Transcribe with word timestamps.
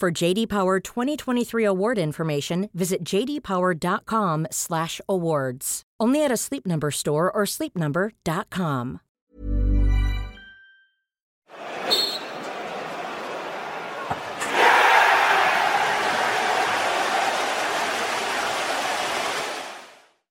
For 0.00 0.10
JD 0.10 0.48
Power 0.48 0.80
2023 0.80 1.62
award 1.62 1.98
information, 1.98 2.70
visit 2.72 3.04
jdpower.com/awards. 3.04 5.82
Only 6.00 6.24
at 6.24 6.32
a 6.32 6.38
Sleep 6.38 6.66
Number 6.66 6.90
store 6.90 7.30
or 7.30 7.42
sleepnumber.com. 7.44 9.00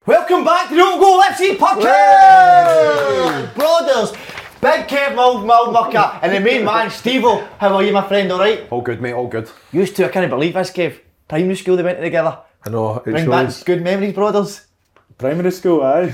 Welcome 0.07 0.43
back 0.43 0.69
to 0.69 0.75
the 0.75 0.81
Open 0.81 0.99
Goal 0.99 1.21
FC 1.21 1.55
podcast! 1.55 3.53
Brothers, 3.53 4.13
Big 4.61 4.87
Kev 4.89 5.15
Mild 5.15 5.45
Mild 5.45 5.71
Mucker 5.71 6.19
and 6.21 6.33
the 6.33 6.39
main 6.41 6.65
man 6.65 6.89
Steve. 6.91 7.21
How 7.21 7.73
are 7.75 7.81
you, 7.81 7.93
my 7.93 8.05
friend? 8.05 8.29
Alright? 8.29 8.67
All 8.69 8.81
good, 8.81 9.01
mate, 9.01 9.13
all 9.13 9.27
good. 9.27 9.49
Used 9.71 9.95
to, 9.95 10.05
I 10.05 10.09
can't 10.09 10.29
believe 10.29 10.53
this, 10.53 10.69
Kev. 10.71 10.99
Primary 11.29 11.55
school 11.55 11.77
they 11.77 11.83
went 11.83 12.01
together. 12.01 12.39
I 12.65 12.69
know, 12.69 12.97
it 12.97 13.03
Bring 13.05 13.29
back 13.29 13.47
shows. 13.47 13.63
good 13.63 13.81
memories, 13.81 14.13
brothers. 14.13 14.65
Primary 15.17 15.51
school, 15.51 15.81
aye. 15.81 16.13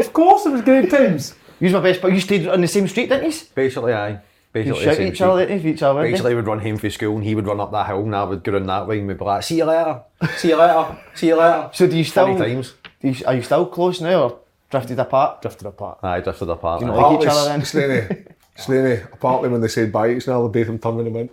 of 0.00 0.12
course, 0.12 0.46
it 0.46 0.50
was 0.50 0.62
great 0.62 0.90
times. 0.90 1.34
Use 1.60 1.72
my 1.72 1.80
best, 1.80 2.02
but 2.02 2.12
you 2.12 2.20
stayed 2.20 2.48
on 2.48 2.60
the 2.60 2.66
same 2.66 2.88
street, 2.88 3.08
didn't 3.08 3.30
you? 3.30 3.38
Basically, 3.54 3.92
aye. 3.92 4.10
You 4.10 4.18
Basically, 4.52 4.84
shout 4.84 5.00
each 5.00 5.20
other, 5.20 5.46
didn't 5.46 5.62
you? 5.62 5.70
Each 5.74 5.82
other, 5.82 6.02
Basically, 6.02 6.30
you? 6.32 6.36
Would 6.38 6.46
run 6.48 6.58
home 6.58 6.76
from 6.76 6.90
school 6.90 7.14
and 7.14 7.24
he 7.24 7.36
would 7.36 7.46
run 7.46 7.60
up 7.60 7.70
that 7.70 7.86
hill 7.86 8.00
and 8.00 8.16
I 8.16 8.24
would 8.24 8.42
go 8.42 8.50
down 8.50 8.66
that 8.66 8.88
way 8.88 8.98
and 8.98 9.06
we'd 9.06 9.16
be 9.16 9.24
like, 9.24 9.44
see 9.44 9.58
you 9.58 9.64
later, 9.64 10.02
see 10.38 10.48
you 10.48 10.56
later, 10.56 10.98
see 11.14 11.28
you 11.28 11.36
later. 11.36 11.70
So 11.72 11.86
do 11.86 11.96
you 11.96 12.02
still, 12.02 12.36
times. 12.36 12.74
do 13.00 13.10
you, 13.10 13.24
are 13.26 13.34
you 13.36 13.42
still 13.42 13.66
close 13.66 14.00
now 14.00 14.22
or 14.24 14.38
Drifted 14.70 14.98
apart. 14.98 15.42
Drifted 15.42 15.66
apart. 15.66 15.98
Aye, 16.02 16.20
drifted 16.20 16.48
apart. 16.48 16.80
Do 16.80 16.86
you 16.86 16.92
like 16.92 17.22
each 17.22 17.28
other 17.28 17.48
then? 17.48 17.64
Slaney. 17.64 18.24
Slaney. 18.56 19.02
Apparently 19.12 19.48
when 19.48 19.60
they 19.60 19.68
said 19.68 19.90
bye, 19.90 20.08
it's 20.08 20.26
now 20.26 20.42
the 20.42 20.48
Batham 20.48 20.78
tongue 20.78 21.06
in 21.06 21.30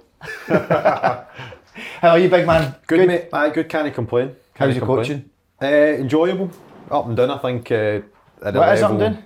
How 2.01 2.09
are 2.09 2.19
you, 2.19 2.29
big 2.29 2.47
man? 2.47 2.75
Good, 2.87 2.99
good? 2.99 3.07
mate. 3.07 3.29
Aye, 3.31 3.49
good. 3.51 3.69
Can't 3.69 3.93
complain. 3.93 4.35
Can't 4.55 4.71
How's 4.71 4.75
your 4.75 4.85
coaching? 4.85 5.29
Uh, 5.61 5.65
enjoyable. 5.65 6.49
Up 6.89 7.05
and 7.05 7.15
down, 7.15 7.29
I 7.29 7.37
think. 7.37 7.71
Uh, 7.71 8.01
at 8.43 8.55
what 8.55 8.75
is 8.75 8.81
up 8.81 8.91
and 8.91 8.99
down? 8.99 9.23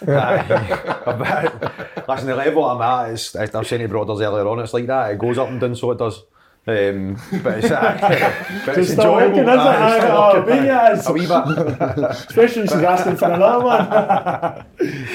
Listen, 2.08 2.26
the 2.26 2.36
level 2.36 2.64
I'm 2.64 2.82
at, 2.82 3.14
is, 3.14 3.36
I 3.36 3.46
was 3.46 3.68
saying 3.68 3.82
to 3.82 3.88
Brothers 3.88 4.20
earlier 4.20 4.46
on, 4.46 4.58
it's 4.58 4.74
like 4.74 4.86
that. 4.86 5.12
It 5.12 5.18
goes 5.18 5.38
up 5.38 5.48
and 5.48 5.60
down, 5.60 5.76
so 5.76 5.92
it 5.92 5.98
does. 5.98 6.22
Um, 6.66 7.20
but 7.42 7.58
it's, 7.58 7.70
uh, 7.70 8.62
but 8.64 8.78
it's 8.78 8.90
enjoyable. 8.90 9.14
working, 9.14 9.40
isn't 9.40 9.48
it? 9.48 9.58
Aye, 9.58 9.96
it's 9.96 10.06
oh, 10.08 10.40
working, 10.40 10.64
yes. 10.64 11.06
A 11.06 11.12
wee 11.12 11.26
bit. 11.26 12.10
Especially 12.10 12.62
when 12.62 12.68
she's 12.68 12.76
asking 12.76 13.16
for 13.16 13.30
another 13.30 13.64
one. 13.64 13.88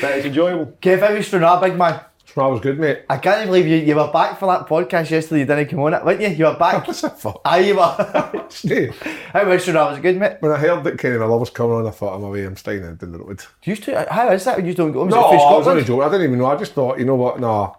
but 0.02 0.12
it's 0.12 0.26
enjoyable. 0.28 0.74
Kev, 0.80 1.00
how 1.00 1.16
was 1.16 1.26
Stranraer, 1.26 1.60
big 1.60 1.76
man? 1.76 2.02
That 2.36 2.46
was 2.46 2.62
good, 2.62 2.80
mate. 2.80 3.02
I 3.10 3.18
can't 3.18 3.48
believe 3.48 3.66
you, 3.66 3.78
you 3.78 3.96
were 3.96 4.12
back 4.12 4.38
for 4.38 4.46
that 4.46 4.68
podcast 4.68 5.10
yesterday. 5.10 5.40
You 5.40 5.46
didn't 5.48 5.70
come 5.70 5.80
on 5.80 5.96
it, 5.96 6.06
weren't 6.06 6.22
you? 6.22 6.28
You 6.30 6.46
were 6.46 6.56
back. 6.56 6.86
What's 6.88 7.02
that 7.02 7.20
for? 7.20 7.42
Aye, 7.44 7.60
you 7.62 7.76
were. 7.76 8.46
Stay. 8.50 8.92
how 9.34 9.50
was 9.50 9.64
Stranraer? 9.64 9.86
Was 9.86 9.98
it 9.98 10.02
good, 10.02 10.18
mate? 10.18 10.38
When 10.40 10.52
I 10.52 10.58
heard 10.58 10.84
that 10.84 11.00
Kenny 11.00 11.18
Miller 11.18 11.38
was 11.38 11.50
coming 11.50 11.78
on, 11.78 11.88
I 11.88 11.92
thought, 11.92 12.16
I'm 12.16 12.24
away, 12.24 12.46
I'm 12.46 12.56
staying 12.56 12.84
in 12.84 12.98
the 13.00 13.18
road. 13.18 13.44
You 13.64 13.72
used 13.72 13.84
to, 13.86 14.08
how 14.12 14.30
is 14.32 14.46
that 14.46 14.58
when 14.58 14.68
you 14.68 14.76
don't 14.76 14.92
go? 14.92 15.06
Was 15.06 15.16
No, 15.16 15.34
it 15.34 15.38
for 15.38 15.54
I 15.54 15.58
was 15.58 15.68
only 15.68 15.84
joking. 15.84 16.04
I 16.04 16.12
didn't 16.12 16.28
even 16.28 16.38
know. 16.38 16.46
I 16.46 16.56
just 16.56 16.74
thought, 16.74 17.00
you 17.00 17.06
know 17.06 17.16
what, 17.16 17.40
no. 17.40 17.76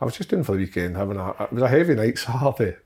I 0.00 0.04
was 0.04 0.16
just 0.16 0.32
in 0.32 0.42
for 0.42 0.52
the 0.52 0.58
weekend, 0.58 0.96
having 0.96 1.16
a, 1.16 1.30
it 1.30 1.52
was 1.52 1.62
a 1.62 1.68
heavy 1.68 1.94
night 1.94 2.18
Saturday. 2.18 2.76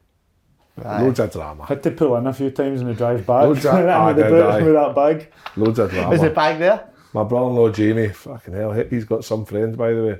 Loads 0.84 1.20
of 1.20 1.32
drama. 1.32 1.64
Had 1.66 1.82
to 1.84 1.90
pull 1.90 2.16
in 2.16 2.26
a 2.26 2.32
few 2.32 2.50
times 2.50 2.82
on 2.82 2.88
the 2.88 2.94
drive 2.94 3.26
back. 3.26 3.44
Loads 3.44 3.64
of- 3.64 3.74
with, 3.74 4.16
the 4.16 4.22
did 4.22 4.30
boot- 4.30 4.42
I? 4.44 4.62
with 4.62 4.74
that 4.74 4.94
bag. 4.94 5.32
Loads 5.56 5.78
of 5.78 5.90
drama. 5.90 6.14
Is 6.14 6.20
the 6.20 6.30
bag 6.30 6.58
there? 6.58 6.88
My 7.14 7.24
brother-in-law 7.24 7.70
Jamie, 7.70 8.08
fucking 8.08 8.52
hell, 8.52 8.72
he's 8.72 9.04
got 9.04 9.24
some 9.24 9.46
friends 9.46 9.76
by 9.76 9.92
the 9.92 10.02
way. 10.04 10.18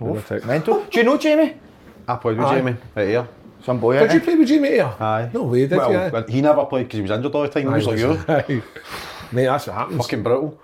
Lunatic. 0.00 0.44
Mental. 0.46 0.82
Do 0.90 0.98
you 0.98 1.04
know 1.04 1.18
Jamie? 1.18 1.56
I 2.08 2.16
played 2.16 2.38
with 2.38 2.46
Aye. 2.46 2.54
Jamie 2.56 2.76
right 2.96 3.08
here. 3.08 3.28
Some 3.62 3.80
boy, 3.80 3.98
Did 3.98 4.10
eh? 4.10 4.14
you 4.14 4.20
play 4.20 4.34
with 4.34 4.48
Jamie 4.48 4.68
here? 4.70 4.94
Aye. 4.98 5.30
No 5.32 5.44
way, 5.44 5.66
did 5.66 5.76
well, 5.78 5.90
you? 6.20 6.24
he 6.34 6.40
never 6.42 6.64
played 6.66 6.84
because 6.86 6.96
he 6.98 7.02
was 7.02 7.10
injured 7.10 7.34
all 7.34 7.42
the 7.42 7.48
time. 7.48 7.62
He 7.62 7.68
was 7.68 7.86
like 7.86 7.98
you. 7.98 8.12
Aye. 8.28 8.62
Mate, 9.32 9.44
that's 9.46 9.66
what 9.66 9.76
happens. 9.76 10.02
Fucking 10.02 10.22
brutal. 10.22 10.60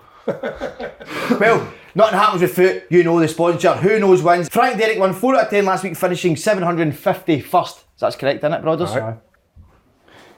Well, 1.39 1.73
nothing 1.95 2.19
happens 2.19 2.41
with 2.41 2.55
foot. 2.55 2.83
You 2.89 3.03
know 3.03 3.19
the 3.19 3.27
sponsor. 3.27 3.73
Who 3.73 3.99
knows 3.99 4.21
wins? 4.21 4.49
Frank 4.49 4.77
Derrick 4.77 4.99
won 4.99 5.13
4 5.13 5.35
out 5.35 5.43
of 5.45 5.49
10 5.49 5.65
last 5.65 5.83
week, 5.83 5.95
finishing 5.95 6.35
751st. 6.35 7.83
That's 7.99 8.15
correct, 8.15 8.39
isn't 8.39 8.53
it, 8.53 8.61
brothers? 8.61 8.91
Aye. 8.91 9.17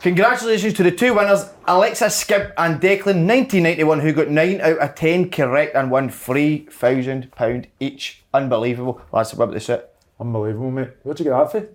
Congratulations 0.02 0.74
to 0.74 0.84
the 0.84 0.92
two 0.92 1.14
winners, 1.14 1.46
Alexa 1.66 2.10
Skip 2.10 2.54
and 2.58 2.82
Declan 2.82 3.26
1991, 3.26 4.02
who 4.02 4.12
got 4.12 4.30
9 4.30 4.60
out 4.60 4.78
of 4.80 4.96
10 4.96 5.30
correct 5.30 5.76
and 5.76 5.90
won 5.90 6.10
£3,000 6.10 7.66
each. 7.80 8.24
Unbelievable. 8.34 9.00
That's 9.14 9.32
about 9.32 9.54
the 9.54 9.62
suit. 9.62 9.86
Unbelievable, 10.20 10.72
mate. 10.72 10.90
Where'd 11.04 11.20
you 11.20 11.24
get 11.26 11.32
that 11.32 11.52
for? 11.52 11.70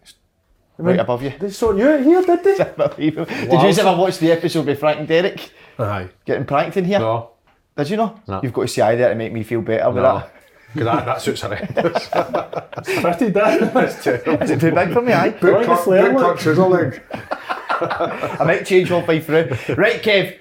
Right 0.76 1.00
above 1.00 1.22
you. 1.22 1.32
They 1.40 1.50
sort 1.50 1.78
you 1.78 1.86
here, 1.96 2.22
did 2.22 2.44
they? 2.44 2.58
Unbelievable. 2.78 3.24
Did 3.24 3.50
you 3.52 3.82
ever 3.82 3.96
watch 3.96 4.18
the 4.18 4.30
episode 4.30 4.66
with 4.66 4.78
Frank 4.78 4.98
and 5.00 5.08
Derek 5.08 5.50
Aye. 5.78 6.10
getting 6.26 6.44
pranked 6.44 6.76
in 6.76 6.84
here? 6.84 6.98
No. 6.98 7.30
Did 7.78 7.90
you 7.90 7.96
know? 7.96 8.20
No. 8.26 8.40
You've 8.42 8.52
got 8.52 8.62
to 8.62 8.68
see 8.68 8.82
I 8.82 8.96
there 8.96 9.08
to 9.10 9.14
make 9.14 9.32
me 9.32 9.44
feel 9.44 9.62
better 9.62 9.88
with 9.88 10.02
No. 10.02 10.18
that. 10.18 10.34
Because 10.74 10.84
that, 10.84 11.06
that 11.06 11.22
suits 11.22 11.40
horrendous. 11.40 12.08
Pretty 13.00 13.30
damn. 13.32 13.76
Is 14.42 14.50
it 14.50 14.60
too 14.60 14.70
big 14.70 14.92
for 14.92 15.00
me? 15.00 15.14
Aye. 15.14 15.28
Like 15.28 15.40
Boot 15.40 15.60
the 15.60 15.64
cut, 15.64 15.84
boot 15.86 16.12
look. 16.12 16.22
cut 16.22 16.38
trouser 16.38 16.62
leg. 16.66 17.02
I 17.10 18.44
might 18.44 18.66
change 18.66 18.90
one 18.90 19.06
way 19.06 19.20
through. 19.20 19.48
Right, 19.76 20.02
Kev. 20.02 20.36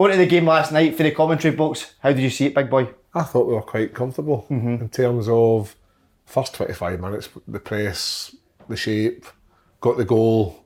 On 0.00 0.10
to 0.10 0.16
the 0.16 0.26
game 0.26 0.46
last 0.48 0.72
night 0.72 0.96
for 0.96 1.04
the 1.04 1.12
commentary 1.12 1.54
box. 1.54 1.94
How 2.00 2.10
did 2.12 2.18
you 2.22 2.30
see 2.30 2.46
it, 2.46 2.56
big 2.56 2.70
boy? 2.70 2.88
I 3.14 3.22
thought 3.22 3.46
we 3.46 3.54
were 3.54 3.62
quite 3.62 3.94
comfortable 3.94 4.46
mm-hmm. 4.50 4.82
in 4.82 4.88
terms 4.88 5.28
of 5.28 5.76
first 6.26 6.54
25 6.54 6.98
minutes, 7.00 7.28
the 7.46 7.60
press, 7.60 8.34
the 8.68 8.76
shape, 8.76 9.26
got 9.80 9.96
the 9.96 10.04
goal. 10.04 10.64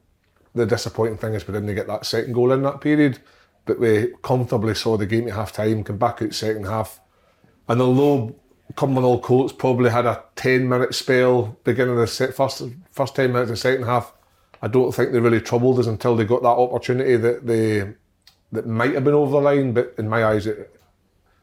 The 0.54 0.64
disappointing 0.64 1.18
thing 1.18 1.34
is 1.34 1.46
we 1.46 1.52
didn't 1.52 1.74
get 1.74 1.86
that 1.88 2.06
second 2.06 2.32
goal 2.32 2.52
in 2.52 2.62
that 2.62 2.80
period, 2.80 3.18
but 3.66 3.78
we 3.78 4.12
comfortably 4.22 4.74
saw 4.74 4.96
the 4.96 5.06
game 5.06 5.28
at 5.28 5.34
half 5.34 5.52
time, 5.52 5.84
come 5.84 5.98
back 5.98 6.22
out 6.22 6.32
second 6.32 6.64
half. 6.64 7.00
And 7.68 7.82
although 7.82 8.36
Cumbernauld 8.74 9.22
Colts 9.22 9.52
probably 9.52 9.90
had 9.90 10.06
a 10.06 10.24
10 10.36 10.68
minute 10.68 10.94
spell 10.94 11.58
beginning 11.64 11.94
of 11.94 12.00
the 12.00 12.06
se- 12.06 12.32
first, 12.32 12.62
first 12.90 13.14
10 13.14 13.32
minutes 13.32 13.50
of 13.50 13.56
the 13.56 13.60
second 13.60 13.84
half, 13.84 14.14
I 14.62 14.68
don't 14.68 14.92
think 14.92 15.12
they 15.12 15.20
really 15.20 15.40
troubled 15.40 15.78
us 15.78 15.86
until 15.86 16.16
they 16.16 16.24
got 16.24 16.42
that 16.42 16.48
opportunity 16.48 17.16
that 17.16 17.46
they 17.46 17.94
that 18.52 18.66
might 18.66 18.94
have 18.94 19.04
been 19.04 19.14
over 19.14 19.32
the 19.32 19.40
line, 19.40 19.72
but 19.72 19.94
in 19.98 20.08
my 20.08 20.24
eyes, 20.24 20.46
it, 20.46 20.72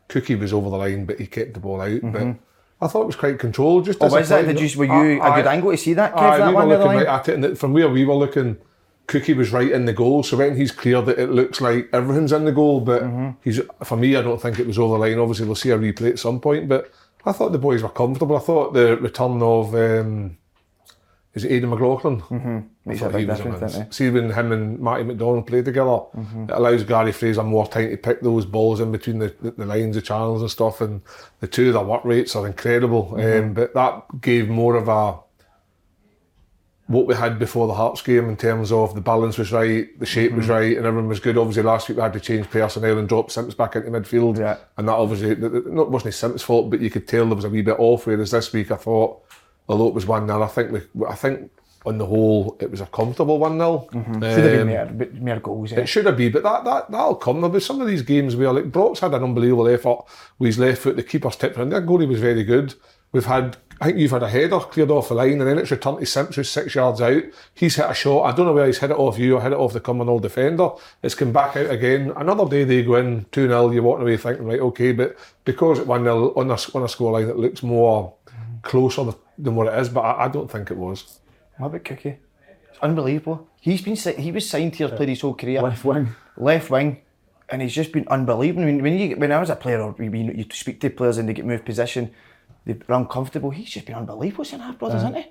Cookie 0.08 0.36
was 0.36 0.54
over 0.54 0.70
the 0.70 0.78
line, 0.78 1.06
but 1.06 1.20
he 1.20 1.28
kept 1.28 1.54
the 1.54 1.60
ball 1.60 1.82
out. 1.82 2.02
But 2.02 2.22
mm-hmm. 2.22 2.84
I 2.84 2.88
thought 2.88 3.04
it 3.04 3.08
was 3.08 3.16
quite 3.16 3.40
controlled. 3.40 3.86
Just 3.86 4.00
Oh, 4.02 4.08
was 4.08 4.30
that? 4.30 4.46
Did 4.46 4.60
you, 4.60 4.80
were 4.80 4.86
you 4.86 5.22
Aye, 5.22 5.34
a 5.34 5.42
good 5.42 5.48
aye. 5.48 5.54
angle 5.56 5.72
to 5.72 5.78
see 5.78 5.94
that, 5.94 6.14
Kev, 6.14 6.20
Aye, 6.20 6.38
that 6.38 6.48
we 6.48 6.54
were 6.54 6.60
one 6.60 6.68
near 6.70 6.78
the 6.78 6.84
looking 6.86 6.98
right 7.00 7.08
at 7.08 7.30
it, 7.30 7.44
and 7.44 7.60
from 7.60 7.74
where 7.74 7.90
we 7.90 8.06
were 8.06 8.14
looking, 8.14 8.58
Cookie 9.08 9.34
was 9.34 9.52
right 9.52 9.72
in 9.72 9.86
the 9.86 9.94
goal. 9.94 10.24
So 10.24 10.38
when 10.38 10.56
he's 10.56 10.72
cleared 10.72 11.08
it, 11.10 11.20
it 11.20 11.30
looks 11.32 11.60
like 11.62 11.90
everything's 11.94 12.32
in 12.32 12.46
the 12.46 12.52
goal. 12.52 12.80
But 12.82 13.04
Mm-hmm. 13.04 13.30
he's 13.44 13.60
for 13.84 13.98
me, 13.98 14.16
I 14.16 14.22
don't 14.22 14.42
think 14.42 14.60
it 14.60 14.68
was 14.68 14.80
over 14.80 14.94
the 14.96 15.00
line. 15.00 15.20
Obviously, 15.20 15.46
we'll 15.46 15.56
see 15.56 15.72
a 15.72 15.78
replay 15.78 16.12
at 16.12 16.20
some 16.20 16.40
point. 16.40 16.70
But 16.70 16.92
I 17.26 17.32
thought 17.32 17.52
the 17.52 17.58
boys 17.60 17.84
were 17.84 17.90
comfortable. 17.90 18.36
I 18.38 18.40
thought 18.40 18.74
the 18.74 18.98
return 18.98 19.42
of 19.42 19.74
um, 19.76 20.38
is 21.34 21.44
it 21.44 21.52
Aidan 21.52 21.70
McLaughlin? 21.72 22.22
Mm-hmm. 22.22 22.60
Makes 22.86 23.02
a 23.02 23.10
big 23.10 23.28
difference, 23.28 23.60
doesn't 23.60 23.82
it? 23.88 23.94
See 23.94 24.10
when 24.10 24.30
him 24.30 24.52
and 24.52 24.80
Marty 24.80 25.04
McDonald 25.04 25.48
play 25.48 25.64
together, 25.64 25.90
Mm-hmm. 25.90 26.44
it 26.44 26.50
allows 26.52 26.84
Gary 26.84 27.12
Fraser 27.12 27.44
more 27.44 27.68
time 27.68 27.90
to 27.90 27.98
pick 27.98 28.22
those 28.22 28.46
balls 28.46 28.80
in 28.80 28.92
between 28.92 29.18
the, 29.20 29.34
the, 29.42 29.52
the 29.52 29.66
lines 29.66 29.98
of 29.98 30.04
channels 30.04 30.42
and 30.42 30.52
stuff. 30.52 30.80
And 30.82 31.02
the 31.40 31.48
two, 31.48 31.72
their 31.72 31.84
work 31.84 32.06
rates 32.06 32.36
are 32.36 32.46
incredible. 32.46 33.14
Mm-hmm. 33.18 33.48
Um, 33.48 33.54
but 33.54 33.74
that 33.74 34.22
gave 34.22 34.48
more 34.48 34.76
of 34.76 34.88
a 34.88 35.20
what 36.88 37.08
we 37.08 37.16
had 37.16 37.40
before 37.40 37.66
the 37.68 37.74
Hearts 37.74 38.02
game 38.02 38.28
in 38.28 38.36
terms 38.36 38.72
of 38.72 38.94
the 38.94 39.00
balance 39.02 39.38
was 39.38 39.52
right, 39.54 39.98
the 40.00 40.06
shape 40.06 40.34
was 40.34 40.50
right, 40.50 40.76
and 40.76 40.86
everyone 40.86 41.08
was 41.08 41.22
good. 41.22 41.38
Obviously, 41.38 41.64
last 41.64 41.88
week 41.88 41.98
we 41.98 42.02
had 42.04 42.12
to 42.14 42.20
change 42.20 42.50
personnel 42.50 42.98
and 42.98 43.08
drop 43.08 43.32
Simps 43.32 43.56
back 43.56 43.76
into 43.78 43.90
midfield, 43.90 44.38
Yeah. 44.38 44.58
and 44.78 44.88
that 44.88 44.94
obviously 44.94 45.36
not 45.72 45.90
wasn't 45.92 46.14
Simps' 46.14 46.44
fault, 46.44 46.70
but 46.70 46.82
you 46.82 46.90
could 46.90 47.08
tell 47.08 47.26
there 47.26 47.36
was 47.36 47.46
a 47.46 47.50
wee 47.50 47.62
bit 47.62 47.80
off. 47.80 48.06
Whereas 48.06 48.32
this 48.32 48.52
week, 48.52 48.70
I 48.70 48.76
thought, 48.76 49.22
although 49.70 49.88
it 49.88 49.94
was 49.94 50.06
one 50.06 50.28
0 50.28 50.42
I 50.44 50.48
think 50.48 50.72
we, 50.72 51.06
I 51.08 51.16
think 51.16 51.50
on 51.86 51.98
the 51.98 52.06
whole 52.06 52.56
it 52.62 52.70
was 52.72 52.80
a 52.82 52.86
comfortable 52.86 53.40
one 53.40 53.58
0 53.58 53.88
Should 53.94 54.04
have 54.24 54.98
been 54.98 55.20
more, 55.20 55.26
more 55.36 55.40
goals. 55.40 55.72
Eh? 55.74 55.82
It 55.82 55.88
should 55.88 56.06
have 56.06 56.18
been, 56.18 56.34
but 56.34 56.44
that, 56.44 56.66
that, 56.66 56.92
that'll 56.92 57.16
come. 57.16 57.38
There'll 57.40 57.50
be 57.50 57.60
some 57.62 57.80
of 57.80 57.88
these 57.88 58.02
games 58.02 58.36
where, 58.36 58.52
like, 58.52 58.72
Brock's 58.72 59.00
had 59.00 59.14
an 59.14 59.24
unbelievable 59.24 59.70
effort 59.70 60.00
with 60.38 60.48
his 60.48 60.60
left 60.60 60.82
foot, 60.82 60.98
the 60.98 61.04
keeper's 61.04 61.38
tipped 61.38 61.58
in. 61.58 61.70
Their 61.70 61.82
goalie 61.82 62.08
was 62.10 62.20
very 62.20 62.44
good. 62.44 62.74
We've 63.14 63.26
had, 63.26 63.58
I 63.84 63.88
think 63.88 63.98
you've 63.98 64.12
had 64.12 64.24
a 64.24 64.30
header 64.30 64.62
cleared 64.62 64.92
off 64.92 65.10
the 65.10 65.16
line 65.16 65.42
and 65.42 65.42
then 65.42 65.58
it's 65.60 65.70
returned 65.70 66.00
to 66.00 66.06
Simpson 66.06 66.40
who's 66.40 66.50
six 66.50 66.74
yards 66.74 67.02
out. 67.02 67.22
He's 67.54 67.76
hit 67.76 67.90
a 67.90 67.94
shot. 67.94 68.22
I 68.22 68.32
don't 68.32 68.46
know 68.46 68.54
where 68.54 68.66
he's 68.66 68.78
hit 68.78 68.92
it 68.92 68.98
off 68.98 69.20
you 69.20 69.36
or 69.36 69.42
hit 69.42 69.52
it 69.52 69.58
off 69.58 69.74
the 69.74 69.82
Cumbernauld 69.82 70.22
defender. 70.22 70.70
It's 71.02 71.16
come 71.16 71.34
back 71.34 71.58
out 71.58 71.70
again. 71.70 72.14
Another 72.16 72.48
day 72.48 72.64
they 72.64 72.84
go 72.84 72.96
in 72.96 73.26
2 73.34 73.50
0, 73.50 73.72
you're 73.72 73.84
walking 73.84 74.04
away 74.04 74.16
thinking, 74.16 74.46
right, 74.46 74.62
okay, 74.62 74.94
but 74.94 75.18
because 75.44 75.80
at 75.80 75.88
1 75.88 76.02
0 76.02 76.30
on 76.30 76.50
a, 76.50 76.54
on 76.54 76.54
a 76.54 76.86
scoreline, 76.86 77.30
it 77.30 77.36
looks 77.36 77.62
more 77.62 78.14
closer 78.62 79.16
than 79.38 79.54
what 79.54 79.68
it 79.68 79.78
is, 79.78 79.90
but 79.90 80.00
I, 80.00 80.26
I 80.26 80.28
don't 80.30 80.50
think 80.50 80.72
it 80.72 80.78
was. 80.78 81.20
What 81.58 81.68
about 81.68 81.84
Cookie? 81.84 82.20
It's 82.70 82.80
unbelievable. 82.82 83.50
He's 83.60 83.82
been 83.82 83.98
he 83.98 84.32
was 84.32 84.50
signed 84.50 84.76
here, 84.76 84.88
played 84.88 85.10
his 85.10 85.20
whole 85.20 85.34
career. 85.34 85.62
Left 85.62 85.84
wing. 85.84 86.16
left 86.38 86.70
wing, 86.70 87.02
and 87.50 87.62
he's 87.62 87.74
just 87.74 87.92
been 87.92 88.08
unbelievable. 88.08 88.64
I 88.64 88.68
mean, 88.68 88.82
when 88.82 88.98
you 88.98 89.18
when 89.18 89.34
I 89.34 89.42
was 89.42 89.50
a 89.50 89.58
player, 89.58 89.82
or 89.82 89.94
you, 90.02 90.10
you 90.10 90.46
speak 90.54 90.80
to 90.80 90.90
players 90.90 91.18
and 91.18 91.28
they 91.28 91.34
get 91.34 91.44
moved 91.44 91.66
position, 91.66 92.14
they're 92.66 92.78
uncomfortable. 92.90 93.50
He's 93.50 93.70
just 93.70 93.86
been 93.86 93.96
unbelievable 93.96 94.46
centre 94.46 94.66
half 94.66 94.80
brothers, 94.80 95.04
uh, 95.04 95.08
isn't 95.08 95.22
he? 95.24 95.26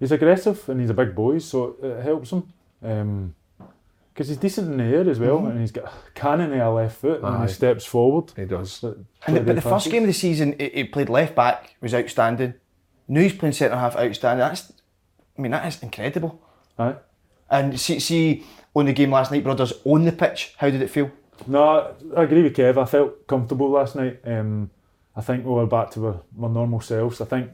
He's 0.00 0.12
aggressive 0.12 0.68
and 0.68 0.80
he's 0.80 0.90
a 0.90 0.94
big 0.94 1.14
boy, 1.14 1.38
so 1.38 1.76
it 1.82 2.02
helps 2.02 2.30
him. 2.30 2.52
Um, 2.82 3.34
because 4.18 4.30
he's 4.30 4.38
decent 4.38 4.72
in 4.72 4.78
the 4.78 4.96
air 4.96 5.08
as 5.08 5.20
well, 5.20 5.38
mm-hmm. 5.38 5.50
and 5.50 5.60
he's 5.60 5.70
got 5.70 5.84
a 5.84 6.10
cannon 6.12 6.52
in 6.52 6.58
a 6.58 6.74
left 6.74 6.96
foot, 6.96 7.22
and 7.22 7.36
Aye. 7.36 7.46
he 7.46 7.52
steps 7.52 7.84
forward. 7.84 8.32
He 8.34 8.46
does. 8.46 8.72
So- 8.72 8.96
And 9.24 9.36
the, 9.36 9.40
but 9.42 9.54
the 9.54 9.62
first 9.62 9.88
game 9.92 10.02
of 10.02 10.08
the 10.08 10.12
season, 10.12 10.56
he, 10.58 10.70
he 10.70 10.84
played 10.84 11.08
left 11.08 11.36
back, 11.36 11.76
was 11.80 11.94
outstanding. 11.94 12.54
Now 13.06 13.20
he's 13.20 13.32
playing 13.32 13.52
centre 13.52 13.76
half, 13.76 13.94
outstanding. 13.96 14.40
That's, 14.40 14.72
I 15.38 15.40
mean, 15.40 15.52
that 15.52 15.64
is 15.68 15.80
incredible. 15.84 16.42
Aye. 16.80 16.96
And 17.48 17.78
see, 17.78 18.00
see 18.00 18.44
on 18.74 18.86
the 18.86 18.92
game 18.92 19.12
last 19.12 19.30
night, 19.30 19.44
brothers 19.44 19.72
on 19.84 20.04
the 20.04 20.10
pitch. 20.10 20.54
How 20.58 20.68
did 20.68 20.82
it 20.82 20.90
feel? 20.90 21.12
No, 21.46 21.94
I 22.16 22.24
agree 22.24 22.42
with 22.42 22.56
Kev. 22.56 22.76
I 22.76 22.86
felt 22.86 23.24
comfortable 23.28 23.70
last 23.70 23.94
night. 23.94 24.18
Um, 24.24 24.70
I 25.18 25.20
think 25.20 25.44
we 25.44 25.50
were 25.52 25.66
back 25.66 25.90
to 25.92 26.06
our, 26.06 26.20
our 26.42 26.48
normal 26.48 26.80
selves. 26.80 27.20
I 27.20 27.24
think 27.24 27.50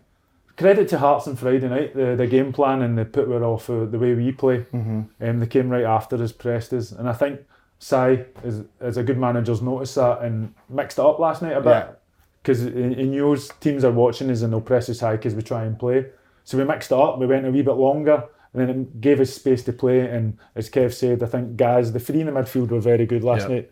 credit 0.56 0.87
to 0.88 0.99
Hearts 0.99 1.26
on 1.26 1.37
Friday 1.37 1.69
night. 1.69 1.94
The, 1.94 2.14
the 2.14 2.26
game 2.26 2.52
plan 2.52 2.82
and 2.82 2.96
they 2.99 3.05
put 3.05 3.26
her 3.26 3.43
off 3.43 3.69
uh, 3.70 3.87
the 3.87 3.99
way 3.99 4.14
we 4.14 4.32
play. 4.32 4.58
Mm-hmm. 4.72 5.00
Um, 5.20 5.40
they 5.40 5.46
came 5.46 5.70
right 5.70 5.84
after 5.84 6.22
us, 6.22 6.31
pressed 6.31 6.72
us, 6.75 6.93
and 6.93 7.08
I 7.08 7.14
think 7.14 7.40
Si 7.78 7.96
is, 8.44 8.62
is 8.81 8.96
a 8.96 9.02
good 9.02 9.19
manager's 9.19 9.62
noticed 9.62 9.94
that 9.96 10.22
and 10.22 10.55
mixed 10.69 10.99
it 10.99 11.05
up 11.05 11.19
last 11.19 11.43
night 11.43 11.56
a 11.56 11.61
bit 11.61 11.99
because 12.43 12.61
he 12.62 12.94
he 12.94 13.05
knows 13.05 13.49
teams 13.61 13.84
are 13.84 13.90
watching 13.90 14.31
us 14.31 14.43
and 14.43 14.52
they'll 14.52 14.60
press 14.60 14.88
us 14.90 15.00
high 15.00 15.17
because 15.17 15.34
we 15.34 15.43
try 15.43 15.64
and 15.64 15.78
play. 15.78 16.06
So 16.44 16.58
we 16.58 16.64
mixed 16.64 16.93
it 16.93 16.99
up. 16.99 17.19
We 17.19 17.26
went 17.26 17.46
a 17.46 17.50
wee 17.50 17.62
bit 17.62 17.75
longer. 17.75 18.25
And 18.52 18.62
then 18.62 18.70
it 18.70 19.00
gave 19.00 19.19
us 19.20 19.32
space 19.34 19.64
to 19.64 19.72
play. 19.72 20.00
And 20.08 20.38
as 20.55 20.70
Kev 20.70 20.93
said, 20.93 21.22
I 21.25 21.26
think 21.26 21.56
guys, 21.56 21.93
the 21.93 21.99
three 21.99 22.20
in 22.20 22.26
the 22.26 22.32
midfield 22.32 22.69
were 22.69 22.78
very 22.78 23.05
good 23.06 23.25
last 23.25 23.49
Yeah. 23.49 23.55
night 23.56 23.70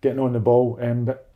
getting 0.00 0.20
on 0.20 0.32
the 0.32 0.40
ball. 0.40 0.78
Um, 0.80 1.04
but 1.04 1.28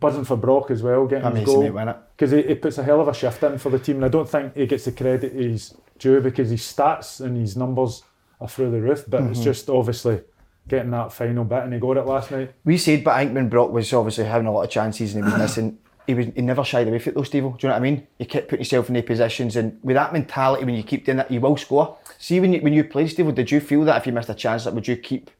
buzzing 0.00 0.24
for 0.24 0.36
Brock 0.36 0.70
as 0.70 0.82
well, 0.82 1.06
getting 1.06 1.24
his 1.24 1.32
Amazing, 1.48 1.60
goal. 1.60 1.70
wasn't 1.72 1.90
it? 1.90 1.96
Because 2.16 2.30
he, 2.32 2.42
he 2.42 2.54
puts 2.54 2.78
a 2.78 2.82
hell 2.82 3.00
of 3.00 3.08
a 3.08 3.14
shift 3.14 3.42
in 3.42 3.58
for 3.58 3.70
the 3.70 3.78
team. 3.78 3.96
And 3.96 4.04
I 4.04 4.08
don't 4.08 4.28
think 4.28 4.54
he 4.56 4.66
gets 4.66 4.84
the 4.84 4.92
credit 4.92 5.32
he's 5.32 5.74
due 5.98 6.20
because 6.20 6.50
his 6.50 6.60
stats 6.62 7.20
and 7.20 7.36
his 7.36 7.56
numbers 7.56 8.02
are 8.40 8.48
through 8.48 8.70
the 8.70 8.80
roof. 8.80 9.04
But 9.08 9.22
Mm-hmm. 9.22 9.32
it's 9.32 9.40
just 9.44 9.70
obviously 9.70 10.20
getting 10.68 10.90
that 10.90 11.12
final 11.12 11.44
bit 11.44 11.62
and 11.62 11.72
he 11.72 11.78
got 11.80 11.96
it 11.96 12.06
last 12.06 12.30
night. 12.30 12.52
We 12.64 12.76
said, 12.76 13.04
but 13.04 13.12
I 13.14 13.24
think 13.24 13.34
when 13.34 13.48
Brock 13.48 13.70
was 13.72 13.92
obviously 13.92 14.24
having 14.24 14.46
a 14.46 14.52
lot 14.52 14.62
of 14.64 14.70
chances 14.70 15.14
and 15.14 15.24
he 15.24 15.30
was 15.30 15.38
missing, 15.40 15.78
he 16.06 16.14
was 16.14 16.26
he 16.26 16.42
never 16.42 16.62
shied 16.62 16.86
away 16.86 16.98
from 17.00 17.10
it 17.12 17.14
though, 17.16 17.22
Steve. 17.24 17.42
Do 17.42 17.48
you 17.48 17.68
know 17.68 17.68
what 17.70 17.76
I 17.76 17.80
mean? 17.80 18.06
He 18.18 18.24
kept 18.26 18.48
putting 18.48 18.60
himself 18.64 18.88
in 18.88 18.94
the 18.94 19.02
positions, 19.02 19.56
and 19.56 19.76
with 19.82 19.94
that 19.96 20.12
mentality, 20.12 20.64
when 20.64 20.74
you 20.76 20.84
keep 20.84 21.04
doing 21.04 21.16
that, 21.16 21.30
you 21.32 21.40
will 21.40 21.56
score. 21.56 21.96
See, 22.18 22.38
when 22.38 22.52
you 22.52 22.60
when 22.60 22.72
you 22.72 22.84
played, 22.84 23.08
Steve, 23.10 23.34
did 23.34 23.50
you 23.50 23.58
feel 23.60 23.84
that 23.86 23.96
if 23.96 24.06
you 24.06 24.12
missed 24.12 24.28
a 24.28 24.34
chance, 24.34 24.64
that 24.64 24.74
would 24.74 24.86
you 24.86 24.96
keep 24.96 25.32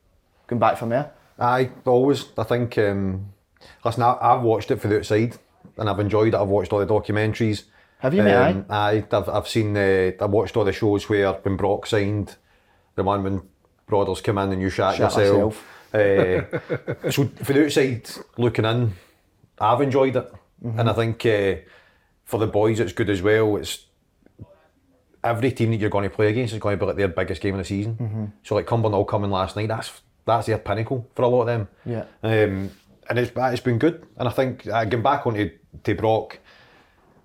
going 0.49 0.59
back 0.59 0.77
from 0.77 0.89
there? 0.89 1.13
Aye, 1.39 1.71
always. 1.85 2.25
I 2.37 2.43
think. 2.43 2.79
Um, 2.79 3.33
listen, 3.85 4.03
I, 4.03 4.17
I've 4.21 4.43
watched 4.43 4.71
it 4.71 4.81
for 4.81 4.89
the 4.89 4.99
outside, 4.99 5.37
and 5.77 5.89
I've 5.89 6.01
enjoyed 6.01 6.35
it. 6.35 6.37
I've 6.37 6.49
watched 6.49 6.73
all 6.73 6.79
the 6.79 6.87
documentaries. 6.87 7.65
Have 7.99 8.15
you, 8.15 8.23
mate? 8.23 8.35
Um, 8.35 8.67
aye, 8.69 9.05
I've, 9.11 9.29
I've 9.29 9.49
seen. 9.49 9.77
Uh, 9.77 10.13
I 10.21 10.25
watched 10.27 10.57
all 10.57 10.65
the 10.65 10.73
shows 10.73 11.09
where 11.09 11.33
when 11.33 11.57
Brock 11.57 11.87
signed, 11.87 12.37
the 12.95 13.03
one 13.03 13.23
when 13.23 13.43
Brothers 13.87 14.21
came 14.21 14.39
in 14.39 14.53
and 14.53 14.61
you 14.61 14.71
shot, 14.71 14.97
Shat 14.97 15.17
yourself. 15.17 15.67
Uh, 15.95 16.43
so 17.11 17.27
for 17.43 17.53
the 17.53 17.65
outside 17.65 18.09
looking 18.37 18.65
in, 18.65 18.93
I've 19.59 19.81
enjoyed 19.81 20.17
it, 20.17 20.33
and 20.63 20.91
I 20.91 20.93
think 20.93 21.25
uh, 21.25 21.63
for 22.25 22.39
the 22.39 22.47
boys 22.47 22.81
it's 22.81 22.93
good 22.93 23.09
as 23.09 23.23
well. 23.23 23.57
It's 23.57 23.87
every 25.25 25.53
team 25.53 25.71
that 25.71 25.79
you're 25.79 25.91
going 25.91 26.09
to 26.09 26.15
play 26.15 26.29
against 26.29 26.53
is 26.55 26.61
going 26.61 26.79
to 26.79 26.81
be 26.81 26.87
like 26.87 26.97
their 26.97 27.09
biggest 27.09 27.41
game 27.41 27.55
of 27.55 27.59
the 27.59 27.65
season. 27.65 28.33
So 28.43 28.57
like 28.57 28.67
Cumbernauld 28.67 29.09
coming 29.09 29.31
last 29.31 29.57
night, 29.57 29.69
that's 29.69 30.03
that's 30.25 30.47
their 30.49 30.59
pinnacle 30.59 31.09
for 31.15 31.23
a 31.23 31.29
lot 31.29 31.43
of 31.43 31.47
them. 31.47 31.69
Yeah. 31.85 32.05
Um, 32.23 32.71
and 33.09 33.19
it's 33.19 33.33
it's 33.37 33.61
been 33.61 33.79
good, 33.79 34.07
and 34.17 34.29
I 34.29 34.33
think 34.33 34.67
uh, 34.67 34.85
going 34.85 35.03
back 35.03 35.27
onto 35.27 35.51
to 35.85 35.95
Brock, 35.95 36.39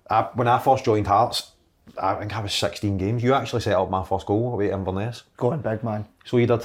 I, 0.08 0.28
when 0.34 0.48
I 0.48 0.58
first 0.58 0.84
joined 0.84 1.06
Hearts, 1.06 1.52
I 2.00 2.14
think 2.14 2.34
I 2.36 2.40
was 2.40 2.52
16 2.52 2.96
games. 2.98 3.22
You 3.22 3.34
actually 3.34 3.60
set 3.62 3.74
up 3.74 3.90
my 3.90 4.04
first 4.04 4.26
goal 4.26 4.52
away 4.54 4.68
at 4.70 4.74
Inverness, 4.78 5.24
Going 5.36 5.60
big, 5.60 5.82
man. 5.82 6.06
so 6.24 6.36
you 6.36 6.46
did. 6.46 6.64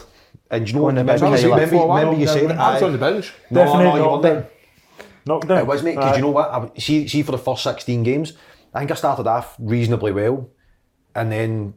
And 0.50 0.68
you 0.68 0.76
know 0.76 0.82
Go 0.82 0.88
on 0.90 0.96
what? 0.96 1.02
the 1.02 1.04
bench, 1.06 1.22
Remember, 1.22 1.42
you 1.42 1.54
remember, 1.54 1.76
look. 1.76 1.88
remember 1.98 2.20
you 2.20 2.28
said 2.28 2.52
I 2.52 2.74
was 2.76 2.84
on 2.84 2.92
the 2.94 2.98
bench. 2.98 3.34
No, 3.50 3.66
Definitely 3.66 3.84
no, 3.86 3.96
you 3.96 4.00
knocked 4.02 4.12
weren't 4.12 4.24
down. 4.24 4.34
there. 4.34 4.50
Knocked 5.26 5.48
down. 5.50 5.58
It 5.58 5.68
was, 5.68 5.84
mate, 5.84 5.96
because 5.96 6.16
you 6.18 6.22
know 6.22 6.30
what? 6.30 6.50
I, 6.50 6.80
see, 6.80 7.08
see, 7.08 7.22
for 7.24 7.32
the 7.34 7.38
first 7.38 7.64
16 7.64 8.04
games, 8.04 8.34
I 8.74 8.80
think 8.80 8.92
I 8.92 8.96
started 8.96 9.28
off 9.28 9.56
reasonably 9.60 10.12
well. 10.14 10.50
And 11.16 11.32
then, 11.32 11.74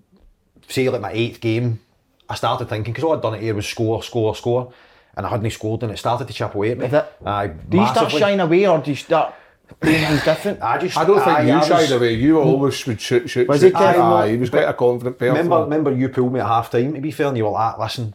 say, 0.68 0.88
like 0.88 1.00
my 1.00 1.10
eighth 1.12 1.40
game, 1.40 1.80
I 2.28 2.34
started 2.36 2.68
thinking, 2.68 2.92
because 2.92 3.02
all 3.02 3.14
I'd 3.16 3.22
done 3.22 3.34
it 3.34 3.40
here 3.42 3.54
was 3.54 3.66
score, 3.66 4.02
score, 4.04 4.36
score. 4.36 4.72
And 5.16 5.26
I 5.26 5.28
hadn't 5.28 5.50
scored, 5.50 5.82
and 5.82 5.92
it 5.92 5.98
started 5.98 6.28
to 6.28 6.34
chip 6.34 6.54
away 6.54 6.70
at 6.72 6.78
me. 6.78 6.86
Did 6.86 6.94
it? 6.94 7.12
Aye, 7.26 7.48
Do 7.48 7.76
you 7.78 7.84
start 7.84 7.96
massively. 8.04 8.20
shying 8.20 8.40
away, 8.40 8.66
or 8.66 8.78
do 8.78 8.90
you 8.90 8.96
start 8.96 9.34
doing 9.82 10.04
things 10.04 10.24
different? 10.24 10.62
I 10.62 10.78
just, 10.78 10.96
I 10.96 11.04
don't 11.04 11.16
think 11.18 11.38
aye, 11.38 11.42
you 11.46 11.52
I 11.52 11.58
was- 11.58 11.66
shied 11.68 11.90
away. 11.92 12.14
You 12.14 12.40
always 12.40 12.86
would 12.86 13.00
shoot, 13.00 13.28
shoot, 13.28 13.48
Was 13.48 13.60
shoot. 13.60 13.66
he, 13.66 13.72
Kev? 13.72 13.98
Aye, 14.00 14.30
he 14.30 14.36
was 14.36 14.50
quite 14.50 14.68
a 14.68 14.72
confident 14.72 15.18
person. 15.18 15.34
Remember, 15.34 15.62
remember 15.62 15.92
you 15.92 16.08
pulled 16.08 16.32
me 16.32 16.40
at 16.40 16.46
half 16.46 16.70
time, 16.70 16.94
to 16.94 17.00
be 17.00 17.10
fair, 17.10 17.26
and 17.26 17.36
you 17.36 17.44
were 17.44 17.50
like, 17.50 17.78
listen, 17.78 18.14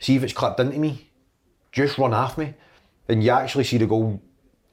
see 0.00 0.16
if 0.16 0.22
it's 0.24 0.32
clipped 0.32 0.58
into 0.60 0.78
me, 0.78 1.10
just 1.72 1.98
run 1.98 2.12
after 2.12 2.40
me. 2.42 2.54
And 3.08 3.22
you 3.22 3.30
actually 3.30 3.64
see 3.64 3.78
the 3.78 3.86
goal, 3.86 4.20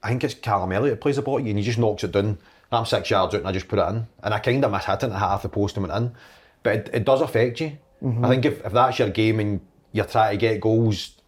I 0.02 0.10
think 0.10 0.24
it's 0.24 0.34
Callum 0.34 0.72
Elliott 0.72 0.96
that 0.96 1.02
plays 1.02 1.18
the 1.18 1.22
ball 1.22 1.38
at 1.38 1.44
you, 1.44 1.50
and 1.52 1.60
he 1.60 1.64
just 1.66 1.78
knocks 1.78 2.04
it 2.04 2.12
down. 2.12 2.38
I'm 2.72 2.86
six 2.86 3.10
yards 3.10 3.36
out 3.36 3.40
and 3.42 3.48
I 3.50 3.52
just 3.52 3.68
put 3.68 3.80
it 3.80 3.88
in. 3.90 4.08
And 4.24 4.34
I 4.34 4.40
kind 4.40 4.64
of 4.64 4.72
miss 4.72 4.86
hitting 4.86 5.12
it 5.12 5.16
half 5.18 5.42
the 5.42 5.50
post 5.50 5.76
and 5.76 5.86
went 5.88 6.02
in. 6.06 6.16
But 6.64 6.76
it, 6.76 6.90
it 6.94 7.04
does 7.06 7.20
affect 7.20 7.60
you. 7.60 7.78
Mm-hmm. 8.02 8.24
I 8.24 8.30
think 8.30 8.46
if, 8.46 8.66
if 8.66 8.72
that's 8.72 8.98
your 8.98 9.10
game 9.10 9.42
and 9.42 9.60
you're 9.92 10.06
trying 10.06 10.32
to 10.32 10.38
get 10.38 10.62
goals, 10.62 11.12
o- 11.12 11.21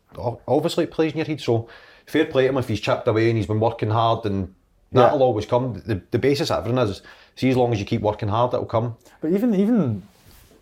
obviously 0.47 0.85
it 0.85 0.91
plays 0.91 1.11
in 1.11 1.17
your 1.17 1.27
head. 1.27 1.41
So 1.41 1.67
fair 2.05 2.25
play 2.25 2.43
to 2.43 2.49
him 2.49 2.57
if 2.57 2.67
he's 2.67 2.81
chipped 2.81 3.07
away 3.07 3.29
and 3.29 3.37
he's 3.37 3.47
been 3.47 3.59
working 3.59 3.89
hard 3.89 4.25
and 4.25 4.53
that'll 4.91 5.23
always 5.23 5.45
come. 5.45 5.81
The, 5.85 6.01
the 6.11 6.19
basis 6.19 6.51
of 6.51 6.59
everything 6.59 6.89
is, 6.89 7.01
see 7.35 7.49
as 7.49 7.57
long 7.57 7.73
as 7.73 7.79
you 7.79 7.85
keep 7.85 8.01
working 8.01 8.29
hard, 8.29 8.53
it'll 8.53 8.65
come. 8.65 8.95
But 9.21 9.31
even 9.31 9.55
even 9.55 10.03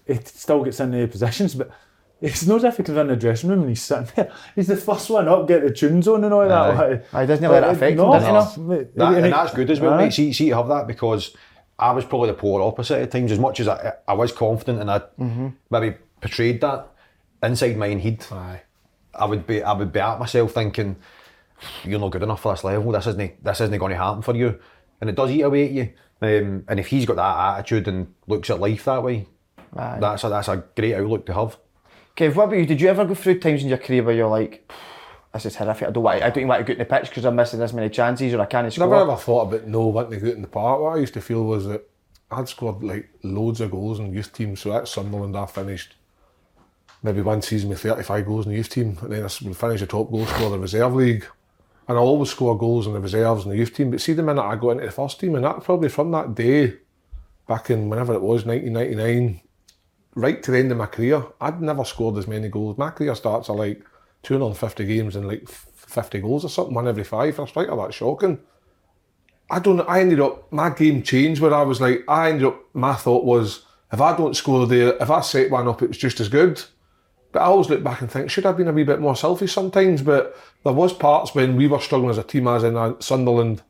it 0.07 0.27
still 0.27 0.63
gets 0.63 0.79
into 0.79 1.07
positions, 1.07 1.55
but 1.55 1.71
it's 2.21 2.45
not 2.45 2.57
as 2.57 2.63
if 2.65 2.77
he 2.77 2.83
comes 2.83 2.97
in 2.97 3.07
the 3.07 3.15
dressing 3.15 3.49
room 3.49 3.61
and 3.61 3.69
he's 3.69 3.81
sitting 3.81 4.07
there. 4.15 4.31
He's 4.55 4.67
the 4.67 4.77
first 4.77 5.09
one 5.09 5.27
up, 5.27 5.47
get 5.47 5.63
the 5.63 5.71
tunes 5.73 6.07
on 6.07 6.23
and 6.23 6.33
all 6.33 6.47
that. 6.47 6.51
Aye. 6.51 6.89
Like, 6.89 7.13
Aye, 7.13 7.25
doesn't 7.25 7.49
let 7.49 7.63
it 7.63 7.69
affect 7.69 7.91
him, 7.93 7.97
no, 7.97 8.13
does 8.13 8.55
he, 8.55 8.61
no? 8.61 8.67
mate, 8.67 8.95
That, 8.95 9.13
and 9.15 9.25
it- 9.25 9.29
that's 9.31 9.53
good 9.55 9.71
as 9.71 9.79
well, 9.79 9.93
Aye. 9.93 10.03
mate. 10.03 10.13
See, 10.13 10.31
see, 10.31 10.47
you 10.47 10.53
have 10.53 10.67
that 10.67 10.85
because 10.85 11.35
I 11.79 11.91
was 11.91 12.05
probably 12.05 12.27
the 12.27 12.35
polar 12.35 12.61
opposite 12.61 13.01
at 13.01 13.09
times. 13.11 13.31
As 13.31 13.39
much 13.39 13.59
as 13.59 13.67
I, 13.67 13.93
I 14.07 14.13
was 14.13 14.31
confident 14.31 14.81
and 14.81 14.91
I 14.91 14.99
mm-hmm. 14.99 15.47
maybe 15.71 15.97
portrayed 16.21 16.61
that 16.61 16.89
inside 17.41 17.75
my 17.75 17.89
own 17.89 17.99
head, 17.99 18.23
Aye. 18.31 18.61
I 19.13 19.25
would 19.25 19.45
be, 19.45 19.61
I 19.61 19.73
would 19.73 19.91
be 19.91 19.99
at 19.99 20.19
myself 20.19 20.53
thinking, 20.53 20.95
"You're 21.83 21.99
not 21.99 22.11
good 22.11 22.23
enough 22.23 22.41
for 22.41 22.53
this 22.53 22.63
level. 22.63 22.91
This 22.91 23.07
isn't, 23.07 23.43
this 23.43 23.61
isn't 23.61 23.77
going 23.77 23.91
to 23.91 23.97
happen 23.97 24.21
for 24.21 24.35
you." 24.35 24.59
And 24.99 25.09
it 25.09 25.15
does 25.15 25.31
eat 25.31 25.41
away 25.41 25.65
at 25.65 25.71
you. 25.71 25.93
Um, 26.21 26.63
and 26.67 26.79
if 26.79 26.87
he's 26.87 27.05
got 27.05 27.15
that 27.15 27.57
attitude 27.57 27.87
and 27.87 28.13
looks 28.27 28.49
at 28.49 28.59
life 28.59 28.85
that 28.85 29.01
way, 29.01 29.27
Aye. 29.75 29.97
that's 29.99 30.23
a, 30.23 30.29
that's 30.29 30.47
a 30.47 30.63
great 30.75 30.93
outlook 30.93 31.25
to 31.25 31.33
have. 31.33 31.57
Kev, 32.15 32.35
what 32.35 32.43
about 32.45 32.57
you? 32.57 32.65
Did 32.65 32.79
you 32.79 32.89
ever 32.89 33.05
go 33.05 33.15
through 33.15 33.39
times 33.39 33.63
in 33.63 33.69
your 33.69 33.79
career 33.79 34.03
where 34.03 34.15
you're 34.15 34.27
like, 34.27 34.71
this 35.33 35.45
is 35.45 35.55
horrific, 35.55 35.87
I 35.87 35.91
don't 35.91 36.03
want, 36.03 36.21
I 36.21 36.29
don't 36.29 36.37
even 36.37 36.47
want 36.49 36.59
to 36.59 36.65
go 36.65 36.73
in 36.73 36.79
the 36.79 36.85
pitch 36.85 37.09
because 37.09 37.25
I'm 37.25 37.35
missing 37.35 37.59
this 37.59 37.73
many 37.73 37.89
chances 37.89 38.33
or 38.33 38.41
I 38.41 38.45
can't 38.45 38.71
score? 38.71 38.87
Never 38.87 39.01
ever 39.01 39.15
thought 39.15 39.53
about 39.53 39.67
no 39.67 39.87
wanting 39.87 40.19
to 40.19 40.25
go 40.25 40.27
out 40.27 40.35
in 40.35 40.41
the 40.41 40.47
park. 40.47 40.81
What 40.81 40.97
I 40.97 40.99
used 40.99 41.13
to 41.15 41.21
feel 41.21 41.43
was 41.45 41.65
that 41.65 41.89
I'd 42.29 42.47
scored 42.49 42.83
like 42.83 43.09
loads 43.23 43.61
of 43.61 43.71
goals 43.71 43.99
in 43.99 44.13
youth 44.13 44.31
teams. 44.33 44.59
So 44.59 44.73
at 44.73 44.87
Sunderland, 44.87 45.35
I 45.35 45.45
finished 45.45 45.95
maybe 47.03 47.21
one 47.21 47.41
season 47.41 47.69
with 47.69 47.79
35 47.81 48.25
goals 48.25 48.45
in 48.45 48.51
the 48.51 48.57
youth 48.57 48.69
team, 48.69 48.97
and 49.01 49.11
then 49.11 49.21
I 49.21 49.25
s- 49.25 49.41
would 49.41 49.57
finish 49.57 49.79
the 49.81 49.87
top 49.87 50.11
goal 50.11 50.25
scorer 50.25 50.45
in 50.47 50.51
the 50.53 50.59
reserve 50.59 50.93
league. 50.95 51.25
And 51.87 51.97
I 51.97 52.01
always 52.01 52.29
score 52.29 52.57
goals 52.57 52.87
in 52.87 52.93
the 52.93 52.99
reserves 52.99 53.43
and 53.43 53.51
the 53.51 53.57
youth 53.57 53.73
team. 53.75 53.91
But 53.91 54.01
see, 54.01 54.13
the 54.13 54.23
minute 54.23 54.43
I 54.43 54.55
got 54.55 54.71
into 54.71 54.85
the 54.85 54.91
first 54.91 55.19
team, 55.19 55.35
and 55.35 55.43
that 55.43 55.63
probably 55.63 55.89
from 55.89 56.11
that 56.11 56.35
day, 56.35 56.75
back 57.47 57.69
in 57.69 57.89
whenever 57.89 58.13
it 58.13 58.21
was, 58.21 58.45
1999, 58.45 59.41
right 60.15 60.41
to 60.43 60.51
the 60.51 60.59
end 60.59 60.71
of 60.71 60.77
my 60.77 60.85
career, 60.85 61.25
I'd 61.41 61.61
never 61.61 61.83
scored 61.83 62.17
as 62.17 62.27
many 62.27 62.49
goals. 62.49 62.77
My 62.77 62.91
career 62.91 63.15
starts 63.15 63.49
are 63.49 63.55
like 63.55 63.83
250 64.23 64.85
games 64.85 65.15
and 65.15 65.27
like 65.27 65.49
50 65.49 66.21
goals 66.21 66.45
or 66.45 66.49
something, 66.49 66.73
one 66.75 66.87
every 66.87 67.03
five 67.03 67.35
for. 67.35 67.47
That's 67.47 67.95
shocking. 67.95 68.39
I 69.49 69.59
don't. 69.59 69.81
I 69.81 69.99
ended 69.99 70.21
up, 70.21 70.49
my 70.53 70.69
game 70.69 71.01
changed 71.03 71.41
where 71.41 71.53
I 71.53 71.63
was 71.63 71.81
like, 71.81 72.03
I 72.07 72.29
ended 72.29 72.47
up, 72.47 72.63
my 72.73 72.93
thought 72.93 73.25
was, 73.25 73.65
if 73.91 73.99
I 73.99 74.15
don't 74.15 74.35
score 74.37 74.65
there, 74.65 74.95
if 75.01 75.09
I 75.09 75.19
set 75.21 75.51
one 75.51 75.67
up, 75.67 75.81
it 75.81 75.89
was 75.89 75.97
just 75.97 76.21
as 76.21 76.29
good. 76.29 76.63
But 77.31 77.41
I 77.41 77.45
always 77.45 77.69
look 77.69 77.83
back 77.83 78.01
and 78.01 78.11
think, 78.11 78.29
should 78.29 78.45
I 78.45 78.49
have 78.49 78.57
been 78.57 78.67
a 78.67 78.73
wee 78.73 78.83
bit 78.83 78.99
more 78.99 79.15
selfish 79.15 79.53
sometimes? 79.53 80.01
But 80.01 80.37
there 80.63 80.73
was 80.73 80.93
parts 80.93 81.33
when 81.33 81.55
we 81.55 81.67
were 81.67 81.79
struggling 81.79 82.09
as 82.09 82.17
a 82.17 82.23
team, 82.23 82.47
as 82.47 82.63
in 82.63 82.75
uh, 82.75 82.95
Sunderland, 82.99 83.61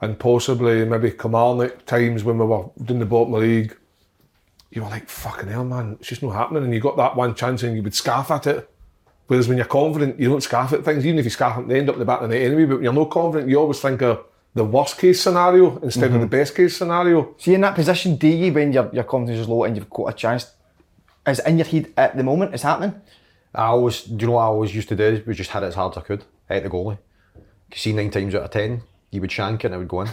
and 0.00 0.18
possibly 0.18 0.84
maybe 0.84 1.10
Kilmarnock 1.10 1.84
times 1.86 2.24
when 2.24 2.38
we 2.38 2.46
were 2.46 2.70
in 2.88 2.98
the 2.98 3.06
bottom 3.06 3.34
of 3.34 3.40
the 3.40 3.46
league. 3.46 3.76
You 4.70 4.82
were 4.82 4.88
like, 4.88 5.08
fucking 5.08 5.48
hell, 5.48 5.64
man, 5.64 5.98
it's 6.00 6.08
just 6.08 6.22
not 6.22 6.32
happening. 6.32 6.64
And 6.64 6.74
you 6.74 6.80
got 6.80 6.96
that 6.96 7.14
one 7.14 7.34
chance 7.34 7.62
and 7.62 7.76
you 7.76 7.82
would 7.82 7.94
scarf 7.94 8.30
at 8.30 8.46
it. 8.46 8.70
Whereas 9.26 9.48
when 9.48 9.56
you're 9.56 9.66
confident, 9.66 10.18
you 10.18 10.28
don't 10.28 10.42
scarf 10.42 10.72
at 10.72 10.84
things. 10.84 11.06
Even 11.06 11.18
if 11.18 11.24
you 11.24 11.30
scarf 11.30 11.58
it, 11.58 11.68
they 11.68 11.78
end 11.78 11.88
up 11.88 11.94
in 11.94 12.00
the 12.00 12.04
back 12.04 12.20
of 12.20 12.28
the 12.28 12.34
net 12.34 12.44
anyway. 12.44 12.64
But 12.64 12.74
when 12.76 12.84
you're 12.84 12.92
not 12.92 13.10
confident, 13.10 13.48
you 13.48 13.58
always 13.58 13.80
think 13.80 14.02
of 14.02 14.24
the 14.54 14.64
worst 14.64 14.98
case 14.98 15.20
scenario 15.20 15.78
instead 15.78 16.12
of 16.12 16.20
the 16.20 16.26
best 16.26 16.54
case 16.54 16.76
scenario. 16.76 17.34
See, 17.38 17.54
in 17.54 17.60
that 17.62 17.74
position, 17.74 18.16
do 18.16 18.28
you, 18.28 18.52
when 18.52 18.72
your, 18.72 18.90
your 18.92 19.04
confidence 19.04 19.40
is 19.40 19.48
low 19.48 19.64
and 19.64 19.76
you've 19.76 19.90
got 19.90 20.06
a 20.06 20.12
chance, 20.12 20.52
is 21.26 21.38
it 21.40 21.46
in 21.46 21.58
your 21.58 21.66
head 21.66 21.92
at 21.96 22.16
the 22.16 22.22
moment, 22.22 22.54
it's 22.54 22.62
happening? 22.62 23.00
I 23.54 23.66
always, 23.66 24.02
do 24.02 24.14
you 24.22 24.26
know 24.26 24.32
what 24.34 24.42
I 24.42 24.46
always 24.46 24.74
used 24.74 24.88
to 24.88 24.96
do? 24.96 25.22
We 25.26 25.34
just 25.34 25.50
hit 25.50 25.62
it 25.62 25.66
as 25.66 25.74
hard 25.74 25.92
as 25.92 25.98
I 25.98 26.00
could 26.02 26.24
at 26.50 26.62
the 26.62 26.70
goalie. 26.70 26.98
You 27.36 27.76
see, 27.76 27.92
nine 27.92 28.10
times 28.10 28.34
out 28.34 28.42
of 28.42 28.50
ten, 28.50 28.82
you 29.10 29.20
would 29.20 29.32
shank 29.32 29.64
it 29.64 29.66
and 29.66 29.74
it 29.74 29.78
would 29.78 29.88
go 29.88 30.02
in. 30.02 30.08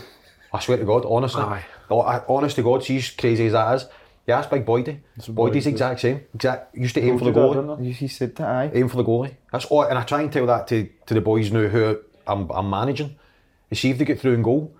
I 0.53 0.59
swear 0.59 0.77
to 0.77 0.85
God, 0.85 1.05
honestly. 1.07 1.41
Aye. 1.41 1.65
Oh, 1.89 2.01
I- 2.01 2.23
honest 2.27 2.55
to 2.57 2.63
God, 2.63 2.83
see 2.83 2.97
as 2.97 3.09
crazy 3.09 3.47
as 3.47 3.53
that 3.53 3.75
is. 3.75 3.85
Yeah, 4.27 4.39
that's 4.39 4.51
big 4.51 4.65
Boydie. 4.65 4.99
Boydie's 5.19 5.63
the 5.63 5.71
exact 5.71 5.99
same. 6.01 6.21
Exact. 6.35 6.75
Used 6.77 6.93
to 6.95 7.01
aim 7.01 7.17
for 7.17 7.25
the 7.25 7.31
Told 7.33 7.55
that, 7.55 7.61
goalie. 7.61 7.77
didn't 7.77 7.85
I? 7.85 7.89
You, 7.89 7.95
you 7.99 8.07
said 8.07 8.35
that, 8.35 8.47
aye. 8.47 8.71
aim 8.73 8.87
for 8.87 8.97
the 8.97 9.03
goalie. 9.03 9.35
That's 9.51 9.65
all, 9.65 9.83
and 9.83 9.97
I 9.97 10.03
try 10.03 10.21
and 10.21 10.31
tell 10.31 10.45
that 10.45 10.67
to, 10.67 10.87
to 11.07 11.13
the 11.15 11.21
boys 11.21 11.51
now 11.51 11.67
who 11.67 11.99
I'm, 12.27 12.49
I'm 12.51 12.69
managing. 12.69 13.15
You 13.71 13.77
see 13.77 13.89
if 13.89 13.97
they 13.97 14.05
get 14.05 14.19
through 14.19 14.35
and 14.35 14.43
goal, 14.43 14.75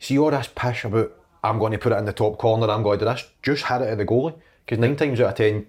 see 0.00 0.18
all 0.18 0.30
this 0.32 0.48
pish 0.54 0.84
about 0.84 1.12
I'm 1.44 1.58
going 1.60 1.72
to 1.72 1.78
put 1.78 1.92
it 1.92 1.98
in 1.98 2.04
the 2.04 2.12
top 2.12 2.38
corner, 2.38 2.68
I'm 2.68 2.82
going 2.82 2.98
to 2.98 3.04
do 3.04 3.10
this. 3.10 3.24
Just 3.42 3.64
hit 3.66 3.82
it 3.82 3.88
at 3.88 3.98
the 3.98 4.04
goalie 4.06 4.34
because 4.64 4.78
nine 4.78 4.96
times 4.96 5.20
out 5.20 5.30
of 5.30 5.34
ten, 5.36 5.66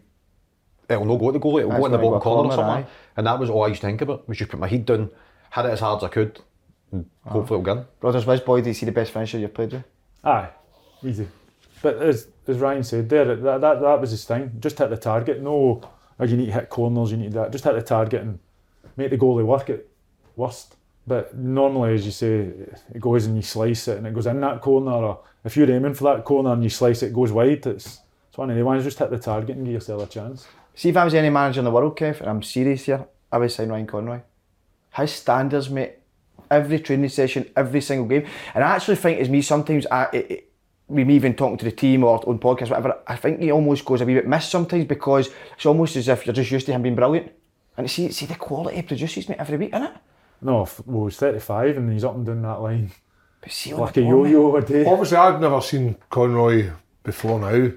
it'll 0.89 1.05
not 1.05 1.17
go 1.17 1.29
at 1.29 1.33
the 1.33 1.39
goalie. 1.39 1.59
It'll 1.59 1.69
That's 1.71 1.79
go 1.79 1.85
in 1.85 1.91
the 1.91 1.97
right, 1.97 2.03
bottom 2.03 2.19
go 2.19 2.23
corner 2.23 2.49
or 2.49 2.55
corner, 2.55 2.55
something. 2.55 2.85
aye. 2.85 2.89
And 3.17 3.27
that 3.27 3.39
was 3.39 3.49
all 3.49 3.63
I 3.63 3.67
used 3.67 3.81
to 3.81 3.87
think 3.87 4.01
about. 4.01 4.27
Was 4.27 4.37
just 4.37 4.51
put 4.51 4.59
my 4.59 4.67
head 4.67 4.85
down, 4.85 5.09
hit 5.53 5.65
it 5.65 5.71
as 5.71 5.79
hard 5.79 6.03
as 6.03 6.03
I 6.03 6.09
could, 6.09 6.39
and 6.91 7.09
hopefully 7.25 7.59
it'll 7.59 7.75
go 7.75 7.81
in. 7.81 7.87
Brothers, 7.99 8.25
which 8.25 8.45
boy 8.45 8.61
do 8.61 8.69
you 8.69 8.73
see 8.73 8.85
the 8.85 8.91
best 8.91 9.11
finisher 9.11 9.39
you've 9.39 9.53
played 9.53 9.73
with? 9.73 9.83
Aye, 10.23 10.49
easy. 11.03 11.27
But 11.81 12.01
as 12.01 12.27
as 12.47 12.57
Ryan 12.57 12.83
said 12.83 13.09
there, 13.09 13.25
that, 13.35 13.61
that 13.61 13.81
that 13.81 14.01
was 14.01 14.11
his 14.11 14.25
thing. 14.25 14.51
Just 14.59 14.77
hit 14.77 14.89
the 14.89 14.97
target. 14.97 15.41
No, 15.41 15.81
oh, 16.19 16.23
you 16.25 16.37
need 16.37 16.47
to 16.47 16.51
hit 16.53 16.69
corners. 16.69 17.11
You 17.11 17.17
need 17.17 17.25
to 17.25 17.29
do 17.31 17.39
that. 17.39 17.51
Just 17.51 17.63
hit 17.63 17.73
the 17.75 17.81
target 17.81 18.21
and 18.21 18.39
make 18.95 19.09
the 19.09 19.17
goalie 19.17 19.45
work 19.45 19.69
at 19.69 19.85
worst. 20.35 20.75
But 21.05 21.35
normally, 21.37 21.95
as 21.95 22.05
you 22.05 22.11
say, 22.11 22.53
it 22.93 23.01
goes 23.01 23.25
and 23.25 23.35
you 23.35 23.41
slice 23.41 23.89
it 23.89 23.97
and 23.97 24.07
it 24.07 24.13
goes 24.13 24.25
in 24.25 24.39
that 24.39 24.61
corner. 24.61 24.91
Or 24.91 25.19
if 25.43 25.57
you're 25.57 25.69
aiming 25.69 25.95
for 25.95 26.05
that 26.15 26.23
corner 26.23 26.53
and 26.53 26.63
you 26.63 26.69
slice 26.69 27.03
it, 27.03 27.07
it 27.07 27.13
goes 27.13 27.31
wide. 27.33 27.65
It's 27.67 27.99
it's 28.33 28.37
one 28.39 28.49
of 28.49 28.57
the 28.57 28.65
ones. 28.65 28.83
Just 28.83 28.97
hit 28.97 29.11
the 29.11 29.19
target 29.19 29.57
and 29.57 29.63
give 29.63 29.75
yourself 29.75 30.01
a 30.01 30.07
chance. 30.07 30.47
See, 30.73 30.89
if 30.89 30.97
I 30.97 31.05
was 31.05 31.13
any 31.13 31.29
manager 31.29 31.59
in 31.59 31.65
the 31.65 31.69
world, 31.69 31.95
Kev, 31.95 32.19
and 32.19 32.27
I'm 32.27 32.41
serious 32.41 32.85
here, 32.85 33.05
I 33.31 33.37
would 33.37 33.51
sign 33.51 33.69
Ryan 33.69 33.85
Conroy. 33.85 34.21
His 34.95 35.11
standards, 35.11 35.69
mate, 35.69 35.99
every 36.49 36.79
training 36.79 37.09
session, 37.09 37.47
every 37.55 37.79
single 37.81 38.07
game. 38.07 38.25
And 38.55 38.63
I 38.63 38.75
actually 38.75 38.95
think, 38.95 39.19
as 39.19 39.29
me, 39.29 39.43
sometimes, 39.43 39.85
I, 39.85 40.05
it, 40.13 40.31
it, 40.31 40.51
with 40.87 41.05
me 41.05 41.13
even 41.13 41.35
talking 41.35 41.59
to 41.59 41.65
the 41.65 41.71
team 41.71 42.03
or 42.03 42.27
on 42.27 42.39
podcasts, 42.39 42.71
whatever, 42.71 42.97
I 43.05 43.17
think 43.17 43.39
he 43.39 43.51
almost 43.51 43.85
goes 43.85 44.01
a 44.01 44.05
wee 44.05 44.15
bit 44.15 44.27
missed 44.27 44.49
sometimes 44.49 44.85
because 44.85 45.29
it's 45.55 45.67
almost 45.67 45.95
as 45.95 46.07
if 46.07 46.25
you're 46.25 46.33
just 46.33 46.49
used 46.49 46.65
to 46.65 46.71
him 46.71 46.81
being 46.81 46.95
brilliant. 46.95 47.31
And 47.77 47.87
see, 47.87 48.09
see 48.11 48.25
the 48.25 48.33
quality 48.33 48.77
he 48.77 48.81
produces, 48.81 49.29
mate, 49.29 49.37
every 49.37 49.57
week, 49.57 49.73
innit? 49.73 49.95
No, 50.41 50.67
well, 50.87 51.05
he's 51.05 51.17
35 51.17 51.77
and 51.77 51.93
he's 51.93 52.03
up 52.03 52.15
and 52.15 52.25
down 52.25 52.41
that 52.41 52.61
line 52.61 52.91
But 53.41 53.51
see, 53.51 53.75
like 53.75 53.95
a 53.97 54.01
yo-yo 54.01 54.55
a 54.55 54.61
day. 54.63 54.85
Obviously, 54.87 55.17
I'd 55.17 55.39
never 55.39 55.61
seen 55.61 55.97
Conroy 56.09 56.71
before 57.03 57.39
now, 57.39 57.71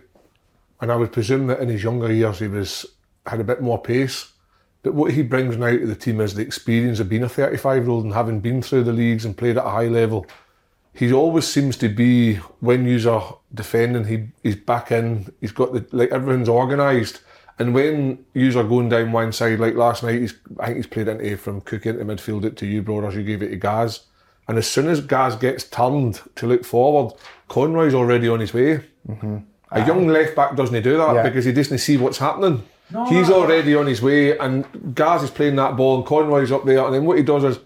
and 0.81 0.93
I 0.93 0.97
would 0.97 1.13
presume 1.13 1.47
that 1.49 1.61
in 1.61 1.69
his 1.69 1.83
younger 1.83 2.13
years 2.13 2.39
he 2.39 2.49
was 2.49 2.87
had 3.27 3.41
a 3.41 3.45
bit 3.45 3.61
more 3.61 3.81
pace. 3.81 4.33
But 4.83 4.95
what 4.95 5.13
he 5.13 5.23
brings 5.23 5.57
now 5.57 5.71
to 5.71 5.87
the 5.87 5.97
team 5.97 6.21
is 6.21 6.35
the 6.35 6.43
experience 6.43 7.01
of 7.01 7.09
being 7.09 7.25
a 7.25 7.29
35 7.29 7.83
year 7.83 7.91
old 7.91 8.05
and 8.05 8.15
having 8.15 8.41
been 8.41 8.63
through 8.63 8.85
the 8.85 8.93
leagues 8.93 9.25
and 9.25 9.37
played 9.37 9.57
at 9.57 9.67
a 9.67 9.71
high 9.71 9.89
level. 9.89 10.27
He 10.93 11.13
always 11.13 11.47
seems 11.47 11.77
to 11.79 11.89
be 11.89 12.37
when 12.61 12.87
you 12.87 13.11
are 13.11 13.39
defending, 13.53 14.05
he 14.05 14.29
he's 14.43 14.57
back 14.57 14.93
in. 14.93 15.33
He's 15.41 15.53
got 15.53 15.73
the 15.73 15.87
like 15.93 16.11
everything's 16.11 16.49
organised. 16.49 17.21
And 17.59 17.75
when 17.75 18.25
you 18.35 18.59
are 18.59 18.65
going 18.65 18.91
down 18.91 19.13
one 19.13 19.33
side, 19.33 19.59
like 19.59 19.75
last 19.75 20.03
night, 20.03 20.21
he's 20.21 20.35
I 20.61 20.67
think 20.67 20.77
he's 20.77 20.87
played 20.87 21.09
into 21.09 21.37
from 21.37 21.63
Cook 21.63 21.87
into 21.87 22.05
midfield 22.05 22.45
it 22.45 22.57
to 22.59 22.67
you, 22.67 22.83
brothers. 22.83 23.15
You 23.15 23.25
gave 23.25 23.43
it 23.43 23.49
to 23.49 23.57
Gaz. 23.57 24.01
And 24.49 24.59
as 24.59 24.69
soon 24.69 24.87
as 24.89 25.01
Gaz 25.01 25.37
gets 25.37 25.65
turned 25.65 26.21
to 26.37 26.47
look 26.47 26.65
forward, 26.65 27.15
Conroy's 27.49 27.95
already 27.95 28.29
on 28.29 28.41
his 28.41 28.55
way. 28.55 28.85
Mm-hmm. 29.09 29.39
A 29.71 29.85
young 29.87 30.07
left 30.09 30.37
back 30.37 30.55
doesn't 30.57 30.83
do 30.83 30.97
that 30.97 31.15
Yeah. 31.15 31.23
because 31.23 31.45
he 31.45 31.53
doesn't 31.53 31.79
see 31.79 31.97
what's 31.97 32.19
happening. 32.19 32.63
He's 33.09 33.31
already 33.31 33.75
on 33.75 33.87
his 33.87 34.01
way, 34.01 34.39
and 34.39 34.65
Gaz 34.95 35.25
is 35.25 35.31
playing 35.31 35.57
that 35.57 35.77
ball, 35.77 35.97
and 35.97 36.07
Conroy's 36.07 36.53
up 36.53 36.65
there. 36.65 36.85
And 36.85 36.95
then 36.95 37.05
what 37.05 37.17
he 37.19 37.25
does 37.25 37.43
is, 37.43 37.59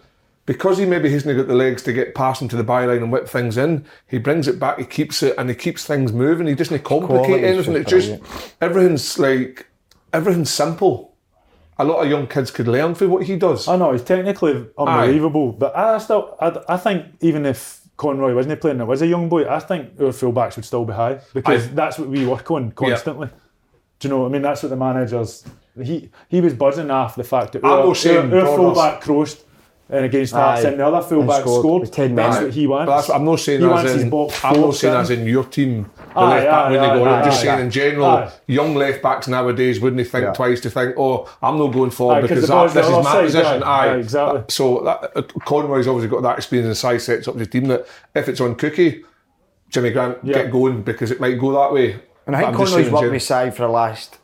because 0.47 0.79
he 0.79 0.87
maybe 0.87 1.11
hasn't 1.13 1.37
got 1.37 1.47
the 1.47 1.55
legs 1.55 1.83
to 1.83 1.93
get 1.93 2.15
past 2.15 2.41
into 2.41 2.57
the 2.57 2.65
byline 2.65 3.03
and 3.03 3.13
whip 3.13 3.29
things 3.29 3.59
in, 3.59 3.85
he 4.09 4.17
brings 4.19 4.49
it 4.49 4.59
back, 4.59 4.79
he 4.79 4.85
keeps 4.87 5.23
it, 5.23 5.35
and 5.37 5.51
he 5.51 5.55
keeps 5.55 5.85
things 5.85 6.11
moving. 6.13 6.47
He 6.47 6.55
doesn't 6.55 6.83
complicate 6.85 7.27
Quality 7.27 7.45
anything. 7.47 7.75
just 7.75 7.83
It's 7.83 7.91
just 7.91 8.07
brilliant. 8.23 8.55
everything's 8.63 9.19
like 9.19 9.67
everything's 10.15 10.51
simple. 10.51 11.13
A 11.79 11.85
lot 11.85 12.03
of 12.03 12.11
young 12.11 12.27
kids 12.27 12.51
could 12.51 12.67
learn 12.67 12.95
from 12.95 13.11
what 13.11 13.25
he 13.25 13.37
does. 13.37 13.69
I 13.69 13.77
know 13.77 13.93
he's 13.93 14.03
technically 14.03 14.67
unbelievable, 14.77 15.53
but 15.53 15.77
I 15.77 15.99
still, 15.99 16.35
I, 16.41 16.61
I 16.69 16.77
think 16.79 17.05
even 17.21 17.47
if 17.47 17.80
Conroy 18.01 18.35
wasn't 18.35 18.53
he 18.53 18.57
playing, 18.57 18.81
it 18.81 18.87
was 18.87 19.03
a 19.03 19.07
young 19.07 19.29
boy. 19.29 19.47
I 19.47 19.61
think 19.61 20.01
our 20.01 20.07
fullbacks 20.07 20.57
would 20.57 20.65
still 20.65 20.87
be 20.87 20.95
high 20.95 21.21
because 21.35 21.67
Aye. 21.67 21.73
that's 21.75 21.99
what 21.99 22.09
we 22.09 22.27
work 22.27 22.51
on 22.51 22.73
constantly. 22.73 23.29
Do 23.99 24.09
you 24.09 24.15
know? 24.15 24.21
what 24.23 24.29
I 24.29 24.33
mean, 24.33 24.41
that's 24.41 24.63
what 24.63 24.71
the 24.71 24.77
managers. 24.77 25.45
He 25.81 26.09
he 26.29 26.41
was 26.41 26.55
buzzing 26.55 26.91
off 26.91 27.15
the 27.15 27.25
fact 27.25 27.53
that 27.53 27.63
I'm 27.63 27.71
our, 27.71 27.85
not 27.89 27.97
saying 27.99 28.33
our, 28.33 28.41
our 28.41 28.57
fullback 28.57 29.03
crossed 29.03 29.45
and 29.91 30.07
against 30.07 30.33
Hearts 30.33 30.65
Aye. 30.65 30.71
and 30.71 30.81
the 30.81 30.87
other 30.87 31.07
fullback 31.07 31.43
scored 31.43 31.61
scored. 31.61 31.81
with 31.83 31.93
10 31.93 32.15
that's 32.15 32.43
what 32.43 32.55
he 32.55 32.67
wants. 32.67 33.09
But 33.09 33.15
I'm 33.15 33.25
not 33.25 33.39
saying 33.41 33.61
he 33.61 33.67
as 33.67 33.71
wants 33.71 33.93
his 33.93 34.03
in, 34.03 34.11
box 34.11 34.45
I'm 34.45 34.61
not 34.61 34.75
saying 34.75 34.97
as 34.97 35.09
sitting. 35.09 35.25
in 35.27 35.31
your 35.31 35.45
team. 35.45 35.91
The 36.15 36.19
Aye, 36.21 36.29
left 36.29 36.47
back 36.47 36.53
aye, 36.67 36.71
when 36.71 36.81
they 36.81 36.87
aye, 36.89 36.95
go 36.97 37.03
in. 37.03 37.09
I'm 37.09 37.23
aye, 37.23 37.25
just 37.25 37.41
aye. 37.41 37.45
saying 37.45 37.61
in 37.61 37.71
general, 37.71 38.07
Aye. 38.07 38.33
young 38.49 38.75
left 38.75 39.01
backs 39.03 39.29
nowadays 39.29 39.81
wouldn't 39.81 40.07
think 40.09 40.25
Yeah. 40.25 40.33
twice 40.33 40.61
to 40.63 40.71
think, 40.71 40.95
oh, 40.99 41.29
I'm 41.41 41.57
not 41.59 41.69
going 41.73 41.91
forward 41.91 42.17
Aye, 42.17 42.21
'cause 42.29 42.29
because 42.29 42.49
that, 42.49 42.75
this 42.75 42.87
is 42.87 42.93
my 42.93 43.03
side, 43.03 43.25
position. 43.27 43.63
aye, 43.63 43.67
Aye, 43.67 43.89
aye, 43.93 43.97
exactly. 43.97 44.43
So 44.49 44.81
that, 44.85 45.13
uh, 45.17 45.23
Conroy's 45.45 45.87
obviously 45.87 46.09
got 46.09 46.23
that 46.23 46.37
experience 46.39 46.67
and 46.67 46.77
size 46.77 47.05
sets 47.05 47.29
up 47.29 47.37
his 47.39 47.47
team 47.49 47.65
that 47.69 47.87
if 48.15 48.29
it's 48.29 48.41
on 48.41 48.57
Cookie, 48.57 49.05
Jimmy 49.69 49.91
Grant 49.91 50.19
Yeah. 50.25 50.35
get 50.35 50.51
going 50.51 50.83
because 50.83 51.13
it 51.13 51.21
might 51.21 51.39
go 51.39 51.53
that 51.53 51.73
way. 51.73 52.01
And 52.27 52.35
I 52.35 52.41
think 52.41 52.49
I'm 52.51 52.55
Conroy's 52.57 52.91
worked 52.91 53.03
gen- 53.05 53.13
with 53.13 53.23
Si 53.23 53.51
for 53.51 53.63
the 53.63 53.69
last 53.69 54.19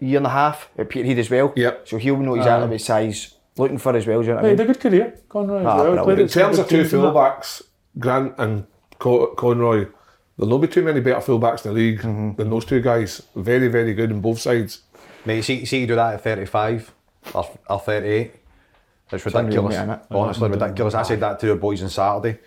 year 0.00 0.16
and 0.16 0.26
a 0.26 0.30
half 0.30 0.70
at 0.78 0.88
Peterhead 0.88 1.18
as 1.18 1.28
well. 1.30 1.52
Yep. 1.54 1.86
So 1.88 1.96
he'll 1.98 2.16
know 2.16 2.34
exactly 2.36 2.68
what 2.70 2.80
size 2.80 3.34
looking 3.58 3.76
for 3.78 3.94
as 3.94 4.06
well. 4.06 4.20
Do 4.20 4.26
you 4.28 4.32
know 4.32 4.36
what 4.36 4.44
I 4.46 4.48
He 4.48 4.50
had 4.52 4.58
mean? 4.58 4.70
a 4.70 4.72
good 4.72 4.80
career, 4.80 5.14
Conroy. 5.28 5.60
as 5.60 5.66
Ah, 5.66 5.76
well. 5.82 6.08
In 6.10 6.28
terms 6.28 6.58
of 6.58 6.66
two 6.68 6.78
teams 6.78 6.92
and 6.94 7.04
that. 7.04 7.14
fullbacks, 7.14 7.62
Grant 7.98 8.32
and 8.38 8.64
Co- 8.98 9.34
Conroy, 9.36 9.86
there'll 10.36 10.50
not 10.50 10.60
be 10.60 10.68
too 10.68 10.82
many 10.82 11.00
better 11.00 11.20
fullbacks 11.20 11.64
in 11.64 11.72
the 11.74 11.80
league 11.80 12.00
Mm-hmm. 12.00 12.34
than 12.36 12.50
those 12.50 12.64
two 12.64 12.80
guys. 12.80 13.22
Very, 13.34 13.68
very 13.68 13.94
good 13.94 14.12
on 14.12 14.20
both 14.20 14.38
sides. 14.40 14.82
Mate, 15.24 15.42
see, 15.42 15.64
see 15.64 15.80
you 15.80 15.86
do 15.86 15.94
that 15.96 16.14
at 16.14 16.22
35 16.24 16.92
or, 17.34 17.58
or 17.68 17.80
38. 17.80 18.32
It's 19.12 19.24
unreal, 19.26 19.44
ridiculous. 19.44 19.76
mate, 19.76 19.86
innit? 19.86 20.00
Honestly, 20.10 20.48
ridiculous. 20.48 20.94
I 20.94 21.02
said 21.02 21.20
that 21.20 21.38
to 21.40 21.46
the 21.46 21.56
boys 21.56 21.82
on 21.82 21.88
Saturday. 21.90 22.38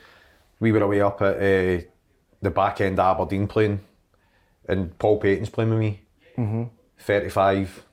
We 0.60 0.72
were 0.72 0.82
away 0.82 1.02
up 1.02 1.22
at 1.22 1.36
uh, 1.38 1.82
the 2.42 2.52
back 2.52 2.82
end 2.82 3.00
of 3.00 3.16
Aberdeen 3.16 3.48
playing, 3.48 3.80
and 4.68 4.98
Paul 5.00 5.20
Paton's 5.20 5.50
playing 5.50 5.70
with 5.72 5.80
me. 5.80 6.02
35, 7.00 7.86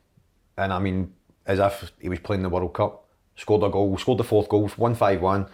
and 0.58 0.72
I 0.72 0.78
mean, 0.78 1.12
as 1.46 1.58
if 1.58 1.92
he 2.00 2.08
was 2.08 2.18
playing 2.20 2.42
the 2.42 2.48
World 2.48 2.74
Cup. 2.74 3.04
Scored 3.36 3.62
a 3.64 3.68
goal, 3.68 3.96
scored 3.98 4.18
the 4.18 4.24
fourth 4.24 4.48
goal, 4.48 4.66
1 4.68 4.94
5 4.94 5.20
1. 5.20 5.46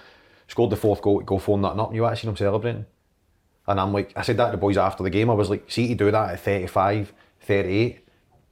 Scored 0.48 0.70
the 0.70 0.76
fourth 0.76 1.02
goal 1.02 1.20
go 1.20 1.38
4 1.38 1.58
nothing 1.58 1.80
up. 1.80 1.94
You 1.94 2.04
actually 2.06 2.20
seen 2.20 2.30
him 2.30 2.36
celebrating. 2.36 2.86
And 3.66 3.78
I'm 3.80 3.92
like, 3.92 4.12
I 4.16 4.22
said 4.22 4.36
that 4.38 4.46
to 4.46 4.50
the 4.52 4.56
boys 4.56 4.76
after 4.76 5.02
the 5.02 5.10
game. 5.10 5.30
I 5.30 5.34
was 5.34 5.48
like, 5.50 5.70
see, 5.70 5.88
to 5.88 5.94
do 5.94 6.10
that 6.10 6.30
at 6.30 6.40
35, 6.40 7.12
38, 7.42 8.00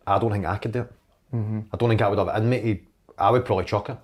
I 0.06 0.18
don't 0.18 0.30
think 0.32 0.46
I 0.46 0.56
could 0.58 0.72
do 0.72 0.80
it. 0.80 0.92
I 1.32 1.76
don't 1.76 1.88
think 1.88 2.02
I 2.02 2.08
would 2.08 2.18
have 2.18 2.28
it 2.28 2.36
in 2.36 2.48
me. 2.50 2.80
I 3.18 3.30
would 3.30 3.44
probably 3.44 3.64
chuck 3.64 3.88
it. 3.90 3.96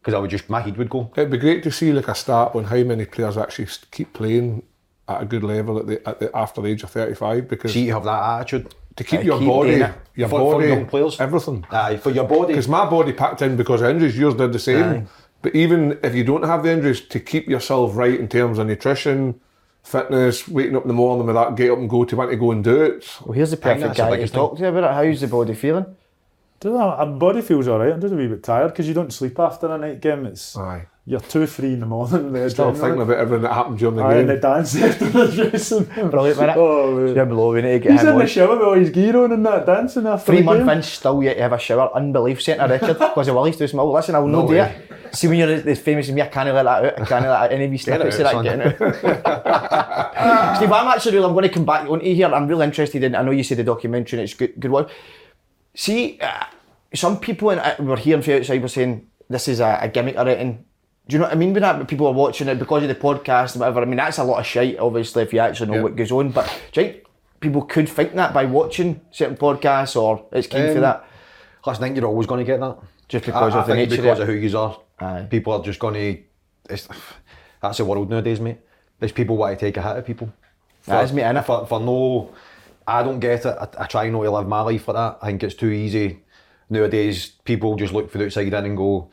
Because 0.00 0.14
I 0.14 0.18
would 0.18 0.30
just, 0.30 0.48
my 0.48 0.60
head 0.60 0.76
would 0.76 0.88
go. 0.90 1.10
It'd 1.16 1.30
be 1.30 1.38
great 1.38 1.62
to 1.64 1.70
see 1.72 1.92
like 1.92 2.08
a 2.08 2.14
start 2.14 2.54
on 2.54 2.64
how 2.64 2.76
many 2.84 3.04
players 3.04 3.36
actually 3.36 3.68
keep 3.90 4.12
playing 4.12 4.62
at 5.08 5.22
a 5.22 5.24
good 5.24 5.42
level 5.42 5.78
at 5.78 5.86
the, 5.86 6.08
at 6.08 6.20
the 6.20 6.36
after 6.36 6.60
the 6.62 6.68
age 6.68 6.82
of 6.82 6.90
35 6.90 7.48
because 7.48 7.72
See, 7.72 7.86
you 7.86 7.92
have 7.92 8.04
that 8.04 8.40
attitude. 8.40 8.74
to 8.96 9.04
keep 9.04 9.20
Uh, 9.20 9.24
your 9.24 9.38
keep 9.38 9.48
body, 9.48 9.84
your 10.14 10.28
For- 10.28 10.38
for 10.38 10.52
body, 10.54 10.68
young 10.68 10.86
players. 10.86 11.20
everything. 11.20 11.64
Aye, 11.70 11.96
for 11.96 12.10
your 12.10 12.24
body. 12.24 12.48
Because 12.54 12.68
my 12.68 12.88
body 12.88 13.12
packed 13.12 13.42
in 13.42 13.56
because 13.56 13.80
of 13.82 13.88
injuries, 13.90 14.16
yours 14.18 14.34
did 14.34 14.52
the 14.52 14.58
same. 14.58 14.84
Aye. 14.84 15.04
But 15.42 15.54
even 15.54 15.98
if 16.02 16.14
you 16.14 16.24
don't 16.24 16.44
have 16.44 16.62
the 16.62 16.72
injuries, 16.72 17.00
to 17.08 17.20
keep 17.20 17.48
yourself 17.48 17.96
right 17.96 18.18
in 18.18 18.28
terms 18.28 18.58
of 18.58 18.66
nutrition, 18.66 19.40
fitness, 19.88 20.46
waking 20.46 20.76
up 20.76 20.82
in 20.82 20.88
the 20.88 20.94
morning 20.94 21.26
with 21.26 21.34
that 21.34 21.56
get 21.56 21.70
up 21.70 21.78
and 21.78 21.88
go 21.88 22.04
to 22.04 22.16
want 22.16 22.30
to 22.30 22.36
go 22.36 22.50
and 22.50 22.62
do 22.62 22.82
it. 22.82 23.08
Well, 23.24 23.32
here's 23.32 23.50
the 23.50 23.56
think 23.56 23.80
perfect 23.80 23.96
guy 23.96 24.16
to 24.16 24.28
talk 24.28 24.56
to 24.56 24.62
you 24.62 24.68
about 24.68 24.84
it. 24.84 24.94
How's 24.94 25.20
the 25.22 25.28
body 25.28 25.54
feeling? 25.54 25.86
Don't 26.60 26.74
know, 26.74 26.88
my 26.96 27.04
body 27.04 27.40
feels 27.40 27.68
alright. 27.68 27.92
I'm 27.92 28.00
just 28.00 28.12
a 28.12 28.16
wee 28.16 28.26
bit 28.26 28.42
tired 28.42 28.68
because 28.68 28.88
you 28.88 28.94
don't 28.94 29.12
sleep 29.12 29.38
after 29.38 29.68
a 29.72 29.78
night 29.78 30.00
game. 30.00 30.26
It's 30.26 30.56
Aye. 30.56 30.86
you're 31.06 31.20
two, 31.20 31.46
three 31.46 31.74
in 31.74 31.80
the 31.80 31.86
morning. 31.86 32.32
The 32.32 32.50
Still 32.50 32.72
adrenaline. 32.72 32.80
thinking 32.80 33.02
about 33.02 33.16
everything 33.18 33.42
that 33.42 33.52
happened 33.52 33.78
during 33.78 33.94
the 33.94 34.02
Aye, 34.02 34.14
and 34.16 34.28
the 34.28 34.32
game. 34.32 34.40
dance 34.42 34.74
after 34.82 35.04
the 35.08 35.26
dressing 35.50 35.88
room. 35.90 36.10
Brilliant, 36.10 36.40
innit? 36.40 36.56
Oh, 36.56 36.96
man. 36.96 37.14
Jim 37.14 37.30
Lowe, 37.30 37.52
we 37.52 37.62
need 37.62 37.70
to 37.74 37.78
get 37.78 37.92
He's 37.92 38.02
him 38.02 38.08
in 38.08 38.14
the 38.16 38.20
on. 38.22 38.26
shower 38.26 38.56
with 38.56 38.66
all 38.66 38.74
his 38.74 38.90
gear 38.90 39.16
on 39.16 39.30
and 39.30 39.46
that 39.46 39.66
dancing 39.66 40.06
after 40.08 40.32
Three 40.32 40.38
the 40.38 40.44
month 40.46 40.58
game. 40.66 40.68
in, 40.70 40.82
still 40.82 41.22
yet 41.22 41.34
to 41.34 41.42
have 41.42 41.52
a 41.52 41.58
shower. 41.60 41.90
Unbelief, 41.94 42.42
setting 42.42 42.60
a 42.64 42.66
record 42.68 42.98
because 42.98 43.28
of 43.28 43.36
Willie's 43.36 43.56
too 43.56 43.68
small. 43.68 43.92
Listen, 43.92 44.16
I'll 44.16 44.26
No 44.26 44.42
no 44.42 44.48
do 44.48 44.54
way. 44.54 44.82
it. 45.10 45.14
See 45.14 45.28
when 45.28 45.38
you're 45.38 45.60
the 45.60 45.76
famous 45.76 46.08
me, 46.10 46.22
I 46.22 46.26
can't 46.26 46.52
let 46.52 46.64
that 46.64 46.84
out. 46.84 47.00
I 47.00 47.04
can't 47.04 47.24
let 47.24 47.52
any 47.52 47.68
wee 47.68 47.78
snippets 47.78 48.16
of 48.16 48.20
it 48.20 48.24
that 48.24 48.34
out, 48.34 48.42
getting 48.42 48.62
out. 48.62 50.56
Steve, 50.56 50.72
I'm 50.72 50.88
actually 50.88 51.12
really, 51.14 51.26
I'm 51.26 51.32
going 51.34 51.44
to 51.44 51.48
come 51.54 51.64
back 51.64 51.88
onto 51.88 52.04
here. 52.04 52.26
I'm 52.26 52.48
really 52.48 52.64
interested 52.66 53.02
in. 53.04 53.14
I 53.14 53.22
know 53.22 53.30
you 53.30 53.44
said 53.44 53.58
the 53.58 53.64
documentary 53.64 54.18
and 54.18 54.24
it's 54.24 54.34
good, 54.34 54.54
good 54.58 54.70
one. 54.72 54.86
See, 55.78 56.18
uh, 56.20 56.42
some 56.92 57.20
people 57.20 57.50
in, 57.50 57.60
uh, 57.60 57.76
were 57.78 57.96
hearing 57.96 58.20
from 58.20 58.34
outside 58.34 58.60
were 58.60 58.66
saying 58.66 59.06
this 59.30 59.46
is 59.46 59.60
a, 59.60 59.78
a 59.82 59.88
gimmick 59.88 60.16
or 60.16 60.22
anything. 60.28 60.64
Do 61.06 61.14
you 61.14 61.18
know 61.20 61.26
what 61.26 61.34
I 61.34 61.36
mean 61.36 61.52
by 61.54 61.60
that? 61.60 61.86
People 61.86 62.08
are 62.08 62.12
watching 62.12 62.48
it 62.48 62.58
because 62.58 62.82
of 62.82 62.88
the 62.88 62.96
podcast 62.96 63.52
and 63.52 63.60
whatever. 63.60 63.82
I 63.82 63.84
mean, 63.84 63.96
that's 63.98 64.18
a 64.18 64.24
lot 64.24 64.40
of 64.40 64.44
shite, 64.46 64.76
obviously, 64.80 65.22
if 65.22 65.32
you 65.32 65.38
actually 65.38 65.70
know 65.70 65.76
Yeah. 65.76 65.82
what 65.84 65.94
goes 65.94 66.10
on. 66.10 66.30
But 66.32 66.46
do 66.72 66.80
you 66.80 66.86
think 66.88 67.04
people 67.38 67.62
could 67.62 67.88
think 67.88 68.12
that 68.16 68.34
by 68.34 68.44
watching 68.44 69.00
certain 69.12 69.36
podcasts 69.36 69.94
or 69.94 70.26
it's 70.32 70.48
keen 70.48 70.66
for 70.66 70.78
Um, 70.78 70.80
that? 70.80 71.04
Listen, 71.64 71.84
I 71.84 71.86
think 71.86 71.96
you're 71.96 72.06
always 72.06 72.26
going 72.26 72.44
to 72.44 72.44
get 72.44 72.58
that. 72.58 72.76
Just 73.06 73.24
because 73.24 73.54
I, 73.54 73.60
of 73.60 73.66
the 73.68 73.72
I 73.74 73.76
think 73.76 73.90
nature 73.90 74.02
because 74.02 74.18
of 74.18 74.28
of 74.28 74.34
who 74.34 74.40
you 74.40 74.58
are. 74.58 74.76
Aye. 74.98 75.26
People 75.30 75.52
are 75.52 75.62
just 75.62 75.78
going 75.78 75.94
to. 75.94 76.20
It's, 76.74 76.88
that's 77.62 77.78
the 77.78 77.84
world 77.84 78.10
nowadays, 78.10 78.40
mate. 78.40 78.58
There's 78.98 79.12
people 79.12 79.36
want 79.36 79.56
to 79.56 79.64
take 79.64 79.76
a 79.76 79.82
hit 79.82 79.96
at 79.98 80.04
people. 80.06 80.32
That 80.86 81.04
is 81.04 81.12
me, 81.12 81.22
innit? 81.22 81.44
For, 81.44 81.66
for 81.66 81.78
no, 81.78 82.30
I 82.88 83.02
don't 83.02 83.20
get 83.20 83.44
it. 83.44 83.56
I, 83.60 83.68
I 83.82 83.86
try 83.86 84.08
not 84.08 84.22
to 84.22 84.30
live 84.30 84.48
my 84.48 84.62
life 84.62 84.88
like 84.88 84.96
that. 84.96 85.18
I 85.22 85.26
think 85.26 85.42
it's 85.42 85.54
too 85.54 85.70
easy. 85.70 86.20
Nowadays, 86.70 87.32
people 87.44 87.76
just 87.76 87.92
look 87.92 88.10
for 88.10 88.18
the 88.18 88.24
outside 88.26 88.46
in 88.48 88.54
and 88.54 88.76
go, 88.76 89.10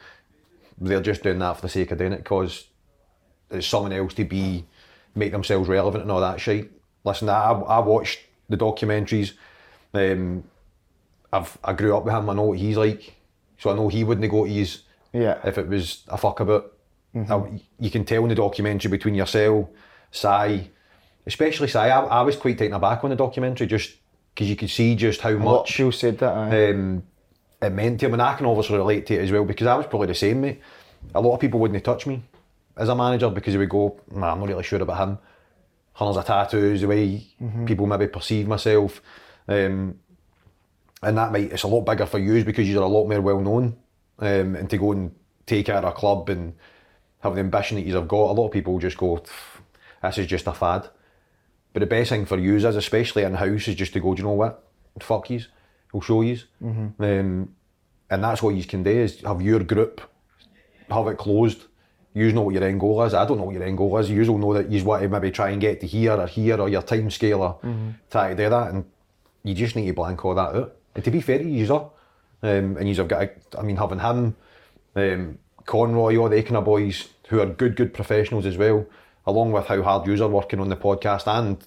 they're 0.79 1.01
just 1.01 1.23
doing 1.23 1.39
that 1.39 1.55
for 1.55 1.61
the 1.63 1.69
sake 1.69 1.91
of 1.91 1.97
doing 1.97 2.13
it 2.13 2.17
because 2.23 2.67
it's 3.51 3.67
someone 3.67 3.93
else 3.93 4.13
to 4.15 4.25
be, 4.25 4.65
make 5.13 5.31
themselves 5.31 5.69
relevant 5.69 6.03
and 6.03 6.11
all 6.11 6.19
that 6.21 6.39
shit. 6.39 6.71
Listen, 7.03 7.29
I, 7.29 7.51
I 7.51 7.79
watched 7.79 8.19
the 8.49 8.57
documentaries. 8.57 9.33
Um, 9.93 10.43
I've 11.31 11.57
I 11.63 11.73
grew 11.73 11.95
up 11.95 12.05
with 12.05 12.13
him. 12.13 12.29
I 12.29 12.33
know 12.33 12.43
what 12.43 12.59
he's 12.59 12.77
like, 12.77 13.15
so 13.57 13.71
I 13.71 13.75
know 13.75 13.87
he 13.87 14.03
wouldn't 14.03 14.29
go 14.31 14.45
to 14.45 14.51
his 14.51 14.81
Yeah. 15.13 15.37
if 15.45 15.57
it 15.57 15.67
was 15.67 16.03
a 16.07 16.17
fuck 16.17 16.39
about. 16.39 16.71
Now, 17.13 17.47
you 17.79 17.89
can 17.89 18.03
tell 18.03 18.23
in 18.23 18.29
the 18.29 18.35
documentary 18.35 18.91
between 18.91 19.15
yourself, 19.15 19.69
Si, 20.11 20.69
especially 21.25 21.67
Si. 21.67 21.77
I, 21.77 22.01
I 22.01 22.21
was 22.21 22.35
quite 22.35 22.57
taken 22.57 22.73
aback 22.73 23.03
on 23.03 23.09
the 23.09 23.15
documentary 23.15 23.67
just 23.67 23.95
because 24.33 24.49
you 24.49 24.55
could 24.55 24.69
see 24.69 24.95
just 24.95 25.21
how 25.21 25.29
A 25.29 25.31
lot 25.31 25.37
of 25.37 25.43
much 25.43 25.77
people 25.77 25.91
said 25.91 26.17
that. 26.19 26.33
Aye. 26.35 26.69
um, 26.71 27.03
it 27.61 27.69
meant 27.69 27.99
to 28.01 28.07
him, 28.07 28.13
and 28.13 28.21
I 28.21 28.35
can 28.35 28.45
obviously 28.45 28.77
relate 28.77 29.05
to 29.07 29.15
it 29.15 29.21
as 29.21 29.31
well 29.31 29.45
because 29.45 29.67
I 29.67 29.75
was 29.75 29.87
probably 29.87 30.07
the 30.07 30.15
same, 30.15 30.41
mate. 30.41 30.61
A 31.13 31.21
lot 31.21 31.33
of 31.33 31.39
people 31.39 31.59
wouldn't 31.59 31.83
touch 31.83 32.05
me 32.05 32.21
as 32.77 32.89
a 32.89 32.95
manager 32.95 33.29
because 33.29 33.53
they 33.53 33.57
would 33.57 33.69
go, 33.69 33.99
nah, 34.11 34.33
I'm 34.33 34.39
not 34.39 34.49
really 34.49 34.63
sure 34.63 34.81
about 34.81 34.97
him. 35.07 35.17
Hundreds 35.93 36.17
of 36.17 36.25
tattoos, 36.25 36.81
the 36.81 36.87
way 36.87 37.25
people 37.65 37.87
maybe 37.87 38.07
perceive 38.07 38.47
myself. 38.47 39.01
Um, 39.47 39.99
and 41.01 41.17
that 41.17 41.31
might, 41.31 41.53
it's 41.53 41.63
a 41.63 41.67
lot 41.67 41.85
bigger 41.85 42.05
for 42.05 42.19
you 42.19 42.43
because 42.43 42.67
you're 42.67 42.83
a 42.83 42.87
lot 42.87 43.07
more 43.07 43.21
well 43.21 43.39
known. 43.39 43.77
Um, 44.19 44.55
and 44.55 44.69
to 44.69 44.77
go 44.77 44.91
and 44.91 45.15
take 45.45 45.69
out 45.69 45.85
a 45.85 45.91
club 45.91 46.29
and 46.29 46.53
have 47.21 47.35
the 47.35 47.39
ambition 47.39 47.77
that 47.77 47.85
you've 47.85 48.07
got, 48.07 48.31
a 48.31 48.33
lot 48.33 48.47
of 48.47 48.51
people 48.51 48.77
just 48.79 48.97
go, 48.97 49.23
this 50.03 50.17
is 50.17 50.27
just 50.27 50.47
a 50.47 50.53
fad. 50.53 50.89
But 51.75 51.81
the 51.81 51.87
best 51.87 52.09
thing 52.09 52.25
for 52.25 52.37
you 52.39 52.55
is, 52.55 52.63
especially 52.63 53.23
in 53.23 53.33
house, 53.33 53.67
is 53.67 53.75
just 53.75 53.91
to 53.93 53.99
go, 53.99 54.13
do 54.15 54.21
you 54.21 54.27
know 54.29 54.33
what? 54.35 54.63
Fuck 55.01 55.29
yous. 55.29 55.49
We'll 55.91 55.99
show 56.01 56.21
yous. 56.21 56.45
Um, 56.63 57.53
and 58.09 58.23
that's 58.23 58.41
what 58.41 58.55
you 58.55 58.63
can 58.63 58.81
do 58.81 58.91
is 58.91 59.19
have 59.23 59.41
your 59.41 59.59
group, 59.59 59.99
have 60.89 61.05
it 61.07 61.17
closed. 61.17 61.65
You 62.13 62.31
know 62.31 62.43
what 62.43 62.53
your 62.53 62.63
end 62.63 62.79
goal 62.79 63.03
is. 63.03 63.13
I 63.13 63.25
don't 63.25 63.37
know 63.39 63.43
what 63.43 63.55
your 63.55 63.63
end 63.65 63.77
goal 63.77 63.97
is. 63.97 64.09
You 64.09 64.21
will 64.31 64.37
know 64.37 64.53
that 64.53 64.71
you 64.71 64.85
want 64.85 65.01
to 65.03 65.09
maybe 65.09 65.31
try 65.31 65.49
and 65.49 65.59
get 65.59 65.81
to 65.81 65.85
here 65.87 66.13
or 66.13 66.27
here 66.27 66.55
or 66.61 66.69
your 66.69 66.81
time 66.81 67.11
scale 67.11 67.41
or 67.41 67.59
try 68.09 68.29
to 68.29 68.35
do 68.41 68.49
that. 68.49 68.71
And 68.71 68.85
you 69.43 69.53
just 69.53 69.75
need 69.75 69.87
to 69.87 69.93
blank 69.93 70.23
all 70.23 70.33
that 70.35 70.55
out. 70.55 70.75
And 70.95 71.03
to 71.03 71.11
be 71.11 71.19
fair 71.19 71.39
to 71.39 71.43
you, 71.43 71.73
are. 71.73 71.91
Um, 72.41 72.77
and 72.77 72.87
you've 72.87 73.05
got, 73.09 73.21
a- 73.23 73.59
I 73.59 73.63
mean, 73.63 73.75
having 73.75 73.99
him, 73.99 74.35
um, 74.95 75.37
Conroy, 75.65 76.15
all 76.15 76.29
the 76.29 76.41
kind 76.41 76.55
of 76.55 76.63
boys 76.63 77.09
who 77.27 77.41
are 77.41 77.47
good, 77.47 77.75
good 77.75 77.93
professionals 77.93 78.45
as 78.45 78.57
well, 78.57 78.85
along 79.27 79.51
with 79.51 79.65
how 79.65 79.81
hard 79.81 80.07
yous 80.07 80.21
are 80.21 80.27
working 80.29 80.59
on 80.59 80.69
the 80.69 80.77
podcast 80.77 81.27
and 81.27 81.57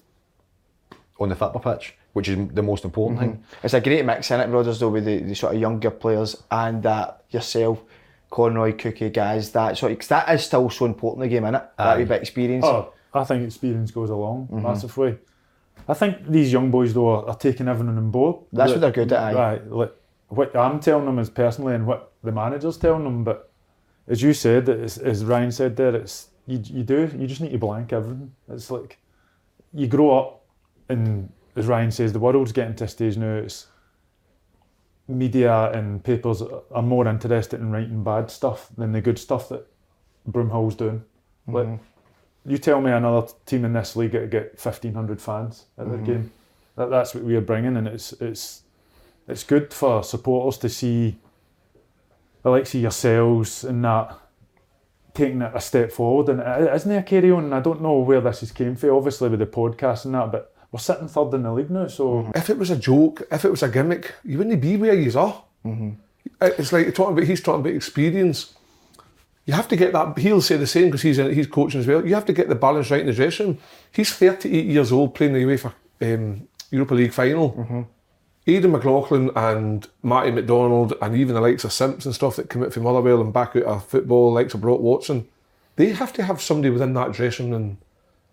on 1.19 1.29
the 1.29 1.35
football 1.35 1.61
pitch, 1.61 1.95
which 2.13 2.29
is 2.29 2.47
the 2.53 2.63
most 2.63 2.85
important 2.85 3.19
mm-hmm. 3.19 3.31
thing. 3.31 3.43
It's 3.63 3.73
a 3.73 3.81
great 3.81 4.05
mix 4.05 4.31
in 4.31 4.39
it, 4.39 4.49
brothers, 4.49 4.79
though, 4.79 4.89
with 4.89 5.05
the, 5.05 5.19
the 5.19 5.35
sort 5.35 5.55
of 5.55 5.61
younger 5.61 5.91
players 5.91 6.41
and 6.49 6.81
that 6.83 7.25
yourself, 7.29 7.81
Conroy, 8.29 8.73
Cookie 8.73 9.09
guys, 9.09 9.51
that 9.51 9.77
sort 9.77 9.91
of, 9.91 9.99
'cause 9.99 10.07
that 10.07 10.29
is 10.33 10.43
still 10.43 10.69
so 10.69 10.85
important 10.85 11.23
in 11.23 11.29
the 11.29 11.35
game, 11.35 11.43
innit? 11.43 11.67
That 11.77 11.87
Aye. 11.95 11.97
wee 11.97 12.05
bit 12.05 12.17
of 12.17 12.21
experience. 12.21 12.65
Oh, 12.65 12.93
I 13.13 13.23
think 13.23 13.43
experience 13.45 13.91
goes 13.91 14.09
along 14.09 14.47
mm-hmm. 14.47 14.63
massively. 14.63 15.17
I 15.87 15.93
think 15.95 16.27
these 16.27 16.53
young 16.53 16.69
boys 16.69 16.93
though 16.93 17.09
are, 17.09 17.29
are 17.29 17.35
taking 17.35 17.67
everything 17.67 17.97
on 17.97 18.11
board. 18.11 18.37
That's 18.53 18.69
Like- 18.69 18.75
what 18.75 18.81
they're 18.81 19.05
good 19.05 19.11
at, 19.13 19.19
aye. 19.19 19.33
Right, 19.33 19.71
like 19.71 19.95
what 20.27 20.55
I'm 20.55 20.79
telling 20.79 21.05
them 21.05 21.19
is 21.19 21.29
personally, 21.29 21.75
and 21.75 21.85
what 21.87 22.11
the 22.23 22.31
manager's 22.31 22.77
telling 22.77 23.03
them. 23.03 23.23
But 23.23 23.51
as 24.07 24.21
you 24.21 24.33
said, 24.33 24.69
as, 24.69 24.97
as 24.99 25.25
Ryan 25.25 25.51
said 25.51 25.75
there, 25.75 25.95
it's 25.95 26.28
you, 26.49 26.59
you 26.63 26.83
do 26.83 27.09
you 27.17 27.27
just 27.27 27.41
need 27.41 27.51
to 27.51 27.57
blank 27.57 27.93
everything. 27.93 28.33
It's 28.49 28.71
like 28.71 28.97
you 29.73 29.87
grow 29.87 30.17
up, 30.17 30.45
and 30.89 31.31
as 31.55 31.67
Ryan 31.67 31.91
says, 31.91 32.11
the 32.11 32.19
world's 32.19 32.51
getting 32.51 32.75
to 32.77 32.85
a 32.85 32.87
stage 32.87 33.17
now. 33.17 33.35
It's 33.35 33.67
media 35.07 35.71
and 35.71 36.03
papers 36.03 36.43
are 36.71 36.81
more 36.81 37.07
interested 37.07 37.59
in 37.59 37.71
writing 37.71 38.03
bad 38.03 38.29
stuff 38.29 38.69
than 38.77 38.91
the 38.91 39.01
good 39.01 39.17
stuff 39.17 39.49
that 39.49 39.65
Broomhill's 40.29 40.75
doing. 40.75 41.03
Mm-hmm. 41.47 41.55
Like, 41.55 41.79
you 42.45 42.57
tell 42.57 42.79
me 42.79 42.91
another 42.91 43.27
team 43.45 43.65
in 43.65 43.73
this 43.73 43.95
league 43.95 44.11
to 44.13 44.27
get 44.27 44.59
fifteen 44.59 44.93
hundred 44.93 45.21
fans 45.21 45.65
at 45.77 45.87
their 45.87 45.97
mm-hmm. 45.97 46.05
game. 46.05 46.31
That, 46.75 46.89
that's 46.89 47.13
what 47.13 47.23
we 47.23 47.35
are 47.35 47.41
bringing, 47.41 47.77
and 47.77 47.87
it's 47.87 48.13
it's 48.13 48.63
it's 49.27 49.43
good 49.43 49.73
for 49.73 50.03
supporters 50.03 50.57
to 50.59 50.69
see 50.69 51.17
the 52.41 52.49
likes 52.49 52.73
of 52.73 52.81
yourselves 52.81 53.63
and 53.63 53.83
that 53.83 54.17
taking 55.13 55.41
it 55.41 55.51
a 55.53 55.61
step 55.61 55.91
forward. 55.91 56.29
And 56.29 56.39
it 56.39 56.73
isn't 56.73 56.91
it 56.91 56.97
a 56.97 57.03
carry 57.03 57.31
on? 57.31 57.45
And 57.45 57.55
I 57.55 57.59
don't 57.59 57.81
know 57.81 57.99
where 57.99 58.21
this 58.21 58.41
has 58.41 58.51
came 58.51 58.75
from, 58.75 58.91
obviously 58.91 59.29
with 59.29 59.39
the 59.39 59.45
podcast 59.45 60.05
and 60.05 60.15
that, 60.15 60.31
but 60.31 60.53
we're 60.71 60.79
sitting 60.79 61.07
third 61.07 61.33
in 61.33 61.43
the 61.43 61.51
league 61.51 61.71
now, 61.71 61.87
so 61.87 62.03
mm-hmm. 62.03 62.31
If 62.35 62.49
it 62.49 62.57
was 62.57 62.69
a 62.69 62.75
joke, 62.75 63.23
if 63.31 63.43
it 63.43 63.49
was 63.49 63.63
a 63.63 63.69
gimmick, 63.69 64.13
you 64.23 64.37
wouldn't 64.37 64.61
be 64.61 64.77
where 64.77 64.93
you 64.93 65.17
are. 65.17 65.43
Mm-hmm. 65.65 65.89
It's 66.41 66.71
like 66.71 66.83
you're 66.83 66.93
talking 66.93 67.13
about. 67.13 67.27
He's 67.27 67.41
talking 67.41 67.61
about 67.61 67.73
experience. 67.73 68.53
You 69.45 69.53
have 69.53 69.67
to 69.69 69.75
get 69.75 69.93
that. 69.93 70.17
He'll 70.19 70.41
say 70.41 70.57
the 70.57 70.67
same 70.67 70.85
because 70.85 71.01
he's 71.01 71.17
he's 71.17 71.47
coaching 71.47 71.79
as 71.79 71.87
well. 71.87 72.05
You 72.05 72.13
have 72.13 72.25
to 72.25 72.33
get 72.33 72.49
the 72.49 72.55
balance 72.55 72.91
right 72.91 73.01
in 73.01 73.07
the 73.07 73.13
dressing 73.13 73.47
room. 73.47 73.57
He's 73.91 74.13
38 74.13 74.65
years 74.65 74.91
old, 74.91 75.15
playing 75.15 75.33
the 75.33 75.39
UEFA 75.39 75.73
um, 76.01 76.47
Europa 76.69 76.93
League 76.93 77.13
final. 77.13 77.51
Mm-hmm. 77.51 77.81
Aidan 78.55 78.71
McLaughlin 78.71 79.31
and 79.35 79.87
Marty 80.03 80.31
McDonald 80.31 80.93
and 81.01 81.15
even 81.15 81.35
the 81.35 81.41
likes 81.41 81.63
of 81.63 81.73
Simpson 81.73 82.13
stuff 82.13 82.35
that 82.35 82.49
come 82.49 82.63
out 82.63 82.73
from 82.73 82.83
Motherwell 82.83 83.21
and 83.21 83.33
back 83.33 83.55
out 83.55 83.63
of 83.63 83.85
football, 83.85 84.31
likes 84.33 84.53
of 84.53 84.61
Brock 84.61 84.79
Watson, 84.79 85.27
they 85.75 85.89
have 85.89 86.13
to 86.13 86.23
have 86.23 86.41
somebody 86.41 86.69
within 86.69 86.93
that 86.93 87.11
dressing 87.13 87.51
room 87.51 87.77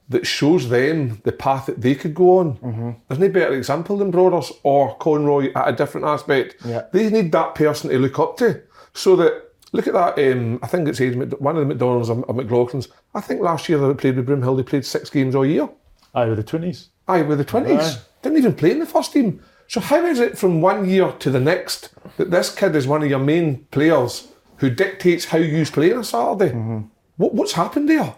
that 0.08 0.26
shows 0.26 0.68
them 0.68 1.20
the 1.24 1.32
path 1.32 1.66
that 1.66 1.80
they 1.80 1.94
could 1.94 2.14
go 2.14 2.38
on. 2.38 2.96
There's 3.08 3.18
no 3.18 3.28
better 3.28 3.54
example 3.54 3.96
than 3.98 4.10
Brothers 4.10 4.52
or 4.62 4.96
Conroy 4.96 5.52
at 5.54 5.68
a 5.68 5.72
different 5.72 6.06
aspect. 6.06 6.56
Yeah. 6.64 6.84
They 6.92 7.10
need 7.10 7.32
that 7.32 7.54
person 7.54 7.90
to 7.90 7.98
look 7.98 8.18
up 8.18 8.36
to 8.38 8.62
so 8.94 9.16
that. 9.16 9.42
Look 9.72 9.88
at 9.88 9.94
that. 9.94 10.16
Um, 10.18 10.60
I 10.62 10.68
think 10.68 10.88
it's 10.88 11.00
one 11.38 11.56
of 11.56 11.60
the 11.60 11.66
McDonald's 11.66 12.08
or, 12.08 12.16
McLaughlin's. 12.16 12.88
I 13.14 13.20
think 13.20 13.42
last 13.42 13.68
year 13.68 13.78
they 13.78 13.92
played 13.94 14.16
with 14.16 14.26
Broomhill. 14.26 14.56
They 14.56 14.62
played 14.62 14.86
six 14.86 15.10
games 15.10 15.34
all 15.34 15.44
year. 15.44 15.68
aye 16.14 16.26
with 16.28 16.38
the 16.38 16.44
twenties. 16.44 16.88
Aye, 17.08 17.22
with 17.22 17.38
the 17.38 17.44
twenties. 17.44 17.80
Aye. 17.80 17.98
Didn't 18.22 18.38
even 18.38 18.54
play 18.54 18.70
in 18.70 18.78
the 18.78 18.86
first 18.86 19.12
team. 19.12 19.42
So 19.68 19.80
how 19.80 20.04
is 20.06 20.20
it 20.20 20.38
from 20.38 20.60
one 20.60 20.88
year 20.88 21.12
to 21.12 21.30
the 21.30 21.40
next 21.40 21.90
that 22.16 22.30
this 22.30 22.54
kid 22.54 22.76
is 22.76 22.86
one 22.86 23.02
of 23.02 23.10
your 23.10 23.18
main 23.18 23.64
players 23.66 24.28
who 24.58 24.70
dictates 24.70 25.26
how 25.26 25.38
you 25.38 25.64
play 25.66 25.92
on 25.92 26.00
a 26.00 26.04
Saturday? 26.04 26.52
Mm-hmm. 26.52 26.86
What, 27.16 27.34
what's 27.34 27.52
happened 27.52 27.88
there? 27.88 28.14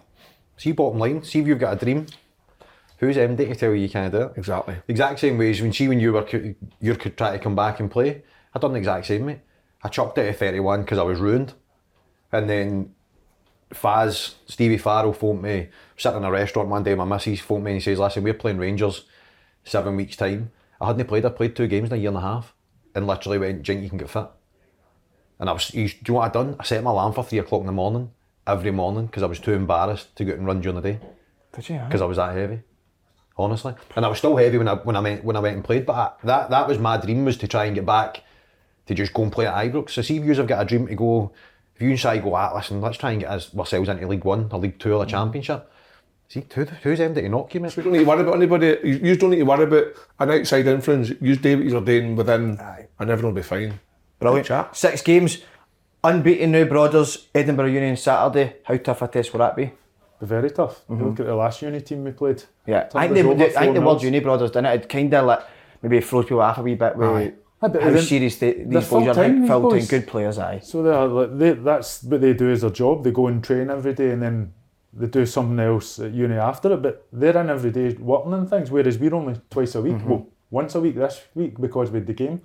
See, 0.56 0.72
bottom 0.72 0.98
line, 0.98 1.22
see 1.22 1.40
if 1.40 1.46
you've 1.46 1.58
got 1.58 1.80
a 1.80 1.84
dream. 1.84 2.06
Who's 2.98 3.16
MD 3.16 3.36
to 3.36 3.54
tell 3.54 3.70
you 3.70 3.82
you 3.82 3.88
can't 3.88 4.12
do 4.12 4.22
it? 4.22 4.32
Exactly. 4.36 4.76
Exact 4.88 5.20
same 5.20 5.38
way 5.38 5.50
as 5.50 5.62
when 5.62 5.70
she 5.70 5.86
when 5.86 6.00
you 6.00 6.12
were 6.12 6.26
you 6.80 6.94
could 6.96 7.16
try 7.16 7.32
to 7.32 7.38
come 7.38 7.54
back 7.54 7.78
and 7.78 7.90
play. 7.90 8.22
I 8.52 8.58
done 8.58 8.72
the 8.72 8.78
exact 8.78 9.06
same, 9.06 9.26
mate. 9.26 9.40
I 9.82 9.88
chopped 9.88 10.18
it 10.18 10.28
at 10.28 10.36
31 10.36 10.82
because 10.82 10.98
I 10.98 11.04
was 11.04 11.20
ruined, 11.20 11.54
and 12.32 12.50
then 12.50 12.94
Faz 13.72 14.34
Stevie 14.46 14.78
Farrell 14.78 15.12
phoned 15.12 15.42
me. 15.42 15.68
Sitting 15.96 16.18
in 16.18 16.24
a 16.24 16.30
restaurant 16.30 16.68
one 16.68 16.82
day, 16.82 16.96
my 16.96 17.04
missus 17.04 17.40
phoned 17.40 17.62
me 17.62 17.72
and 17.72 17.80
he 17.80 17.84
says, 17.84 18.00
"Listen, 18.00 18.24
we're 18.24 18.34
playing 18.34 18.58
Rangers, 18.58 19.04
seven 19.62 19.94
weeks 19.94 20.16
time." 20.16 20.50
I 20.80 20.86
hadn't 20.86 21.06
played. 21.06 21.24
I 21.24 21.30
played 21.30 21.56
two 21.56 21.66
games 21.66 21.90
in 21.90 21.94
a 21.94 22.00
year 22.00 22.08
and 22.08 22.18
a 22.18 22.22
half, 22.22 22.54
and 22.94 23.06
literally 23.06 23.38
went, 23.38 23.62
"Jink, 23.62 23.82
you 23.82 23.88
can 23.88 23.98
get 23.98 24.10
fit." 24.10 24.26
And 25.40 25.48
I 25.48 25.52
was, 25.52 25.72
you, 25.72 25.88
do 25.88 25.94
you 25.94 26.02
know 26.08 26.14
what 26.14 26.30
I 26.30 26.32
done? 26.32 26.56
I 26.58 26.64
set 26.64 26.82
my 26.82 26.90
alarm 26.90 27.12
for 27.12 27.22
three 27.24 27.38
o'clock 27.38 27.60
in 27.60 27.66
the 27.66 27.72
morning 27.72 28.10
every 28.46 28.70
morning 28.70 29.06
because 29.06 29.22
I 29.22 29.26
was 29.26 29.38
too 29.38 29.52
embarrassed 29.52 30.16
to 30.16 30.24
go 30.24 30.32
out 30.32 30.38
and 30.38 30.46
run 30.46 30.60
during 30.60 30.76
the 30.76 30.82
day. 30.82 31.00
Did 31.52 31.68
you? 31.68 31.80
because 31.86 32.02
I 32.02 32.06
was 32.06 32.16
that 32.16 32.36
heavy. 32.36 32.60
Honestly, 33.36 33.72
and 33.94 34.04
I 34.04 34.08
was 34.08 34.18
still 34.18 34.36
heavy 34.36 34.58
when 34.58 34.66
I 34.66 34.74
when 34.74 34.96
I 34.96 35.00
went 35.00 35.24
when 35.24 35.36
I 35.36 35.40
went 35.40 35.54
and 35.54 35.64
played. 35.64 35.86
But 35.86 35.92
I, 35.92 36.10
that 36.24 36.50
that 36.50 36.66
was 36.66 36.78
my 36.78 36.96
dream 36.96 37.24
was 37.24 37.36
to 37.38 37.46
try 37.46 37.66
and 37.66 37.74
get 37.74 37.86
back 37.86 38.24
to 38.86 38.94
just 38.94 39.14
go 39.14 39.22
and 39.22 39.30
play 39.32 39.46
at 39.46 39.54
Ibrox. 39.54 39.90
So 39.90 40.02
see 40.02 40.16
if 40.16 40.24
you 40.24 40.34
have 40.34 40.46
got 40.48 40.62
a 40.62 40.64
dream 40.64 40.88
to 40.88 40.94
go, 40.96 41.30
if 41.76 41.82
you 41.82 41.90
and 41.90 42.00
Si 42.00 42.18
go, 42.18 42.34
ah, 42.34 42.52
listen, 42.54 42.80
let's 42.80 42.98
try 42.98 43.12
and 43.12 43.20
get 43.20 43.30
ourselves 43.30 43.88
into 43.88 44.08
League 44.08 44.24
One 44.24 44.48
or 44.50 44.58
League 44.58 44.80
Two 44.80 44.94
or 44.94 45.04
the 45.04 45.10
Championship. 45.10 45.70
See, 46.28 46.44
who, 46.54 46.64
who's 46.64 46.98
to 46.98 47.28
knock 47.28 47.54
you, 47.54 47.60
mate? 47.60 47.74
You 47.74 47.82
don't 47.82 47.92
need 47.92 48.00
to 48.00 48.04
worry 48.04 48.20
about 48.20 48.36
anybody. 48.36 48.78
You, 48.84 49.00
you 49.02 49.16
don't 49.16 49.30
need 49.30 49.38
to 49.38 49.44
worry 49.44 49.64
about 49.64 49.86
an 50.18 50.30
outside 50.30 50.66
influence. 50.66 51.10
You 51.22 51.36
do 51.36 51.56
what 51.56 51.66
you're 51.66 51.80
doing 51.80 52.16
within, 52.16 52.58
and 52.98 53.10
everyone 53.10 53.34
will 53.34 53.40
be 53.40 53.42
fine. 53.42 53.80
Brilliant. 54.18 54.46
Good 54.46 54.48
chat. 54.48 54.76
Six 54.76 55.00
games, 55.00 55.38
unbeaten 56.04 56.50
now, 56.50 56.64
Brothers, 56.64 57.28
Edinburgh 57.34 57.66
Union 57.68 57.96
Saturday. 57.96 58.56
How 58.64 58.76
tough 58.76 59.00
a 59.00 59.08
test 59.08 59.32
will 59.32 59.38
that 59.38 59.56
be? 59.56 59.72
Very 60.20 60.50
tough. 60.50 60.82
You 60.88 60.96
mm-hmm. 60.96 61.04
look 61.06 61.20
at 61.20 61.26
the 61.26 61.34
last 61.34 61.62
uni 61.62 61.80
team 61.80 62.04
we 62.04 62.10
played. 62.10 62.42
Yeah, 62.66 62.88
I 62.94 63.08
think, 63.08 63.18
us 63.18 63.22
the, 63.22 63.30
over 63.30 63.44
I 63.44 63.48
think 63.48 63.74
the 63.74 63.80
4-0. 63.80 63.86
word 63.86 64.02
Uni 64.02 64.20
Brothers 64.20 64.50
didn't 64.50 64.66
it? 64.66 64.82
It 64.82 64.88
kind 64.88 65.14
of 65.14 65.26
like 65.26 65.40
maybe 65.80 66.00
throws 66.00 66.24
people 66.24 66.40
off 66.40 66.58
a 66.58 66.62
wee 66.62 66.74
bit 66.74 66.96
with 66.96 67.08
Aye, 67.08 67.32
how 67.60 68.00
serious 68.00 68.36
they, 68.36 68.52
these 68.52 68.66
boys 68.66 68.74
are. 68.74 68.80
I 68.80 68.82
full-time, 68.82 69.14
think 69.14 69.40
these 69.40 69.48
full 69.48 69.60
time, 69.62 69.70
boys. 69.70 69.88
good 69.88 70.06
players, 70.06 70.38
aye. 70.38 70.60
So 70.62 70.82
they 70.82 70.90
are, 70.90 71.06
like, 71.06 71.38
they, 71.38 71.52
that's 71.52 72.02
what 72.02 72.20
they 72.20 72.32
do 72.32 72.50
as 72.50 72.62
their 72.62 72.70
job. 72.70 73.04
They 73.04 73.12
go 73.12 73.28
and 73.28 73.42
train 73.42 73.70
every 73.70 73.94
day 73.94 74.10
and 74.10 74.20
then 74.20 74.52
they 74.98 75.06
do 75.06 75.26
something 75.26 75.58
else 75.58 75.98
at 75.98 76.12
uni 76.12 76.36
after 76.36 76.72
it. 76.72 76.82
But 76.82 77.06
they're 77.12 77.38
in 77.38 77.50
every 77.50 77.70
day 77.70 77.94
working 77.94 78.34
on 78.34 78.46
things, 78.46 78.70
whereas 78.70 78.98
we're 78.98 79.14
only 79.14 79.40
twice 79.50 79.74
a 79.74 79.82
week. 79.82 79.94
Mm-hmm. 79.94 80.10
Well, 80.10 80.28
once 80.50 80.74
a 80.74 80.80
week 80.80 80.96
this 80.96 81.22
week 81.34 81.60
because 81.60 81.90
we 81.90 81.98
had 81.98 82.06
the 82.06 82.14
game. 82.14 82.40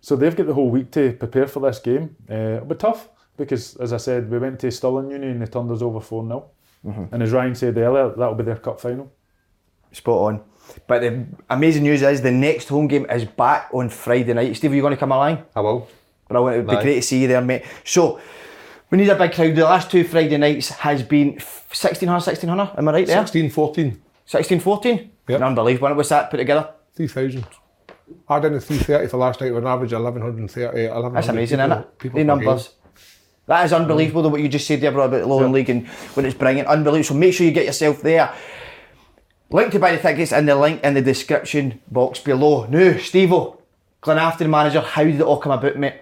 So 0.00 0.16
they've 0.16 0.34
got 0.34 0.46
the 0.46 0.54
whole 0.54 0.70
week 0.70 0.90
to 0.92 1.12
prepare 1.12 1.46
for 1.46 1.60
this 1.60 1.78
game. 1.78 2.16
Uh, 2.30 2.34
it'll 2.34 2.66
be 2.66 2.74
tough 2.74 3.08
because, 3.36 3.76
as 3.76 3.92
I 3.92 3.98
said, 3.98 4.30
we 4.30 4.38
went 4.38 4.58
to 4.60 4.70
Stirling 4.70 5.10
Uni 5.10 5.28
and 5.28 5.42
they 5.42 5.46
turned 5.46 5.70
us 5.70 5.82
over 5.82 6.00
4 6.00 6.26
0. 6.26 6.50
Mm-hmm. 6.86 7.14
And 7.14 7.22
as 7.22 7.32
Ryan 7.32 7.54
said 7.54 7.76
earlier, 7.76 8.08
that'll 8.16 8.34
be 8.34 8.44
their 8.44 8.56
cup 8.56 8.80
final. 8.80 9.12
Spot 9.92 10.34
on. 10.34 10.40
But 10.86 11.00
the 11.00 11.26
amazing 11.50 11.82
news 11.82 12.02
is 12.02 12.22
the 12.22 12.30
next 12.30 12.68
home 12.68 12.86
game 12.86 13.06
is 13.10 13.24
back 13.24 13.68
on 13.72 13.88
Friday 13.88 14.32
night. 14.32 14.56
Steve, 14.56 14.72
are 14.72 14.76
you 14.76 14.82
going 14.82 14.92
to 14.92 14.96
come 14.96 15.12
along? 15.12 15.44
I 15.54 15.60
will. 15.60 15.88
Brilliant. 16.28 16.54
It 16.54 16.58
would 16.58 16.70
be 16.70 16.76
Aye. 16.76 16.82
great 16.82 16.94
to 16.94 17.02
see 17.02 17.22
you 17.22 17.28
there, 17.28 17.40
mate. 17.40 17.64
So, 17.84 18.20
we 18.90 18.98
need 18.98 19.08
a 19.08 19.14
big 19.14 19.32
crowd. 19.32 19.54
The 19.54 19.64
last 19.64 19.90
two 19.90 20.04
Friday 20.04 20.36
nights 20.36 20.68
has 20.70 21.02
been 21.02 21.34
1600, 21.34 22.12
1600. 22.12 22.78
Am 22.78 22.88
I 22.88 22.92
right 22.92 23.06
there? 23.06 23.22
16, 23.22 23.50
14, 23.50 24.02
16, 24.26 24.60
14? 24.60 25.10
Yep. 25.28 25.40
Unbelievable. 25.40 25.88
When 25.88 25.96
was 25.96 26.08
that 26.08 26.30
put 26.30 26.38
together? 26.38 26.70
3,000. 26.96 27.46
Add 28.28 28.44
in 28.46 28.54
the 28.54 28.60
330 28.60 29.08
for 29.08 29.16
last 29.18 29.40
night 29.40 29.54
with 29.54 29.62
an 29.62 29.68
average 29.68 29.92
of 29.92 30.02
1,130. 30.02 30.88
1,100 30.88 31.14
That's 31.14 31.28
amazing, 31.28 31.58
people, 31.58 31.72
isn't 31.72 31.84
it? 31.84 31.98
People 31.98 32.18
the 32.18 32.24
per 32.24 32.36
game. 32.36 32.44
numbers. 32.44 32.70
That 33.46 33.64
is 33.64 33.72
unbelievable, 33.72 34.22
though, 34.22 34.28
what 34.28 34.40
you 34.40 34.48
just 34.48 34.66
said 34.66 34.80
there, 34.80 34.92
bro, 34.92 35.04
about 35.04 35.20
the 35.20 35.26
Lowland 35.26 35.52
League 35.52 35.70
and 35.70 35.86
when 35.88 36.26
it's 36.26 36.36
bringing. 36.36 36.66
Unbelievable. 36.66 37.14
So 37.14 37.14
make 37.14 37.34
sure 37.34 37.46
you 37.46 37.52
get 37.52 37.66
yourself 37.66 38.00
there. 38.02 38.32
Link 39.50 39.72
to 39.72 39.78
buy 39.80 39.96
the 39.96 40.02
tickets 40.02 40.30
in 40.32 40.46
the 40.46 40.54
link 40.54 40.82
in 40.84 40.94
the 40.94 41.02
description 41.02 41.80
box 41.90 42.20
below. 42.20 42.66
Now, 42.66 42.96
Steve 42.98 43.30
Glenafton 44.02 44.48
manager, 44.48 44.80
how 44.80 45.04
did 45.04 45.16
it 45.16 45.22
all 45.22 45.38
come 45.38 45.52
about, 45.52 45.76
mate? 45.76 45.94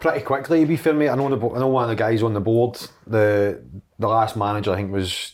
Pretty 0.00 0.20
quickly, 0.24 0.60
to 0.60 0.66
be 0.66 0.76
fair, 0.76 0.94
mate. 0.94 1.08
I 1.08 1.16
know 1.16 1.28
the 1.28 1.48
I 1.54 1.58
know 1.58 1.66
one 1.68 1.84
of 1.84 1.88
the 1.90 1.96
guys 1.96 2.22
on 2.22 2.32
the 2.32 2.40
board. 2.40 2.78
The 3.06 3.60
the 3.98 4.08
last 4.08 4.36
manager, 4.36 4.72
I 4.72 4.76
think, 4.76 4.92
was 4.92 5.32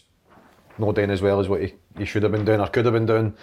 not 0.79 0.95
doing 0.95 1.11
as 1.11 1.21
well 1.21 1.39
as 1.39 1.49
what 1.49 1.61
he, 1.63 1.75
he 1.99 2.05
should 2.07 2.23
have 2.23 2.33
been 2.33 2.45
doing 2.47 2.61
or 2.61 2.69
could 2.69 2.85
have 2.87 2.95
been 2.95 3.07
doing. 3.07 3.35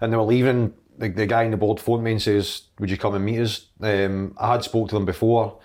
And 0.00 0.12
they 0.12 0.16
were 0.16 0.22
leaving. 0.22 0.72
The, 0.96 1.08
the 1.08 1.26
guy 1.26 1.44
in 1.44 1.50
the 1.50 1.56
board 1.56 1.80
phoned 1.80 2.02
me 2.04 2.12
and 2.12 2.22
says, 2.22 2.62
"Would 2.78 2.90
you 2.90 2.96
come 2.96 3.14
and 3.14 3.24
meet 3.24 3.40
us?" 3.40 3.66
Um, 3.80 4.34
I 4.38 4.52
had 4.52 4.64
spoke 4.64 4.88
to 4.88 4.94
them 4.94 5.04
before, 5.04 5.58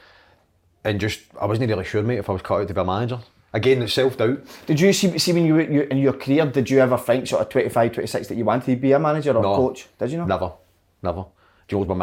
and 0.84 0.99
just 0.99 1.21
I 1.39 1.45
wasn't 1.45 1.69
really 1.69 1.86
sure, 1.86 2.04
mate, 2.04 2.19
if 2.19 2.30
I 2.30 2.34
was 2.34 2.41
cut 2.41 2.62
out 2.62 2.67
to 2.67 2.73
be 2.73 2.82
a 2.82 2.84
manager. 2.86 3.19
Again, 3.54 3.82
it's 3.84 3.93
self 3.93 4.17
doubt. 4.17 4.39
Did 4.65 4.82
you 4.82 4.91
see, 4.91 5.17
see 5.17 5.32
when 5.32 5.45
you 5.45 5.54
were 5.54 5.62
you, 5.62 5.82
in 5.84 5.97
your 5.97 6.12
career, 6.12 6.45
did 6.45 6.69
you 6.69 6.80
ever 6.80 6.97
think 6.97 7.25
sort 7.28 7.41
of 7.41 7.47
25, 7.47 7.93
26 7.93 8.28
that 8.28 8.36
you 8.36 8.43
wanted 8.43 8.65
to 8.65 8.75
be 8.75 8.91
a 8.91 8.99
manager 8.99 9.32
or 9.32 9.41
No. 9.41 9.56
coach? 9.56 9.88
Did 9.97 10.12
you 10.12 10.17
know? 10.17 10.25
Never, 10.25 10.51
never. 11.01 11.25
Do 11.69 11.78
you 11.78 11.86
know 11.86 11.95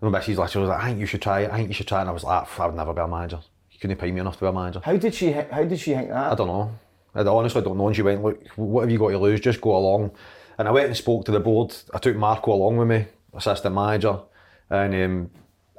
my 0.00 0.08
missus? 0.08 0.36
My 0.36 0.44
missus 0.44 0.56
literally 0.56 0.68
was 0.68 0.68
like, 0.70 0.82
I 0.82 0.86
think 0.88 1.00
you 1.00 1.06
should 1.06 1.22
try 1.22 1.40
it. 1.40 1.50
I 1.50 1.56
think 1.56 1.68
you 1.68 1.74
should 1.74 1.88
try. 1.88 1.98
it." 1.98 2.02
And 2.02 2.10
I 2.10 2.12
was 2.12 2.24
like, 2.24 2.60
I 2.60 2.66
would 2.66 2.74
never 2.76 2.94
be 2.94 3.00
a 3.00 3.08
manager. 3.08 3.40
You 3.70 3.78
couldn't 3.78 3.96
pay 3.96 4.10
me 4.10 4.20
enough 4.20 4.36
to 4.36 4.40
be 4.40 4.46
a 4.46 4.52
manager. 4.52 4.80
How 4.84 4.96
did 4.96 5.14
she 5.14 5.32
how 5.32 5.64
did 5.64 5.78
she 5.78 5.94
think 5.94 6.08
that? 6.08 6.32
I 6.32 6.34
don't 6.34 6.48
know. 6.48 6.72
I 7.14 7.22
honestly 7.22 7.62
don't 7.62 7.76
know. 7.76 7.88
And 7.88 7.96
she 7.96 8.02
went, 8.02 8.22
look, 8.22 8.46
what 8.56 8.82
have 8.82 8.90
you 8.90 8.98
got 8.98 9.10
to 9.10 9.18
lose? 9.18 9.40
Just 9.40 9.60
go 9.60 9.76
along. 9.76 10.12
And 10.58 10.68
I 10.68 10.70
went 10.70 10.86
and 10.86 10.96
spoke 10.96 11.24
to 11.24 11.32
the 11.32 11.40
board. 11.40 11.74
I 11.92 11.98
took 11.98 12.16
Marco 12.16 12.52
along 12.52 12.76
with 12.76 12.88
me, 12.88 13.06
assistant 13.34 13.74
manager. 13.74 14.20
And 14.68 14.94
um, 14.94 15.30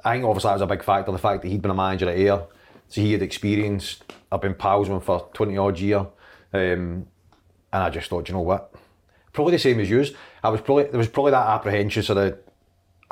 I 0.04 0.12
think 0.12 0.24
obviously 0.24 0.48
that 0.48 0.54
was 0.54 0.62
a 0.62 0.66
big 0.66 0.82
factor, 0.82 1.12
the 1.12 1.18
fact 1.18 1.42
that 1.42 1.48
he'd 1.48 1.62
been 1.62 1.70
a 1.70 1.74
manager 1.74 2.08
at 2.08 2.18
Ayr. 2.18 2.42
So 2.88 3.00
he 3.00 3.12
had 3.12 3.22
experience. 3.22 4.00
I've 4.30 4.42
been 4.42 4.54
pals 4.54 4.88
with 4.88 4.96
him 4.96 5.02
for 5.02 5.30
20 5.32 5.56
odd 5.56 5.78
year. 5.78 6.00
Um, 6.52 7.06
and 7.72 7.82
I 7.82 7.88
just 7.88 8.10
thought, 8.10 8.28
you 8.28 8.34
know 8.34 8.40
what? 8.40 8.74
Probably 9.32 9.52
the 9.52 9.58
same 9.58 9.80
as 9.80 9.88
yours. 9.88 10.12
I 10.42 10.50
was 10.50 10.60
probably, 10.60 10.84
there 10.84 10.98
was 10.98 11.08
probably 11.08 11.30
that 11.30 11.46
apprehension 11.46 12.02
so 12.02 12.12
that 12.14 12.44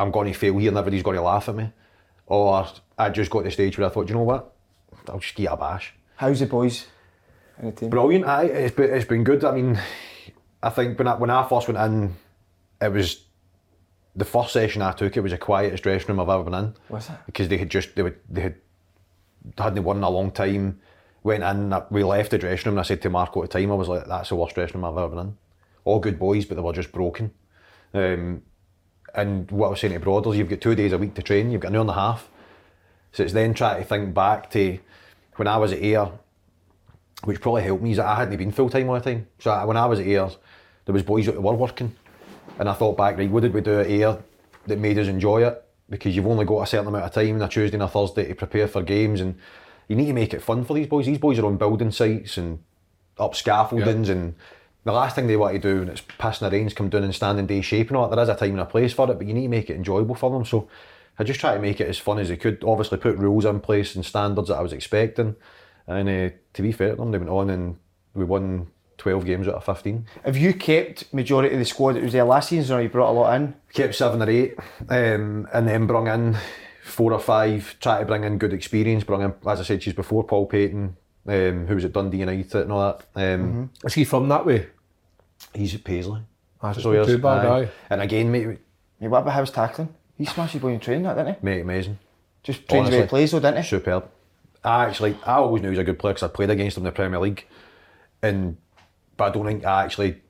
I'm 0.00 0.10
going 0.10 0.32
to 0.32 0.38
fail 0.38 0.56
here 0.56 0.70
and 0.70 0.78
everybody's 0.78 1.02
going 1.02 1.16
to 1.16 1.22
laugh 1.22 1.48
at 1.48 1.54
me. 1.54 1.70
Or 2.26 2.66
I 2.98 3.10
just 3.10 3.30
got 3.30 3.40
to 3.40 3.44
the 3.44 3.50
stage 3.50 3.76
where 3.76 3.86
I 3.86 3.90
thought, 3.90 4.08
you 4.08 4.14
know 4.14 4.22
what? 4.22 4.54
I'll 5.08 5.18
just 5.18 5.34
get 5.34 5.52
a 5.52 5.56
bash 5.56 5.94
How's 6.16 6.40
the 6.40 6.46
boys 6.46 6.86
in 7.58 7.66
the 7.66 7.72
team? 7.72 7.90
brilliant. 7.90 8.26
Aye, 8.26 8.44
it's 8.44 8.74
been, 8.74 8.92
it's 8.92 9.06
been 9.06 9.24
good. 9.24 9.44
I 9.44 9.52
mean, 9.52 9.80
I 10.62 10.70
think 10.70 10.98
when 10.98 11.08
I, 11.08 11.14
when 11.14 11.30
I 11.30 11.48
first 11.48 11.68
went 11.68 11.78
in, 11.78 12.14
it 12.80 12.92
was 12.92 13.24
the 14.14 14.24
first 14.26 14.52
session 14.52 14.82
I 14.82 14.92
took. 14.92 15.16
It 15.16 15.20
was 15.20 15.32
the 15.32 15.38
quietest 15.38 15.82
dressing 15.82 16.08
room 16.08 16.20
I've 16.20 16.28
ever 16.28 16.44
been 16.44 16.54
in. 16.54 16.74
Was 16.90 17.08
it? 17.08 17.16
Because 17.26 17.48
they 17.48 17.56
had 17.56 17.70
just 17.70 17.94
they, 17.96 18.02
would, 18.02 18.18
they 18.28 18.42
had 18.42 18.56
hadn't 19.56 19.82
won 19.82 19.96
in 19.98 20.02
a 20.02 20.10
long 20.10 20.30
time. 20.30 20.80
Went 21.22 21.42
in, 21.42 21.74
we 21.90 22.04
left 22.04 22.30
the 22.30 22.38
dressing 22.38 22.70
room, 22.70 22.74
and 22.74 22.80
I 22.80 22.82
said 22.82 23.00
to 23.02 23.10
Marco 23.10 23.42
at 23.42 23.50
the 23.50 23.58
time, 23.58 23.70
I 23.70 23.74
was 23.74 23.88
like, 23.88 24.06
"That's 24.06 24.28
the 24.30 24.36
worst 24.36 24.54
dressing 24.54 24.80
room 24.80 24.84
I've 24.84 25.02
ever 25.02 25.14
been 25.14 25.26
in." 25.26 25.36
All 25.84 26.00
good 26.00 26.18
boys, 26.18 26.44
but 26.44 26.56
they 26.56 26.62
were 26.62 26.72
just 26.72 26.92
broken. 26.92 27.30
Um, 27.94 28.42
and 29.14 29.50
what 29.50 29.66
I 29.66 29.70
was 29.70 29.80
saying 29.80 29.92
to 29.94 30.00
Brothers, 30.00 30.36
you've 30.36 30.48
got 30.48 30.60
two 30.60 30.74
days 30.74 30.92
a 30.92 30.98
week 30.98 31.14
to 31.14 31.22
train. 31.22 31.50
You've 31.50 31.60
got 31.60 31.68
an 31.68 31.76
hour 31.76 31.80
and 31.82 31.90
a 31.90 31.94
half. 31.94 32.28
So 33.12 33.22
it's 33.22 33.32
then 33.32 33.54
trying 33.54 33.80
to 33.82 33.84
think 33.88 34.14
back 34.14 34.50
to 34.52 34.78
when 35.36 35.48
I 35.48 35.56
was 35.56 35.72
at 35.72 35.82
Ayr, 35.82 36.10
which 37.24 37.40
probably 37.40 37.62
helped 37.62 37.82
me 37.82 37.90
is 37.92 37.96
that 37.96 38.06
I 38.06 38.16
hadn't 38.16 38.36
been 38.36 38.52
full 38.52 38.70
time 38.70 38.88
all 38.88 38.94
the 38.94 39.00
time. 39.00 39.26
So 39.38 39.50
I- 39.50 39.64
when 39.64 39.76
I 39.76 39.86
was 39.86 40.00
at 40.00 40.06
Ayr, 40.06 40.30
there 40.84 40.92
was 40.92 41.02
boys 41.02 41.26
that 41.26 41.40
were 41.40 41.52
working, 41.52 41.94
and 42.58 42.68
I 42.68 42.72
thought 42.72 42.96
back, 42.96 43.16
right, 43.16 43.30
what 43.30 43.42
did 43.42 43.52
we 43.52 43.60
do 43.60 43.80
at 43.80 43.86
Ayr 43.86 44.18
that 44.66 44.78
made 44.78 44.98
us 44.98 45.08
enjoy 45.08 45.46
it? 45.46 45.62
Because 45.88 46.14
you've 46.14 46.26
only 46.26 46.44
got 46.44 46.62
a 46.62 46.66
certain 46.66 46.88
amount 46.88 47.04
of 47.04 47.12
time 47.12 47.34
on 47.36 47.42
a 47.42 47.48
Tuesday 47.48 47.74
and 47.76 47.82
a 47.82 47.88
Thursday 47.88 48.28
to 48.28 48.34
prepare 48.34 48.68
for 48.68 48.82
games, 48.82 49.20
and 49.20 49.34
you 49.88 49.96
need 49.96 50.06
to 50.06 50.12
make 50.12 50.32
it 50.32 50.42
fun 50.42 50.64
for 50.64 50.74
these 50.74 50.86
boys. 50.86 51.06
These 51.06 51.18
boys 51.18 51.38
are 51.38 51.46
on 51.46 51.56
building 51.56 51.90
sites 51.90 52.36
and 52.38 52.60
up 53.18 53.34
scaffoldings, 53.34 54.08
and 54.08 54.34
the 54.84 54.92
last 54.92 55.14
thing 55.14 55.26
they 55.26 55.36
want 55.36 55.54
to 55.54 55.58
do 55.58 55.80
when 55.80 55.88
it's 55.88 56.02
passing 56.18 56.48
the 56.48 56.56
reins, 56.56 56.74
come 56.74 56.88
down 56.88 57.04
and 57.04 57.14
stand 57.14 57.38
in 57.38 57.46
day 57.46 57.60
shape 57.60 57.88
and 57.88 57.96
all 57.96 58.08
that. 58.08 58.16
There 58.16 58.22
is 58.22 58.28
a 58.28 58.34
time 58.34 58.52
and 58.52 58.60
a 58.60 58.66
place 58.66 58.92
for 58.92 59.10
it, 59.10 59.18
but 59.18 59.26
you 59.26 59.34
need 59.34 59.42
to 59.42 59.48
make 59.48 59.70
it 59.70 59.76
enjoyable 59.76 60.14
for 60.14 60.30
them. 60.30 60.44
So 60.44 60.68
I 61.18 61.24
just 61.24 61.40
try 61.40 61.54
to 61.54 61.60
make 61.60 61.80
it 61.80 61.88
as 61.88 61.98
fun 61.98 62.18
as 62.18 62.30
I 62.30 62.36
could. 62.36 62.64
Obviously, 62.64 62.98
put 62.98 63.18
rules 63.18 63.44
in 63.44 63.60
place 63.60 63.94
and 63.94 64.04
standards 64.04 64.48
that 64.48 64.56
I 64.56 64.62
was 64.62 64.72
expecting. 64.72 65.36
And 65.86 66.08
uh, 66.08 66.34
to 66.54 66.62
be 66.62 66.72
fair 66.72 66.90
to 66.90 66.96
them, 66.96 67.10
they 67.10 67.18
went 67.18 67.30
on 67.30 67.50
and 67.50 67.76
we 68.14 68.24
won 68.24 68.68
12 68.98 69.24
games 69.24 69.48
out 69.48 69.54
of 69.54 69.64
15. 69.64 70.06
Have 70.24 70.36
you 70.36 70.54
kept 70.54 71.12
majority 71.12 71.54
of 71.54 71.58
the 71.58 71.64
squad 71.64 71.94
that 71.94 72.02
was 72.02 72.12
there 72.12 72.24
last 72.24 72.50
season 72.50 72.76
or 72.78 72.82
you 72.82 72.88
brought 72.88 73.10
a 73.10 73.12
lot 73.12 73.34
in? 73.34 73.54
Kept 73.72 73.94
seven 73.94 74.22
or 74.22 74.30
eight, 74.30 74.56
um, 74.88 75.48
and 75.52 75.66
then 75.66 75.86
brung 75.86 76.06
in 76.06 76.36
four 76.82 77.12
or 77.12 77.20
five, 77.20 77.76
try 77.80 78.00
to 78.00 78.04
bring 78.04 78.24
in 78.24 78.38
good 78.38 78.52
experience. 78.52 79.04
Brung 79.04 79.22
in, 79.22 79.34
as 79.46 79.60
I 79.60 79.62
said, 79.62 79.82
she's 79.82 79.94
before 79.94 80.24
Paul 80.24 80.46
Paton, 80.46 80.96
um, 81.26 81.66
who 81.66 81.74
was 81.74 81.84
at 81.84 81.92
Dundee 81.92 82.18
United 82.18 82.54
and 82.54 82.72
all 82.72 82.98
that. 83.14 83.34
Um, 83.34 83.70
Is 83.84 83.94
he 83.94 84.04
from 84.04 84.28
that 84.28 84.44
way? 84.46 84.66
He's 85.54 85.74
at 85.74 85.84
Paisley. 85.84 86.20
Ah, 86.62 86.70
it's 86.70 86.82
So 86.82 86.90
not 86.92 86.94
he 86.94 87.00
is, 87.12 87.16
too 87.16 87.22
bad, 87.22 87.46
aye. 87.46 87.60
aye. 87.62 87.68
And 87.88 88.00
again, 88.02 88.30
mate, 88.30 88.58
Yeah, 89.00 89.08
what 89.08 89.22
about 89.22 89.38
his 89.40 89.50
tackling? 89.50 89.94
He 90.16 90.26
smashed 90.26 90.52
his 90.52 90.62
boy 90.62 90.72
in 90.72 90.80
training, 90.80 91.04
that 91.04 91.14
didn't 91.16 91.38
he? 91.40 91.44
mate, 91.44 91.60
amazing. 91.62 91.98
Just 92.42 92.68
trains 92.68 92.86
the 92.86 92.90
way 92.90 92.96
he 92.96 93.00
Honestly. 93.02 93.08
plays, 93.08 93.30
though, 93.32 93.40
didn't 93.40 93.62
he? 93.62 93.68
Superb. 93.68 94.04
I 94.62 94.84
actually, 94.86 95.16
I 95.24 95.34
always 95.34 95.62
knew 95.62 95.68
he 95.68 95.76
was 95.76 95.78
a 95.78 95.84
good 95.84 95.98
player 95.98 96.12
because 96.14 96.28
I 96.28 96.32
played 96.32 96.50
against 96.50 96.76
him 96.76 96.82
in 96.82 96.84
the 96.86 96.92
Premier 96.92 97.18
League, 97.18 97.46
and 98.22 98.58
but 99.16 99.24
I 99.26 99.30
don't 99.30 99.46
think 99.46 99.64
I 99.64 99.84
actually 99.84 100.20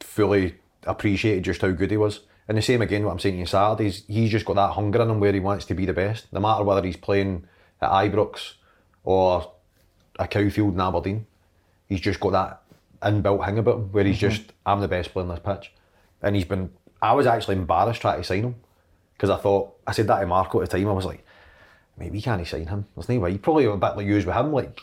fully 0.00 0.56
appreciated 0.84 1.44
just 1.44 1.62
how 1.62 1.70
good 1.70 1.90
he 1.90 1.96
was. 1.96 2.20
And 2.48 2.58
the 2.58 2.62
same 2.62 2.82
again, 2.82 3.04
what 3.04 3.12
I'm 3.12 3.18
saying 3.18 3.36
to 3.36 3.40
you 3.40 3.46
Saturdays, 3.46 4.04
he's 4.06 4.30
just 4.30 4.44
got 4.44 4.56
that 4.56 4.72
hunger 4.72 5.00
in 5.00 5.08
him 5.10 5.20
where 5.20 5.32
he 5.32 5.40
wants 5.40 5.64
to 5.66 5.74
be 5.74 5.86
the 5.86 5.92
best, 5.92 6.30
no 6.32 6.40
matter 6.40 6.64
whether 6.64 6.82
he's 6.86 6.96
playing 6.96 7.44
at 7.80 7.90
Ibrox 7.90 8.54
or 9.04 9.52
a 10.20 10.28
Cowfield 10.28 10.74
in 10.74 10.80
Aberdeen. 10.80 11.26
He's 11.88 12.00
just 12.00 12.20
got 12.20 12.32
that 12.32 12.62
inbuilt 13.02 13.44
thing 13.44 13.58
about 13.58 13.76
him 13.76 13.92
where 13.92 14.04
he's 14.04 14.18
mm-hmm. 14.18 14.28
just, 14.28 14.52
I'm 14.64 14.80
the 14.80 14.88
best 14.88 15.12
player 15.12 15.24
on 15.24 15.30
this 15.30 15.40
pitch. 15.44 15.72
And 16.22 16.36
he's 16.36 16.44
been, 16.44 16.70
I 17.02 17.14
was 17.14 17.26
actually 17.26 17.56
embarrassed 17.56 18.02
trying 18.02 18.20
to 18.20 18.24
sign 18.24 18.44
him 18.44 18.54
because 19.14 19.30
I 19.30 19.36
thought, 19.36 19.74
I 19.86 19.92
said 19.92 20.06
that 20.06 20.20
to 20.20 20.26
Marco 20.26 20.60
at 20.60 20.70
the 20.70 20.78
time, 20.78 20.88
I 20.88 20.92
was 20.92 21.06
like, 21.06 21.24
mate, 21.98 22.12
we 22.12 22.20
can't 22.20 22.40
he 22.40 22.46
sign 22.46 22.66
him. 22.66 22.86
There's 22.94 23.08
no 23.08 23.18
way. 23.18 23.32
You 23.32 23.38
probably 23.38 23.64
a 23.64 23.76
bit 23.76 23.96
like 23.96 24.06
you 24.06 24.14
with 24.14 24.26
him. 24.26 24.52
Like, 24.52 24.80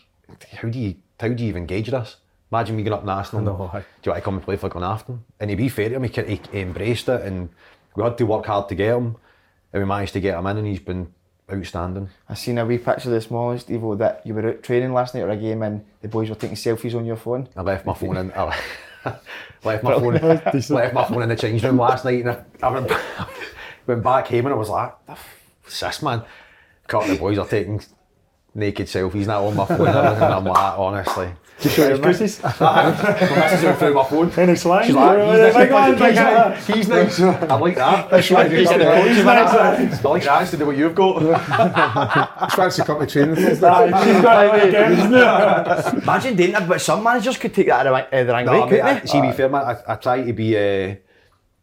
how 0.52 0.68
do 0.68 0.80
you 0.80 0.96
how 1.20 1.30
do 1.30 1.44
you 1.44 1.50
even 1.50 1.66
gauge 1.66 1.90
this? 1.90 2.18
Imagine 2.52 2.78
me 2.78 2.84
going 2.84 2.94
up 2.94 3.02
and 3.02 3.10
asking 3.10 3.40
him, 3.40 3.48
aye. 3.50 3.84
do 4.02 4.10
you 4.10 4.12
want 4.12 4.18
to 4.18 4.22
come 4.22 4.34
and 4.36 4.44
play 4.44 4.56
for 4.56 4.70
Glenafton? 4.70 5.20
And 5.40 5.50
to 5.50 5.56
be 5.56 5.68
fair 5.68 5.90
to 5.90 5.96
him, 5.96 6.04
he, 6.04 6.42
he 6.52 6.60
embraced 6.60 7.10
it 7.10 7.22
and 7.22 7.50
we 7.96 8.04
had 8.04 8.18
to 8.18 8.26
work 8.26 8.46
hard 8.46 8.70
to 8.70 8.76
get 8.76 8.96
him 8.96 9.18
and 9.74 9.84
we 9.84 9.86
managed 9.86 10.14
to 10.14 10.22
get 10.22 10.38
him 10.38 10.48
in 10.48 10.58
and 10.58 10.68
he's 10.68 10.80
been 10.80 11.14
outstanding. 11.52 12.10
I 12.28 12.34
seen 12.34 12.58
a 12.58 12.66
wee 12.66 12.78
picture 12.78 13.10
this 13.10 13.32
morning, 13.32 13.60
Steve, 13.60 13.82
that 14.00 14.22
you 14.26 14.34
were 14.34 14.50
out 14.50 14.64
training 14.64 14.94
last 14.94 15.16
night 15.16 15.22
or 15.22 15.30
a 15.30 15.38
game 15.38 15.64
and 15.64 15.86
the 16.02 16.08
boys 16.08 16.30
were 16.30 16.36
taking 16.36 16.58
selfies 16.58 16.96
on 16.96 17.06
your 17.06 17.16
phone. 17.16 17.48
I 17.56 17.62
left 17.62 17.86
my 17.86 17.94
phone 17.94 18.18
in. 18.18 18.32
I, 18.34 18.58
left 19.64 19.84
my 19.84 19.94
phone, 19.94 20.14
left 20.70 20.94
my 20.94 21.06
phone 21.06 21.24
in 21.24 21.30
the 21.30 21.36
change 21.36 21.64
room 21.64 21.78
last 21.78 22.06
night, 22.06 22.26
and 22.26 22.32
I, 22.32 22.44
I 22.62 22.70
went, 22.70 22.92
went 23.88 24.04
back 24.04 24.28
home 24.28 24.46
and 24.46 24.50
I 24.50 24.58
was 24.58 24.70
like, 24.70 24.94
"What's 25.08 25.80
this 25.80 26.02
man?" 26.02 26.24
Of 26.90 27.08
the 27.08 27.18
boys 27.18 27.38
are 27.38 27.48
taking 27.48 27.82
naked 28.56 28.88
selfies 28.88 29.28
now 29.28 29.46
on 29.46 29.56
my 29.56 29.66
phone, 29.66 29.88
and 29.88 29.98
I'm 29.98 30.46
like, 30.46 30.80
honestly. 30.80 31.30
Just 31.60 31.76
show 31.76 31.88
your 31.88 31.98
missus. 31.98 32.42
My 32.60 32.92
missus 32.92 33.64
went 33.64 33.80
through 33.80 33.94
my 33.96 34.04
phone. 34.04 34.32
Any 34.38 34.56
slang? 34.56 34.86
She's 34.86 34.94
like, 34.96 35.18
he's 35.18 35.56
Big 35.56 35.72
man, 35.72 35.98
nice, 35.98 36.68
big 36.68 36.76
he's 36.76 36.88
man. 36.88 37.00
nice, 37.00 37.16
he's 37.16 37.20
nice. 37.20 37.20
I 37.50 37.56
like 37.56 37.76
that. 37.76 38.10
That's 38.12 38.32
right, 38.32 38.52
he's 38.52 38.70
in 38.72 38.78
the 38.80 38.86
coach, 38.86 39.08
He's 39.08 39.26
nice. 39.26 39.50
I 40.06 40.10
like 40.10 40.24
that 40.24 40.42
instead 40.42 40.62
of 40.62 40.68
what 40.68 40.78
you've 40.78 40.94
got. 40.96 41.18
It's 42.44 42.56
fancy 42.56 42.84
company 42.84 43.10
training. 43.10 43.36
things. 43.36 43.64
Aye, 43.64 44.04
She's 44.06 44.22
got 44.22 44.56
it 44.56 44.68
again, 44.70 44.92
isn't 44.94 45.14
it? 45.14 46.04
Imagine 46.04 46.36
doing 46.36 46.52
that, 46.52 46.68
but 46.68 46.80
some 46.80 47.04
managers 47.04 47.38
could 47.38 47.54
take 47.54 47.68
that 47.68 47.88
out 47.88 48.14
of 48.14 48.28
the, 48.28 48.32
uh, 48.32 48.34
wrong 48.36 48.46
No, 48.46 48.62
way, 48.62 48.70
couldn't 48.70 48.86
I, 48.86 49.00
they? 49.00 49.06
see, 49.08 49.22
be 49.22 49.32
fair, 49.32 49.50
man, 49.50 49.64
I, 49.66 49.94
I 49.94 49.96
try 49.96 50.22
to 50.24 50.34
be. 50.34 50.98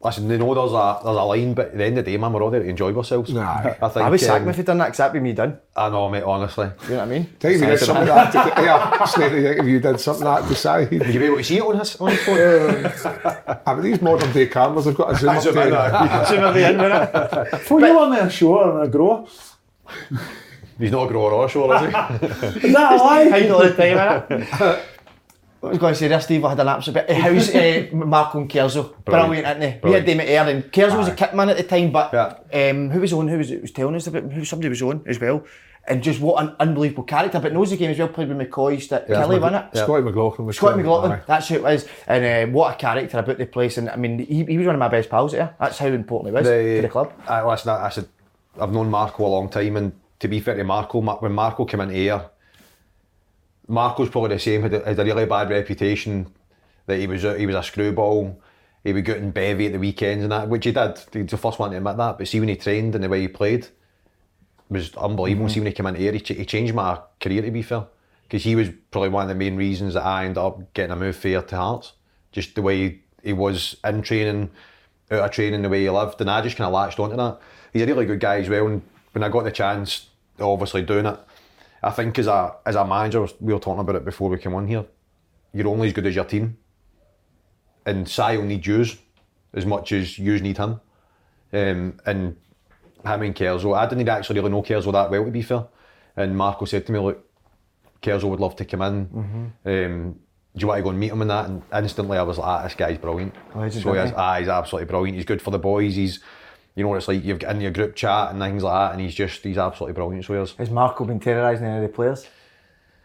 Listen, 0.05 0.29
they 0.29 0.37
know 0.37 0.53
there's 0.53 0.73
a 0.73 1.01
there's 1.03 1.17
a 1.17 1.23
line, 1.23 1.55
but 1.55 1.69
at 1.69 1.79
the 1.79 1.85
end 1.85 1.97
of 1.97 2.05
the 2.05 2.11
day, 2.11 2.17
man, 2.19 2.31
we're 2.31 2.43
all 2.43 2.51
there 2.51 2.63
to 2.63 2.69
enjoy 2.69 2.95
ourselves. 2.95 3.33
Nah, 3.33 3.75
I, 3.81 3.89
think, 3.89 4.05
I 4.05 4.11
would 4.11 4.21
sack 4.21 4.41
um, 4.41 4.45
me 4.45 4.51
if 4.51 4.57
he'd 4.57 4.67
done 4.67 4.77
that, 4.77 4.87
because 4.87 4.99
that'd 4.99 5.15
be 5.15 5.21
me 5.21 5.33
done. 5.33 5.59
I 5.75 5.89
know, 5.89 6.11
mate, 6.11 6.25
honestly. 6.25 6.69
You 6.83 6.91
know 6.91 6.97
what 6.97 7.03
I 7.05 7.07
mean? 7.07 7.31
Tell 7.41 7.51
me, 7.51 7.57
you 7.57 7.65
did 7.65 7.79
something 7.79 8.05
that, 8.05 8.31
to, 8.33 8.63
yeah, 8.63 9.05
snake, 9.07 9.33
if 9.33 9.65
you 9.65 9.81
did 9.81 9.99
something 9.99 10.25
that 10.25 10.47
to 10.47 10.55
say. 10.55 10.85
Would 10.85 11.07
you 11.07 11.21
be 11.21 11.25
able 11.25 11.37
to 11.39 11.45
see 11.45 11.57
it 11.57 11.63
on 11.63 11.79
his, 11.79 11.97
on 11.97 12.11
his 12.11 12.23
phone? 12.23 12.85
um, 12.85 13.59
I 13.67 13.75
mean, 13.75 13.83
these 13.83 14.03
modern 14.03 14.31
day 14.33 14.47
cameras 14.47 14.85
have 14.85 14.95
got 14.95 15.13
a 15.13 15.17
zoom 15.17 15.31
up 15.31 15.43
zoom 15.43 15.57
in. 15.57 16.27
Zoom 16.27 16.57
in, 16.57 16.77
innit? 16.77 17.51
Before 17.51 17.81
you 17.81 17.99
on 17.99 18.11
there, 18.11 18.29
sure, 18.29 18.73
and 18.73 18.83
a 18.87 18.89
grower. 18.89 19.27
He's 20.79 20.91
not 20.91 21.07
a 21.07 21.09
grower 21.09 21.33
or 21.33 21.47
a 21.47 21.49
sure, 21.49 21.75
is 21.77 21.81
he? 21.81 21.87
is 22.67 22.75
that 22.75 22.93
a 22.93 22.97
lie? 22.97 23.31
How 23.31 23.37
you 23.37 23.49
the 23.49 23.75
time, 23.75 24.27
innit? 24.29 24.85
What 25.65 25.71
was 25.71 25.79
going 25.79 25.95
to 25.95 25.99
say 25.99 26.09
there, 26.09 26.21
Steve? 26.21 26.45
I 26.45 26.51
had 26.51 26.61
an 26.61 26.69
absolute 26.69 27.07
bit. 27.07 27.17
How's 27.17 27.49
uh, 27.55 27.87
Marco 27.95 28.39
and 28.39 28.51
Kerzo? 28.51 29.03
Brilliant, 29.03 29.47
isn't 29.63 29.73
he? 29.73 29.79
We 29.83 29.95
had 29.95 30.05
them 30.05 30.21
at 30.21 30.29
Ayr, 30.29 30.47
and 30.47 30.65
Kerzo 30.65 30.99
was 30.99 31.09
a 31.09 31.15
kit 31.15 31.35
man 31.35 31.49
at 31.49 31.57
the 31.57 31.63
time, 31.63 31.91
but 31.91 32.13
Yeah. 32.13 32.69
um, 32.71 32.91
who 32.91 33.01
was 33.01 33.15
on? 33.15 33.29
Who 33.29 33.39
was, 33.39 33.51
was 33.51 33.71
telling 33.71 33.95
us 33.95 34.07
about? 34.07 34.25
Who 34.31 34.45
somebody 34.45 34.69
was 34.69 34.83
on 34.83 35.03
as 35.07 35.19
well? 35.19 35.43
And 35.89 36.03
just 36.03 36.21
what 36.21 36.43
an 36.45 36.55
unbelievable 36.61 37.05
character, 37.05 37.41
but 37.41 37.55
knows 37.55 37.71
the 37.71 37.79
game 37.79 37.91
as 37.91 37.99
well. 37.99 38.09
Played 38.09 38.29
with 38.29 38.39
McCoy, 38.51 38.79
St- 38.79 39.05
Yeah, 39.09 39.17
Kelly, 39.23 39.39
wasn't 39.39 39.65
it? 39.65 39.71
Yeah. 39.79 39.85
Scotty 39.85 40.03
McLaughlin 40.03 40.47
was 40.47 40.57
Scotty 40.59 40.77
McLaughlin, 40.77 41.13
aye. 41.13 41.21
that's 41.27 41.49
who 41.49 41.55
it 41.55 41.63
was. 41.63 41.89
And 42.07 42.51
uh, 42.51 42.53
what 42.53 42.75
a 42.75 42.77
character 42.77 43.19
about 43.19 43.39
the 43.39 43.47
place. 43.47 43.79
And 43.79 43.89
I 43.89 43.97
mean, 43.97 44.19
he, 44.19 44.45
he 44.45 44.59
was 44.59 44.67
one 44.67 44.77
of 44.77 44.79
my 44.81 44.89
best 44.89 45.09
pals 45.09 45.33
there. 45.33 45.55
That's 45.59 45.79
how 45.79 45.87
important 45.87 46.35
he 46.35 46.39
was 46.39 46.47
to 46.47 46.83
the 46.83 46.89
club. 46.91 47.11
I, 47.27 47.43
listen, 47.43 47.71
I, 47.71 47.87
I 47.87 47.89
said, 47.89 48.07
I've 48.61 48.73
known 48.73 48.91
Marco 48.91 49.27
a 49.27 49.29
long 49.29 49.49
time, 49.49 49.77
and 49.79 49.93
to 50.21 50.29
be 50.29 50.41
fair 50.41 50.57
to 50.57 50.65
Marco, 50.65 51.01
when 51.01 51.33
Marco 51.33 51.65
came 51.65 51.81
into 51.81 51.95
Ayr, 51.97 52.31
Marco's 53.67 54.11
probably 54.11 54.31
the 54.31 54.39
same. 54.39 54.63
Had 54.63 54.75
a, 54.75 54.85
had 54.85 54.99
a 54.99 55.05
really 55.05 55.27
bad 55.27 55.51
reputation 55.51 56.27
that 56.87 56.99
he 56.99 57.07
was 57.07 57.25
a, 57.25 57.39
he 57.39 57.47
was 57.47 57.57
a 57.57 57.63
screwball. 57.63 58.41
He 58.83 58.93
would 58.93 59.05
get 59.05 59.17
in 59.17 59.31
bevy 59.31 59.67
at 59.67 59.73
the 59.73 59.79
weekends 59.79 60.23
and 60.23 60.33
that, 60.33 60.49
which 60.49 60.67
he 60.67 60.73
did. 60.73 60.99
He's 61.13 61.27
the 61.27 61.39
first 61.39 61.59
one 61.59 61.71
to 61.71 61.77
admit 61.79 61.97
that. 61.97 62.19
But 62.19 62.29
see, 62.29 62.39
when 62.41 62.51
he 62.51 62.57
trained 62.57 62.95
and 62.95 63.03
the 63.03 63.09
way 63.09 63.23
he 63.23 63.29
played, 63.29 63.69
was 64.69 64.95
unbelievable. 64.95 65.47
Mm-hmm. 65.47 65.55
See, 65.55 65.61
when 65.61 65.67
he 65.69 65.73
came 65.73 65.87
into 65.87 66.01
here, 66.01 66.13
he, 66.13 66.21
ch- 66.21 66.37
he 66.37 66.45
changed 66.45 66.75
my 66.75 67.01
career. 67.21 67.43
To 67.43 67.51
be 67.51 67.63
fair, 67.63 67.87
because 68.25 68.45
he 68.45 68.55
was 68.55 68.69
probably 68.91 69.09
one 69.09 69.23
of 69.23 69.29
the 69.29 69.35
main 69.35 69.57
reasons 69.57 69.95
that 69.95 70.05
I 70.05 70.25
ended 70.25 70.39
up 70.39 70.75
getting 70.75 70.93
a 70.93 70.97
move 70.97 71.17
fair 71.17 71.41
to 71.41 71.57
Hearts. 71.57 71.93
Just 72.33 72.55
the 72.55 72.63
way 72.63 72.77
he, 72.77 73.01
he 73.23 73.33
was 73.33 73.77
in 73.85 74.03
training, 74.03 74.51
out 75.11 75.21
of 75.21 75.31
training, 75.31 75.63
the 75.63 75.69
way 75.69 75.83
he 75.83 75.91
lived, 75.91 76.21
and 76.21 76.31
I 76.31 76.43
just 76.43 76.57
kind 76.57 76.67
of 76.67 76.75
latched 76.75 76.99
onto 76.99 77.17
that. 77.17 77.39
He's 77.73 77.83
a 77.83 77.87
really 77.87 78.07
good 78.07 78.21
guy 78.21 78.41
as 78.41 78.49
well. 78.49 78.67
And 78.67 78.83
when 79.13 79.23
I 79.23 79.29
got 79.29 79.45
the 79.45 79.53
chance, 79.53 80.09
obviously 80.39 80.83
doing 80.83 81.07
it, 81.07 81.19
I 81.85 81.91
think 81.91 82.19
as 82.19 82.27
a 82.27 82.57
as 82.65 82.77
a 82.77 82.85
manager, 82.85 83.27
we 83.41 83.53
were 83.53 83.61
talking 83.61 83.81
about 83.81 83.97
it 83.97 84.05
before 84.05 84.31
we 84.31 84.39
came 84.39 84.55
on 84.55 84.67
here. 84.67 84.85
You're 85.53 85.69
only 85.69 85.89
as 85.89 85.93
good 85.93 86.07
as 86.07 86.15
your 86.15 86.25
team, 86.25 86.57
and 87.87 88.09
Si 88.09 88.37
will 88.37 88.45
need 88.45 88.67
yous 88.67 88.97
as 89.53 89.67
much 89.67 89.93
as 89.93 90.19
yous 90.19 90.41
need 90.41 90.57
him. 90.57 90.81
Um, 91.53 92.01
and 92.07 92.37
him 93.05 93.23
and 93.23 93.35
Kerzo, 93.35 93.77
I 93.77 93.87
didn't 93.87 94.09
actually 94.09 94.41
really 94.41 94.51
know 94.51 94.63
Kerzo 94.63 94.93
that 94.93 95.11
well 95.11 95.25
to 95.25 95.31
be 95.31 95.43
fair. 95.43 95.67
And 96.17 96.37
Marco 96.37 96.65
said 96.65 96.87
to 96.87 96.93
me, 96.93 96.99
"Look, 96.99 97.25
Kerzo 98.03 98.25
would 98.31 98.41
love 98.41 98.57
to 98.57 98.65
come 98.65 98.83
in. 98.83 99.53
Um, 99.65 100.17
do 100.57 100.61
you 100.61 100.67
want 100.69 100.79
to 100.79 100.83
go 100.83 100.91
and 100.91 100.99
meet 100.99 101.13
him 101.13 101.21
and 101.21 101.31
that?" 101.31 101.47
And 101.47 101.63
instantly, 101.75 102.17
I 102.17 102.23
was 102.23 102.39
like, 102.39 102.47
ah, 102.47 102.63
"This 102.65 102.75
guy's 102.75 102.99
brilliant." 102.99 103.35
Legend, 103.55 103.83
so 103.83 103.93
he 103.93 103.99
is, 103.99 104.13
ah, 104.17 104.39
he's 104.39 104.49
absolutely 104.49 104.87
brilliant. 104.87 105.17
He's 105.17 105.27
good 105.27 105.43
for 105.43 105.51
the 105.51 105.59
boys. 105.59 105.95
He's, 105.97 106.21
you 106.75 106.83
know 106.83 106.89
what 106.89 106.97
it's 106.97 107.09
like. 107.09 107.25
You've 107.25 107.39
got 107.39 107.55
in 107.55 107.61
your 107.61 107.71
group 107.71 107.95
chat 107.95 108.31
and 108.31 108.41
things 108.41 108.63
like 108.63 108.75
that, 108.75 108.93
and 108.93 109.01
he's 109.01 109.15
just, 109.15 109.43
he's 109.43 109.59
absolutely 109.59 109.95
brilliant. 109.95 110.25
So. 110.25 110.47
Has 110.59 110.71
Marco 110.71 111.05
been 111.05 111.21
terrorising 111.21 111.67
any 111.67 111.77
of 111.77 111.83
the 111.83 111.95
players? 111.95 112.27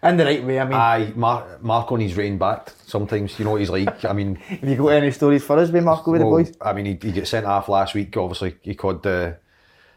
In 0.01 0.15
the 0.15 0.23
right 0.23 0.43
way, 0.43 0.59
I 0.59 0.63
mean. 0.63 0.73
Aye, 0.73 1.13
Mar- 1.15 1.59
Marco 1.61 1.97
needs 1.97 2.15
rain 2.15 2.37
back. 2.37 2.71
Sometimes 2.85 3.37
you 3.37 3.45
know 3.45 3.51
what 3.51 3.59
he's 3.59 3.69
like. 3.69 4.05
I 4.05 4.13
mean, 4.13 4.35
have 4.35 4.67
you 4.67 4.77
got 4.77 4.87
any 4.89 5.11
stories 5.11 5.43
for 5.43 5.59
us 5.59 5.69
with 5.69 5.83
Marco 5.83 6.11
with 6.11 6.21
well, 6.21 6.37
the 6.37 6.43
boys? 6.43 6.57
I 6.61 6.73
mean, 6.73 6.85
he, 6.85 6.97
he 7.01 7.11
got 7.11 7.27
sent 7.27 7.45
off 7.45 7.67
last 7.67 7.93
week. 7.93 8.15
Obviously, 8.15 8.55
he 8.61 8.75
called 8.75 9.03
the. 9.03 9.37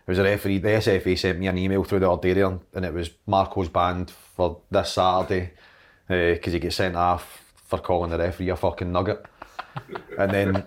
It 0.04 0.10
was 0.10 0.18
a 0.18 0.24
referee. 0.24 0.58
The 0.58 0.68
SFA 0.68 1.16
sent 1.16 1.38
me 1.38 1.46
an 1.46 1.56
email 1.56 1.84
through 1.84 2.00
the 2.00 2.08
Ordarian, 2.08 2.60
and 2.74 2.84
it 2.84 2.92
was 2.92 3.10
Marco's 3.26 3.68
banned 3.68 4.10
for 4.10 4.60
this 4.70 4.92
Saturday 4.92 5.52
eh, 6.08 6.34
because 6.34 6.52
he 6.52 6.58
gets 6.58 6.76
sent 6.76 6.96
off 6.96 7.44
for 7.54 7.78
calling 7.78 8.10
the 8.10 8.18
referee 8.18 8.48
a 8.48 8.56
fucking 8.56 8.90
nugget. 8.90 9.24
And 10.18 10.32
then, 10.32 10.64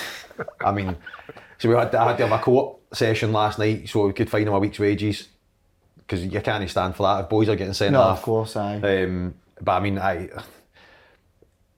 I 0.64 0.72
mean, 0.72 0.96
so 1.62 1.68
we 1.68 1.74
had 1.76 1.94
I 1.94 2.08
had 2.08 2.16
to 2.18 2.26
have 2.26 2.40
a 2.40 2.42
court 2.42 2.78
session 2.92 3.32
last 3.32 3.58
night 3.58 3.88
so 3.88 4.06
we 4.06 4.12
could 4.12 4.28
find 4.28 4.46
him 4.48 4.54
a 4.54 4.58
week's 4.58 4.78
wages 4.80 5.28
because 5.98 6.24
you 6.24 6.40
can't 6.40 6.68
stand 6.68 6.96
for 6.96 7.04
that 7.04 7.22
if 7.24 7.28
boys 7.30 7.48
are 7.48 7.56
getting 7.56 7.72
sent 7.72 7.92
No, 7.92 8.00
off. 8.00 8.18
of 8.18 8.24
course, 8.24 8.56
aye. 8.56 8.80
Um, 9.04 9.34
but 9.60 9.72
I 9.72 9.80
mean, 9.80 9.98
I 9.98 10.28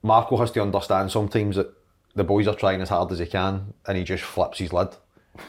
Marco 0.01 0.37
has 0.37 0.51
to 0.51 0.61
understand 0.61 1.11
sometimes 1.11 1.55
that 1.55 1.71
the 2.15 2.23
boys 2.23 2.47
are 2.47 2.55
trying 2.55 2.81
as 2.81 2.89
hard 2.89 3.11
as 3.11 3.19
they 3.19 3.25
can, 3.25 3.73
and 3.87 3.97
he 3.97 4.03
just 4.03 4.23
flips 4.23 4.59
his 4.59 4.71
lid, 4.73 4.89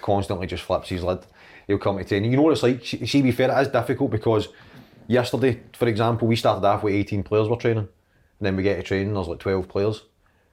constantly 0.03 0.47
just 0.47 0.65
flips 0.65 0.89
his 0.89 1.03
lid. 1.03 1.21
He'll 1.67 1.79
come 1.79 1.99
to 1.99 2.05
training. 2.05 2.31
You 2.31 2.37
know 2.37 2.43
what 2.45 2.53
it's 2.53 2.63
like. 2.63 2.85
See, 2.85 3.07
see, 3.07 3.23
be 3.23 3.33
fair, 3.33 3.51
it 3.51 3.63
is 3.63 3.69
difficult 3.69 4.11
because 4.11 4.49
yesterday, 5.07 5.61
for 5.73 5.89
example, 5.89 6.29
we 6.29 6.37
started 6.37 6.67
off 6.67 6.83
with 6.83 6.95
18 6.95 7.23
players 7.23 7.49
we're 7.49 7.57
training, 7.57 7.89
and 8.39 8.47
then 8.47 8.57
we 8.57 8.63
get 8.63 8.77
to 8.77 8.83
training, 8.83 9.15
there's 9.15 9.29
like 9.29 9.39
12 9.41 9.69
players, 9.69 10.03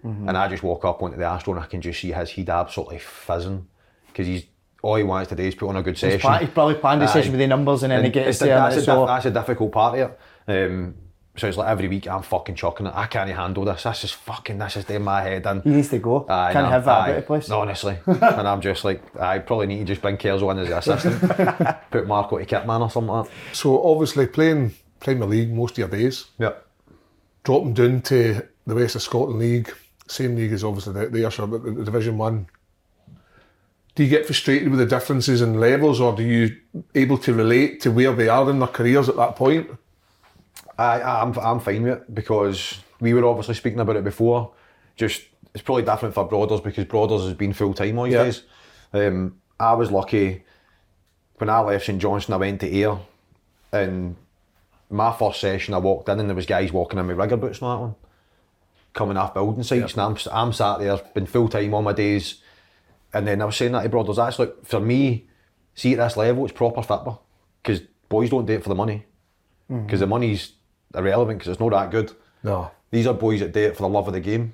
Mm-hmm. 0.05 0.27
and 0.27 0.37
I 0.37 0.49
just 0.49 0.63
walk 0.63 0.83
up 0.83 1.01
onto 1.01 1.15
the 1.15 1.23
Astro 1.23 1.53
and 1.53 1.63
I 1.63 1.65
can 1.65 1.79
just 1.79 2.01
see 2.01 2.11
his 2.11 2.31
head 2.31 2.49
absolutely 2.49 2.99
fizzing 2.99 3.67
because 4.13 4.27
he's 4.27 4.45
all 4.81 4.95
he 4.95 5.03
wants 5.03 5.29
to 5.29 5.35
do 5.35 5.43
is 5.43 5.55
put 5.55 5.69
on 5.69 5.77
a 5.77 5.81
good 5.83 5.93
He's, 5.93 5.99
session. 6.01 6.19
pla- 6.19 6.39
he's 6.39 6.49
probably 6.49 6.75
planned 6.75 7.01
the 7.01 7.05
Aye. 7.05 7.13
session 7.13 7.31
with 7.31 7.39
the 7.39 7.47
numbers 7.47 7.83
and 7.83 7.91
then 7.91 8.03
he 8.03 8.09
gets 8.09 8.29
it's 8.29 8.39
the- 8.39 8.45
there. 8.45 8.55
that's, 8.59 8.77
and 8.77 8.87
a 8.89 8.95
all- 8.95 9.07
that's 9.07 9.25
a 9.25 9.31
difficult 9.31 9.71
part 9.71 9.97
of 9.99 10.11
it. 10.11 10.19
Um, 10.71 10.95
so 11.35 11.47
it's 11.47 11.57
like 11.57 11.69
every 11.69 11.87
week 11.87 12.07
I'm 12.07 12.21
fucking 12.21 12.55
chucking 12.55 12.85
it. 12.87 12.93
I 12.93 13.07
can't 13.07 13.29
handle 13.29 13.65
this. 13.65 13.81
This 13.83 14.03
is 14.03 14.11
fucking. 14.11 14.59
This 14.59 14.77
is 14.77 14.87
in 14.89 15.01
my 15.01 15.21
head 15.23 15.47
And 15.47 15.63
He 15.63 15.69
needs 15.71 15.89
to 15.89 15.97
go. 15.99 16.27
Aye, 16.29 16.53
Can't 16.53 16.67
have 16.67 16.85
that 16.85 16.91
aye, 17.01 17.07
about 17.09 17.15
the 17.21 17.25
place. 17.25 17.49
no, 17.49 17.61
honestly. 17.61 17.97
and 18.05 18.47
I'm 18.47 18.61
just 18.61 18.83
like, 18.85 19.01
I 19.19 19.39
probably 19.39 19.65
need 19.67 19.79
to 19.79 19.85
just 19.85 20.01
bring 20.01 20.17
Kerzo 20.17 20.51
in 20.51 20.59
as 20.59 20.67
the 20.67 20.77
assistant. 20.77 21.77
Put 21.91 22.05
Marco 22.05 22.37
to 22.37 22.45
kitman 22.45 22.81
or 22.81 22.91
something 22.91 23.07
like 23.11 23.25
that. 23.25 23.33
So 23.55 23.83
obviously 23.83 24.27
playing 24.27 24.73
Premier 24.99 25.25
League 25.27 25.51
most 25.51 25.71
of 25.71 25.77
your 25.79 25.87
days, 25.87 26.25
Yeah. 26.37 26.51
dropping 27.43 27.73
down 27.73 28.01
to 28.01 28.41
the 28.67 28.75
West 28.75 28.95
of 28.95 29.01
Scotland 29.01 29.39
League, 29.39 29.73
same 30.07 30.35
league 30.35 30.51
as 30.51 30.63
obviously 30.63 30.93
the, 30.93 31.07
the 31.09 31.23
Ayrshire, 31.25 31.47
but 31.47 31.63
the, 31.63 31.71
the 31.71 31.83
Division 31.85 32.17
One. 32.17 32.47
Do 33.95 34.03
you 34.03 34.09
get 34.09 34.25
frustrated 34.25 34.69
with 34.69 34.79
the 34.79 34.85
differences 34.87 35.41
in 35.41 35.59
levels, 35.59 35.99
or 36.01 36.15
do 36.15 36.23
you 36.23 36.57
able 36.95 37.17
to 37.19 37.33
relate 37.33 37.79
to 37.81 37.91
where 37.91 38.13
they 38.13 38.27
are 38.27 38.49
in 38.49 38.59
their 38.59 38.67
careers 38.67 39.07
at 39.07 39.15
that 39.17 39.35
point? 39.35 39.69
I, 40.79 41.01
I'm, 41.01 41.37
I'm 41.37 41.59
fine 41.59 41.83
with 41.83 41.93
it 41.99 42.15
because 42.15 42.79
we 42.99 43.13
were 43.13 43.23
obviously 43.25 43.53
speaking 43.53 43.79
about 43.79 43.95
it 43.97 44.03
before. 44.03 44.51
Just 44.95 45.21
it's 45.53 45.61
probably 45.63 45.83
different 45.83 46.15
for 46.15 46.27
Broaders 46.27 46.61
because 46.61 46.85
Broaders 46.85 47.23
has 47.25 47.35
been 47.35 47.53
full 47.53 47.75
time 47.75 47.99
all 47.99 48.05
these 48.05 48.13
Yeah. 48.13 48.23
days. 48.23 48.41
Um, 48.93 49.35
I 49.59 49.73
was 49.73 49.91
lucky 49.91 50.43
when 51.37 51.49
I 51.49 51.59
left 51.59 51.85
St 51.85 52.01
Johnstone. 52.01 52.33
I 52.33 52.37
went 52.37 52.61
to 52.61 52.75
Ayr, 52.75 52.97
and 53.71 54.15
my 54.89 55.11
first 55.11 55.39
session 55.39 55.75
I 55.75 55.77
walked 55.77 56.09
in 56.09 56.19
and 56.19 56.27
there 56.29 56.35
was 56.35 56.45
guys 56.47 56.71
walking 56.73 56.97
in 56.97 57.05
with 57.07 57.17
rigger 57.17 57.37
boots 57.37 57.61
and 57.61 57.69
that 57.69 57.79
one, 57.79 57.95
coming 58.93 59.17
off 59.17 59.35
building 59.35 59.61
sites, 59.63 59.93
and 59.93 60.01
I'm 60.01 60.17
I'm 60.31 60.53
sat 60.53 60.79
there, 60.79 60.97
been 61.13 61.27
full 61.27 61.47
time 61.49 61.75
all 61.75 61.81
my 61.83 61.93
days, 61.93 62.41
and 63.13 63.27
then 63.27 63.41
I 63.41 63.45
was 63.45 63.55
saying 63.55 63.73
that 63.73 63.83
to 63.83 63.89
Broaders. 63.89 64.17
That's 64.17 64.39
like 64.39 64.65
for 64.65 64.79
me, 64.79 65.27
see 65.75 65.93
at 65.93 65.99
this 65.99 66.17
level, 66.17 66.45
it's 66.45 66.53
proper 66.53 66.81
football 66.81 67.25
because 67.61 67.81
boys 68.09 68.29
don't 68.29 68.45
do 68.45 68.53
it 68.53 68.63
for 68.63 68.69
the 68.69 68.75
money 68.75 69.05
hmm. 69.67 69.83
because 69.83 69.99
the 69.99 70.07
money's 70.07 70.53
irrelevant 70.95 71.39
because 71.39 71.51
it's 71.51 71.59
not 71.59 71.71
that 71.71 71.91
good. 71.91 72.11
No. 72.43 72.71
These 72.91 73.07
are 73.07 73.13
boys 73.13 73.39
that 73.39 73.53
do 73.53 73.61
it 73.61 73.75
for 73.75 73.83
the 73.83 73.89
love 73.89 74.07
of 74.07 74.13
the 74.13 74.19
game, 74.19 74.53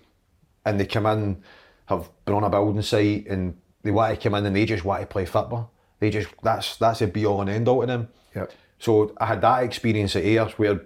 and 0.63 0.79
they 0.79 0.85
come 0.85 1.05
in, 1.05 1.43
have 1.87 2.09
been 2.25 2.35
on 2.35 2.43
a 2.43 2.49
building 2.49 2.81
site, 2.81 3.27
and 3.27 3.57
they 3.83 3.91
want 3.91 4.15
to 4.15 4.21
come 4.21 4.35
in 4.35 4.45
and 4.45 4.55
they 4.55 4.65
just 4.65 4.85
want 4.85 5.01
to 5.01 5.07
play 5.07 5.25
football. 5.25 5.71
They 5.99 6.09
just 6.09 6.29
that's 6.43 6.77
that's 6.77 7.01
a 7.01 7.07
be 7.07 7.25
all 7.25 7.41
and 7.41 7.49
end 7.49 7.67
all 7.67 7.81
to 7.81 7.87
them. 7.87 8.09
Yep. 8.35 8.51
So 8.79 9.13
I 9.17 9.25
had 9.25 9.41
that 9.41 9.63
experience 9.63 10.15
at 10.15 10.23
Ayers 10.23 10.53
where 10.53 10.81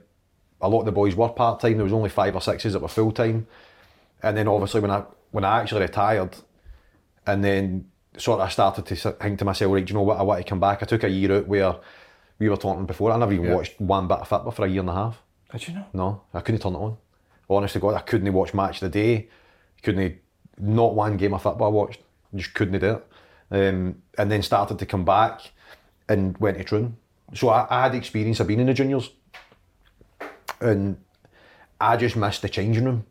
a 0.62 0.70
lot 0.70 0.80
of 0.80 0.86
the 0.86 0.92
boys 0.92 1.16
were 1.16 1.30
part 1.30 1.60
time. 1.60 1.76
There 1.78 1.84
was 1.84 1.94
only 1.94 2.10
five 2.10 2.36
or 2.36 2.42
sixes 2.42 2.74
that 2.74 2.82
were 2.82 2.88
full 2.88 3.12
time, 3.12 3.46
and 4.24 4.36
then 4.36 4.48
obviously 4.48 4.82
when 4.82 4.92
I 4.92 5.04
when 5.32 5.44
I 5.44 5.60
actually 5.60 5.82
retired, 5.82 6.36
and 7.26 7.44
then 7.44 7.86
sort 8.18 8.40
of 8.40 8.48
I 8.48 8.50
started 8.50 8.86
to 8.86 8.96
think 8.96 9.40
to 9.40 9.46
myself, 9.46 9.72
right, 9.74 9.84
do 9.86 9.92
you 9.92 9.96
know 9.98 10.04
what? 10.04 10.20
I 10.20 10.24
want 10.24 10.42
to 10.44 10.50
come 10.50 10.60
back. 10.60 10.84
I 10.84 10.86
took 10.86 11.04
a 11.04 11.10
year 11.10 11.32
out 11.38 11.48
where 11.48 11.76
we 12.40 12.50
were 12.50 12.58
talking 12.58 12.86
before. 12.86 13.12
I 13.12 13.18
never 13.18 13.34
even 13.34 13.46
Yeah. 13.48 13.56
watched 13.56 13.80
one 13.80 14.08
bit 14.08 14.18
of 14.20 14.28
football 14.28 14.52
for 14.52 14.66
a 14.66 14.70
year 14.70 14.82
and 14.82 14.90
a 14.90 14.94
half. 14.94 15.22
Did 15.52 15.68
you 15.68 15.74
know? 15.76 15.86
No, 15.94 16.22
I 16.34 16.42
couldn't 16.42 16.62
turn 16.62 16.74
it 16.74 16.78
on. 16.78 16.98
Honest 17.50 17.74
to 17.74 17.80
God, 17.80 17.94
I 17.94 18.00
couldn't 18.00 18.32
watch 18.34 18.54
match 18.54 18.82
of 18.82 18.92
the 18.92 19.00
day. 19.00 19.30
couldn't 19.82 20.18
not 20.58 20.96
one 20.96 21.18
game 21.18 21.34
of 21.34 21.42
football 21.42 21.68
I 21.68 21.72
watched. 21.72 22.00
Just 22.34 22.54
couldn't 22.54 22.80
do 22.80 22.96
it. 22.96 23.08
Um, 23.52 24.02
and 24.18 24.32
then 24.32 24.42
started 24.42 24.80
to 24.80 24.86
come 24.86 25.04
back 25.06 25.42
and 26.08 26.38
went 26.38 26.58
to 26.58 26.64
Troon. 26.64 26.96
So 27.34 27.50
I, 27.50 27.68
I 27.70 27.84
had 27.84 27.96
experience 27.96 28.40
of 28.40 28.48
being 28.48 28.60
in 28.62 28.68
the 28.68 28.74
juniors, 28.74 29.10
and 30.62 30.98
I 31.80 31.98
just 31.98 32.16
missed 32.16 32.42
the 32.42 32.50
changing 32.50 32.86
room. 32.86 33.06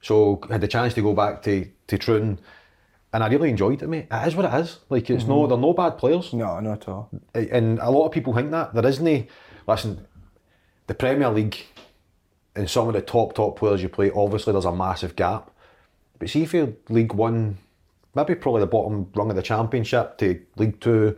So 0.00 0.40
I 0.48 0.52
had 0.54 0.60
the 0.60 0.68
chance 0.68 0.94
to 0.94 1.02
go 1.02 1.12
back 1.14 1.42
to 1.42 1.66
to 1.88 1.98
Troon, 1.98 2.38
and 3.16 3.24
I 3.24 3.28
really 3.28 3.48
enjoyed 3.48 3.82
it, 3.82 3.88
mate. 3.88 4.08
It 4.12 4.28
is 4.28 4.36
what 4.36 4.44
it 4.44 4.60
is. 4.60 4.80
Like 4.90 5.08
it's 5.08 5.24
no, 5.24 5.38
mm-hmm. 5.38 5.48
they're 5.48 5.58
no 5.58 5.72
bad 5.72 5.96
players. 5.96 6.34
No, 6.34 6.60
not 6.60 6.82
at 6.82 6.88
all. 6.88 7.08
and 7.32 7.78
a 7.78 7.90
lot 7.90 8.04
of 8.04 8.12
people 8.12 8.34
think 8.34 8.50
that 8.50 8.74
there 8.74 8.86
isn't. 8.86 9.30
Listen, 9.66 10.06
the 10.86 10.92
Premier 10.92 11.30
League 11.30 11.56
and 12.54 12.68
some 12.68 12.88
of 12.88 12.92
the 12.92 13.00
top 13.00 13.32
top 13.32 13.58
players 13.58 13.82
you 13.82 13.88
play, 13.88 14.10
obviously 14.10 14.52
there's 14.52 14.66
a 14.66 14.72
massive 14.72 15.16
gap. 15.16 15.50
But 16.18 16.28
see 16.28 16.42
if 16.42 16.52
you're 16.52 16.74
League 16.90 17.14
One, 17.14 17.56
maybe 18.14 18.34
probably 18.34 18.60
the 18.60 18.66
bottom 18.66 19.10
rung 19.14 19.30
of 19.30 19.36
the 19.36 19.42
Championship 19.42 20.18
to 20.18 20.38
League 20.56 20.78
Two, 20.82 21.16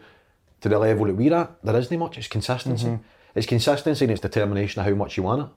to 0.60 0.68
the 0.68 0.78
level 0.78 1.06
that 1.06 1.16
we're 1.16 1.34
at, 1.34 1.50
there 1.64 1.76
isn't 1.76 1.98
much. 1.98 2.16
It's 2.16 2.28
consistency. 2.28 2.86
Mm-hmm. 2.86 3.02
It's 3.34 3.48
consistency 3.48 4.04
and 4.04 4.12
it's 4.12 4.20
determination 4.20 4.78
of 4.78 4.86
how 4.86 4.94
much 4.94 5.16
you 5.16 5.24
want 5.24 5.50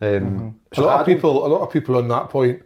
it. 0.00 0.16
Um, 0.16 0.24
mm-hmm. 0.24 0.48
a 0.72 0.74
so 0.74 0.86
lot 0.86 0.98
I 0.98 1.00
of 1.02 1.06
people, 1.06 1.46
a 1.46 1.48
lot 1.48 1.60
of 1.60 1.72
people 1.72 1.94
on 1.94 2.08
that 2.08 2.30
point, 2.30 2.62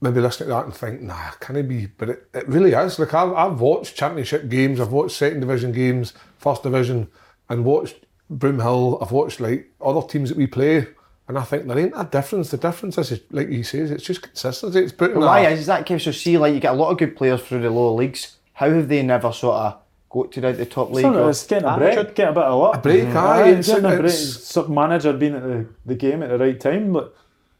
maybe 0.00 0.20
listen 0.20 0.46
to 0.46 0.52
that 0.52 0.64
and 0.64 0.74
think, 0.74 1.00
nah, 1.02 1.30
can 1.40 1.56
it 1.56 1.64
be? 1.68 1.86
But 1.86 2.08
it, 2.10 2.28
it 2.34 2.48
really 2.48 2.72
is. 2.72 2.98
Like 2.98 3.14
I've, 3.14 3.32
I've 3.32 3.60
watched 3.60 3.96
Championship 3.96 4.48
games, 4.48 4.80
I've 4.80 4.92
watched 4.92 5.16
Second 5.16 5.40
Division 5.40 5.72
games, 5.72 6.12
First 6.38 6.62
Division, 6.62 7.08
and 7.48 7.64
watched 7.64 7.96
Broomhill. 8.32 9.02
I've 9.02 9.12
watched 9.12 9.40
like 9.40 9.70
other 9.80 10.06
teams 10.06 10.28
that 10.28 10.38
we 10.38 10.46
play, 10.46 10.86
and 11.26 11.38
I 11.38 11.42
think 11.42 11.66
there 11.66 11.78
ain't 11.78 11.94
a 11.96 12.04
difference. 12.04 12.50
The 12.50 12.56
difference 12.58 12.98
is, 12.98 13.20
like 13.30 13.48
he 13.48 13.62
says, 13.62 13.90
it's 13.90 14.04
just 14.04 14.22
consistency. 14.22 14.80
It's 14.80 14.92
putting. 14.92 15.14
But 15.20 15.26
why 15.26 15.40
a- 15.40 15.50
is 15.50 15.66
that, 15.66 15.86
Kev? 15.86 16.00
So 16.02 16.12
see, 16.12 16.38
like 16.38 16.54
you 16.54 16.60
get 16.60 16.72
a 16.74 16.76
lot 16.76 16.90
of 16.90 16.98
good 16.98 17.16
players 17.16 17.42
through 17.42 17.60
the 17.62 17.70
lower 17.70 17.92
leagues. 17.92 18.36
How 18.54 18.70
have 18.70 18.88
they 18.88 19.02
never 19.02 19.32
sort 19.32 19.56
of 19.56 19.76
got 20.10 20.32
to 20.32 20.40
the, 20.40 20.52
the 20.52 20.66
top 20.66 20.90
league? 20.90 21.02
Some 21.04 21.14
of 21.16 21.26
or- 21.26 21.30
it's 21.30 21.46
getting 21.46 21.68
a 21.68 21.76
break, 21.76 21.94
getting 22.14 22.24
a 22.30 22.32
bit 22.32 22.42
of 22.44 22.60
luck. 22.60 22.76
A 22.76 22.78
break, 22.80 23.04
mm. 23.04 23.14
aye, 23.14 23.40
Aye, 23.42 23.48
it's- 23.50 23.66
getting 23.66 23.84
a 23.84 23.88
break. 23.88 24.00
it's- 24.00 24.44
Some 24.44 24.74
manager 24.74 25.12
being 25.12 25.34
at 25.34 25.42
the, 25.42 25.66
the 25.86 25.94
game 25.94 26.22
at 26.22 26.28
the 26.30 26.38
right 26.38 26.58
time. 26.60 26.92
But 26.92 27.14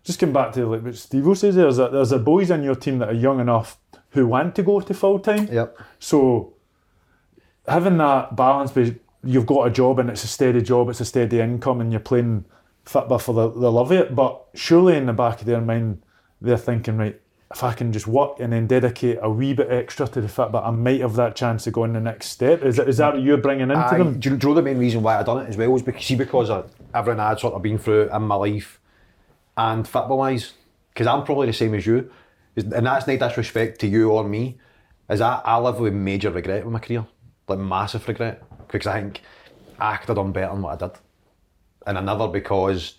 just 0.08 0.18
come 0.18 0.32
back 0.32 0.52
to 0.54 0.64
like 0.66 0.82
what 0.82 0.96
Steve 0.96 1.36
says. 1.36 1.54
There's 1.54 1.78
a, 1.78 1.90
there's 1.90 2.12
a 2.12 2.18
boys 2.18 2.50
in 2.50 2.62
your 2.62 2.74
team 2.74 2.98
that 3.00 3.10
are 3.10 3.14
young 3.14 3.40
enough 3.40 3.76
who 4.12 4.26
want 4.26 4.54
to 4.54 4.62
go 4.62 4.80
to 4.80 4.94
full 4.94 5.18
time. 5.18 5.48
Yep. 5.52 5.78
So 5.98 6.54
having 7.66 7.98
that 7.98 8.34
balance, 8.34 8.72
but 8.72 8.94
you've 9.22 9.44
got 9.44 9.66
a 9.66 9.70
job 9.70 9.98
and 9.98 10.08
it's 10.08 10.24
a 10.24 10.26
steady 10.26 10.62
job, 10.62 10.88
it's 10.88 11.02
a 11.02 11.04
steady 11.04 11.40
income, 11.40 11.82
and 11.82 11.92
you're 11.92 12.00
playing 12.00 12.46
football 12.86 13.18
for 13.18 13.34
the, 13.34 13.50
the 13.50 13.70
love 13.70 13.90
of 13.90 13.98
it. 13.98 14.14
But 14.14 14.46
surely 14.54 14.96
in 14.96 15.04
the 15.04 15.12
back 15.12 15.40
of 15.40 15.46
their 15.46 15.60
mind, 15.60 16.00
they're 16.40 16.56
thinking, 16.56 16.96
right, 16.96 17.20
if 17.50 17.62
I 17.62 17.74
can 17.74 17.92
just 17.92 18.06
work 18.06 18.40
and 18.40 18.50
then 18.50 18.66
dedicate 18.66 19.18
a 19.20 19.28
wee 19.28 19.52
bit 19.52 19.70
extra 19.70 20.08
to 20.08 20.22
the 20.22 20.28
football, 20.28 20.64
I 20.64 20.70
might 20.70 21.02
have 21.02 21.16
that 21.16 21.36
chance 21.36 21.64
to 21.64 21.70
go 21.70 21.84
in 21.84 21.92
the 21.92 22.00
next 22.00 22.28
step. 22.28 22.62
Is 22.62 22.76
that, 22.76 22.88
is 22.88 22.96
that 22.96 23.12
what 23.12 23.22
you're 23.22 23.36
bringing 23.36 23.70
into 23.70 23.76
Aye, 23.76 23.98
them? 23.98 24.18
do, 24.18 24.30
you, 24.30 24.38
know 24.38 24.54
the 24.54 24.62
main 24.62 24.78
reason 24.78 25.02
why 25.02 25.18
I 25.18 25.22
done 25.22 25.44
it 25.44 25.50
as 25.50 25.58
well 25.58 25.68
was 25.68 25.82
because 25.82 26.06
see 26.06 26.14
because 26.14 26.48
of 26.48 26.72
everything 26.94 27.20
I'd 27.20 27.40
sort 27.40 27.52
of 27.52 27.60
been 27.60 27.76
through 27.76 28.08
in 28.10 28.22
my 28.22 28.36
life 28.36 28.80
and 29.58 29.86
football 29.86 30.18
wise 30.18 30.54
because 30.94 31.06
I'm 31.06 31.24
probably 31.24 31.48
the 31.48 31.52
same 31.52 31.74
as 31.74 31.84
you 31.84 32.10
and 32.56 32.86
that's 32.86 33.06
no 33.06 33.16
disrespect 33.16 33.80
to 33.80 33.86
you 33.86 34.10
or 34.10 34.24
me 34.24 34.58
is 35.10 35.20
I, 35.20 35.40
I 35.44 35.58
live 35.58 35.78
with 35.80 35.92
major 35.92 36.30
regret 36.30 36.64
with 36.64 36.72
my 36.72 36.78
career 36.78 37.06
like 37.48 37.58
massive 37.58 38.06
regret 38.08 38.42
because 38.70 38.86
I 38.86 39.00
think 39.00 39.22
I 39.78 39.96
could 39.96 40.08
have 40.08 40.16
done 40.16 40.32
better 40.32 40.52
than 40.52 40.62
what 40.62 40.82
I 40.82 40.86
did. 40.86 40.98
And 41.86 41.98
another 41.98 42.28
because 42.28 42.94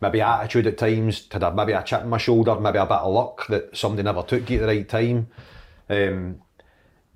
maybe 0.00 0.20
attitude 0.20 0.66
at 0.66 0.78
times 0.78 1.28
maybe 1.54 1.72
a 1.72 1.82
chip 1.82 2.02
in 2.02 2.08
my 2.08 2.18
shoulder 2.18 2.58
maybe 2.58 2.78
a 2.78 2.86
bit 2.86 2.98
of 2.98 3.12
luck 3.12 3.46
that 3.48 3.76
somebody 3.76 4.02
never 4.02 4.22
took 4.22 4.48
you 4.50 4.58
at 4.58 4.60
the 4.62 4.66
right 4.66 4.88
time. 4.88 5.28
Um, 5.88 6.40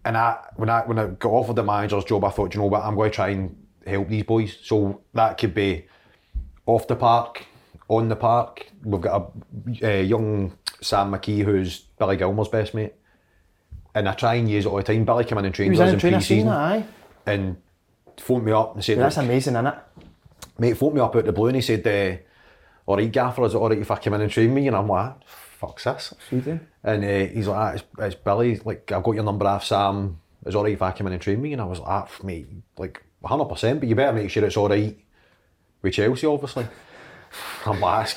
and 0.05 0.17
I 0.17 0.39
when 0.57 0.71
I 0.71 0.81
when 0.83 0.99
I 0.99 1.07
got 1.09 1.31
offered 1.31 1.57
the 1.57 1.65
manager's 1.65 2.05
job, 2.05 2.25
I 2.25 2.31
thought, 2.31 2.55
you 2.55 2.61
know 2.61 2.67
what, 2.67 2.83
I'm 2.83 2.95
going 2.95 3.11
to 3.11 3.15
try 3.15 3.29
and 3.31 3.67
help 3.87 4.09
these 4.09 4.25
boys. 4.25 4.57
So 4.63 5.03
that 5.15 5.37
could 5.37 5.55
be 5.55 5.87
off 6.67 6.87
the 6.87 6.97
park, 6.97 7.45
on 7.89 8.09
the 8.09 8.17
park. 8.17 8.71
We've 8.85 9.01
got 9.01 9.33
a, 9.83 10.01
a 10.01 10.03
young 10.03 10.57
Sam 10.81 11.11
McKee 11.11 11.45
who's 11.45 11.81
Billy 11.99 12.17
Gilmour's 12.17 12.49
best 12.49 12.75
mate, 12.75 12.95
and 13.95 14.09
I 14.09 14.13
try 14.15 14.35
and 14.35 14.49
use 14.49 14.67
it 14.67 14.69
all 14.69 14.77
the 14.77 14.83
time. 14.83 15.05
Billy 15.05 15.25
came 15.25 15.39
in 15.39 15.45
and 15.45 15.55
trained 15.55 15.75
in 15.75 15.81
us 15.81 15.93
in 15.93 16.01
seen 16.01 16.11
pre-season 16.13 16.49
that, 16.49 16.87
and 17.27 17.57
phoned 18.19 18.45
me 18.45 18.53
up 18.53 18.75
and 18.75 18.85
said, 18.85 18.97
Yeah, 18.99 19.05
that's 19.05 19.17
amazing, 19.17 19.55
isn't 19.55 19.67
it? 19.67 19.75
mate, 20.59 20.77
phoned 20.77 20.95
me 20.95 21.01
up 21.01 21.15
out 21.15 21.25
the 21.25 21.33
blue 21.33 21.47
and 21.47 21.57
he 21.57 21.63
said, 21.63 21.87
uh, 21.87 22.17
all 22.87 22.97
right, 22.97 23.11
Gaffer, 23.11 23.45
is 23.45 23.55
it 23.55 23.59
all 23.59 23.69
right 23.69 23.79
if 23.79 23.91
I 23.91 23.97
come 23.97 24.15
in 24.15 24.23
and 24.23 24.31
train 24.31 24.53
me? 24.53 24.67
And 24.67 24.77
I'm 24.77 24.89
like, 24.89 25.15
fuck's 25.27 25.85
this? 25.85 26.15
Sweden. 26.29 26.67
And 26.83 27.05
uh, 27.05 27.33
he's 27.33 27.47
like, 27.47 27.59
ah, 27.59 27.71
it's, 27.73 27.85
it's 27.99 28.15
Billy, 28.15 28.61
like, 28.65 28.91
I've 28.91 29.03
got 29.03 29.15
your 29.15 29.25
number 29.25 29.47
off 29.47 29.65
Sam, 29.65 30.19
is 30.45 30.55
it 30.55 30.57
all 30.57 30.65
right 30.65 30.73
if 30.73 30.83
I 30.83 30.93
come 30.93 31.07
in 31.07 31.13
and 31.13 31.23
train 31.23 31.41
me? 31.41 31.53
And 31.53 31.63
I 31.63 31.65
was 31.65 31.81
like, 31.81 31.89
ah, 31.89 32.09
mate, 32.23 32.49
like, 32.77 33.03
100%, 33.25 33.81
but 33.81 33.89
you 33.89 33.95
better 33.95 34.13
make 34.13 34.31
sure 34.31 34.45
it's 34.45 34.57
all 34.57 34.69
right 34.69 34.99
with 35.83 35.95
Chelsea, 35.95 36.27
obviously. 36.27 36.67
I'm 37.67 37.81
like, 37.81 38.15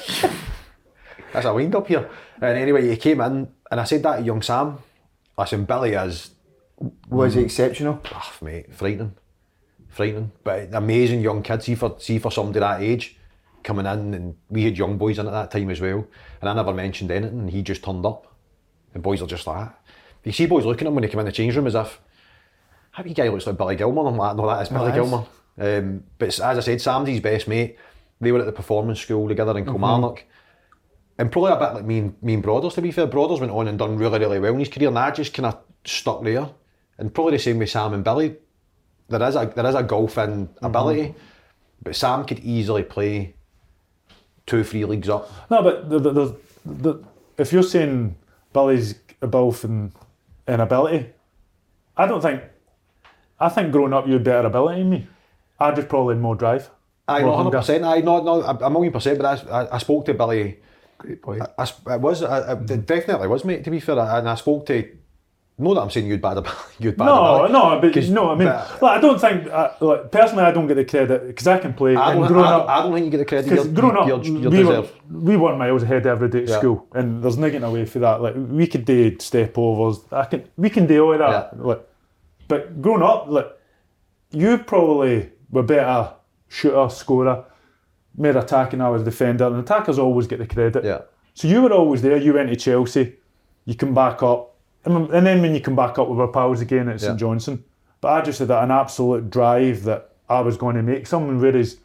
that's 1.34 1.46
a 1.46 1.54
wind 1.54 1.76
up 1.76 1.88
here. 1.88 2.10
And 2.42 2.58
anyway, 2.58 2.88
he 2.88 2.98
came 2.98 3.22
in 3.22 3.48
and 3.70 3.80
I 3.80 3.84
said 3.84 4.04
that 4.04 4.18
to 4.18 4.24
young 4.24 4.42
Sam. 4.42 4.80
I 5.38 5.46
said, 5.46 5.66
Billy 5.66 5.94
is 5.94 6.32
Was 7.10 7.36
he 7.36 7.42
exceptional? 7.42 8.02
Ah, 8.14 8.34
mate, 8.42 8.74
frightening, 8.74 9.16
frightening. 9.90 10.32
But 10.44 10.74
amazing 10.74 11.22
young 11.22 11.42
kid. 11.42 11.64
See 11.64 11.76
for 11.76 11.96
see 12.00 12.20
for 12.20 12.32
somebody 12.32 12.60
that 12.60 12.82
age 12.82 13.18
coming 13.64 13.86
in, 13.86 14.14
and 14.14 14.36
we 14.50 14.64
had 14.64 14.78
young 14.78 14.98
boys 14.98 15.20
in 15.20 15.28
at 15.28 15.32
that 15.32 15.52
time 15.52 15.70
as 15.70 15.80
well. 15.80 16.06
And 16.42 16.50
I 16.50 16.54
never 16.54 16.74
mentioned 16.74 17.12
anything. 17.12 17.40
And 17.40 17.50
he 17.50 17.62
just 17.62 17.84
turned 17.84 18.06
up, 18.06 18.36
and 18.94 19.04
boys 19.04 19.22
are 19.22 19.28
just 19.28 19.48
like, 19.48 19.68
that. 19.68 19.80
you 20.24 20.32
see 20.32 20.48
boys 20.48 20.66
looking 20.66 20.88
at 20.88 20.90
him 20.90 20.96
when 20.96 21.04
they 21.04 21.10
come 21.10 21.20
in 21.20 21.26
the 21.26 21.32
change 21.32 21.56
room 21.56 21.68
as 21.68 21.76
if, 21.76 22.00
how 22.92 23.04
you 23.04 23.14
guy 23.14 23.30
looks 23.30 23.48
like 23.48 23.58
Billy 23.58 23.76
Gilmour. 23.76 24.08
I'm 24.08 24.18
like, 24.18 24.36
no, 24.36 24.48
that 24.48 24.62
is 24.64 24.70
Billy 24.70 24.92
that. 24.92 24.96
Gilmour. 24.96 25.28
Um, 25.58 26.04
but 26.18 26.28
as 26.28 26.42
I 26.42 26.60
said, 26.60 26.82
Sam's 26.82 27.10
his 27.10 27.20
best 27.20 27.48
mate. 27.48 27.78
They 28.22 28.32
were 28.32 28.40
at 28.40 28.46
the 28.46 28.52
performance 28.52 29.02
school 29.02 29.28
together 29.28 29.58
in 29.58 29.66
mm-hmm. 29.66 29.74
Kilmarnock. 29.74 30.24
And 31.18 31.32
probably 31.32 31.52
a 31.52 31.56
bit 31.56 31.74
like 31.74 31.86
me 31.86 31.98
and, 31.98 32.24
me 32.24 32.36
and 32.36 32.44
Brothers, 32.44 32.76
to 32.76 32.82
be 32.82 32.92
fair. 32.92 33.08
Brothers 33.08 33.40
went 33.40 33.52
on 33.52 33.68
and 33.68 33.78
done 33.78 33.98
really, 33.98 34.20
really 34.20 34.40
well 34.40 34.54
in 34.54 34.60
his 34.60 34.70
career, 34.70 34.88
and 34.88 34.98
I 34.98 35.12
just 35.12 35.34
kind 35.34 35.48
of 35.48 35.58
stuck 35.84 36.24
there. 36.24 36.50
And 36.98 37.14
probably 37.14 37.34
the 37.34 37.40
same 37.40 37.60
with 37.60 37.70
Sam 37.70 37.94
and 37.94 38.04
Billy. 38.04 38.38
There 39.10 39.22
is 39.28 39.36
a 39.36 39.52
there 39.56 39.66
is 39.66 39.76
a 39.76 39.84
golfing 39.84 40.48
mm-hmm. 40.48 40.66
ability, 40.66 41.16
but 41.84 41.96
Sam 41.96 42.26
could 42.26 42.40
easily 42.40 42.84
play 42.84 43.36
two, 44.46 44.64
three 44.64 44.86
leagues 44.86 45.10
up. 45.10 45.30
No, 45.50 45.62
but 45.62 45.90
the, 45.90 46.00
the, 46.00 46.12
the, 46.12 46.38
the, 46.66 47.04
if 47.38 47.52
you're 47.52 47.64
saying 47.64 48.16
Billy's 48.54 48.96
a 49.22 49.28
golf 49.28 49.64
and 49.64 49.92
inability, 50.48 51.10
I 51.98 52.08
don't 52.08 52.22
think. 52.22 52.44
I 53.40 53.50
think 53.50 53.72
growing 53.72 53.94
up 53.94 54.06
you 54.06 54.14
had 54.14 54.24
better 54.24 54.48
ability 54.48 54.82
than 54.82 54.90
me. 54.92 55.08
I 55.60 55.72
just 55.72 55.90
probably 55.90 56.16
had 56.16 56.22
more 56.22 56.36
drive. 56.36 56.70
I 57.16 57.22
know, 57.22 57.36
hundred 57.36 57.52
percent. 57.52 57.84
I 57.84 58.00
no, 58.02 58.22
no, 58.24 58.42
a, 58.42 58.70
million 58.70 58.94
percent. 58.94 59.20
But 59.20 59.48
I, 59.48 59.62
I, 59.64 59.76
I 59.76 59.78
spoke 59.80 60.06
to 60.06 60.14
Billy. 60.14 60.60
Great 60.98 61.22
point. 61.22 61.42
I, 61.58 61.64
I- 61.88 61.96
it 61.96 62.02
was, 62.02 62.24
I, 62.24 62.40
I, 62.40 62.54
it 62.54 62.86
definitely 62.86 63.28
was, 63.28 63.44
mate. 63.46 63.64
To 63.64 63.72
be 63.72 63.80
fair, 63.80 63.98
and 64.00 64.30
I 64.30 64.36
spoke 64.36 64.66
to. 64.68 64.98
No, 65.58 65.76
that 65.76 65.82
I'm 65.82 65.90
saying 65.92 66.08
you'd 66.08 66.22
bad 66.22 66.38
about 66.38 66.56
you'd 66.80 66.98
bad 66.98 67.06
No, 67.06 67.46
about. 67.46 67.52
no, 67.52 67.80
but 67.82 68.10
no, 68.10 68.32
I 68.32 68.36
mean, 68.36 68.48
but 68.48 68.82
like, 68.82 68.98
I 68.98 69.02
don't 69.02 69.20
think, 69.22 69.48
uh, 69.48 69.72
like, 69.80 70.12
personally, 70.12 70.44
I 70.44 70.52
don't 70.52 70.66
get 70.66 70.74
the 70.76 70.86
credit 70.86 71.28
because 71.28 71.46
I 71.46 71.60
can 71.60 71.74
play. 71.76 71.96
I 71.96 72.14
don't, 72.16 72.28
growing 72.28 72.46
I, 72.46 72.54
up, 72.54 72.68
I 72.70 72.82
don't 72.82 72.94
think 72.94 73.06
you 73.06 73.12
get 73.12 73.18
the 73.18 73.26
credit 73.26 73.50
Because 73.50 73.68
growing 73.68 73.96
up, 73.96 74.08
you're, 74.08 74.24
you're 74.24 74.50
we, 74.50 74.64
were, 74.64 74.88
we 75.12 75.38
weren't 75.38 75.60
miles 75.60 75.84
ahead 75.84 76.08
every 76.08 76.30
day 76.30 76.44
at 76.44 76.50
Yeah. 76.50 76.58
school, 76.58 76.88
and 76.94 77.22
there's 77.24 77.38
no 77.38 77.48
getting 77.48 77.64
away 77.68 77.86
for 77.86 78.00
that. 78.00 78.22
Like 78.24 78.34
we 78.38 78.66
could 78.66 78.86
do 78.86 79.20
step 79.20 79.56
overs, 79.56 80.00
I 80.12 80.26
can, 80.26 80.50
we 80.58 80.72
can 80.72 80.88
do 80.88 81.04
all 81.12 81.18
that. 81.18 81.52
Yeah. 81.56 81.62
Like, 81.64 81.88
but 82.48 82.82
growing 82.82 83.04
up, 83.04 83.28
like 83.28 83.52
you 84.32 84.58
probably 84.58 85.30
were 85.52 85.64
better 85.64 86.12
shooter, 86.52 86.90
scorer, 86.90 87.46
more 88.18 88.38
attacking. 88.38 88.82
I 88.82 88.90
was 88.90 89.04
defender, 89.04 89.48
and 89.48 89.56
attackers 89.58 89.98
always 89.98 90.28
get 90.28 90.40
the 90.40 90.48
credit. 90.48 90.84
Yeah. 90.84 91.02
So 91.34 91.48
you 91.48 91.62
were 91.62 91.72
always 91.74 92.02
there. 92.02 92.18
You 92.18 92.34
went 92.34 92.50
to 92.50 92.56
Chelsea, 92.58 93.16
you 93.66 93.76
come 93.76 93.94
back 93.94 94.22
up, 94.22 94.54
and 94.86 95.10
and 95.12 95.26
then 95.26 95.42
when 95.42 95.56
you 95.56 95.62
come 95.62 95.76
back 95.78 95.98
up 95.98 96.10
with 96.10 96.20
our 96.20 96.28
pals 96.28 96.60
again 96.62 96.90
at 96.90 97.00
St 97.00 97.14
Yeah. 97.14 97.18
Johnstone. 97.18 97.64
But 98.02 98.10
I 98.14 98.22
just 98.22 98.40
had 98.40 98.50
that 98.50 98.64
an 98.64 98.72
absolute 98.72 99.30
drive 99.30 99.84
that 99.84 100.10
I 100.28 100.42
was 100.42 100.58
going 100.58 100.76
to 100.76 100.84
make 100.84 101.08
something. 101.08 101.40
Whereas 101.40 101.78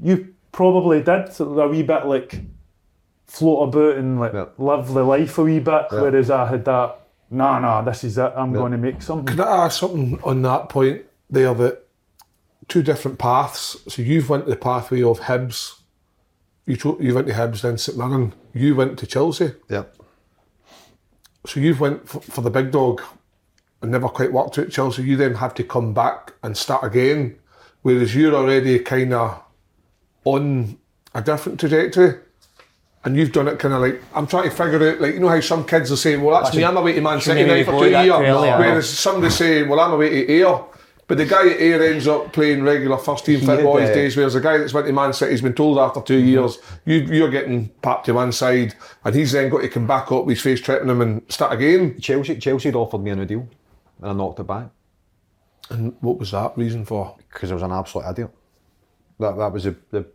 you 0.00 0.34
probably 0.52 1.02
did 1.02 1.32
so 1.32 1.58
a 1.60 1.68
wee 1.68 1.82
bit 1.82 2.06
like 2.06 2.40
float 3.26 3.68
about 3.68 3.96
and 3.96 4.18
like 4.20 4.32
Yeah. 4.32 4.46
live 4.56 4.94
the 4.94 5.04
life 5.04 5.36
a 5.36 5.42
wee 5.42 5.58
bit. 5.58 5.86
Yeah. 5.92 6.00
Whereas 6.00 6.30
I 6.30 6.46
had 6.46 6.64
that, 6.64 7.00
nah, 7.30 7.58
nah, 7.58 7.82
this 7.82 8.04
is 8.04 8.16
it. 8.16 8.32
I'm 8.36 8.52
going 8.52 8.72
to 8.72 8.78
make 8.78 9.02
something. 9.02 9.26
Can 9.36 9.40
I 9.40 9.66
ask 9.66 9.80
something 9.80 10.18
on 10.22 10.40
that 10.42 10.68
point 10.70 11.02
there 11.28 11.52
that 11.54 11.84
two 12.68 12.82
different 12.82 13.18
paths. 13.18 13.76
So 13.88 14.02
you've 14.02 14.28
went 14.28 14.46
the 14.46 14.56
pathway 14.56 15.02
of 15.02 15.20
Hibs. 15.20 15.74
You 16.66 16.76
cho- 16.76 16.98
you 17.00 17.14
went 17.14 17.26
to 17.28 17.32
Hibs, 17.32 17.62
then 17.62 17.78
St 17.78 17.96
Mirren. 17.98 18.34
You 18.52 18.76
went 18.76 18.98
to 18.98 19.06
Chelsea. 19.06 19.52
Yep. 19.70 19.96
So 21.46 21.60
you've 21.60 21.80
went 21.80 22.06
for, 22.08 22.20
for 22.20 22.42
the 22.42 22.50
big 22.50 22.70
dog 22.70 23.00
and 23.80 23.90
never 23.90 24.08
quite 24.08 24.32
worked 24.32 24.58
out 24.58 24.66
at 24.66 24.72
Chelsea. 24.72 25.02
You 25.02 25.16
then 25.16 25.36
have 25.36 25.54
to 25.54 25.64
come 25.64 25.94
back 25.94 26.34
and 26.42 26.56
start 26.56 26.84
again, 26.84 27.38
whereas 27.82 28.14
you're 28.14 28.34
already 28.34 28.80
kind 28.80 29.14
of 29.14 29.40
on 30.24 30.78
a 31.14 31.22
different 31.22 31.58
trajectory. 31.60 32.16
and 33.04 33.16
you've 33.16 33.32
done 33.32 33.48
it 33.48 33.58
kind 33.58 33.72
of 33.72 33.80
like 33.80 34.02
I'm 34.14 34.26
trying 34.26 34.44
to 34.44 34.50
figure 34.50 34.90
out 34.90 35.00
like 35.00 35.14
you 35.14 35.20
know 35.20 35.28
how 35.28 35.40
some 35.40 35.64
kids 35.64 35.88
will 35.88 35.96
say, 35.96 36.16
well 36.16 36.42
that's 36.42 36.54
me, 36.54 36.64
I'm 36.64 36.76
away 36.76 36.92
to 36.94 37.00
Man 37.00 37.20
City 37.20 37.44
now 37.46 37.54
for 37.64 37.72
two 37.84 37.90
years, 38.04 38.12
whereas 38.58 38.90
somebody 38.90 39.30
saying, 39.32 39.68
well 39.68 39.80
I'm 39.80 39.92
away 39.92 40.10
to 40.26 40.32
Ayr. 40.32 40.64
But 41.08 41.16
the 41.16 41.24
guy 41.24 41.48
at 41.48 41.58
Ayr 41.58 41.82
ends 41.82 42.06
up 42.06 42.34
playing 42.34 42.62
regular 42.62 42.98
first 42.98 43.24
team 43.24 43.40
football 43.40 43.78
these 43.78 43.88
uh, 43.88 43.94
days, 43.94 44.14
whereas 44.14 44.34
the 44.34 44.40
guy 44.42 44.58
that's 44.58 44.74
went 44.74 44.86
to 44.86 44.92
Man 44.92 45.14
City's 45.14 45.40
been 45.40 45.54
told 45.54 45.78
after 45.78 46.02
two 46.02 46.18
years, 46.18 46.58
you, 46.84 46.96
you're 46.96 47.30
getting 47.30 47.70
papped 47.80 48.04
to 48.06 48.12
one 48.12 48.30
side, 48.30 48.74
and 49.04 49.14
he's 49.14 49.32
then 49.32 49.48
got 49.48 49.62
to 49.62 49.68
come 49.70 49.86
back 49.86 50.12
up 50.12 50.28
his 50.28 50.42
face 50.42 50.60
tripping 50.60 50.90
him 50.90 51.00
and 51.00 51.22
start 51.30 51.54
again. 51.54 51.98
Chelsea, 51.98 52.36
Chelsea 52.36 52.68
had 52.68 52.76
offered 52.76 52.98
me 52.98 53.10
a 53.10 53.16
new 53.16 53.24
deal, 53.24 53.48
and 54.02 54.10
I 54.10 54.12
knocked 54.12 54.38
it 54.40 54.46
back 54.46 54.68
And 55.70 55.96
what 56.00 56.18
was 56.18 56.30
that 56.32 56.56
reason 56.58 56.84
for? 56.84 57.16
because 57.32 57.50
I 57.50 57.54
was 57.54 57.62
an 57.62 57.72
absolute 57.72 58.10
idiot. 58.10 58.30
That 59.18 59.36
that 59.38 59.52
was 59.52 59.64
the 59.64 59.76
the, 59.90 60.06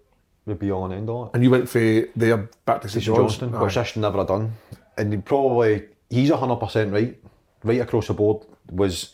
the 0.45 0.55
be 0.55 0.71
all 0.71 0.85
and 0.85 0.93
end 0.93 1.09
all. 1.09 1.31
And 1.33 1.43
you 1.43 1.49
went 1.49 1.67
for 1.69 1.79
there 2.15 2.37
back 2.65 2.81
to 2.81 2.89
St 2.89 3.03
St 3.03 3.05
Johnstone. 3.05 3.49
Johnstone, 3.49 3.65
which 3.65 3.77
I 3.77 3.83
should 3.83 4.01
never 4.01 4.19
have 4.19 4.27
done. 4.27 4.53
And 4.97 5.25
probably 5.25 5.85
he's 6.09 6.29
hundred 6.29 6.57
percent 6.57 6.93
right, 6.93 7.17
right 7.63 7.81
across 7.81 8.07
the 8.07 8.13
board. 8.13 8.45
Was 8.71 9.13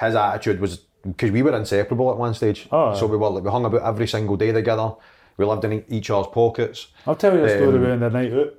his 0.00 0.14
attitude 0.14 0.58
was 0.60 0.80
because 1.02 1.30
we 1.30 1.42
were 1.42 1.56
inseparable 1.56 2.10
at 2.10 2.16
one 2.16 2.34
stage. 2.34 2.68
Oh, 2.72 2.94
so 2.94 3.06
we 3.06 3.16
were 3.16 3.28
like 3.28 3.44
we 3.44 3.50
hung 3.50 3.64
about 3.64 3.82
every 3.82 4.06
single 4.08 4.36
day 4.36 4.52
together. 4.52 4.92
We 5.36 5.44
lived 5.46 5.64
in 5.64 5.84
each 5.88 6.10
other's 6.10 6.28
pockets. 6.32 6.88
I'll 7.06 7.16
tell 7.16 7.34
you 7.36 7.44
a 7.44 7.48
story 7.48 7.76
Um, 7.76 7.82
about 7.84 8.00
the 8.00 8.10
night 8.10 8.32
out. 8.32 8.54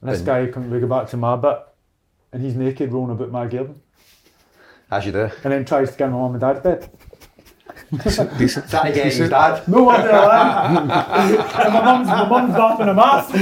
And 0.00 0.10
this 0.10 0.18
and- 0.20 0.26
guy 0.26 0.46
comes, 0.46 0.70
we 0.72 0.80
go 0.80 0.86
back 0.86 1.08
to 1.10 1.16
my 1.16 1.36
bit, 1.36 1.58
and 2.32 2.42
he's 2.42 2.54
naked 2.54 2.92
rolling 2.92 3.12
about 3.16 3.30
my 3.30 3.46
garden, 3.46 3.80
As 4.90 5.04
you 5.06 5.12
do. 5.12 5.28
and 5.44 5.52
then 5.52 5.64
tries 5.64 5.90
to 5.92 5.98
get 5.98 6.10
my 6.10 6.16
mum 6.16 6.32
and 6.32 6.40
dad's 6.40 6.60
bed. 6.60 6.88
Decent. 7.90 8.68
That 8.70 8.86
again, 8.86 9.04
decent. 9.04 9.30
dad. 9.30 9.66
No 9.66 9.82
wonder 9.84 10.10
I 10.12 10.66
am. 10.66 10.76
and 10.76 11.72
my 11.74 11.82
mum's, 11.84 12.06
my 12.08 12.28
mum's 12.28 12.54
dapping 12.54 12.88
him 12.90 12.98
off. 12.98 13.34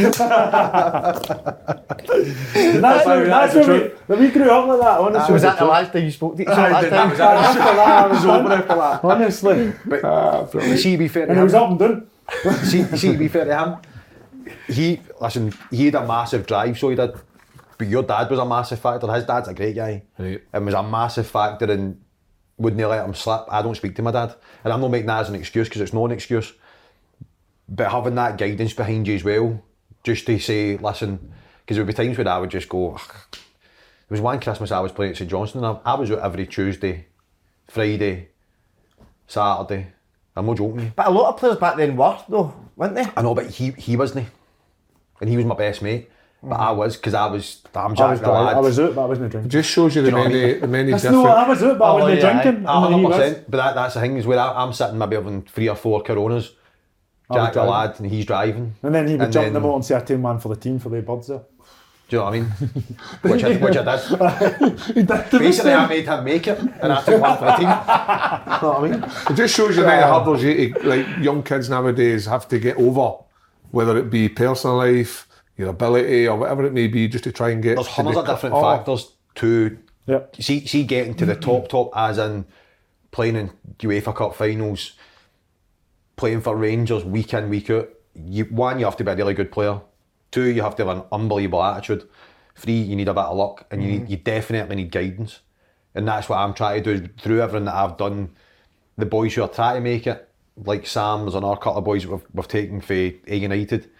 And 2.57 2.83
that's 2.85 3.05
how, 3.05 3.24
that's 3.24 3.55
that's 3.55 3.55
when 3.55 3.68
we, 3.68 3.89
when 4.07 4.20
we 4.20 4.29
grew 4.31 4.51
up 4.51 4.68
like 4.68 4.81
that, 4.81 5.01
honestly. 5.01 5.33
was 5.33 5.43
that 5.43 5.59
the 5.59 5.64
last 5.64 5.93
time 5.93 6.05
you 6.05 6.11
spoke 6.11 6.37
to 6.37 6.43
each 6.43 6.49
other? 6.49 6.61
Aye, 6.62 6.83
that 6.83 6.91
that 6.91 6.97
time? 6.97 7.11
was 7.11 7.20
after 7.20 7.59
that, 7.61 7.89
I 7.89 8.07
was 8.07 8.24
over 8.24 8.53
after 8.53 8.74
that. 8.77 9.05
Honestly. 9.05 9.72
But 9.87 10.51
see, 10.79 10.93
to 10.93 10.99
be 10.99 11.09
fair 11.09 11.27
to 11.27 11.31
And 11.33 11.39
he 11.39 11.45
was 11.45 11.55
him, 11.55 11.62
up 11.62 11.70
and 11.70 11.79
down. 11.79 12.07
see, 12.64 12.85
see, 12.97 13.12
to 13.12 13.18
be 13.18 13.29
fair 13.29 13.45
to 13.47 13.57
him, 13.59 13.77
he 14.68 15.01
listen. 15.20 15.53
He 15.70 15.87
had 15.87 15.95
a 15.97 16.07
massive 16.07 16.47
drive, 16.47 16.79
so 16.79 16.89
he 16.91 16.97
did. 16.97 17.12
But 17.79 17.89
your 17.89 18.03
dad 18.05 18.31
was 18.31 18.39
a 18.39 18.47
massive 18.47 18.79
factor. 18.81 19.12
His 19.12 19.24
dad's 19.24 19.49
a 19.49 19.55
great 19.55 19.74
guy, 19.77 20.03
Right. 20.18 20.43
and 20.53 20.64
was 20.64 20.74
a 20.74 20.83
massive 20.83 21.27
factor 21.27 21.70
in 21.70 22.01
wouldn't 22.59 22.88
let 22.88 23.04
him 23.04 23.14
slip. 23.14 23.42
I 23.50 23.62
don't 23.62 23.74
speak 23.74 23.94
to 23.96 24.02
my 24.02 24.11
dad, 24.11 24.34
and 24.64 24.72
I'm 24.72 24.80
not 24.80 24.90
making 24.90 25.07
that 25.07 25.20
as 25.20 25.28
an 25.28 25.34
excuse 25.34 25.68
because 25.68 25.80
it's 25.82 25.92
not 25.92 26.07
an 26.07 26.12
excuse. 26.12 26.52
But 27.68 27.90
having 27.90 28.14
that 28.14 28.38
guidance 28.38 28.72
behind 28.72 29.09
you 29.09 29.14
as 29.16 29.24
well, 29.24 29.62
just 30.04 30.26
to 30.26 30.38
say, 30.38 30.76
listen, 30.76 31.32
because 31.61 31.76
there 31.76 31.84
would 31.84 31.94
be 31.94 32.02
times 32.02 32.16
where 32.16 32.28
I 32.28 32.38
would 32.38 32.50
just 32.50 32.68
go. 32.68 32.94
"Ugh." 32.94 33.14
There 33.32 34.14
was 34.14 34.20
one 34.20 34.40
Christmas 34.40 34.70
I 34.70 34.78
was 34.80 34.92
playing 34.92 35.11
at 35.12 35.16
St 35.16 35.28
Johnstone. 35.28 35.64
and 35.64 35.78
I, 35.84 35.92
I 35.92 35.94
was 35.94 36.11
out 36.12 36.20
every 36.20 36.46
Tuesday, 36.46 37.07
Friday, 37.66 38.28
Saturday. 39.26 39.88
I'm 40.36 40.46
not 40.46 40.59
joking. 40.59 40.92
But 40.94 41.09
a 41.09 41.11
lot 41.11 41.30
of 41.30 41.38
players 41.40 41.57
back 41.57 41.76
then 41.76 41.96
were, 41.96 42.16
though, 42.28 42.54
weren't 42.76 42.94
they? 42.94 43.07
I 43.16 43.22
know, 43.22 43.34
but 43.34 43.50
he 43.50 43.72
he 43.72 43.96
wasn't, 43.96 44.28
and 45.20 45.28
he 45.28 45.36
was 45.36 45.44
my 45.46 45.57
best 45.57 45.82
mate. 45.82 46.09
But 46.43 46.57
I 46.61 46.70
was 46.70 46.97
because 46.97 47.14
I 47.14 47.26
was 47.26 47.62
damn 47.72 47.99
I 47.99 48.11
was, 48.11 48.20
the. 48.20 48.26
I 48.28 48.59
was 48.61 48.78
out, 48.78 48.95
but 48.95 49.03
I 49.03 49.07
wasn't 49.07 49.30
drinking. 49.30 49.51
Just 49.51 49.70
shows 49.70 49.97
you 49.97 50.03
the 50.03 50.11
Do 50.11 50.16
you 50.16 50.22
know 50.22 50.28
I 50.28 50.32
many, 50.32 50.53
mean? 50.53 50.61
the 50.61 50.66
many 50.68 50.91
That's 50.93 51.03
different. 51.03 51.24
no, 51.24 51.30
I 51.30 51.49
was 51.49 51.62
out, 51.62 51.78
but 51.78 51.84
I 51.84 51.89
Oh, 51.91 51.95
wasn't 51.95 52.20
yeah, 52.22 52.43
drinking. 52.43 52.66
A 52.66 52.70
and 52.70 52.84
he 52.87 52.93
hundred 52.93 53.09
was. 53.09 53.16
percent. 53.16 53.51
But 53.51 53.57
that, 53.57 53.74
that's 53.74 53.95
the 53.95 54.01
thing 54.01 54.16
is 54.16 54.26
where 54.26 54.39
I, 54.39 54.62
I'm 54.62 54.72
sitting 54.72 54.99
maybe 54.99 55.16
having 55.16 55.43
three 55.43 55.68
or 55.68 55.74
four 55.76 56.03
Coronas. 56.03 56.53
Oh, 57.28 57.34
Jack 57.34 57.55
the 57.55 57.64
lad, 57.64 57.99
and 57.99 58.09
he's 58.09 58.24
driving. 58.24 58.74
And 58.84 58.95
then 58.95 59.09
he 59.09 59.14
would 59.14 59.22
And 59.22 59.32
jump 59.32 59.47
in 59.49 59.53
the 59.55 59.59
then- 59.59 59.62
motor 59.66 59.74
and 59.76 59.84
say, 59.84 59.97
I 59.97 60.01
take 60.01 60.18
one 60.20 60.39
for 60.39 60.49
the 60.51 60.57
team 60.57 60.78
for 60.78 60.91
the 60.91 61.03
birds 61.03 61.26
there. 61.26 61.41
Do 62.09 62.16
you 62.16 62.18
know 62.20 62.24
what 62.26 62.34
I 62.34 62.39
mean? 62.39 62.45
which, 63.22 63.43
I, 63.43 63.57
which 63.57 63.76
I 63.76 64.93
did. 64.95 65.30
Basically, 65.32 65.72
I 65.72 65.87
made 65.89 66.05
him 66.07 66.22
make 66.24 66.47
it, 66.47 66.59
and 66.61 66.93
I 66.93 67.03
took 67.03 67.20
one 67.20 67.37
for 67.37 67.45
the 67.47 67.53
team. 67.57 67.62
you 67.66 68.62
know 68.62 68.78
what 68.78 68.78
I 68.78 68.89
mean? 68.89 69.03
It 69.30 69.34
just 69.34 69.57
shows 69.57 69.76
you 69.76 69.82
the 69.82 69.91
hurdles 69.91 70.41
you, 70.45 70.72
like 70.84 71.05
young 71.18 71.43
kids 71.43 71.68
nowadays 71.68 72.26
have 72.26 72.47
to 72.49 72.61
get 72.61 72.76
over, 72.76 73.24
whether 73.72 73.97
it 73.99 74.09
be 74.09 74.28
personal 74.28 74.76
life, 74.76 75.26
your 75.57 75.70
ability, 75.70 76.28
or 76.28 76.36
whatever 76.36 76.64
it 76.64 76.72
may 76.72 76.86
be, 76.86 77.09
just 77.09 77.24
to 77.24 77.32
try 77.32 77.50
and 77.50 77.62
get. 77.62 77.76
There's 77.76 77.86
to 77.86 77.92
hundreds 77.92 78.18
of 78.18 78.26
different 78.26 78.54
Oh, 78.54 78.62
factors 78.62 79.12
to 79.36 79.78
Yep. 80.07 80.36
see 80.36 80.66
see 80.66 80.84
getting 80.84 81.14
to 81.14 81.26
the 81.26 81.32
mm-hmm. 81.34 81.40
top 81.40 81.68
top 81.68 81.90
as 81.96 82.18
in 82.18 82.44
playing 83.11 83.36
in 83.36 83.50
UEFA 83.78 84.14
Cup 84.14 84.34
finals, 84.34 84.92
playing 86.16 86.42
for 86.42 86.57
Rangers 86.57 87.04
week 87.04 87.34
in 87.34 87.48
week 87.48 87.70
out. 87.70 87.88
You 88.14 88.44
one 88.44 88.78
you 88.78 88.84
have 88.84 88.96
to 88.98 89.04
be 89.04 89.11
a 89.11 89.16
really 89.16 89.34
good 89.34 89.50
player. 89.50 89.80
Two 90.30 90.44
you 90.44 90.62
have 90.62 90.76
to 90.76 90.86
have 90.86 90.96
an 90.96 91.04
unbelievable 91.11 91.62
attitude. 91.62 92.09
Three 92.54 92.80
you 92.80 92.96
need 92.96 93.09
a 93.09 93.14
bit 93.14 93.24
of 93.24 93.36
luck, 93.36 93.66
and 93.70 93.82
you 93.82 93.88
need, 93.90 94.02
mm-hmm. 94.02 94.11
you 94.12 94.16
definitely 94.18 94.76
need 94.76 94.90
guidance. 94.90 95.40
And 95.94 96.07
that's 96.07 96.28
what 96.28 96.38
I'm 96.38 96.54
trying 96.54 96.82
to 96.82 96.98
do 96.98 97.09
through 97.18 97.40
everything 97.40 97.64
that 97.66 97.74
I've 97.74 97.96
done. 97.96 98.30
The 98.98 99.07
boys 99.07 99.34
who 99.34 99.42
are 99.42 99.48
trying 99.48 99.76
to 99.76 99.80
make 99.80 100.07
it, 100.07 100.28
like 100.57 100.86
Sam, 100.86 101.22
there's 101.22 101.34
another 101.34 101.57
couple 101.57 101.78
of 101.78 101.84
boys 101.84 102.02
that 102.02 102.11
we've, 102.11 102.24
we've 102.32 102.48
taken 102.48 102.80
for 102.80 102.94
A 102.94 103.36
United. 103.36 103.90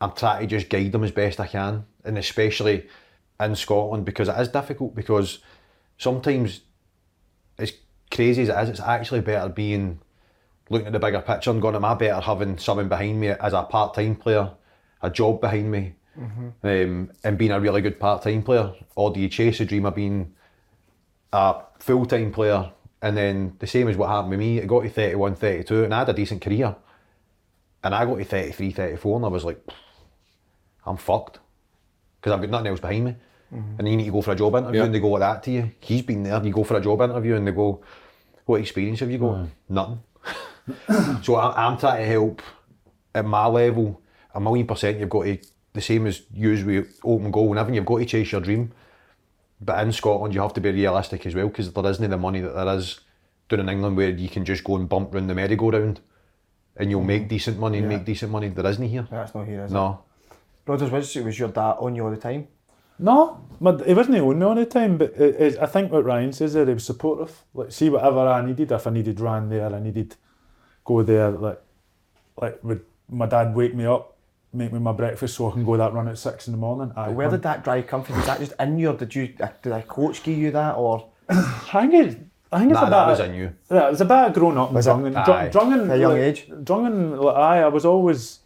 I'm 0.00 0.12
trying 0.12 0.40
to 0.40 0.46
just 0.46 0.68
guide 0.68 0.92
them 0.92 1.04
as 1.04 1.10
best 1.10 1.40
I 1.40 1.46
can, 1.46 1.84
and 2.04 2.18
especially 2.18 2.86
in 3.40 3.56
Scotland 3.56 4.04
because 4.04 4.28
it 4.28 4.38
is 4.38 4.48
difficult. 4.48 4.94
Because 4.94 5.38
sometimes, 5.96 6.60
as 7.58 7.72
crazy 8.10 8.42
as 8.42 8.48
it 8.48 8.62
is, 8.62 8.68
it's 8.70 8.80
actually 8.80 9.20
better 9.20 9.48
being 9.48 10.00
looking 10.70 10.86
at 10.86 10.92
the 10.92 10.98
bigger 10.98 11.20
picture 11.20 11.50
and 11.50 11.62
going, 11.62 11.74
"Am 11.74 11.84
I 11.84 11.94
better 11.94 12.20
having 12.20 12.58
someone 12.58 12.88
behind 12.88 13.20
me 13.20 13.28
as 13.28 13.52
a 13.52 13.62
part-time 13.62 14.16
player, 14.16 14.50
a 15.02 15.10
job 15.10 15.40
behind 15.40 15.70
me, 15.70 15.94
um, 16.62 17.10
and 17.24 17.38
being 17.38 17.52
a 17.52 17.60
really 17.60 17.80
good 17.80 17.98
part-time 17.98 18.42
player, 18.42 18.72
or 18.94 19.12
do 19.12 19.20
you 19.20 19.28
chase 19.28 19.58
the 19.58 19.64
dream 19.64 19.86
of 19.86 19.94
being 19.94 20.34
a 21.32 21.62
full-time 21.80 22.32
player?" 22.32 22.70
And 23.00 23.16
then 23.16 23.56
the 23.60 23.66
same 23.66 23.88
as 23.88 23.96
what 23.96 24.08
happened 24.08 24.30
with 24.30 24.40
me, 24.40 24.58
it 24.58 24.66
got 24.66 24.82
to 24.82 24.90
31, 24.90 25.36
32, 25.36 25.84
and 25.84 25.94
I 25.94 26.00
had 26.00 26.08
a 26.08 26.12
decent 26.12 26.42
career. 26.42 26.74
And 27.84 27.94
I 27.94 28.04
got 28.04 28.16
to 28.16 28.24
33, 28.24 28.72
34, 28.72 29.16
and 29.16 29.24
I 29.24 29.28
was 29.28 29.44
like, 29.44 29.64
I'm 30.88 30.96
fucked. 30.96 31.38
Because 32.20 32.32
I've 32.32 32.40
got 32.40 32.50
nothing 32.50 32.66
else 32.68 32.80
behind 32.80 33.04
me. 33.04 33.16
Mm-hmm. 33.54 33.74
And 33.78 33.88
you 33.88 33.96
need 33.96 34.04
to 34.06 34.10
go 34.12 34.22
for 34.22 34.32
a 34.32 34.36
job 34.36 34.54
interview 34.56 34.80
Yeah. 34.80 34.86
and 34.86 34.94
they 34.94 35.00
go 35.00 35.10
like 35.10 35.20
that 35.20 35.42
to 35.44 35.50
you. 35.50 35.70
He's 35.80 36.02
been 36.02 36.22
there, 36.22 36.42
you 36.44 36.52
go 36.52 36.64
for 36.64 36.76
a 36.76 36.80
job 36.80 37.00
interview 37.00 37.34
and 37.36 37.46
they 37.46 37.52
go, 37.52 37.82
What 38.44 38.60
experience 38.60 39.00
have 39.00 39.10
you 39.10 39.18
got? 39.18 39.36
Mm. 39.36 39.48
Nothing. 39.68 40.00
so 41.22 41.36
I, 41.36 41.66
I'm 41.66 41.78
trying 41.78 42.02
to 42.02 42.06
help 42.06 42.42
at 43.14 43.24
my 43.24 43.46
level, 43.46 44.02
a 44.34 44.40
million 44.40 44.66
percent 44.66 44.98
you've 44.98 45.08
got 45.08 45.24
to, 45.24 45.38
the 45.72 45.80
same 45.80 46.06
as 46.06 46.22
you 46.32 46.50
with 46.66 47.00
open 47.04 47.30
goal, 47.30 47.48
whenever 47.48 47.72
you've 47.72 47.86
got 47.86 47.98
to 47.98 48.04
chase 48.04 48.32
your 48.32 48.40
dream. 48.40 48.72
But 49.60 49.82
in 49.84 49.92
Scotland, 49.92 50.34
you 50.34 50.40
have 50.40 50.54
to 50.54 50.60
be 50.60 50.70
realistic 50.70 51.26
as 51.26 51.34
well 51.34 51.48
because 51.48 51.72
there 51.72 51.86
isn't 51.86 52.10
the 52.10 52.16
money 52.16 52.40
that 52.40 52.54
there 52.54 52.76
is 52.76 53.00
down 53.48 53.60
in 53.60 53.68
England 53.68 53.96
where 53.96 54.10
you 54.10 54.28
can 54.28 54.44
just 54.44 54.62
go 54.62 54.76
and 54.76 54.88
bump 54.88 55.14
round 55.14 55.28
the 55.28 55.34
merry-go-round 55.34 56.00
and 56.76 56.90
you'll 56.90 57.02
mm. 57.02 57.06
make 57.06 57.28
decent 57.28 57.58
money 57.58 57.78
and 57.78 57.88
make 57.88 58.04
decent 58.04 58.30
money. 58.30 58.48
There 58.48 58.66
isn't 58.66 58.88
here. 58.88 59.06
That's 59.10 59.34
not 59.34 59.46
here, 59.46 59.64
is 59.64 59.70
it? 59.70 59.74
No. 59.74 60.04
Brothers, 60.68 60.90
was, 60.90 61.14
was 61.16 61.38
your 61.38 61.48
dad 61.48 61.76
on 61.80 61.94
you 61.96 62.04
all 62.04 62.10
the 62.10 62.16
time? 62.18 62.46
No, 62.98 63.40
but 63.58 63.86
he 63.86 63.94
wasn't 63.94 64.18
on 64.18 64.38
me 64.38 64.44
all 64.44 64.54
the 64.54 64.66
time. 64.66 64.98
But 64.98 65.12
it, 65.16 65.34
it, 65.40 65.58
I 65.58 65.66
think 65.66 65.90
what 65.90 66.04
Ryan 66.04 66.32
says 66.32 66.52
there, 66.52 66.66
he 66.66 66.74
was 66.74 66.84
supportive. 66.84 67.32
Like, 67.54 67.72
see 67.72 67.88
whatever 67.88 68.18
I 68.28 68.44
needed. 68.44 68.70
If 68.70 68.86
I 68.86 68.90
needed 68.90 69.18
run 69.18 69.48
there, 69.48 69.72
I 69.74 69.80
needed 69.80 70.16
go 70.84 71.02
there. 71.02 71.30
Like, 71.30 71.60
like 72.36 72.62
would 72.62 72.84
my 73.08 73.24
dad 73.26 73.54
wake 73.54 73.74
me 73.74 73.86
up, 73.86 74.16
make 74.52 74.72
me 74.72 74.78
my 74.78 74.92
breakfast 74.92 75.36
so 75.36 75.48
I 75.48 75.52
can 75.52 75.64
go 75.64 75.76
that 75.78 75.94
run 75.94 76.06
at 76.08 76.18
six 76.18 76.48
in 76.48 76.52
the 76.52 76.58
morning. 76.58 76.92
Aye, 76.96 77.08
Where 77.08 77.28
run. 77.28 77.36
did 77.36 77.42
that 77.44 77.64
drive 77.64 77.86
come 77.86 78.04
from? 78.04 78.16
Was 78.16 78.26
that 78.26 78.40
just 78.40 78.52
in 78.60 78.78
you, 78.78 78.90
or 78.90 78.94
did 78.94 79.14
you 79.14 79.32
uh, 79.40 79.48
did 79.62 79.72
a 79.72 79.82
coach 79.82 80.22
give 80.22 80.36
you 80.36 80.50
that, 80.50 80.74
or 80.76 81.08
I 81.30 81.86
think 81.88 81.94
it, 81.94 82.18
I 82.52 82.58
think 82.58 82.72
it's 82.72 82.80
Nah, 82.80 82.88
a 82.88 82.90
that 82.90 83.06
was 83.06 83.20
in 83.20 83.34
you. 83.34 83.54
Yeah, 83.70 83.86
it 83.86 83.90
was 83.92 84.00
a 84.02 84.04
bit 84.04 84.34
growing 84.34 84.58
up 84.58 84.68
and 84.68 84.76
Was 84.76 84.86
it? 84.86 84.90
drunk 84.90 85.06
and 85.06 85.16
Aye. 85.16 85.48
drunk 85.48 85.72
At 85.90 85.96
a 85.96 85.98
young 85.98 86.12
like, 86.12 86.20
age? 86.20 86.50
Drunk 86.64 86.86
and 86.88 87.18
like, 87.20 87.36
aye, 87.36 87.60
I 87.62 87.68
was 87.68 87.84
always, 87.84 88.40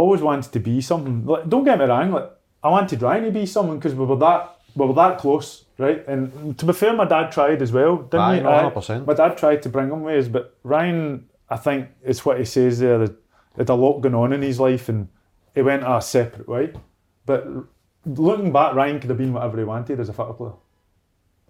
always 0.00 0.20
wanted 0.22 0.52
to 0.52 0.60
be 0.60 0.80
something. 0.80 1.24
Like, 1.26 1.48
don't 1.48 1.64
get 1.64 1.78
me 1.78 1.84
wrong, 1.84 2.10
like 2.12 2.30
I 2.64 2.68
wanted 2.70 3.02
Ryan 3.02 3.24
to 3.24 3.30
be 3.30 3.46
someone 3.46 3.76
because 3.78 3.94
we 3.94 4.04
were 4.04 4.16
that 4.16 4.56
we 4.74 4.86
were 4.86 4.94
that 4.94 5.18
close, 5.18 5.64
right? 5.78 6.06
And 6.08 6.56
to 6.58 6.64
be 6.64 6.72
fair, 6.72 6.94
my 6.94 7.04
dad 7.04 7.30
tried 7.30 7.60
as 7.60 7.72
well, 7.72 7.96
didn't 7.98 8.20
Aye, 8.20 8.36
he? 8.36 8.42
no, 8.42 8.70
100%. 8.74 9.06
My 9.06 9.14
dad 9.14 9.36
tried 9.36 9.60
to 9.64 9.68
bring 9.68 9.90
him 9.90 10.02
ways, 10.02 10.28
but 10.28 10.56
Ryan, 10.62 11.28
I 11.50 11.56
think, 11.58 11.88
it's 12.02 12.24
what 12.24 12.38
he 12.38 12.44
says 12.46 12.78
there. 12.78 12.98
That 12.98 13.14
had 13.58 13.68
a 13.68 13.74
lot 13.74 14.00
going 14.00 14.14
on 14.14 14.32
in 14.32 14.40
his 14.40 14.58
life, 14.58 14.88
and 14.88 15.08
he 15.54 15.60
went 15.60 15.82
a 15.86 16.00
separate 16.00 16.48
way. 16.48 16.72
But 17.26 17.46
looking 18.06 18.50
back, 18.50 18.74
Ryan 18.74 18.98
could 18.98 19.10
have 19.10 19.18
been 19.18 19.34
whatever 19.34 19.58
he 19.58 19.64
wanted 19.64 20.00
as 20.00 20.08
a 20.08 20.14
football 20.14 20.34
player. 20.36 20.52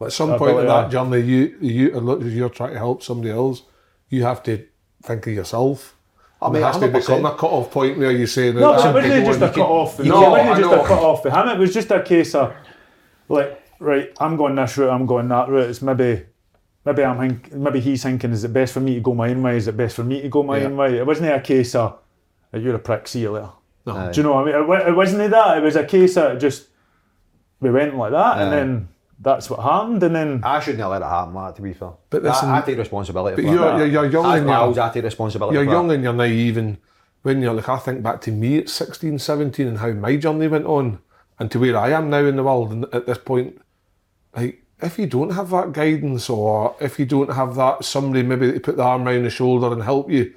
But 0.01 0.07
At 0.07 0.13
some 0.15 0.31
Uh, 0.33 0.39
point 0.39 0.59
in 0.59 0.67
yeah. 0.67 0.83
that 0.83 0.91
journey, 0.91 1.21
you 1.21 1.57
you 1.61 2.01
look, 2.01 2.23
as 2.23 2.35
you're 2.35 2.49
trying 2.49 2.73
to 2.73 2.79
help 2.79 3.05
somebody 3.05 3.31
else, 3.31 3.63
you 4.09 4.25
have 4.25 4.43
to 4.49 4.65
think 5.05 5.27
of 5.29 5.33
yourself. 5.33 5.97
I 6.43 6.47
mean, 6.51 6.55
there 6.55 6.65
has 6.73 6.79
to 6.81 6.89
100%. 6.89 6.93
become 6.93 7.25
a 7.27 7.31
cut-off 7.35 7.71
point 7.71 7.99
where 7.99 8.11
you 8.11 8.27
say 8.27 8.51
that. 8.51 8.61
No, 8.61 8.73
that 8.73 9.05
it 9.05 9.25
wasn't 9.25 9.27
just 9.27 9.43
a 9.43 9.49
cut 9.61 9.69
off. 9.71 9.99
No, 9.99 10.05
No, 10.05 10.27
it 10.27 10.31
wasn't 10.31 10.57
just 10.59 10.71
know. 10.71 10.85
a 10.85 10.87
cut 10.89 11.03
off 11.03 11.23
for 11.23 11.31
him. 11.31 11.49
It 11.49 11.59
was 11.59 11.73
just 11.75 11.91
a 11.91 12.03
case 12.03 12.35
of 12.35 12.53
like, 13.29 13.63
right, 13.79 14.11
I'm 14.21 14.37
going 14.37 14.55
this 14.55 14.77
route, 14.77 14.91
I'm 14.91 15.07
going 15.07 15.29
that 15.29 15.49
route. 15.49 15.71
It's 15.71 15.83
maybe, 15.83 16.25
maybe 16.85 17.05
I'm 17.05 17.19
think, 17.19 17.53
maybe 17.53 17.81
he's 17.81 18.03
thinking, 18.03 18.33
is 18.33 18.45
it 18.45 18.53
best 18.53 18.73
for 18.75 18.81
me 18.81 18.95
to 18.95 19.01
go 19.01 19.15
my 19.15 19.29
own 19.31 19.43
way? 19.43 19.57
Is 19.57 19.69
it 19.69 19.77
best 19.77 19.97
for 19.97 20.05
me 20.05 20.21
to 20.23 20.29
go 20.29 20.43
my 20.43 20.59
Yeah. 20.59 20.65
own 20.67 20.77
way? 20.77 20.99
It 20.99 21.07
wasn't 21.07 21.33
a 21.33 21.41
case 21.41 21.75
of, 21.75 21.99
"Right, 22.53 22.63
you're 22.63 22.75
a 22.75 22.79
prick, 22.79 23.09
see 23.09 23.21
you 23.21 23.31
later. 23.33 23.49
No, 23.87 24.11
Do 24.13 24.21
you 24.21 24.23
know 24.25 24.35
what 24.35 24.49
I 24.49 24.59
mean? 24.61 24.71
It, 24.85 24.89
it 24.89 24.97
wasn't 24.97 25.31
that. 25.31 25.59
It 25.59 25.63
was 25.63 25.77
a 25.77 25.85
case 25.85 26.17
of 26.17 26.39
just 26.39 26.69
we 27.61 27.71
went 27.71 27.97
like 27.97 28.13
that, 28.13 28.39
and 28.39 28.53
then 28.53 28.89
that's 29.23 29.49
what 29.49 29.61
happened, 29.61 30.03
and 30.03 30.15
then 30.17 30.41
I 30.45 30.59
shouldn't 30.61 30.81
have 30.83 30.91
let 30.91 31.03
it 31.03 31.07
happen, 31.07 31.33
like, 31.35 31.55
to 31.55 31.63
be 31.63 31.73
fair. 31.73 31.91
But 32.11 32.23
listen- 32.25 32.51
I, 32.51 32.59
I 32.59 32.61
take 32.63 32.77
responsibility 32.79 33.37
But 33.37 33.49
for 33.49 33.55
you're, 33.55 33.79
you're, 33.79 33.87
you're 33.87 34.11
young 34.11 34.27
As 34.27 34.39
and 34.39 34.47
Miles, 34.47 34.77
you're, 34.77 34.85
I 34.85 34.91
take 34.93 35.05
responsibility 35.05 35.55
you're 35.57 35.65
for 35.65 35.71
young 35.73 35.89
that. 35.89 35.95
and 35.95 36.03
you're 36.05 36.13
naive 36.13 36.57
and 36.57 36.77
when 37.23 37.41
you're 37.41 37.55
like 37.55 37.69
I 37.69 37.79
think 37.79 38.03
back 38.03 38.21
to 38.23 38.33
me 38.33 38.59
at 38.59 38.69
16, 38.69 39.19
17 39.21 39.67
and 39.69 39.79
how 39.79 39.91
my 39.93 40.17
journey 40.17 40.49
went 40.49 40.67
on 40.67 40.99
and 41.39 41.51
to 41.53 41.61
where 41.61 41.77
I 41.77 41.91
am 41.91 42.11
now 42.11 42.25
in 42.25 42.35
the 42.37 42.43
world 42.43 42.73
and 42.73 42.85
at 42.93 43.07
this 43.07 43.19
point 43.19 43.61
like 44.35 44.65
if 44.81 44.99
you 44.99 45.07
don't 45.07 45.31
have 45.31 45.51
that 45.51 45.73
guidance 45.73 46.29
or 46.29 46.75
if 46.81 46.99
you 46.99 47.07
don't 47.07 47.33
have 47.33 47.55
that 47.55 47.85
somebody 47.85 48.25
maybe 48.25 48.51
to 48.53 48.59
put 48.61 48.77
the 48.77 48.83
arm 48.83 49.07
around 49.07 49.23
the 49.23 49.31
shoulder 49.31 49.73
and 49.73 49.83
help 49.85 50.11
you 50.11 50.35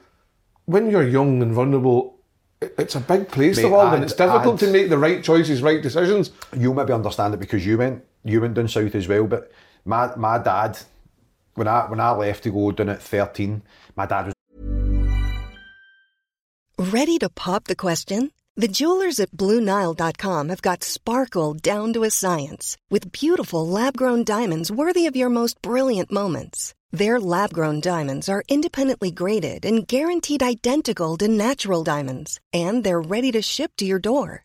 when 0.66 0.92
you're 0.92 1.08
young 1.08 1.42
and 1.42 1.54
vulnerable 1.54 2.20
it's 2.62 2.94
a 2.96 3.00
big 3.00 3.28
place 3.30 3.56
the 3.58 3.64
Mate, 3.64 3.72
world 3.72 3.86
and 3.88 3.96
I'd- 3.96 4.04
it's 4.06 4.14
difficult 4.14 4.56
I'd- 4.62 4.66
to 4.68 4.72
make 4.72 4.90
the 4.90 4.98
right 5.00 5.24
choices 5.24 5.64
right 5.64 5.82
decisions 5.82 6.30
You'll 6.56 6.76
maybe 6.76 6.94
understand 6.94 7.34
it 7.34 7.40
because 7.40 7.66
you 7.66 7.78
went 7.80 8.04
you 8.26 8.42
went 8.42 8.56
down 8.56 8.68
south 8.68 8.96
as 8.96 9.08
well. 9.08 9.26
But 9.28 9.52
my 9.86 10.14
my 10.16 10.38
dad, 10.40 10.78
when 11.54 11.68
I 11.68 11.86
when 11.90 12.00
I 12.02 12.12
left 12.12 12.44
to 12.44 12.52
go 12.52 12.72
down 12.72 12.90
at 12.90 13.02
thirteen, 13.02 13.62
my 13.96 14.06
dad 14.06 14.26
was 14.26 14.36
Ready 16.78 17.18
to 17.20 17.30
pop 17.30 17.66
the 17.66 17.76
question? 17.76 18.32
The 18.58 18.68
jewelers 18.70 19.20
at 19.20 19.32
BlueNile.com 19.32 20.50
have 20.50 20.62
got 20.62 20.84
sparkle 20.84 21.54
down 21.54 21.92
to 21.94 22.04
a 22.04 22.10
science 22.10 22.78
with 22.90 23.12
beautiful 23.12 23.68
lab 23.68 23.98
grown 23.98 24.24
diamonds 24.24 24.72
worthy 24.72 25.08
of 25.08 25.16
your 25.16 25.30
most 25.30 25.62
brilliant 25.62 26.10
moments. 26.10 26.74
Their 26.92 27.20
lab 27.20 27.52
grown 27.52 27.82
diamonds 27.82 28.30
are 28.30 28.44
independently 28.48 29.12
graded 29.12 29.66
and 29.66 29.86
guaranteed 29.86 30.42
identical 30.42 31.18
to 31.18 31.28
natural 31.28 31.84
diamonds, 31.84 32.40
and 32.54 32.84
they're 32.84 33.02
ready 33.02 33.32
to 33.34 33.42
ship 33.42 33.72
to 33.78 33.86
your 33.86 34.00
door. 34.00 34.45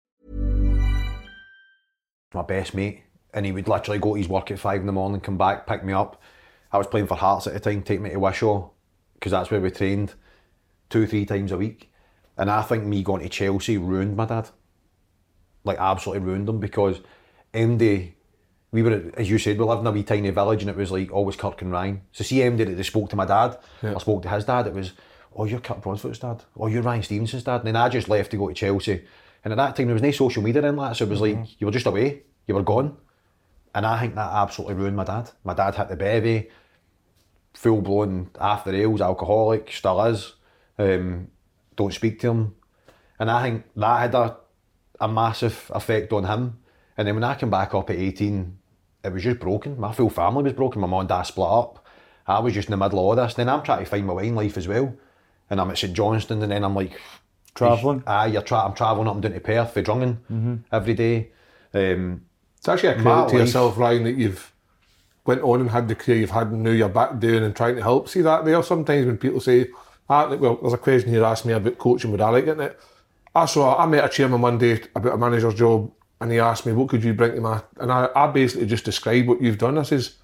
my 2.33 2.41
best 2.41 2.73
mate, 2.73 3.03
and 3.33 3.45
he 3.45 3.51
would 3.51 3.67
literally 3.67 3.99
go 3.99 4.13
to 4.13 4.15
his 4.15 4.27
work 4.27 4.51
at 4.51 4.59
five 4.59 4.81
in 4.81 4.87
the 4.87 4.91
morning, 4.91 5.21
come 5.21 5.37
back, 5.37 5.67
pick 5.67 5.83
me 5.83 5.93
up. 5.93 6.21
I 6.71 6.77
was 6.77 6.87
playing 6.87 7.07
for 7.07 7.15
Hearts 7.15 7.47
at 7.47 7.53
the 7.53 7.59
time, 7.59 7.81
take 7.81 8.01
me 8.01 8.11
to 8.11 8.19
Wishaw, 8.19 8.69
because 9.15 9.31
that's 9.31 9.51
where 9.51 9.59
we 9.59 9.71
trained 9.71 10.13
two, 10.89 11.05
three 11.05 11.25
times 11.25 11.51
a 11.51 11.57
week. 11.57 11.91
And 12.37 12.49
I 12.49 12.61
think 12.61 12.85
me 12.85 13.03
going 13.03 13.21
to 13.21 13.29
Chelsea 13.29 13.77
ruined 13.77 14.15
my 14.15 14.25
dad. 14.25 14.49
Like, 15.63 15.77
absolutely 15.77 16.25
ruined 16.25 16.49
him 16.49 16.59
because 16.59 17.01
MD, 17.53 18.13
we 18.71 18.81
were, 18.81 19.11
as 19.15 19.29
you 19.29 19.37
said, 19.37 19.59
we 19.59 19.65
lived 19.65 19.81
in 19.81 19.87
a 19.87 19.91
wee 19.91 20.03
tiny 20.03 20.29
village 20.29 20.61
and 20.61 20.69
it 20.69 20.77
was 20.77 20.91
like 20.91 21.11
always 21.11 21.35
Kirk 21.35 21.61
and 21.61 21.71
Ryan. 21.71 22.01
So, 22.13 22.23
see 22.23 22.37
MD 22.37 22.65
that 22.65 22.77
they 22.77 22.83
spoke 22.83 23.09
to 23.09 23.15
my 23.15 23.25
dad, 23.25 23.57
I 23.83 23.97
spoke 23.99 24.23
to 24.23 24.29
his 24.29 24.45
dad, 24.45 24.67
it 24.67 24.73
was, 24.73 24.93
oh, 25.35 25.45
you're 25.45 25.59
Kirk 25.59 25.81
Broadfoot's 25.81 26.19
dad, 26.19 26.43
oh, 26.57 26.67
you're 26.67 26.81
Ryan 26.81 27.03
Stevenson's 27.03 27.43
dad. 27.43 27.61
And 27.61 27.67
then 27.67 27.75
I 27.75 27.89
just 27.89 28.09
left 28.09 28.31
to 28.31 28.37
go 28.37 28.47
to 28.47 28.53
Chelsea. 28.53 29.03
And 29.43 29.51
at 29.53 29.57
that 29.57 29.75
time, 29.75 29.87
there 29.87 29.93
was 29.93 30.03
no 30.03 30.11
social 30.11 30.43
media 30.43 30.63
in 30.63 30.75
that, 30.75 30.95
so 30.95 31.05
it 31.05 31.09
was 31.09 31.21
like, 31.21 31.59
you 31.59 31.65
were 31.65 31.71
just 31.71 31.87
away, 31.87 32.23
you 32.47 32.53
were 32.53 32.63
gone. 32.63 32.97
And 33.73 33.85
I 33.85 33.99
think 33.99 34.15
that 34.15 34.31
absolutely 34.31 34.75
ruined 34.75 34.97
my 34.97 35.03
dad. 35.03 35.31
My 35.43 35.53
dad 35.53 35.75
hit 35.75 35.89
the 35.89 35.95
bevy, 35.95 36.49
full 37.53 37.81
blown 37.81 38.29
after 38.39 38.71
rails, 38.71 39.01
alcoholic, 39.01 39.71
still 39.71 40.03
is. 40.05 40.33
Um, 40.77 41.29
don't 41.75 41.93
speak 41.93 42.19
to 42.19 42.29
him. 42.31 42.55
And 43.19 43.31
I 43.31 43.43
think 43.43 43.65
that 43.75 43.99
had 43.99 44.15
a, 44.15 44.37
a 44.99 45.07
massive 45.07 45.71
effect 45.73 46.11
on 46.11 46.25
him. 46.25 46.59
And 46.97 47.07
then 47.07 47.15
when 47.15 47.23
I 47.23 47.35
came 47.35 47.49
back 47.49 47.73
up 47.73 47.89
at 47.89 47.95
18, 47.95 48.57
it 49.03 49.13
was 49.13 49.23
just 49.23 49.39
broken. 49.39 49.79
My 49.79 49.93
full 49.93 50.09
family 50.09 50.43
was 50.43 50.53
broken. 50.53 50.81
My 50.81 50.87
mum 50.87 51.01
and 51.01 51.09
dad 51.09 51.23
split 51.23 51.47
up. 51.47 51.85
I 52.27 52.39
was 52.39 52.53
just 52.53 52.67
in 52.67 52.71
the 52.71 52.77
middle 52.77 52.99
of 52.99 53.05
all 53.05 53.15
this. 53.15 53.33
Then 53.33 53.49
I'm 53.49 53.63
trying 53.63 53.83
to 53.83 53.89
find 53.89 54.05
my 54.05 54.13
way 54.13 54.27
in 54.27 54.35
life 54.35 54.57
as 54.57 54.67
well. 54.67 54.95
And 55.49 55.59
I'm 55.59 55.71
at 55.71 55.77
St 55.77 55.93
Johnstone, 55.93 56.41
and 56.43 56.51
then 56.51 56.63
I'm 56.63 56.75
like, 56.75 56.99
Travelling. 57.55 58.03
Aye, 58.07 58.27
you're 58.27 58.41
tra- 58.41 58.65
I'm 58.65 58.73
travelling 58.73 59.07
up 59.07 59.15
and 59.15 59.23
down 59.23 59.33
to 59.33 59.39
Perth 59.39 59.73
for 59.73 59.81
Drongan 59.83 60.63
every 60.71 60.93
day. 60.93 61.31
Um, 61.73 62.21
It's 62.57 62.67
actually 62.69 62.89
a 62.89 62.93
credit 63.01 63.27
to 63.29 63.33
life- 63.33 63.33
yourself, 63.33 63.77
Ryan, 63.77 64.03
that 64.05 64.15
you've 64.17 64.51
went 65.25 65.41
on 65.41 65.61
and 65.61 65.69
had 65.69 65.87
the 65.87 65.95
career 65.95 66.17
you've 66.17 66.31
had 66.31 66.47
and 66.47 66.63
now 66.63 66.71
you're 66.71 66.89
back 66.89 67.19
doing 67.19 67.43
and 67.43 67.55
trying 67.55 67.75
to 67.75 67.81
help. 67.83 68.09
See 68.09 68.21
that 68.21 68.45
there 68.45 68.61
sometimes 68.63 69.05
when 69.05 69.17
people 69.17 69.39
say, 69.39 69.67
ah, 70.09 70.33
well, 70.35 70.57
there's 70.61 70.73
a 70.73 70.77
question 70.77 71.09
here 71.11 71.23
asked 71.23 71.45
me 71.45 71.53
about 71.53 71.77
coaching, 71.77 72.11
would 72.11 72.21
I 72.21 72.29
like 72.29 72.47
it? 72.47 72.79
I 73.35 73.45
saw, 73.45 73.77
I 73.77 73.85
met 73.85 74.03
a 74.03 74.09
chairman 74.09 74.41
one 74.41 74.57
day 74.57 74.81
about 74.95 75.13
a 75.13 75.17
manager's 75.17 75.53
job 75.55 75.91
and 76.19 76.31
he 76.31 76.39
asked 76.39 76.65
me, 76.65 76.73
what 76.73 76.89
could 76.89 77.03
you 77.03 77.13
bring 77.13 77.35
to 77.35 77.41
my, 77.41 77.61
and 77.79 77.91
I, 77.91 78.09
I 78.15 78.27
basically 78.27 78.65
just 78.67 78.85
described 78.85 79.27
what 79.27 79.41
you've 79.41 79.57
done. 79.57 79.77
I 79.77 79.83
says, 79.83 80.15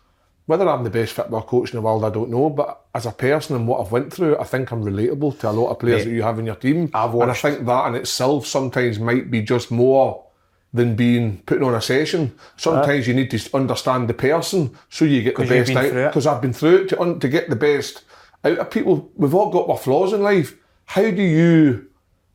whether 0.48 0.68
I'm 0.68 0.86
the 0.86 0.90
best 0.90 1.14
football 1.14 1.44
coach 1.44 1.72
in 1.72 1.76
the 1.76 1.82
world, 1.82 2.06
I 2.06 2.10
don't 2.10 2.30
know, 2.30 2.50
but 2.50 2.86
as 2.96 3.06
a 3.06 3.12
person 3.12 3.58
and 3.58 3.68
what 3.68 3.82
I've 3.82 3.92
went 3.92 4.14
through, 4.14 4.38
I 4.40 4.46
think 4.46 4.72
I'm 4.72 4.84
relatable 4.84 5.38
to 5.40 5.50
a 5.50 5.52
lot 5.52 5.72
of 5.72 5.80
players 5.80 6.06
Mate, 6.06 6.12
that 6.12 6.16
you 6.16 6.24
have 6.24 6.40
in 6.40 6.46
your 6.46 6.56
team. 6.56 6.90
I've 6.94 7.14
and 7.14 7.30
I 7.30 7.34
think 7.34 7.66
that 7.66 7.88
in 7.88 7.96
itself 7.96 8.48
sometimes 8.48 8.98
might 8.98 9.30
be 9.30 9.42
just 9.42 9.72
more 9.72 10.26
than 10.74 10.96
being 10.96 11.40
putting 11.46 11.64
on 11.64 11.76
a 11.76 11.82
session. 11.82 12.34
Sometimes 12.56 13.08
you 13.08 13.14
need 13.14 13.30
to 13.32 13.56
understand 13.56 14.08
the 14.08 14.14
person 14.14 14.78
so 14.90 15.04
you 15.04 15.22
get 15.22 15.36
the 15.36 15.46
best 15.46 15.72
out. 15.72 15.94
Because 16.08 16.26
I've 16.26 16.42
been 16.42 16.54
through 16.54 16.84
it 16.84 16.90
to, 16.90 17.02
un- 17.02 17.20
to 17.20 17.28
get 17.28 17.50
the 17.50 17.56
best 17.58 18.04
out 18.46 18.58
of 18.58 18.72
people. 18.72 19.12
We've 19.16 19.36
all 19.36 19.52
got 19.52 19.70
our 19.70 19.78
flaws 19.78 20.14
in 20.14 20.24
life. 20.24 20.56
How 20.86 21.12
do 21.12 21.22
you 21.22 21.88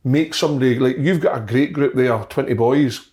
make 0.05 0.35
somebody 0.35 0.79
like 0.79 0.99
you've 0.99 1.21
got 1.21 1.39
a 1.39 1.41
great 1.41 1.73
group 1.73 1.95
there, 1.95 2.19
twenty 2.25 2.53
boys, 2.53 3.09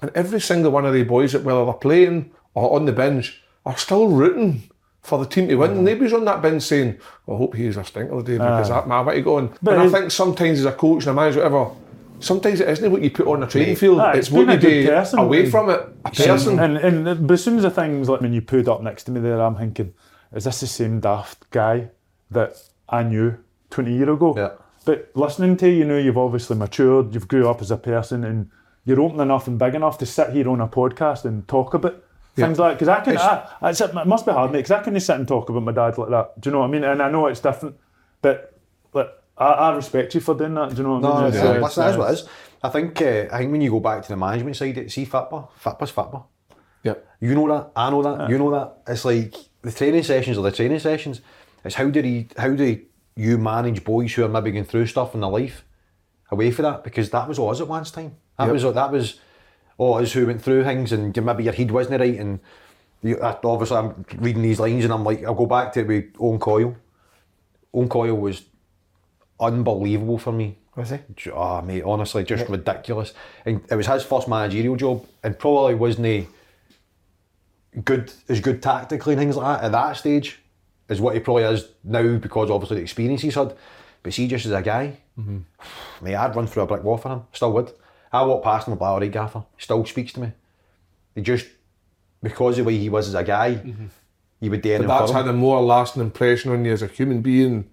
and 0.00 0.10
every 0.16 0.40
single 0.40 0.72
one 0.72 0.84
of 0.84 0.94
the 0.94 1.04
boys 1.04 1.32
that 1.32 1.44
whether 1.44 1.64
they're 1.64 1.74
playing 1.74 2.32
or 2.54 2.74
on 2.74 2.86
the 2.86 2.92
bench 2.92 3.41
are 3.64 3.76
still 3.76 4.08
rooting 4.08 4.62
for 5.02 5.18
the 5.18 5.26
team 5.26 5.48
to 5.48 5.56
win. 5.56 5.72
Mm-hmm. 5.72 5.84
Nobody's 5.84 6.12
on 6.12 6.24
that 6.24 6.42
bench 6.42 6.62
saying, 6.62 6.98
"I 7.28 7.36
hope 7.36 7.54
he's 7.54 7.76
a 7.76 7.84
stinker 7.84 8.22
today 8.22 8.38
ah. 8.38 8.56
because 8.56 8.68
that 8.68 8.88
man 8.88 9.04
what 9.04 9.16
he 9.16 9.22
going." 9.22 9.52
But 9.62 9.74
and 9.74 9.82
I 9.82 9.88
think 9.88 10.10
sometimes 10.10 10.60
as 10.60 10.64
a 10.64 10.72
coach 10.72 11.06
and 11.06 11.10
a 11.10 11.14
manager, 11.14 11.38
whatever, 11.38 11.70
sometimes 12.20 12.60
it 12.60 12.68
isn't 12.68 12.90
what 12.90 13.02
you 13.02 13.10
put 13.10 13.26
on 13.26 13.40
the 13.40 13.46
training 13.46 13.76
field. 13.76 14.00
Aye, 14.00 14.10
it's 14.10 14.28
it's 14.28 14.30
what 14.30 14.48
you 14.48 14.56
do 14.56 14.86
person 14.86 15.18
away 15.18 15.50
from 15.50 15.70
it. 15.70 15.80
A 16.04 16.10
person. 16.10 16.58
And, 16.58 16.76
and 16.78 17.26
but 17.26 17.34
as 17.34 17.44
soon 17.44 17.56
as 17.56 17.62
the 17.62 17.70
things 17.70 18.08
like 18.08 18.20
when 18.20 18.32
you 18.32 18.40
put 18.40 18.68
up 18.68 18.82
next 18.82 19.04
to 19.04 19.10
me 19.10 19.20
there, 19.20 19.40
I'm 19.40 19.56
thinking, 19.56 19.92
is 20.32 20.44
this 20.44 20.60
the 20.60 20.66
same 20.66 21.00
daft 21.00 21.50
guy 21.50 21.90
that 22.30 22.56
I 22.88 23.02
knew 23.02 23.38
20 23.70 23.92
years 23.92 24.08
ago? 24.08 24.34
Yeah. 24.36 24.50
But 24.84 25.10
listening 25.14 25.56
to 25.58 25.68
you, 25.68 25.78
you 25.78 25.84
know, 25.84 25.98
you've 25.98 26.18
obviously 26.18 26.56
matured, 26.56 27.14
you've 27.14 27.28
grew 27.28 27.48
up 27.48 27.60
as 27.60 27.70
a 27.70 27.76
person, 27.76 28.24
and 28.24 28.50
you're 28.84 29.00
open 29.00 29.20
enough 29.20 29.46
and 29.46 29.58
big 29.58 29.74
enough 29.74 29.98
to 29.98 30.06
sit 30.06 30.30
here 30.30 30.48
on 30.48 30.60
a 30.60 30.66
podcast 30.66 31.24
and 31.24 31.46
talk 31.46 31.74
about 31.74 32.02
things 32.34 32.58
like 32.58 32.78
because 32.78 32.88
I 32.88 33.00
can. 33.00 33.18
I, 33.18 33.48
I, 33.60 33.70
it 33.70 34.06
must 34.06 34.26
be 34.26 34.32
hard, 34.32 34.50
mate. 34.52 34.58
Because 34.58 34.70
I 34.72 34.82
can 34.82 34.94
just 34.94 35.06
sit 35.06 35.16
and 35.16 35.26
talk 35.28 35.48
about 35.48 35.62
my 35.62 35.72
dad 35.72 35.98
like 35.98 36.10
that. 36.10 36.40
Do 36.40 36.48
you 36.48 36.52
know 36.52 36.60
what 36.60 36.68
I 36.68 36.70
mean? 36.70 36.84
And 36.84 37.02
I 37.02 37.10
know 37.10 37.26
it's 37.26 37.40
different, 37.40 37.76
but 38.20 38.58
like 38.92 39.10
I, 39.36 39.46
I 39.46 39.74
respect 39.76 40.14
you 40.14 40.20
for 40.20 40.34
doing 40.34 40.54
that. 40.54 40.70
Do 40.70 40.76
you 40.76 40.82
know 40.84 40.98
what 40.98 41.12
I 41.12 41.18
mean? 41.20 41.28
it's, 41.28 41.36
It's, 41.36 41.44
uh, 41.46 41.52
listen, 41.60 41.84
that's 41.84 41.98
what 41.98 42.10
it 42.10 42.14
is. 42.14 42.28
I 42.62 42.68
think 42.68 43.02
uh, 43.02 43.26
I 43.32 43.38
think 43.38 43.52
when 43.52 43.60
you 43.60 43.70
go 43.70 43.80
back 43.80 44.02
to 44.02 44.08
the 44.08 44.16
management 44.16 44.56
side, 44.56 44.90
see 44.90 45.04
Fitba, 45.06 45.48
Fitba's 45.62 45.92
Fitba. 45.92 46.24
Yep. 46.84 47.06
You 47.20 47.34
know 47.34 47.48
that. 47.48 47.70
I 47.76 47.90
know 47.90 48.02
that. 48.02 48.28
You 48.30 48.38
know 48.38 48.50
that. 48.50 48.78
It's 48.88 49.04
like 49.04 49.34
the 49.62 49.70
training 49.72 50.02
sessions 50.02 50.38
are 50.38 50.42
the 50.42 50.52
training 50.52 50.78
sessions. 50.80 51.20
It's 51.64 51.76
how 51.76 51.88
do 51.90 52.00
he, 52.02 52.28
how 52.36 52.50
do 52.54 52.80
you 53.14 53.38
manage 53.38 53.84
boys 53.84 54.12
who 54.14 54.24
are 54.24 54.28
maybe 54.28 54.50
going 54.50 54.64
through 54.64 54.86
stuff 54.86 55.14
in 55.14 55.20
their 55.20 55.30
life 55.30 55.64
away 56.30 56.50
for 56.50 56.62
that 56.62 56.82
because 56.82 57.10
that 57.10 57.28
was 57.28 57.38
us 57.38 57.60
at 57.60 57.68
once 57.68 57.90
time. 57.90 58.16
That 58.38 58.46
Yep. 58.46 58.52
was 58.52 58.74
that 58.74 58.90
was 58.90 59.20
Oh, 59.78 59.94
all 59.94 60.02
us 60.02 60.12
who 60.12 60.26
went 60.26 60.42
through 60.42 60.64
things 60.64 60.92
and 60.92 61.16
maybe 61.24 61.44
your 61.44 61.52
head 61.52 61.70
wasn't 61.70 62.00
right 62.00 62.18
and 62.18 62.40
you, 63.02 63.18
obviously 63.20 63.76
I'm 63.76 64.04
reading 64.18 64.42
these 64.42 64.60
lines 64.60 64.84
and 64.84 64.92
I'm 64.92 65.04
like 65.04 65.24
I'll 65.24 65.34
go 65.34 65.46
back 65.46 65.72
to 65.74 65.80
it 65.80 65.86
with 65.86 66.04
Owen 66.20 66.38
Coyle. 66.38 66.76
Owen 67.74 67.88
Coyle 67.88 68.16
was 68.16 68.42
unbelievable 69.40 70.18
for 70.18 70.32
me. 70.32 70.58
Was 70.76 70.90
he? 70.90 70.98
Oh 71.30 71.60
mate, 71.62 71.82
honestly, 71.82 72.24
just 72.24 72.48
ridiculous. 72.48 73.12
And 73.44 73.62
it 73.70 73.74
was 73.74 73.86
his 73.86 74.04
first 74.04 74.28
managerial 74.28 74.76
job, 74.76 75.06
and 75.22 75.38
probably 75.38 75.74
wasn't 75.74 76.06
he 76.06 76.28
good 77.84 78.12
as 78.28 78.40
good 78.40 78.62
tactically 78.62 79.14
and 79.14 79.20
things 79.20 79.36
like 79.36 79.58
that 79.60 79.64
at 79.64 79.72
that 79.72 79.96
stage 79.96 80.38
is 80.88 81.00
what 81.00 81.14
he 81.14 81.20
probably 81.20 81.44
is 81.44 81.68
now 81.82 82.16
because 82.18 82.50
obviously 82.50 82.76
the 82.76 82.82
experience 82.82 83.22
he's 83.22 83.34
had. 83.34 83.54
But 84.02 84.12
see, 84.12 84.28
just 84.28 84.46
as 84.46 84.52
a 84.52 84.62
guy, 84.62 84.98
mm-hmm. 85.18 85.38
mate, 86.04 86.14
I'd 86.14 86.36
run 86.36 86.46
through 86.46 86.64
a 86.64 86.66
brick 86.66 86.84
wall 86.84 86.98
for 86.98 87.10
him. 87.10 87.22
Still 87.32 87.52
would. 87.52 87.72
I 88.12 88.22
walk 88.24 88.42
past 88.44 88.66
him, 88.68 88.74
I'm 88.74 88.78
like, 88.78 88.88
all 88.90 89.00
right, 89.00 89.10
Gaffer. 89.10 89.44
He 89.56 89.62
still 89.62 89.84
speaks 89.86 90.12
to 90.14 90.20
me. 90.20 90.32
He 91.14 91.22
just 91.22 91.46
because 92.22 92.58
of 92.58 92.64
the 92.64 92.68
way 92.68 92.78
he 92.78 92.88
was 92.88 93.08
as 93.08 93.14
a 93.14 93.24
guy, 93.24 93.60
he 94.40 94.48
would 94.48 94.62
do 94.62 94.78
But 94.78 94.86
that's 94.86 95.10
him. 95.10 95.16
had 95.16 95.28
a 95.28 95.32
more 95.32 95.60
lasting 95.62 96.02
impression 96.02 96.52
on 96.52 96.64
you 96.64 96.72
as 96.72 96.82
a 96.82 96.86
human 96.86 97.20
being 97.22 97.70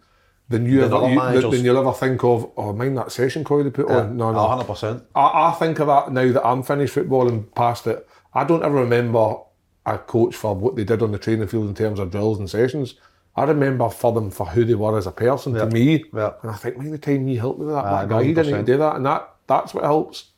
than 0.47 0.65
you 0.65 0.81
than 0.81 0.93
ever, 0.93 1.33
you, 1.35 1.41
than 1.51 1.63
you'll 1.63 1.77
ever 1.77 1.93
think 1.93 2.23
of. 2.23 2.51
Oh, 2.57 2.73
mind 2.73 2.97
that 2.97 3.11
session 3.11 3.43
call 3.43 3.63
they 3.63 3.69
put 3.69 3.89
on. 3.89 4.17
No, 4.17 4.31
no. 4.31 4.47
hundred 4.47 4.65
percent. 4.65 5.03
I, 5.13 5.49
I 5.49 5.51
think 5.59 5.79
of 5.79 5.87
that 5.87 6.11
now 6.11 6.31
that 6.31 6.45
I'm 6.45 6.63
finished 6.63 6.95
footballing 6.95 7.53
past 7.53 7.85
it. 7.87 8.07
I 8.33 8.43
don't 8.43 8.63
ever 8.63 8.75
remember 8.75 9.37
a 9.85 9.97
coach 9.97 10.35
for 10.35 10.55
what 10.55 10.75
they 10.75 10.83
did 10.83 11.01
on 11.01 11.11
the 11.11 11.19
training 11.19 11.47
field 11.47 11.67
in 11.67 11.75
terms 11.75 11.99
of 11.99 12.11
drills 12.11 12.39
and 12.39 12.49
sessions. 12.49 12.95
I 13.35 13.43
remember 13.43 13.89
for 13.89 14.11
them 14.11 14.31
for 14.31 14.45
who 14.47 14.65
they 14.65 14.73
were 14.75 14.97
as 14.97 15.07
a 15.07 15.11
person 15.11 15.53
to 15.53 15.65
me. 15.67 16.03
Yeah. 16.13 16.33
And 16.41 16.51
I 16.51 16.55
think, 16.55 16.77
mind 16.77 16.93
the 16.93 16.97
time 16.97 17.27
you 17.27 17.39
helped 17.39 17.59
me 17.59 17.65
with 17.65 17.75
that, 17.75 17.85
Ah, 17.85 17.99
that 18.01 18.09
guy, 18.09 18.23
he 18.23 18.33
didn't 18.33 18.49
even 18.49 18.65
do 18.65 18.77
that, 18.77 18.95
and 18.97 19.05
that 19.05 19.29
that's 19.47 19.73
what 19.73 19.83
helps. 19.83 20.28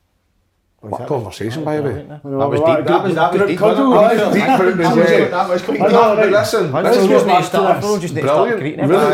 What 0.82 1.08
conversation, 1.08 1.64
by 1.64 1.78
the 1.78 1.84
way. 1.84 1.94
That 1.94 2.24
was 2.24 2.60
deep. 2.60 2.86
That 2.88 3.04
was 3.04 3.14
that 3.16 3.34
was 3.34 3.42
deep. 3.48 3.60
Cuddle, 3.60 3.92
wasn't 3.92 4.36
it? 4.36 4.40
right? 4.40 4.58
Deep, 4.68 4.78
but 4.78 4.96
was, 4.98 4.98
uh, 4.98 5.28
That 5.30 5.50
was 5.50 5.62
quite 5.62 5.82
I 5.82 5.88
know, 5.88 5.92
but 5.92 6.18
right? 6.18 6.32
listen, 6.32 6.64
This 6.72 6.74
Let's 6.74 6.98
is 6.98 7.08
just 7.08 7.26
back 7.28 7.36
next 7.38 7.50
to 7.50 7.58
to 7.58 7.64
this. 7.74 7.86
bro, 7.86 8.00
just 8.00 8.14
next 8.16 8.26
to 8.26 8.34
start 8.34 8.50
Brilliant. 8.50 8.62
greeting 8.62 8.88
Really 8.90 9.12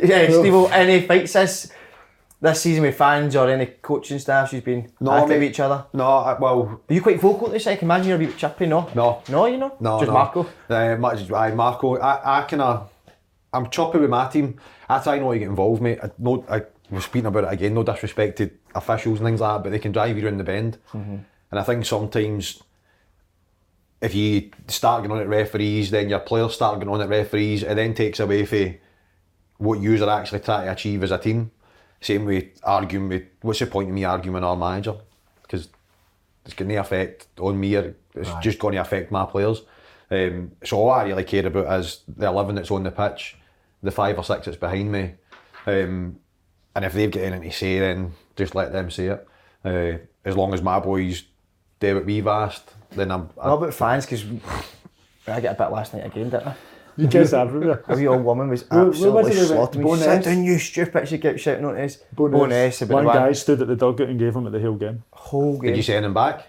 Yeah, 0.10 0.30
Steve, 0.30 0.72
any 0.72 1.06
fights 1.06 1.32
this 1.34 1.70
this 2.40 2.62
season 2.62 2.82
with 2.84 2.96
fans 2.96 3.36
or 3.36 3.50
any 3.50 3.66
coaching 3.66 4.18
staff 4.18 4.50
who's 4.50 4.62
been 4.62 4.90
No, 4.98 5.12
active 5.12 5.28
with 5.40 5.42
each 5.50 5.60
other? 5.60 5.84
No, 5.92 6.36
well, 6.40 6.80
Are 6.88 6.94
you 6.94 7.02
quite 7.02 7.20
vocal 7.20 7.48
this 7.48 7.66
I 7.66 7.76
can 7.76 7.84
imagine 7.84 8.08
you're 8.08 8.16
a 8.16 8.18
bit 8.26 8.34
chippy, 8.38 8.64
no? 8.64 8.88
No. 8.94 9.22
No, 9.28 9.44
you 9.44 9.58
know? 9.58 9.76
No, 9.78 10.00
Just. 10.00 10.10
Marco. 10.10 10.46
Uh, 10.70 10.96
much, 10.96 11.30
aye, 11.30 11.50
Marco. 11.50 11.98
I, 11.98 12.38
I 12.38 12.42
kind 12.44 12.62
of, 12.62 12.90
I'm 13.52 13.68
choppy 13.68 13.98
with 13.98 14.08
my 14.08 14.26
team. 14.28 14.58
I 14.88 14.98
try 15.00 15.18
not 15.18 15.32
to 15.32 15.38
get 15.38 15.48
involved, 15.48 15.82
mate. 15.82 15.98
I, 16.02 16.10
no, 16.18 16.42
I 16.48 16.62
was 16.90 17.04
speaking 17.04 17.26
about 17.26 17.44
it 17.44 17.52
again. 17.52 17.74
No 17.74 17.82
disrespect 17.82 18.38
to 18.38 18.50
officials 18.74 19.18
and 19.20 19.26
things 19.28 19.40
like 19.40 19.56
that, 19.56 19.62
but 19.62 19.70
they 19.70 19.78
can 19.78 19.92
drive 19.92 20.16
you 20.16 20.26
around 20.26 20.38
the 20.38 20.44
bend. 20.44 20.78
And 21.50 21.58
I 21.58 21.62
think 21.62 21.84
sometimes 21.84 22.62
if 24.00 24.14
you 24.14 24.50
start 24.68 25.02
going 25.02 25.12
on 25.12 25.20
at 25.20 25.28
referees, 25.28 25.90
then 25.90 26.08
your 26.08 26.20
players 26.20 26.54
start 26.54 26.76
going 26.80 26.88
on 26.88 27.00
at 27.00 27.08
referees, 27.08 27.62
it 27.62 27.74
then 27.74 27.94
takes 27.94 28.20
away 28.20 28.46
from 28.46 28.76
what 29.58 29.80
you 29.80 30.02
are 30.02 30.10
actually 30.20 30.40
trying 30.40 30.66
to 30.66 30.72
achieve 30.72 31.02
as 31.02 31.10
a 31.10 31.18
team. 31.18 31.50
Same 32.00 32.24
with 32.24 32.44
arguing 32.62 33.08
with, 33.08 33.24
what's 33.42 33.58
the 33.58 33.66
point 33.66 33.90
of 33.90 33.94
me 33.94 34.04
arguing 34.04 34.34
with 34.34 34.44
our 34.44 34.56
manager? 34.56 34.94
Because 35.42 35.68
it's 36.46 36.54
going 36.54 36.70
to 36.70 36.76
affect 36.76 37.26
on 37.38 37.60
me 37.60 37.76
or 37.76 37.94
it's 38.14 38.30
just 38.40 38.58
going 38.58 38.74
to 38.74 38.80
affect 38.80 39.10
my 39.10 39.26
players. 39.26 39.62
Um, 40.10 40.52
so 40.64 40.78
all 40.78 40.90
I 40.90 41.04
really 41.04 41.24
care 41.24 41.46
about 41.46 41.80
is 41.80 42.00
the 42.08 42.26
11 42.26 42.54
that's 42.54 42.70
on 42.70 42.82
the 42.82 42.90
pitch, 42.90 43.36
the 43.82 43.90
five 43.90 44.16
or 44.16 44.24
six 44.24 44.46
that's 44.46 44.56
behind 44.56 44.90
me. 44.90 45.14
Um, 45.66 46.18
and 46.74 46.84
if 46.84 46.92
they've 46.92 47.10
got 47.10 47.20
anything 47.22 47.50
to 47.50 47.56
say, 47.56 47.78
then 47.78 48.12
just 48.36 48.54
let 48.54 48.72
them 48.72 48.90
say 48.90 49.06
it. 49.06 49.28
Uh, 49.64 49.98
as 50.24 50.36
long 50.36 50.54
as 50.54 50.62
my 50.62 50.78
boys 50.80 51.24
do 51.80 51.94
what 51.96 52.04
we've 52.04 52.26
asked, 52.26 52.72
then 52.92 53.10
I'm. 53.10 53.22
What 53.34 53.46
about 53.54 53.74
fans? 53.74 54.06
Because 54.06 54.24
I 55.26 55.40
get 55.40 55.54
a 55.54 55.62
bit 55.64 55.72
last 55.72 55.94
night 55.94 56.06
again, 56.06 56.30
didn't 56.30 56.46
I? 56.48 56.54
You 56.96 57.08
kiss 57.08 57.32
everywhere. 57.32 57.82
A 57.88 57.96
wee 57.96 58.06
old 58.06 58.24
woman 58.24 58.48
was 58.48 58.68
Where- 58.68 58.80
where 58.80 58.88
absolutely 58.88 59.22
was 59.22 59.28
it 59.28 59.32
they 59.32 59.38
went? 59.38 59.48
slaughtering 59.72 59.84
me. 59.84 59.96
Sit 59.96 60.24
down, 60.24 60.44
you 60.44 60.58
stupid. 60.58 61.08
She 61.08 61.18
kept 61.18 61.40
shouting 61.40 61.64
on 61.64 61.76
us. 61.78 61.96
Bonus. 62.12 62.38
Bonus. 62.38 62.80
One 62.82 62.88
the 62.88 62.94
one 62.94 63.16
guy 63.16 63.32
stood 63.32 63.62
at 63.62 63.68
the 63.68 63.76
dugout 63.76 64.08
and 64.08 64.18
gave 64.18 64.34
him 64.36 64.46
at 64.46 64.52
the 64.52 64.60
whole 64.60 64.74
game. 64.74 65.02
whole 65.12 65.52
game. 65.58 65.70
Did 65.70 65.76
you 65.78 65.82
send 65.82 66.04
him 66.04 66.12
back 66.12 66.48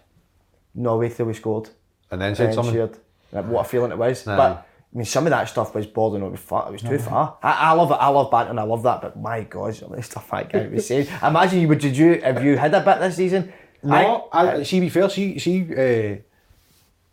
Norway 0.76 1.10
till 1.10 1.28
we 1.28 1.34
scored. 1.34 1.70
and 2.10 2.20
then 2.22 2.36
said 2.36 2.48
and 2.48 2.56
something? 2.56 2.74
cheered. 2.74 2.98
What 3.32 3.66
a 3.66 3.70
feeling 3.70 3.92
it 3.92 3.98
was. 3.98 4.28
Aye. 4.28 4.36
But 4.36 4.68
I 4.94 4.98
mean, 4.98 5.06
some 5.06 5.26
of 5.26 5.30
that 5.32 5.48
stuff 5.48 5.74
was 5.74 5.88
bordering 5.88 6.24
on 6.24 6.36
far. 6.36 6.68
It 6.68 6.74
was 6.74 6.82
too 6.82 7.00
far. 7.00 7.38
I, 7.42 7.70
I 7.70 7.72
love 7.72 7.92
it. 7.92 7.96
I 7.96 8.08
love 8.10 8.30
banter 8.30 8.50
and 8.52 8.60
I 8.60 8.64
love 8.64 8.84
that. 8.84 9.02
But 9.02 9.18
my 9.18 9.44
God, 9.44 9.74
some 9.74 9.92
of 9.92 9.96
the 9.96 10.04
stuff 10.04 10.30
that 10.32 10.52
guy 10.52 10.68
was 10.68 10.86
saying. 10.88 11.08
Imagine 11.24 11.62
you 11.62 11.68
would 11.70 11.80
did 11.80 11.96
you 11.96 12.20
Have 12.22 12.44
you 12.44 12.58
had 12.58 12.74
a 12.74 12.82
bit 12.82 13.00
this 13.00 13.16
season. 13.16 13.54
No, 13.84 14.28
I, 14.32 14.62
see, 14.64 14.80
be 14.80 14.90
fair, 14.90 15.10
see, 15.10 15.40
see, 15.40 15.62
uh, 15.74 16.18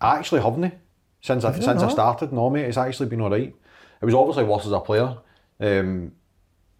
I 0.05 0.18
actually 0.18 0.43
haven't 0.43 0.74
since 1.22 1.43
I, 1.45 1.53
since 1.53 1.83
I 1.83 1.89
started. 1.89 2.31
No, 2.33 2.51
mate, 2.51 2.66
it's 2.66 2.76
actually 2.76 3.09
been 3.09 3.20
all 3.22 3.31
right. 3.31 3.55
It 4.01 4.05
was 4.05 4.14
obviously 4.14 4.45
worse 4.45 4.66
as 4.66 4.72
a 4.72 4.81
player. 4.81 5.16
Um, 5.61 6.12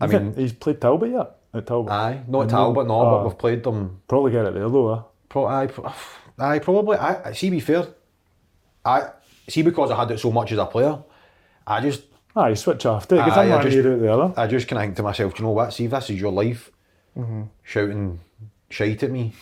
I 0.01 0.05
I 0.05 0.09
mean, 0.09 0.24
mean, 0.26 0.34
he's 0.34 0.53
played 0.53 0.80
Talbot 0.80 1.11
yet? 1.11 1.30
At 1.55 1.66
Talbot. 1.66 1.90
aye, 1.92 2.22
not 2.28 2.42
at 2.42 2.46
No. 2.51 2.57
Talbot, 2.57 2.86
no, 2.86 3.01
Ah. 3.01 3.11
but 3.18 3.24
we've 3.28 3.38
played 3.38 3.62
them. 3.64 4.03
Probably 4.07 4.30
get 4.32 4.44
it 4.44 4.53
there 4.55 4.68
though. 4.68 4.94
Eh? 4.94 5.01
Pro, 5.30 5.46
aye, 5.46 5.66
pro, 5.68 5.90
aye, 6.38 6.59
probably. 6.59 6.96
I, 6.99 7.30
I 7.30 7.32
see, 7.32 7.49
be 7.49 7.59
fair, 7.61 7.86
I 8.84 9.09
see 9.49 9.62
because 9.62 9.90
I 9.90 9.96
had 9.96 10.11
it 10.11 10.18
so 10.20 10.30
much 10.30 10.53
as 10.53 10.59
a 10.59 10.66
player. 10.66 10.99
I 11.66 11.80
just, 11.80 12.03
Aye, 12.36 12.55
switch 12.55 12.86
off. 12.86 13.09
Take 13.09 13.20
it. 13.26 13.32
Aye, 13.32 13.53
I'm 13.53 13.59
I 13.59 13.62
just- 13.62 13.74
here 13.74 13.92
out 13.92 14.01
the 14.01 14.12
other. 14.12 14.34
I 14.40 14.46
just 14.46 14.68
kind 14.68 14.78
of 14.78 14.84
think 14.86 14.96
to 14.96 15.03
myself, 15.03 15.34
do 15.34 15.42
you 15.42 15.46
know 15.49 15.53
what? 15.53 15.72
See, 15.72 15.84
if 15.86 15.90
this 15.90 16.11
is 16.11 16.20
your 16.20 16.32
life, 16.32 16.70
Mm-hmm. 17.16 17.42
shouting 17.64 18.20
shite 18.70 19.03
at 19.03 19.11
me, 19.11 19.32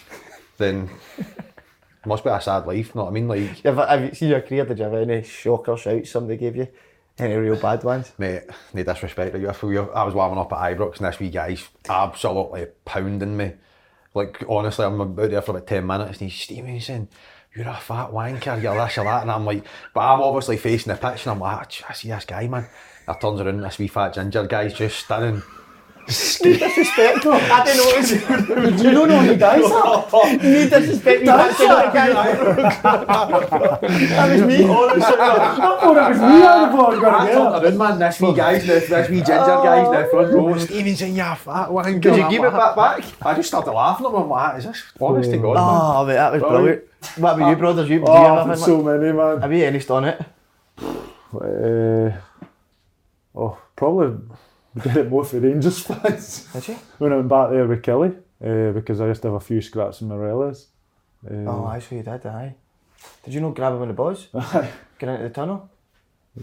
then 0.57 0.89
it 1.19 2.07
must 2.07 2.25
be 2.25 2.31
a 2.31 2.41
sad 2.41 2.67
life. 2.67 2.95
Know 2.95 3.03
what 3.05 3.11
I 3.11 3.13
mean? 3.13 3.29
Like. 3.29 3.59
Have, 3.65 3.77
have 3.77 4.03
you 4.03 4.15
seen 4.15 4.31
your 4.31 4.41
career? 4.41 4.65
Did 4.65 4.79
you 4.79 4.85
have 4.85 4.95
any 4.95 5.23
shocker 5.25 5.77
shouts 5.77 6.11
somebody 6.11 6.39
gave 6.39 6.57
you? 6.57 6.69
Any 7.19 7.35
real 7.35 7.57
bad 7.61 7.83
ones? 7.85 8.13
Mate, 8.19 8.45
no 8.73 8.83
disrespect 8.83 9.35
to 9.35 9.39
you. 9.41 9.49
I 9.51 9.53
feel 9.53 9.73
you. 9.73 9.91
I 9.91 10.05
was 10.05 10.15
warming 10.15 10.39
up 10.39 10.53
at 10.53 10.59
Ibrox 10.77 10.99
and 10.99 11.07
this 11.07 11.19
wee 11.19 11.29
guy's 11.29 11.69
absolutely 11.89 12.67
pounding 12.87 13.37
me. 13.37 13.53
Like, 14.15 14.43
honestly, 14.49 14.85
I'm 14.87 15.01
about 15.01 15.31
there 15.31 15.43
for 15.43 15.51
about 15.51 15.67
10 15.67 15.87
minutes 15.87 16.21
and 16.21 16.31
he's 16.31 16.41
Stephen, 16.41 16.73
he's 16.73 16.87
saying, 16.87 17.09
You're 17.57 17.69
a 17.69 17.75
fat 17.77 18.11
wanker, 18.11 18.61
you're 18.63 18.75
this 18.77 18.99
or 18.99 19.05
that. 19.05 19.23
And 19.23 19.31
I'm 19.31 19.47
like, 19.47 19.65
But 19.95 20.01
I'm 20.01 20.21
obviously 20.21 20.59
facing 20.59 20.93
the 20.93 20.99
pitch 20.99 21.25
and 21.25 21.33
I'm 21.33 21.41
like, 21.41 21.57
"Ah, 21.57 21.87
I 21.89 21.93
see 21.95 22.09
this 22.09 22.27
guy, 22.27 22.47
man. 22.49 22.67
I 23.09 23.15
turns 23.15 23.41
around 23.41 23.61
this 23.63 23.79
wee 23.79 23.89
fat 23.89 24.15
ginger 24.15 24.47
guy's 24.47 24.75
just 24.75 24.99
standing. 25.05 25.43
Disrespectful. 26.07 27.33
I 27.33 27.65
didn't 27.65 27.79
know 27.79 27.91
it 27.91 27.97
was. 27.99 28.83
you 28.85 28.91
don't 28.93 29.09
know 29.09 29.21
who 29.23 29.37
guys 29.37 29.65
are? 29.65 30.29
You 30.31 30.69
disrespect 30.71 31.21
me. 31.21 31.27
That's 31.27 31.59
that 31.59 31.93
guy. 31.93 32.09
That 32.83 34.33
was 34.33 34.43
me. 34.43 34.65
I 34.65 34.67
thought 34.69 35.97
it 35.97 36.09
was 36.11 36.21
me 36.21 36.47
on 36.47 36.71
the 36.71 36.77
board. 36.77 37.05
I 37.05 37.27
turned 37.27 37.37
Got 37.37 37.65
around, 37.65 37.79
man. 37.79 37.99
This 37.99 38.21
wee 38.21 38.35
guy's 38.35 38.67
the, 38.67 38.73
this 38.89 39.09
wee 39.11 39.17
ginger 39.17 39.35
guy's 39.35 39.89
the 39.91 40.09
front 40.11 40.33
row. 40.33 40.59
Stephen's 40.59 40.99
saying, 40.99 41.17
You're 41.17 41.27
a 41.27 41.37
fat 41.37 41.69
wanker. 41.71 42.01
Did 42.01 42.17
you 42.17 42.23
I'm 42.23 42.31
keep 42.31 42.41
like, 42.41 42.53
it 42.53 42.57
back 42.57 42.77
back? 42.77 43.05
I 43.27 43.35
just 43.35 43.49
started 43.49 43.73
laughing 43.73 44.07
at 44.07 44.13
him. 44.13 44.17
I'm 44.23 44.29
like, 44.29 44.59
Is 44.59 44.65
this 44.65 44.83
honest 45.01 45.31
to 45.31 45.39
God, 45.39 45.55
man? 45.55 45.65
Oh, 45.67 46.05
mate, 46.07 46.15
that 46.15 46.33
was 46.33 46.43
brilliant. 46.43 46.85
What 47.19 47.35
about 47.37 47.51
you, 47.51 47.57
brothers? 47.57 47.89
You, 47.89 47.97
do 47.99 48.03
you 48.03 48.09
Oh, 48.09 48.35
have, 48.37 48.47
there's 48.47 48.63
anything 48.63 48.85
so 48.85 48.99
many, 48.99 49.13
man. 49.13 49.41
have 49.41 49.53
you 49.53 49.65
any 49.65 49.87
on 49.89 50.05
it? 50.05 50.21
Uh, 51.35 52.17
oh, 53.35 53.59
probably 53.75 54.19
did 54.83 54.97
it 54.97 55.09
more 55.11 55.25
for 55.25 55.39
Rangers 55.41 55.79
fans. 55.81 56.49
Did 56.53 56.69
you? 56.69 56.75
when 56.99 57.13
I 57.13 57.17
went 57.17 57.29
back 57.29 57.51
there 57.51 57.67
with 57.67 57.83
Kelly, 57.83 58.13
uh, 58.45 58.73
because 58.73 59.01
I 59.01 59.07
used 59.09 59.23
to 59.23 59.29
have 59.29 59.35
a 59.37 59.41
few 59.41 59.61
scraps 59.63 60.01
in 60.03 60.09
my 60.09 60.17
relics. 60.17 60.67
Uh, 61.29 61.35
Oh, 61.49 61.65
I 61.67 61.79
swear 61.81 61.99
you 61.99 62.05
did, 62.05 62.27
aye. 62.27 62.55
Did 63.25 63.35
you 63.35 63.41
not 63.41 63.55
grab 63.55 63.75
him 63.75 63.83
in 63.83 63.89
the 63.89 63.95
buzz? 63.95 64.29
Get 64.99 65.09
into 65.09 65.23
the 65.25 65.31
tunnel? 65.31 65.69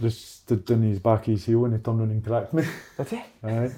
Just 0.02 0.42
stood 0.42 0.70
on 0.72 0.82
his 0.82 1.00
back 1.00 1.26
his 1.26 1.46
heel 1.46 1.66
and 1.66 1.76
he 1.76 1.80
turned 1.80 2.02
on 2.02 2.10
and 2.10 2.26
cracked 2.26 2.54
me. 2.54 2.64
Did 2.98 3.08
he? 3.08 3.18
Aye. 3.44 3.72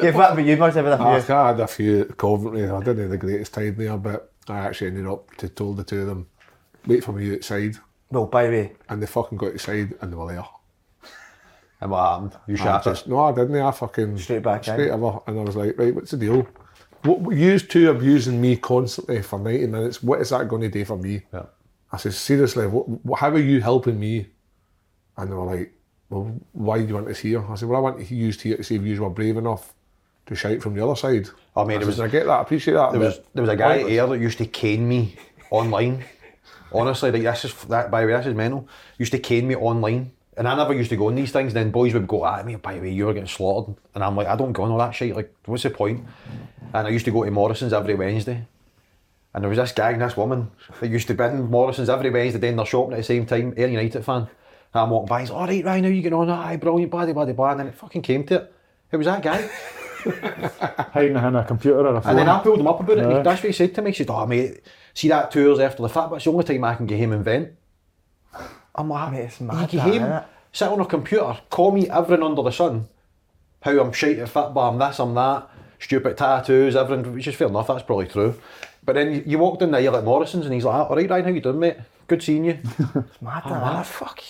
Yeah, 0.00 0.10
what 0.10 0.32
about 0.32 0.44
you, 0.44 0.56
must 0.56 0.76
have 0.76 0.86
I, 0.86 1.16
a 1.18 1.22
few. 1.22 1.34
I 1.34 1.48
had 1.48 1.60
a 1.60 1.66
few 1.66 2.04
Coventry. 2.16 2.68
I 2.68 2.78
didn't 2.80 2.98
have 3.02 3.10
the 3.10 3.18
greatest 3.18 3.54
time 3.54 3.74
there, 3.76 3.96
but 3.96 4.32
I 4.48 4.58
actually 4.58 4.88
ended 4.88 5.06
up 5.06 5.34
to 5.36 5.48
told 5.48 5.76
the 5.76 5.84
two 5.84 6.00
of 6.02 6.06
them, 6.06 6.26
wait 6.86 7.04
for 7.04 7.12
me 7.12 7.34
outside, 7.34 7.76
Well, 8.10 8.26
by 8.26 8.44
the 8.46 8.50
way, 8.50 8.72
and 8.88 9.02
they 9.02 9.06
fucking 9.06 9.38
got 9.38 9.52
outside 9.52 9.94
and 10.00 10.12
they 10.12 10.16
were 10.16 10.32
there. 10.32 10.44
And 11.84 11.90
what 11.92 12.02
happened? 12.10 12.32
You 12.46 12.54
I 12.54 12.56
shattered. 12.56 12.94
just, 12.94 13.06
no, 13.08 13.20
I 13.20 13.32
didn't. 13.32 13.56
I 13.60 13.70
fucking 13.70 14.16
Straight 14.18 14.42
back 14.42 14.66
in. 14.66 14.72
straight 14.74 14.90
over, 14.90 15.20
and 15.26 15.38
I 15.38 15.42
was 15.42 15.54
like, 15.54 15.78
right, 15.78 15.94
what's 15.94 16.12
the 16.12 16.16
deal? 16.16 16.48
What 17.02 17.36
you 17.36 17.58
two 17.58 17.88
are 17.88 17.94
abusing 17.94 18.40
me 18.40 18.56
constantly 18.56 19.20
for 19.20 19.38
ninety 19.38 19.66
minutes. 19.66 20.02
What 20.02 20.22
is 20.22 20.30
that 20.30 20.48
going 20.48 20.62
to 20.62 20.70
do 20.70 20.82
for 20.86 20.96
me? 20.96 21.20
Yeah. 21.32 21.42
I 21.92 21.98
said, 21.98 22.14
seriously, 22.14 22.66
what, 22.66 22.88
what, 23.04 23.20
how 23.20 23.28
are 23.28 23.38
you 23.38 23.60
helping 23.60 24.00
me? 24.00 24.28
And 25.18 25.30
they 25.30 25.34
were 25.34 25.44
like, 25.44 25.74
well, 26.08 26.34
why 26.52 26.78
do 26.78 26.86
you 26.88 26.94
want 26.94 27.08
us 27.08 27.18
here? 27.18 27.44
I 27.46 27.54
said, 27.54 27.68
well, 27.68 27.76
I 27.78 27.82
want 27.82 28.10
you 28.10 28.16
used 28.16 28.40
here 28.40 28.56
to 28.56 28.64
see 28.64 28.76
if 28.76 28.82
you 28.82 29.02
were 29.02 29.10
brave 29.10 29.36
enough 29.36 29.74
to 30.24 30.34
shout 30.34 30.62
from 30.62 30.74
the 30.74 30.82
other 30.82 30.96
side. 30.96 31.28
I 31.54 31.64
mean, 31.64 31.78
I 31.78 31.82
it 31.82 31.86
was- 31.86 32.00
I 32.00 32.08
get 32.08 32.24
that, 32.24 32.32
I 32.38 32.40
appreciate 32.42 32.74
that. 32.74 32.92
There 32.92 33.00
was 33.00 33.20
there 33.34 33.42
was 33.42 33.50
a 33.50 33.56
guy 33.56 33.74
pointless. 33.74 33.90
here 33.92 34.06
that 34.06 34.18
used 34.20 34.38
to 34.38 34.46
cane 34.46 34.88
me 34.88 35.16
online. 35.50 36.02
Honestly, 36.72 37.12
like 37.12 37.22
this 37.22 37.44
is 37.44 37.54
that 37.64 37.90
by 37.90 38.00
the 38.00 38.06
way, 38.06 38.14
this 38.16 38.26
is 38.26 38.34
mental. 38.34 38.66
Used 38.96 39.12
to 39.12 39.18
cane 39.18 39.46
me 39.46 39.54
online. 39.54 40.12
And 40.36 40.48
I 40.48 40.56
never 40.56 40.74
used 40.74 40.90
to 40.90 40.96
go 40.96 41.08
on 41.08 41.14
these 41.14 41.32
things, 41.32 41.54
And 41.54 41.66
then 41.66 41.70
boys 41.70 41.94
would 41.94 42.08
go 42.08 42.24
ah, 42.24 42.38
at 42.38 42.46
me, 42.46 42.56
by 42.56 42.74
the 42.74 42.80
way, 42.80 42.90
you 42.90 43.06
were 43.06 43.14
getting 43.14 43.28
slaughtered. 43.28 43.76
And 43.94 44.02
I'm 44.02 44.16
like, 44.16 44.26
I 44.26 44.36
don't 44.36 44.52
go 44.52 44.64
on 44.64 44.72
all 44.72 44.78
that 44.78 44.92
shit, 44.92 45.14
like, 45.14 45.34
what's 45.46 45.62
the 45.62 45.70
point? 45.70 46.04
And 46.72 46.86
I 46.86 46.90
used 46.90 47.04
to 47.04 47.10
go 47.10 47.24
to 47.24 47.30
Morrison's 47.30 47.72
every 47.72 47.94
Wednesday. 47.94 48.46
And 49.32 49.42
there 49.42 49.48
was 49.48 49.58
this 49.58 49.72
guy 49.72 49.90
and 49.90 50.02
this 50.02 50.16
woman 50.16 50.50
that 50.80 50.88
used 50.88 51.08
to 51.08 51.14
be 51.14 51.24
in 51.24 51.50
Morrison's 51.50 51.88
every 51.88 52.10
Wednesday 52.10 52.38
day 52.38 52.48
and 52.48 52.58
they're 52.58 52.66
shopping 52.66 52.92
at 52.92 52.98
the 52.98 53.02
same 53.02 53.26
time, 53.26 53.52
Ayr 53.56 53.68
United 53.68 54.04
fan. 54.04 54.22
And 54.22 54.28
I'm 54.72 54.90
walking 54.90 55.08
by, 55.08 55.20
he's 55.20 55.30
all 55.30 55.46
right, 55.46 55.64
Ryan, 55.64 55.84
how 55.84 55.90
you 55.90 56.02
getting 56.02 56.18
on? 56.18 56.30
Aye, 56.30 56.56
brilliant, 56.56 56.90
blah, 56.90 57.06
blah, 57.06 57.32
blah. 57.32 57.50
And 57.50 57.60
then 57.60 57.66
it 57.68 57.74
fucking 57.74 58.02
came 58.02 58.24
to 58.26 58.36
it. 58.36 58.54
It 58.92 58.96
was 58.96 59.06
that 59.06 59.22
guy. 59.22 59.50
Hiding 60.92 61.14
behind 61.14 61.36
a 61.36 61.44
computer 61.44 61.80
or 61.80 61.96
a 61.96 62.00
phone. 62.00 62.10
And 62.10 62.18
then 62.18 62.28
I 62.28 62.40
pulled 62.40 62.60
him 62.60 62.66
up 62.66 62.80
about 62.80 62.98
it. 62.98 63.04
And 63.04 63.12
he, 63.12 63.22
that's 63.22 63.42
what 63.42 63.48
he 63.48 63.52
said 63.52 63.74
to 63.74 63.82
me. 63.82 63.90
He 63.90 63.96
said, 63.96 64.10
"Oh 64.10 64.26
mate, 64.26 64.60
see 64.92 65.08
that 65.08 65.30
two 65.30 65.50
hours 65.50 65.60
after 65.60 65.82
the 65.82 65.88
fact, 65.88 66.10
but 66.10 66.16
it's 66.16 66.24
the 66.26 66.30
only 66.30 66.44
time 66.44 66.62
I 66.64 66.74
can 66.74 66.86
get 66.86 66.98
him 66.98 67.12
and 67.12 67.24
vent." 67.24 67.52
I'm 68.74 68.88
like, 68.88 69.12
Mate, 69.12 69.18
it's 69.20 69.40
you 69.40 69.46
mad 69.46 69.70
get 69.70 69.82
that, 70.00 70.30
sit 70.52 70.68
on 70.68 70.80
a 70.80 70.86
computer, 70.86 71.38
call 71.50 71.72
me 71.72 71.88
everything 71.88 72.24
under 72.24 72.42
the 72.42 72.50
sun. 72.50 72.88
How 73.60 73.78
I'm 73.80 73.92
shite 73.92 74.18
at 74.18 74.28
football, 74.28 74.70
I'm 74.70 74.78
this, 74.78 74.98
I'm 74.98 75.14
that, 75.14 75.48
stupid 75.78 76.16
tattoos, 76.16 76.76
everything. 76.76 77.14
Which 77.14 77.26
is 77.26 77.34
fair 77.34 77.48
enough. 77.48 77.68
That's 77.68 77.82
probably 77.82 78.08
true. 78.08 78.38
But 78.84 78.94
then 78.94 79.12
you, 79.12 79.22
you 79.26 79.38
walked 79.38 79.62
in 79.62 79.70
there 79.70 79.94
at 79.94 80.04
Morrison's 80.04 80.44
and 80.44 80.54
he's 80.54 80.64
like, 80.64 80.74
ah, 80.74 80.84
"All 80.84 80.96
right, 80.96 81.08
Ryan, 81.08 81.24
how 81.24 81.30
you 81.30 81.40
doing, 81.40 81.60
mate? 81.60 81.76
Good 82.06 82.22
seeing 82.22 82.44
you." 82.44 82.58
It's 82.78 83.22
mad 83.22 83.42
I'm 83.44 83.52
that, 83.52 83.62
oh, 83.62 83.76
like, 83.76 83.86
"Fuck." 83.86 84.22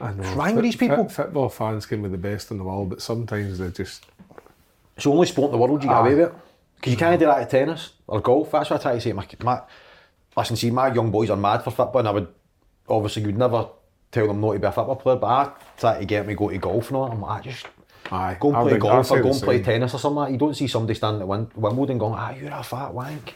I 0.00 0.12
know. 0.12 0.36
What's 0.36 0.52
with 0.54 0.64
these 0.64 0.76
people? 0.76 1.04
Fit- 1.04 1.12
football 1.12 1.48
fans 1.48 1.86
can 1.86 2.02
be 2.02 2.08
the 2.08 2.18
best 2.18 2.50
in 2.50 2.58
the 2.58 2.64
world, 2.64 2.90
but 2.90 3.02
sometimes 3.02 3.58
they're 3.58 3.70
just. 3.70 4.06
It's 4.96 5.04
the 5.04 5.10
only 5.10 5.26
sport 5.26 5.46
in 5.48 5.52
the 5.52 5.58
world 5.58 5.82
you 5.82 5.88
get 5.88 5.96
ah. 5.96 6.00
away 6.00 6.14
with 6.14 6.28
it. 6.28 6.34
Because 6.76 6.92
you 6.92 6.96
can't 6.98 7.18
do 7.18 7.26
that 7.26 7.38
at 7.38 7.50
tennis 7.50 7.92
or 8.06 8.20
golf. 8.20 8.50
That's 8.50 8.70
what 8.70 8.80
I 8.80 8.82
try 8.82 8.94
to 8.94 9.00
say. 9.00 9.10
to 9.10 9.16
My, 9.16 9.26
my, 9.42 9.62
listen, 10.36 10.56
see, 10.56 10.70
my 10.70 10.92
young 10.92 11.10
boys 11.10 11.30
are 11.30 11.36
mad 11.36 11.62
for 11.62 11.70
football, 11.70 12.00
and 12.00 12.08
I 12.08 12.10
would 12.10 12.28
obviously 12.88 13.22
you 13.22 13.28
would 13.28 13.38
never 13.38 13.68
tell 14.12 14.26
them 14.26 14.40
not 14.40 14.52
to 14.52 14.58
be 14.58 14.66
a 14.66 14.72
football 14.72 14.96
player, 14.96 15.16
but 15.16 15.26
I 15.26 15.52
try 15.78 15.98
to 15.98 16.04
get 16.04 16.26
me 16.26 16.34
go 16.34 16.48
to 16.50 16.58
golf 16.58 16.88
and 16.88 16.96
all. 16.96 17.10
I'm 17.10 17.20
like, 17.20 17.30
"Ah, 17.30 17.40
just 17.40 17.66
Aye. 18.10 18.36
go 18.38 18.54
and 18.54 18.68
play 18.68 18.78
golf 18.78 19.10
or 19.10 19.20
go 19.22 19.30
and 19.30 19.42
play 19.42 19.62
tennis 19.62 19.94
or 19.94 19.98
something. 19.98 20.16
Like 20.16 20.28
that. 20.28 20.32
You 20.32 20.38
don't 20.38 20.54
see 20.54 20.66
somebody 20.66 20.94
standing 20.94 21.22
at 21.22 21.28
Wim- 21.28 21.54
Wimbledon 21.56 21.98
going, 21.98 22.14
ah, 22.14 22.30
you're 22.30 22.50
a 22.52 22.62
fat 22.62 22.92
wank. 22.92 23.34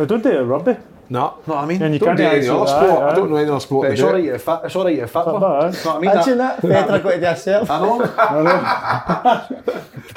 They 0.00 0.06
don't 0.06 0.22
do 0.22 0.30
it 0.30 0.36
at 0.36 0.46
rugby. 0.46 0.76
No. 1.10 1.20
Know 1.20 1.30
what 1.44 1.58
I 1.58 1.66
mean? 1.66 1.82
And 1.82 1.92
you 1.92 1.98
Don't 2.00 2.16
can't 2.16 2.18
do 2.18 2.24
any 2.24 2.36
answer 2.38 2.52
other 2.52 2.64
that, 2.66 2.86
sport. 2.86 3.02
I 3.02 3.14
don't 3.16 3.30
know 3.30 3.36
any 3.36 3.50
other 3.50 3.60
sport. 3.60 3.82
But 3.82 3.88
they 3.88 3.92
it's 3.94 4.00
do. 4.00 4.06
alright 4.06 4.28
at 4.28 4.40
fit. 4.40 4.60
It's 4.64 4.76
alright 4.76 4.98
at 5.00 5.10
football. 5.10 5.34
Football, 5.34 5.52
aye. 5.52 5.70
Know 5.70 5.70
what 5.70 5.86
I 5.86 5.98
mean? 6.00 6.10
Imagine 6.10 6.38
That- 6.38 6.62
that. 6.62 6.88
Federer 6.88 7.02
got 7.02 7.10
to 7.10 7.18
do 7.20 7.26
a 7.26 7.36
serve. 7.36 7.70
I 7.70 7.78
know. 7.80 9.56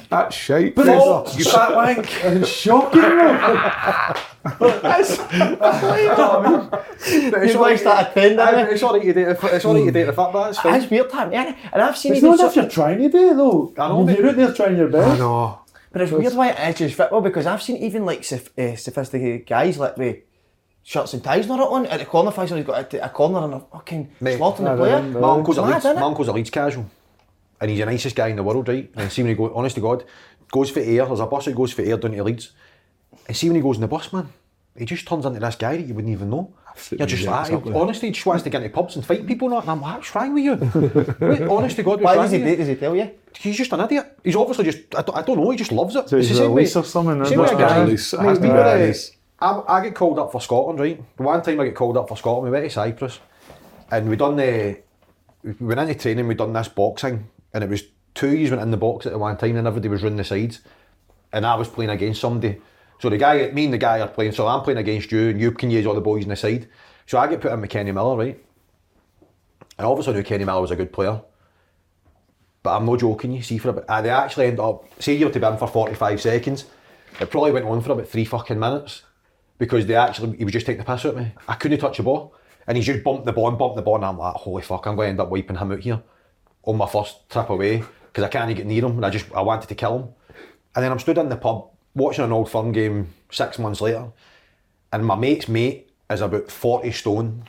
That's 0.10 0.36
shite. 0.36 0.74
Oh, 0.78 1.34
you 1.36 1.44
fat 1.46 1.76
wank. 1.76 2.06
Shocking, 2.46 3.02
though. 3.02 4.14
But 4.60 5.00
it's 5.02 5.18
He's 7.06 7.32
like 7.32 7.56
alright- 7.56 7.80
started 7.80 8.12
playing, 8.14 8.40
Aye, 8.40 8.52
didn't 8.52 8.68
he? 8.68 8.74
It's 8.74 8.84
alright 8.84 9.02
to 9.02 9.14
do 9.14 9.20
it. 9.20 9.28
It's 9.44 9.66
alright 9.66 9.86
to 9.86 9.92
do 9.92 10.00
it 10.00 10.08
at 10.10 10.16
football. 10.16 10.46
It's 10.46 10.60
fine. 10.60 10.74
That's 10.80 10.92
weird 10.92 11.10
time, 11.10 11.32
yeah. 11.32 11.56
And 11.74 11.82
I've 11.82 11.98
seen 11.98 12.12
It's 12.14 12.20
even 12.20 12.32
not 12.32 12.40
as 12.40 12.46
if 12.46 12.54
some- 12.54 12.64
you're 12.64 12.70
trying 12.72 12.98
to 13.00 13.10
do 13.10 13.32
it, 13.32 13.36
though. 13.36 13.74
I 13.80 13.88
know, 13.90 14.08
You're 14.08 14.30
out 14.30 14.36
there 14.36 14.54
trying 14.54 14.78
your 14.78 14.88
best. 14.90 15.08
I 15.08 15.10
best. 15.10 15.20
know. 15.20 15.60
But 15.94 16.02
it's 16.02 16.12
weird 16.12 16.34
why 16.34 16.50
it 16.50 16.60
edges 16.60 16.94
football 16.94 17.22
because 17.22 17.46
I've 17.46 17.62
seen 17.62 17.78
even 17.78 18.04
like 18.04 18.24
soph- 18.24 18.58
uh, 18.58 18.76
sophisticated 18.76 19.48
guys 19.48 19.78
like 19.78 19.96
with 19.96 20.18
shirts 20.82 21.14
and 21.14 21.24
ties 21.24 21.48
not 21.48 21.60
on 21.60 21.86
at 21.86 22.00
the 22.00 22.06
corner 22.06 22.32
flag, 22.32 22.50
so 22.50 22.56
he's 22.56 22.66
got 22.66 22.94
a, 22.94 23.06
a 23.06 23.10
corner 23.10 23.46
and 23.46 23.54
a 23.54 23.60
fucking 23.60 24.12
Mate. 24.20 24.38
slaughtering 24.38 24.66
the 24.66 24.76
player. 24.76 25.00
don't. 25.00 25.22
My 25.22 25.30
uncle's, 25.30 25.58
a 25.60 25.62
Mad, 25.62 25.84
Leeds, 25.84 25.86
my 25.86 26.02
uncle's 26.02 26.28
a 26.28 26.34
Leeds 26.34 26.50
casual. 26.50 26.90
And 27.62 27.70
he's 27.70 27.80
the 27.80 27.86
nicest 27.86 28.16
guy 28.16 28.28
in 28.28 28.36
the 28.36 28.44
world, 28.44 28.68
right? 28.68 28.92
And 28.96 29.12
see 29.12 29.22
when 29.22 29.30
he 29.30 29.36
goes, 29.36 29.52
honest 29.56 29.76
to 29.76 29.82
God, 29.82 30.04
goes 30.52 30.72
for 30.72 30.80
Ayr, 30.80 31.06
there's 31.06 31.20
a 31.20 31.28
bus 31.28 31.46
that 31.46 31.56
goes 31.56 31.72
for 31.72 31.84
Ayr 31.84 31.98
down 31.98 32.12
to 32.12 32.24
Leeds. 32.24 32.52
And 33.28 33.38
see 33.38 33.48
when 33.48 33.56
he 33.56 33.62
goes 33.62 33.78
in 33.78 33.82
the 33.82 33.88
bus, 33.88 34.12
man, 34.12 34.28
he 34.76 34.86
just 34.86 35.08
turns 35.08 35.26
into 35.26 35.40
this 35.40 35.56
guy 35.56 35.78
that 35.78 35.86
you 35.86 35.94
wouldn't 35.94 36.12
even 36.12 36.30
know. 36.32 36.54
You're 36.92 37.08
just 37.08 37.24
yeah, 37.24 37.32
like, 37.32 37.48
exactly. 37.50 37.74
honestly, 37.74 38.08
he 38.10 38.14
just 38.14 38.26
wants 38.26 38.44
to 38.44 38.50
get 38.50 38.64
into 38.64 38.74
pubs 38.74 38.96
and 38.96 39.06
fight 39.06 39.26
people 39.28 39.50
not. 39.50 39.64
and 39.64 39.72
I'm 39.72 39.82
like, 39.82 39.98
what's 39.98 40.16
wrong 40.16 40.34
with 40.34 40.44
you? 40.44 40.56
Wait, 41.20 41.42
honest 41.50 41.76
to 41.78 41.84
God, 41.84 42.02
Why 42.02 42.16
wrong 42.16 42.26
does 42.26 42.32
he 42.32 42.40
do 42.40 42.46
it? 42.48 42.56
Does 42.58 42.68
he 42.68 42.76
tell 42.76 42.96
you? 42.96 43.12
He's 43.38 43.58
just 43.58 43.72
an 43.74 43.82
idiot. 43.82 44.18
He's 44.24 44.36
obviously 44.36 44.66
just, 44.66 44.80
I 44.96 45.02
don't, 45.02 45.16
I 45.16 45.22
don't 45.22 45.38
know, 45.38 45.50
he 45.52 45.58
just 45.58 45.72
loves 45.72 45.96
it. 45.96 46.10
So 46.10 46.18
It's 46.18 46.28
he's 46.30 46.38
the 46.38 46.44
same 46.46 46.54
way- 46.54 46.64
or 46.64 46.84
something, 46.84 47.26
Same 47.26 47.40
way 47.40 47.46
isn't 47.46 47.58
a 47.58 47.62
guy, 47.62 47.82
Release. 47.84 48.14
Mate, 48.14 48.40
we 48.40 48.50
were, 48.50 48.58
uh. 48.60 48.94
I, 49.40 49.78
I 49.78 49.84
get 49.84 49.96
called 49.96 50.20
up 50.20 50.32
for 50.32 50.42
Scotland, 50.42 50.80
right? 50.80 51.04
One 51.18 51.42
time 51.42 51.60
I 51.60 51.66
get 51.66 51.76
called 51.76 51.98
up 51.98 52.08
for 52.08 52.18
Scotland, 52.18 52.46
we 52.46 52.52
went 52.52 52.66
to 52.66 52.70
Cyprus 52.70 53.20
and 53.92 54.10
we 54.10 54.16
done 54.16 54.36
the, 54.38 54.80
we 55.44 55.54
went 55.60 55.80
into 55.80 55.96
training, 55.96 56.28
we 56.28 56.36
done 56.36 56.54
this 56.54 56.70
boxing 56.70 57.28
and 57.54 57.64
it 57.64 57.70
was 57.70 57.84
two 58.16 58.36
years 58.36 58.52
went 58.52 58.62
in 58.62 58.72
the 58.72 58.78
box 58.78 59.06
at 59.06 59.12
the 59.12 59.18
one 59.18 59.36
time 59.38 59.58
and 59.58 59.68
everybody 59.68 59.90
was 59.90 60.02
running 60.04 60.18
the 60.18 60.24
sides 60.24 60.62
and 61.34 61.46
I 61.46 61.56
was 61.56 61.68
playing 61.68 61.90
against 61.92 62.22
somebody. 62.22 62.62
So 63.04 63.10
the 63.10 63.18
guy, 63.18 63.52
me 63.52 63.66
and 63.66 63.74
the 63.74 63.78
guy 63.78 64.00
are 64.00 64.08
playing, 64.08 64.32
so 64.32 64.48
I'm 64.48 64.62
playing 64.62 64.78
against 64.78 65.12
you 65.12 65.28
and 65.28 65.42
you 65.42 65.52
can 65.52 65.70
use 65.70 65.86
all 65.86 65.94
the 65.94 66.00
boys 66.00 66.24
on 66.24 66.30
the 66.30 66.38
side. 66.38 66.70
So 67.06 67.18
I 67.18 67.28
get 67.28 67.42
put 67.42 67.52
in 67.52 67.60
with 67.60 67.70
Kenny 67.70 67.92
Miller, 67.92 68.16
right? 68.16 68.42
And 69.78 69.86
obviously 69.86 70.14
I 70.14 70.16
knew 70.16 70.24
Kenny 70.24 70.46
Miller 70.46 70.62
was 70.62 70.72
a 70.72 70.78
good 70.78 70.94
player. 70.94 71.22
But 72.64 72.78
I'm 72.78 72.86
not 72.86 73.02
joking 73.02 73.34
you, 73.34 73.42
see 73.42 73.58
for 73.58 73.72
about, 73.72 74.04
they 74.04 74.10
actually 74.10 74.46
end 74.46 74.62
up, 74.62 74.86
say 75.02 75.18
you're 75.18 75.32
to 75.32 75.38
be 75.38 75.46
in 75.46 75.58
for 75.58 75.68
45 75.68 76.22
seconds, 76.22 76.64
it 77.20 77.30
probably 77.30 77.52
went 77.52 77.66
on 77.66 77.82
for 77.82 77.92
about 77.92 78.08
three 78.08 78.24
fucking 78.24 78.58
minutes 78.58 79.02
because 79.58 79.86
they 79.86 79.96
actually, 79.96 80.38
he 80.38 80.46
was 80.46 80.54
just 80.54 80.66
taking 80.66 80.86
the 80.86 80.90
piss 80.90 81.04
of 81.04 81.18
me. 81.18 81.34
I 81.46 81.56
couldn't 81.56 81.80
touch 81.80 81.98
the 81.98 82.04
ball. 82.04 82.34
And 82.68 82.78
he 82.78 82.84
just 82.86 83.04
bumped 83.04 83.26
the 83.26 83.34
ball 83.34 83.50
and 83.50 83.58
bumped 83.58 83.76
the 83.76 83.82
ball 83.82 83.98
and 83.98 84.06
I'm 84.06 84.18
like, 84.18 84.36
holy 84.36 84.62
fuck, 84.62 84.86
I'm 84.86 84.96
going 84.96 85.08
to 85.08 85.10
end 85.10 85.20
up 85.20 85.30
wiping 85.30 85.58
him 85.58 85.74
out 85.74 85.80
here 85.82 86.02
on 86.64 86.78
my 86.78 86.88
first 86.88 87.30
trip 87.30 87.50
away 87.50 87.84
because 88.06 88.24
I 88.24 88.30
can't 88.30 88.50
even 88.50 88.56
get 88.56 88.66
near 88.66 88.86
him 88.86 88.96
and 88.96 89.06
I 89.06 89.10
just, 89.10 89.30
I 89.34 89.42
wanted 89.42 89.68
to 89.68 89.76
kill 89.76 90.00
him. 90.00 90.10
And 90.74 90.86
then 90.86 90.92
I'm 90.94 91.00
stood 91.00 91.18
in 91.18 91.28
the 91.28 91.36
pub 91.36 91.73
watching 91.96 92.26
an 92.26 92.32
old 92.32 92.50
firm 92.50 92.72
game 92.72 93.14
six 93.30 93.60
months 93.60 93.82
later 93.82 94.12
and 94.92 95.06
my 95.06 95.16
mate's 95.16 95.48
mate 95.48 95.90
is 96.10 96.22
about 96.22 96.50
40 96.52 96.92
stone. 96.92 97.44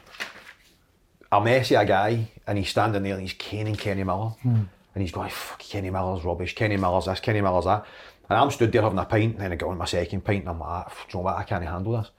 A 1.30 1.40
messy 1.42 1.74
a 1.74 1.84
guy 1.84 2.30
and 2.46 2.56
he's 2.56 2.70
standing 2.70 3.02
there 3.02 3.12
and 3.12 3.22
he's 3.22 3.34
caning 3.34 3.76
Kenny 3.76 4.02
Miller. 4.02 4.30
Hmm. 4.42 4.62
And 4.94 5.02
he's 5.02 5.12
going 5.12 5.28
fuck 5.30 5.58
Kenny 5.58 5.90
Miller's 5.90 6.24
rubbish. 6.24 6.54
Kenny 6.54 6.76
Miller's 6.76 7.06
this 7.06 7.20
Kenny 7.20 7.40
Miller's 7.40 7.64
that. 7.64 7.84
And 8.30 8.38
I'm 8.38 8.50
stood 8.50 8.72
there 8.72 8.82
having 8.82 8.98
a 8.98 9.04
pint 9.04 9.34
and 9.34 9.40
then 9.42 9.52
I 9.52 9.56
got 9.56 9.68
on 9.68 9.76
my 9.76 9.84
second 9.84 10.24
pint 10.24 10.40
and 10.40 10.48
I'm 10.48 10.60
like 10.60 10.68
ah, 10.68 10.88
do 10.88 10.94
you 11.08 11.18
know 11.18 11.24
what? 11.24 11.36
I 11.36 11.42
can't 11.42 11.64
handle 11.64 11.92
this. 11.92 12.10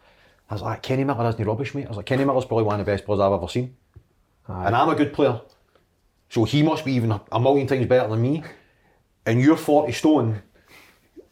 I 0.49 0.53
was 0.53 0.61
like 0.61 0.83
Kenny 0.83 1.03
Miller 1.03 1.27
isn't 1.29 1.43
rubbish 1.43 1.73
mate. 1.73 1.85
I 1.85 1.89
was 1.89 1.97
like 1.97 2.05
Kenny 2.05 2.25
Miller's 2.25 2.45
probably 2.45 2.65
one 2.65 2.79
of 2.79 2.85
the 2.85 2.91
best 2.91 3.05
players 3.05 3.19
I've 3.19 3.31
ever 3.31 3.47
seen. 3.47 3.75
And 4.47 4.75
I'm 4.75 4.89
a 4.89 4.95
good 4.95 5.13
player. 5.13 5.41
So 6.29 6.43
he 6.43 6.61
must 6.61 6.85
be 6.85 6.93
even 6.93 7.11
a, 7.11 7.21
a 7.31 7.39
million 7.39 7.65
times 7.65 7.87
better 7.87 8.09
than 8.09 8.21
me. 8.21 8.43
And 9.25 9.41
you're 9.41 9.57
40 9.57 9.91
stone 9.93 10.43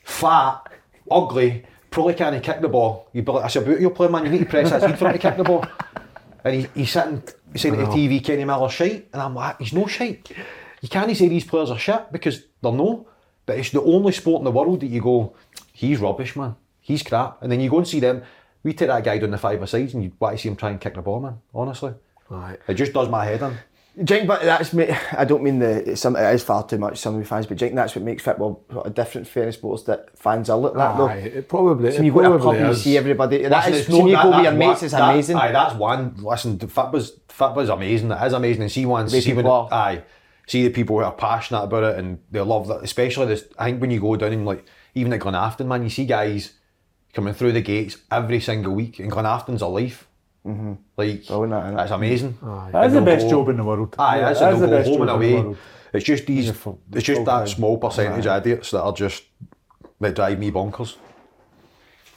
fat 0.03 0.72
ugly 1.09 1.65
probably 1.93 2.15
can't 2.15 2.43
kick 2.43 2.59
the 2.59 2.67
ball. 2.67 3.09
You'd 3.13 3.25
be 3.25 3.31
like 3.31 3.45
I 3.45 3.47
said 3.47 3.65
"But 3.65 3.79
you're 3.79 3.91
playing 3.91 4.11
man 4.11 4.25
you 4.25 4.31
need 4.31 4.39
to 4.39 4.45
press 4.45 4.71
his 4.71 4.81
head 4.81 4.97
for 4.97 5.07
him 5.07 5.13
to 5.13 5.19
kick 5.19 5.37
the 5.37 5.43
ball. 5.43 5.65
And 6.45 6.55
he, 6.55 6.67
he's 6.75 6.91
sitting 6.91 7.23
he's 7.53 7.61
saying 7.61 7.75
to 7.75 7.85
the 7.85 7.87
TV 7.87 8.21
Kenny 8.21 8.43
Miller's 8.43 8.73
shite? 8.73 9.07
And 9.13 9.21
I'm 9.21 9.33
like 9.33 9.59
he's 9.59 9.71
no 9.71 9.87
shite. 9.87 10.29
You 10.81 10.89
can't 10.89 11.15
say 11.15 11.29
these 11.29 11.45
players 11.45 11.71
are 11.71 11.79
shit 11.79 12.11
because 12.11 12.43
they're 12.61 12.73
no 12.73 13.07
but 13.45 13.57
it's 13.57 13.69
the 13.69 13.81
only 13.81 14.11
sport 14.11 14.41
in 14.41 14.43
the 14.43 14.51
world 14.51 14.81
that 14.81 14.87
you 14.87 15.01
go 15.01 15.33
he's 15.71 15.99
rubbish 15.99 16.35
man. 16.35 16.57
He's 16.81 17.01
crap. 17.01 17.41
And 17.41 17.49
then 17.49 17.61
you 17.61 17.69
go 17.69 17.77
and 17.77 17.87
see 17.87 18.01
them 18.01 18.23
we 18.61 18.73
take 18.73 18.89
that 18.89 19.05
guy 19.05 19.19
down 19.19 19.31
the 19.31 19.37
five 19.37 19.69
sides 19.69 19.93
and 19.93 20.03
you 20.03 20.11
want 20.19 20.35
to 20.35 20.41
see 20.41 20.49
him 20.49 20.57
try 20.57 20.69
and 20.69 20.81
kick 20.81 20.95
the 20.95 21.01
ball 21.01 21.21
man 21.21 21.37
honestly. 21.53 21.93
Right. 22.29 22.59
it 22.67 22.73
just 22.73 22.91
does 22.91 23.07
my 23.07 23.23
head 23.23 23.41
in 23.41 23.57
Jink, 24.03 24.27
but 24.27 24.41
that's 24.41 24.73
me. 24.73 24.89
I 25.11 25.23
don't 25.23 25.43
mean 25.43 25.59
the. 25.59 25.91
It's 25.91 26.01
some, 26.01 26.15
it 26.15 26.33
is 26.33 26.43
far 26.43 26.65
too 26.65 26.79
much. 26.79 26.97
Some 26.97 27.13
of 27.15 27.21
the 27.21 27.27
fans, 27.27 27.45
but 27.45 27.57
Jink, 27.57 27.75
that's 27.75 27.95
what 27.95 28.03
makes 28.03 28.23
football 28.23 28.63
of 28.69 28.93
different 28.95 29.27
from 29.27 29.43
any 29.43 29.51
sports 29.51 29.83
that 29.83 30.17
fans 30.17 30.49
are 30.49 30.57
like 30.57 30.73
that. 30.73 30.97
Though. 30.97 31.07
Aye, 31.07 31.15
it 31.17 31.47
probably. 31.47 31.91
So 31.91 31.97
it 32.01 32.05
you 32.05 32.11
go 32.11 32.21
to 32.21 32.27
a 32.27 32.31
pub 32.31 32.41
probably 32.41 32.59
and 32.61 32.69
you 32.69 32.75
see 32.75 32.97
everybody. 32.97 33.43
That 33.47 33.71
is. 33.71 33.87
no- 33.89 34.07
you 34.07 34.15
that- 34.15 34.23
go 34.23 34.29
with 34.29 34.43
your 34.45 34.53
that's 34.55 34.81
mates. 34.81 34.91
that- 34.93 35.09
amazing. 35.11 35.37
Aye, 35.37 35.51
that's 35.51 35.75
one. 35.75 36.15
Listen, 36.17 36.57
football's 36.57 37.11
football's 37.27 37.69
amazing. 37.69 38.09
It 38.09 38.23
is 38.25 38.33
amazing, 38.33 38.63
and 38.63 38.71
see 38.71 38.85
one. 38.87 39.07
See 39.09 39.33
when, 39.33 39.45
aye, 39.45 40.01
see 40.47 40.63
the 40.63 40.71
people 40.73 40.97
who 40.97 41.03
are 41.03 41.11
passionate 41.13 41.61
about 41.61 41.83
it 41.83 41.99
and 41.99 42.19
they 42.31 42.39
love 42.39 42.67
that. 42.69 42.81
Especially 42.83 43.27
this. 43.27 43.45
I 43.59 43.65
think 43.65 43.79
when 43.79 43.91
you 43.91 43.99
go 44.01 44.15
down 44.15 44.33
and 44.33 44.45
like 44.45 44.65
even 44.95 45.13
at 45.13 45.19
Glenafton, 45.19 45.67
man, 45.67 45.83
you 45.83 45.89
see 45.91 46.05
guys 46.05 46.53
coming 47.13 47.35
through 47.35 47.51
the 47.51 47.61
gates 47.61 47.97
every 48.11 48.39
single 48.39 48.73
week, 48.73 48.97
and 48.99 49.11
Glenafton's 49.11 49.61
a 49.61 49.67
life. 49.67 50.07
Mm-hmm. 50.45 50.73
Like 50.97 51.25
Brilliant, 51.27 51.51
that, 51.51 51.63
innit? 51.65 51.75
that's 51.77 51.91
amazing. 51.91 52.37
That 52.73 52.85
is 52.87 52.93
the 52.93 53.01
best 53.01 53.25
go- 53.25 53.29
job 53.31 53.49
in 53.49 53.57
the 53.57 53.63
world. 53.63 53.95
Aye, 53.97 54.17
Yeah, 54.17 54.21
that's 54.27 54.39
that 54.41 54.49
it. 54.51 54.55
is 54.55 54.61
the 54.61 54.67
best 54.67 54.89
home 54.89 55.01
and 55.01 55.09
job 55.09 55.21
in 55.21 55.29
the 55.29 55.35
away. 55.35 55.43
world. 55.43 55.57
It's 55.93 56.05
just 56.05 56.25
these. 56.25 56.51
full- 56.51 56.79
It's 56.91 57.03
just 57.05 57.23
that 57.25 57.31
time. 57.39 57.47
small 57.47 57.77
percentage 57.77 58.25
of 58.27 58.45
idiots 58.45 58.71
that 58.71 58.81
are 58.81 58.93
just 58.93 59.23
that 60.01 60.15
drive 60.15 60.39
me 60.39 60.51
bonkers. 60.51 60.97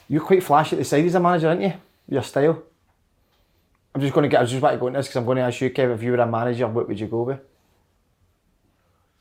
You're 0.09 0.21
quite 0.23 0.43
flashy 0.43 0.75
at 0.75 0.79
the 0.79 0.85
side 0.85 1.05
as 1.05 1.15
a 1.15 1.19
manager, 1.19 1.47
aren't 1.49 1.61
you? 1.61 1.73
Your 2.09 2.23
style. 2.23 2.63
I'm 3.95 4.01
just 4.01 4.13
going 4.13 4.23
to 4.23 4.29
get. 4.29 4.39
I 4.39 4.41
was 4.41 4.51
just 4.51 4.59
about 4.59 4.71
to 4.71 4.77
go 4.77 4.87
into 4.87 4.99
this 4.99 5.07
because 5.07 5.17
I'm 5.17 5.25
going 5.25 5.37
to 5.37 5.43
ask 5.43 5.59
you, 5.61 5.69
Kev, 5.69 5.93
if 5.95 6.03
you 6.03 6.11
were 6.11 6.17
a 6.17 6.25
manager, 6.27 6.67
what 6.67 6.87
would 6.87 6.99
you 6.99 7.07
go 7.07 7.23
with? 7.23 7.39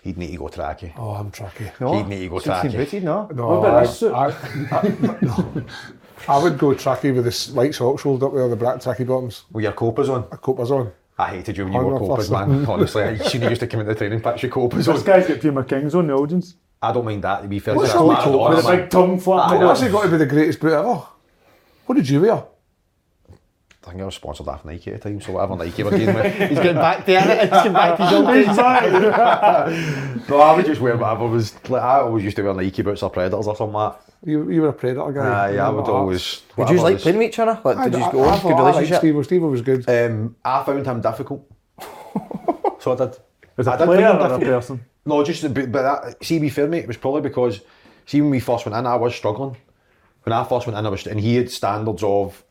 He'd 0.02 0.18
need 0.18 0.32
to 0.32 0.36
go 0.38 0.46
tracky. 0.48 0.92
Oh, 0.96 1.10
I'm 1.10 1.30
tricky. 1.30 1.70
No, 1.80 1.94
He'd 1.96 2.06
need 2.08 2.20
to 2.20 2.28
go 2.28 2.38
16 2.38 2.70
tracky. 2.70 2.76
booted, 2.76 3.02
no. 3.04 3.28
No, 3.34 3.48
What 3.48 3.58
about 3.58 3.74
I, 3.76 3.80
this 3.82 3.98
suit? 3.98 4.12
I, 4.12 4.26
I, 4.70 5.16
no. 5.22 5.64
I 6.28 6.42
would 6.42 6.58
go 6.58 6.68
tracky 6.74 7.14
with 7.14 7.24
the 7.24 7.30
s- 7.30 7.50
white 7.50 7.74
socks 7.74 8.04
rolled 8.04 8.22
up 8.22 8.34
there, 8.34 8.48
the 8.48 8.56
black 8.56 8.76
tracky 8.76 9.06
bottoms. 9.06 9.44
With 9.52 9.64
your 9.64 9.72
copas 9.72 10.08
on. 10.08 10.26
A 10.32 10.36
copas 10.36 10.70
on. 10.70 10.92
I 11.18 11.30
hated 11.30 11.56
you 11.56 11.64
when 11.64 11.72
you 11.72 11.80
oh, 11.80 11.84
wore 11.86 11.98
copas, 11.98 12.30
man. 12.30 12.66
Honestly, 12.68 13.02
I 13.02 13.16
seen 13.18 13.42
you 13.42 13.48
used 13.48 13.60
to 13.60 13.66
come 13.66 13.80
into 13.80 13.92
the 13.94 13.98
training 13.98 14.20
pitch 14.20 14.42
with 14.42 14.52
copas 14.52 14.86
This 14.86 14.98
on. 15.00 15.04
guy's 15.04 15.26
got 15.26 15.40
Puma 15.40 15.64
Kings 15.64 15.94
on 15.94 16.06
the 16.06 16.12
audience. 16.14 16.56
I 16.82 16.92
don't 16.92 17.04
mind 17.06 17.22
that, 17.24 17.42
to 17.42 17.48
be 17.48 17.58
fair. 17.58 17.74
What's 17.74 17.88
That's 17.88 17.98
wrong 17.98 18.08
with 18.08 18.18
Maradona, 18.18 18.56
With 18.56 18.64
a 18.64 18.68
man. 18.68 18.80
big 18.80 18.90
tongue 18.90 19.18
flap. 19.20 19.50
Aye, 19.50 19.64
What's 19.64 19.82
it 19.82 19.92
got 19.92 20.02
to 20.02 20.08
be 20.10 20.16
the 20.18 20.26
greatest 20.26 20.60
boot 20.60 20.72
ever? 20.72 21.02
What 21.86 21.94
did 21.94 22.08
you 22.08 22.20
wear? 22.20 22.44
I 23.86 23.90
think 23.90 24.02
I 24.02 24.04
was 24.04 24.16
sponsored 24.16 24.48
off 24.48 24.64
Nike 24.64 24.90
at 24.92 25.00
the 25.00 25.08
time, 25.08 25.20
so 25.20 25.30
whatever 25.32 25.56
Nike 25.56 25.84
were 25.84 25.90
doing 25.92 26.12
with, 26.12 26.34
he's 26.34 26.58
getting 26.58 26.74
back 26.74 27.06
there. 27.06 27.20
He's 27.20 27.50
getting 27.50 27.72
back 27.72 27.96
to 27.96 28.04
his 28.04 28.12
old 28.12 28.26
days. 28.26 28.46
no, 30.28 30.40
I 30.40 30.56
would 30.56 30.66
just 30.66 30.80
wear 30.80 30.96
whatever 30.96 31.28
was. 31.28 31.54
Like, 31.70 31.82
I 31.82 32.00
always 32.00 32.24
used 32.24 32.36
to 32.36 32.42
wear 32.42 32.52
Nike 32.52 32.82
boots 32.82 33.04
or 33.04 33.10
Predators 33.10 33.46
or 33.46 33.54
something 33.54 33.72
like 33.74 33.92
that. 33.94 34.05
You, 34.26 34.50
you 34.50 34.60
were 34.60 34.70
a 34.70 34.72
predator 34.72 35.12
guy. 35.12 35.52
Yeah, 35.52 35.68
I 35.68 35.70
would 35.70 35.84
always. 35.84 36.42
Would 36.56 36.68
you 36.70 36.80
like 36.80 36.94
was- 36.94 37.02
playing 37.02 37.18
with 37.18 37.28
each 37.28 37.38
other? 37.38 37.60
Like, 37.64 37.92
did 37.92 38.00
you 38.00 38.04
I, 38.04 38.10
go 38.10 38.24
I, 38.24 38.32
on? 38.32 38.38
I, 38.38 38.42
Good 38.42 38.52
I 38.52 38.70
relationship? 38.70 38.98
Steve. 38.98 39.24
Steve 39.24 39.42
was 39.42 39.62
good. 39.62 39.88
Um, 39.88 40.34
I 40.44 40.64
found 40.64 40.84
him 40.84 41.00
difficult. 41.00 41.48
so 42.80 42.92
I 42.92 42.96
did. 42.96 43.16
Was 43.56 43.68
a 43.68 43.72
I 43.72 43.76
did 43.76 43.84
player 43.86 44.08
or 44.08 44.34
a 44.34 44.38
person? 44.40 44.84
No, 45.04 45.22
just 45.22 45.42
but, 45.54 45.70
but 45.70 45.82
that, 45.82 46.24
see, 46.24 46.40
be 46.40 46.48
fair, 46.48 46.66
mate, 46.66 46.80
it 46.80 46.88
was 46.88 46.96
probably 46.96 47.20
because 47.20 47.60
see 48.04 48.20
when 48.20 48.30
we 48.30 48.40
first 48.40 48.66
went 48.66 48.76
in, 48.76 48.84
I 48.84 48.96
was 48.96 49.14
struggling. 49.14 49.56
When 50.24 50.32
I 50.32 50.42
first 50.42 50.66
went 50.66 50.76
in, 50.76 50.84
I 50.84 50.88
was, 50.88 51.06
and 51.06 51.20
he 51.20 51.36
had 51.36 51.48
standards 51.48 52.02
of 52.02 52.44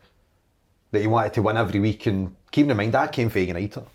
that 0.91 1.01
he 1.01 1.07
wanted 1.07 1.34
to 1.34 1.41
win 1.41 1.57
every 1.57 1.82
week. 1.82 2.05
And 2.05 2.38
keeping 2.51 2.71
in 2.71 2.78
mind, 2.78 2.95
I 2.95 3.07
came 3.07 3.28
from 3.28 3.41
United, 3.41 3.86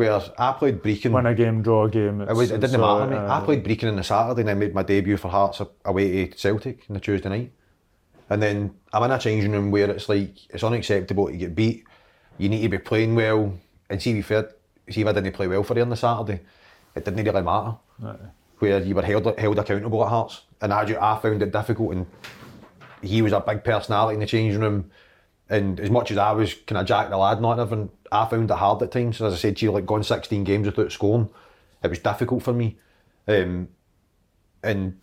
whereas 0.00 0.30
I 0.38 0.52
played 0.52 0.82
Brechin. 0.82 1.12
Win 1.12 1.26
a 1.26 1.34
game, 1.34 1.60
draw 1.60 1.84
a 1.84 1.90
game. 1.90 2.22
It, 2.22 2.34
was, 2.34 2.50
it 2.50 2.60
didn't 2.60 2.80
matter, 2.80 2.84
all 2.84 3.06
mate. 3.06 3.16
right, 3.16 3.28
uh, 3.28 3.42
I 3.42 3.44
played 3.44 3.62
Brechin 3.62 3.90
on 3.90 3.96
the 3.96 4.02
Saturday 4.02 4.40
and 4.40 4.50
I 4.50 4.54
made 4.54 4.74
my 4.74 4.82
debut 4.82 5.18
for 5.18 5.28
Hearts 5.28 5.60
away 5.84 6.26
to 6.26 6.38
Celtic 6.38 6.86
on 6.88 6.94
the 6.94 7.00
Tuesday 7.00 7.28
night. 7.28 7.52
And 8.30 8.42
then 8.42 8.74
I'm 8.94 9.02
in 9.02 9.10
a 9.10 9.18
changing 9.18 9.52
room 9.52 9.70
where 9.70 9.90
it's 9.90 10.08
like, 10.08 10.34
it's 10.48 10.64
unacceptable 10.64 11.26
to 11.26 11.36
get 11.36 11.54
beat. 11.54 11.84
You 12.38 12.48
need 12.48 12.62
to 12.62 12.68
be 12.70 12.78
playing 12.78 13.14
well. 13.14 13.52
And 13.90 14.00
see, 14.00 14.18
if 14.18 14.26
fair, 14.26 14.50
see 14.88 15.02
if 15.02 15.06
I 15.06 15.12
didn't 15.12 15.32
play 15.32 15.48
well 15.48 15.62
for 15.62 15.76
you 15.76 15.82
on 15.82 15.90
the 15.90 15.96
Saturday, 15.96 16.40
it 16.94 17.04
didn't 17.04 17.22
really 17.22 17.42
matter. 17.42 17.76
Where 18.58 18.80
you 18.80 18.94
were 18.94 19.02
held, 19.02 19.38
held 19.38 19.58
accountable 19.58 20.02
at 20.02 20.08
Hearts. 20.08 20.42
And 20.62 20.72
I, 20.72 20.80
I 20.82 21.20
found 21.20 21.42
it 21.42 21.52
difficult. 21.52 21.92
And 21.92 22.06
he 23.02 23.20
was 23.20 23.34
a 23.34 23.40
big 23.40 23.64
personality 23.64 24.14
in 24.14 24.20
the 24.20 24.26
changing 24.26 24.62
room. 24.62 24.90
And 25.50 25.80
as 25.80 25.90
much 25.90 26.10
as 26.12 26.16
I 26.16 26.30
was 26.32 26.54
kind 26.54 26.78
of 26.80 26.86
Jack 26.86 27.10
the 27.10 27.16
lad, 27.18 27.40
not 27.42 27.58
everything, 27.58 27.90
I 28.12 28.24
found 28.26 28.50
it 28.50 28.56
hard 28.56 28.80
at 28.82 28.92
times. 28.92 29.20
As 29.20 29.34
I 29.34 29.36
said 29.36 29.56
to 29.56 29.64
you, 29.66 29.72
like 29.72 29.84
going 29.84 30.04
16 30.04 30.44
games 30.44 30.66
without 30.66 30.92
scoring, 30.92 31.28
it 31.82 31.88
was 31.88 31.98
difficult 31.98 32.42
for 32.44 32.52
me. 32.52 32.78
Um, 33.26 33.68
and 34.62 34.98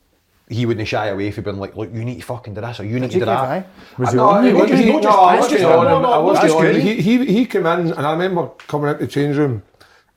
he 0.49 0.65
wouldn't 0.65 0.87
shy 0.87 1.07
away 1.07 1.27
if 1.27 1.35
he'd 1.35 1.43
been 1.43 1.57
like, 1.59 1.75
look, 1.75 1.93
you 1.93 2.05
need 2.05 2.19
to 2.19 2.25
fucking 2.25 2.53
do 2.53 2.61
this 2.61 2.79
or 2.79 2.85
you 2.85 2.97
need 2.99 3.11
to 3.11 3.19
do 3.19 3.25
that. 3.25 3.41
Was 3.97 4.13
he 4.13 4.17
on 4.19 4.43
he 4.45 4.49
you? 4.51 4.55
was 4.55 4.69
just- 4.69 4.83
He- 4.83 4.91
no, 5.01 5.09
I 5.09 5.35
on 5.85 5.91
came 7.45 7.65
in, 7.65 7.91
and 7.91 8.05
I 8.07 8.11
remember 8.13 8.47
coming 8.67 8.89
into 8.89 9.05
the 9.05 9.11
change 9.11 9.35
room, 9.35 9.63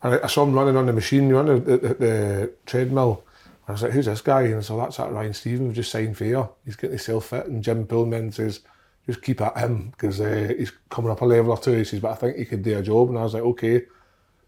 and 0.02 0.14
I, 0.14 0.20
I 0.22 0.26
saw 0.28 0.44
him 0.44 0.52
running 0.52 0.76
on 0.76 0.86
the 0.86 0.92
machine, 0.92 1.28
you 1.28 1.42
know, 1.42 1.58
the, 1.58 1.76
the, 1.76 1.94
the 1.94 2.52
treadmill. 2.66 3.24
I 3.66 3.72
was 3.72 3.82
like, 3.82 3.90
who's 3.92 4.06
this 4.06 4.20
guy? 4.20 4.42
And 4.42 4.64
so 4.64 4.76
that's 4.76 4.96
that 4.98 5.10
Ryan 5.12 5.34
Stevens, 5.34 5.74
just 5.74 5.90
signed 5.90 6.16
for 6.16 6.24
you. 6.24 6.48
He's 6.64 6.76
getting 6.76 6.90
himself 6.90 7.26
fit. 7.26 7.46
And 7.46 7.62
Jim 7.64 7.86
Pullman 7.86 8.30
says, 8.32 8.60
just 9.06 9.22
keep 9.22 9.40
at 9.40 9.56
him 9.58 9.90
because 9.90 10.20
uh, 10.20 10.52
he's 10.56 10.72
coming 10.88 11.10
up 11.10 11.20
a 11.20 11.24
level 11.24 11.52
or 11.52 11.58
two. 11.58 11.72
He 11.72 11.84
says, 11.84 12.00
but 12.00 12.12
I 12.12 12.14
think 12.14 12.36
he 12.36 12.44
could 12.44 12.62
do 12.62 12.78
a 12.78 12.82
job. 12.82 13.08
And 13.08 13.18
I 13.18 13.22
was 13.22 13.34
like, 13.34 13.42
okay. 13.42 13.82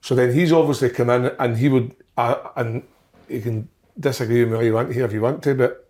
So 0.00 0.14
then 0.14 0.32
he's 0.34 0.52
obviously 0.52 0.90
come 0.90 1.10
in 1.10 1.32
and 1.38 1.56
he 1.56 1.68
would, 1.68 1.94
uh, 2.16 2.36
and 2.56 2.82
you 3.28 3.40
can 3.40 3.68
disagree 3.98 4.42
with 4.44 4.52
me 4.52 4.56
all 4.58 4.64
you 4.64 4.72
want 4.74 4.92
here 4.92 5.04
if 5.04 5.12
you 5.12 5.20
want 5.20 5.42
to, 5.44 5.54
but 5.54 5.88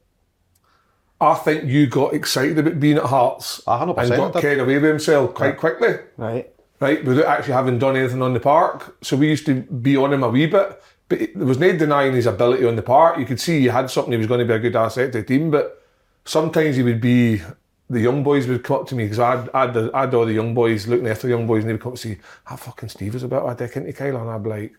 I 1.21 1.35
think 1.35 1.65
you 1.65 1.87
got 1.87 2.15
excited 2.15 2.59
about 2.59 2.81
being 2.81 2.97
at 2.97 3.05
Hearts 3.05 3.63
A 3.67 3.79
hundred 3.79 3.93
and 3.93 4.01
percent 4.01 4.21
got 4.21 4.33
did. 4.35 4.41
carried 4.43 4.59
away 4.61 4.75
with 4.75 4.91
himself 4.91 5.35
quite 5.35 5.57
quickly 5.57 5.95
Right. 6.17 6.53
right, 6.81 7.05
without 7.05 7.27
actually 7.27 7.55
having 7.55 7.79
done 7.79 7.97
anything 7.97 8.23
on 8.23 8.35
the 8.35 8.41
park. 8.41 8.97
So 9.03 9.17
we 9.17 9.29
used 9.29 9.47
to 9.47 9.63
be 9.63 9.97
on 9.97 10.13
him 10.13 10.25
a 10.25 10.29
wee 10.29 10.47
bit, 10.47 10.83
but 11.09 11.21
there 11.35 11.47
was 11.47 11.59
no 11.59 11.77
denying 11.77 12.13
his 12.15 12.27
ability 12.27 12.65
on 12.67 12.75
the 12.77 12.83
park. 12.83 13.19
You 13.19 13.25
could 13.25 13.41
see 13.41 13.61
he 13.61 13.67
had 13.67 13.89
something, 13.89 14.13
he 14.13 14.19
was 14.19 14.27
going 14.27 14.41
to 14.41 14.47
be 14.47 14.53
a 14.55 14.59
good 14.59 14.75
asset 14.77 15.13
to 15.13 15.19
the 15.19 15.25
team, 15.25 15.51
but 15.53 15.81
sometimes 16.25 16.75
he 16.77 16.83
would 16.83 17.01
be, 17.01 17.41
the 17.93 18.01
young 18.01 18.23
boys 18.23 18.47
would 18.47 18.65
come 18.65 18.79
up 18.81 18.87
to 18.89 18.95
me 18.95 19.05
because 19.05 19.19
I'd, 19.19 19.49
I'd, 19.55 19.77
I'd 19.77 20.15
all 20.15 20.25
the 20.25 20.33
young 20.33 20.55
boys 20.55 20.89
looking 20.89 21.07
after 21.07 21.27
the 21.27 21.35
young 21.35 21.47
boys 21.47 21.63
and 21.63 21.69
they 21.69 21.75
would 21.75 21.83
come 21.83 21.93
up 21.93 21.95
and 21.95 22.01
say, 22.01 22.19
ah, 22.47 22.57
fucking 22.57 22.89
Steve 22.89 23.15
is 23.15 23.23
about 23.23 23.49
a 23.49 23.55
dick 23.55 23.77
into 23.77 23.93
Kyle. 23.93 24.17
And 24.17 24.31
I'd 24.31 24.43
be 24.43 24.51
like, 24.51 24.75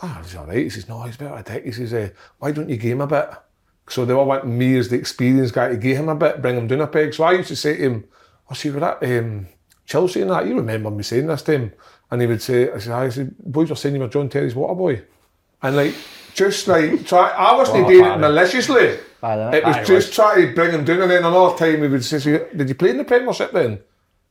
ah, 0.00 0.20
he's 0.22 0.36
all 0.36 0.46
right. 0.46 0.58
He 0.58 0.70
says, 0.70 0.88
no, 0.88 1.02
he's 1.02 1.16
about 1.16 1.40
a 1.40 1.52
dick. 1.52 1.64
He 1.64 1.72
says, 1.72 1.92
eh, 1.92 2.10
why 2.38 2.52
don't 2.52 2.68
you 2.68 2.78
him 2.78 3.00
a 3.00 3.06
bit? 3.06 3.28
So 3.88 4.04
they 4.04 4.14
all 4.14 4.26
want 4.26 4.46
me 4.46 4.78
as 4.78 4.88
the 4.88 4.96
experienced 4.96 5.52
guy 5.54 5.68
to 5.68 5.76
give 5.76 5.96
him 5.98 6.08
a 6.08 6.14
bit, 6.14 6.40
bring 6.40 6.56
him 6.56 6.66
down 6.68 6.80
a 6.80 6.86
peg. 6.86 7.12
So 7.12 7.24
I 7.24 7.32
used 7.32 7.48
to 7.48 7.56
say 7.56 7.76
to 7.76 7.82
him, 7.82 8.04
oh, 8.50 8.54
see, 8.54 8.70
we're 8.70 8.84
at 8.84 9.02
um, 9.02 9.46
Chelsea 9.84 10.22
and 10.22 10.30
that. 10.30 10.46
You 10.46 10.54
remember 10.56 10.90
me 10.90 11.02
saying 11.02 11.26
this 11.26 11.42
to 11.42 11.52
him? 11.52 11.72
And 12.10 12.20
he 12.20 12.26
would 12.28 12.40
say, 12.40 12.70
I 12.70 12.78
said, 12.78 12.92
I 12.92 13.08
said, 13.08 13.34
boys 13.38 13.68
were 13.68 13.76
saying 13.76 13.94
you 13.96 14.00
were 14.00 14.08
John 14.08 14.28
Terry's 14.28 14.54
water 14.54 14.74
boy. 14.74 15.02
And 15.60 15.76
like, 15.76 15.94
just 16.34 16.68
like, 16.68 17.04
try, 17.06 17.30
I 17.30 17.56
wasn't 17.56 17.78
Oh, 17.84 17.88
doing 17.88 18.04
it 18.04 18.08
Barry. 18.20 18.32
Maliciously. 19.24 19.50
Barry, 19.50 19.56
It 19.58 19.64
was 19.66 19.76
Aye, 19.76 19.84
just 19.84 20.12
trying 20.14 20.48
to 20.48 20.54
bring 20.54 20.70
him 20.72 20.84
down. 20.84 21.02
And 21.02 21.10
then 21.10 21.24
another 21.24 21.56
time 21.56 21.82
he 21.82 21.88
would 21.88 22.04
say, 22.04 22.18
did 22.54 22.68
you 22.68 22.74
play 22.74 22.90
in 22.90 22.98
the 22.98 23.04
Premiership 23.04 23.52
then? 23.52 23.80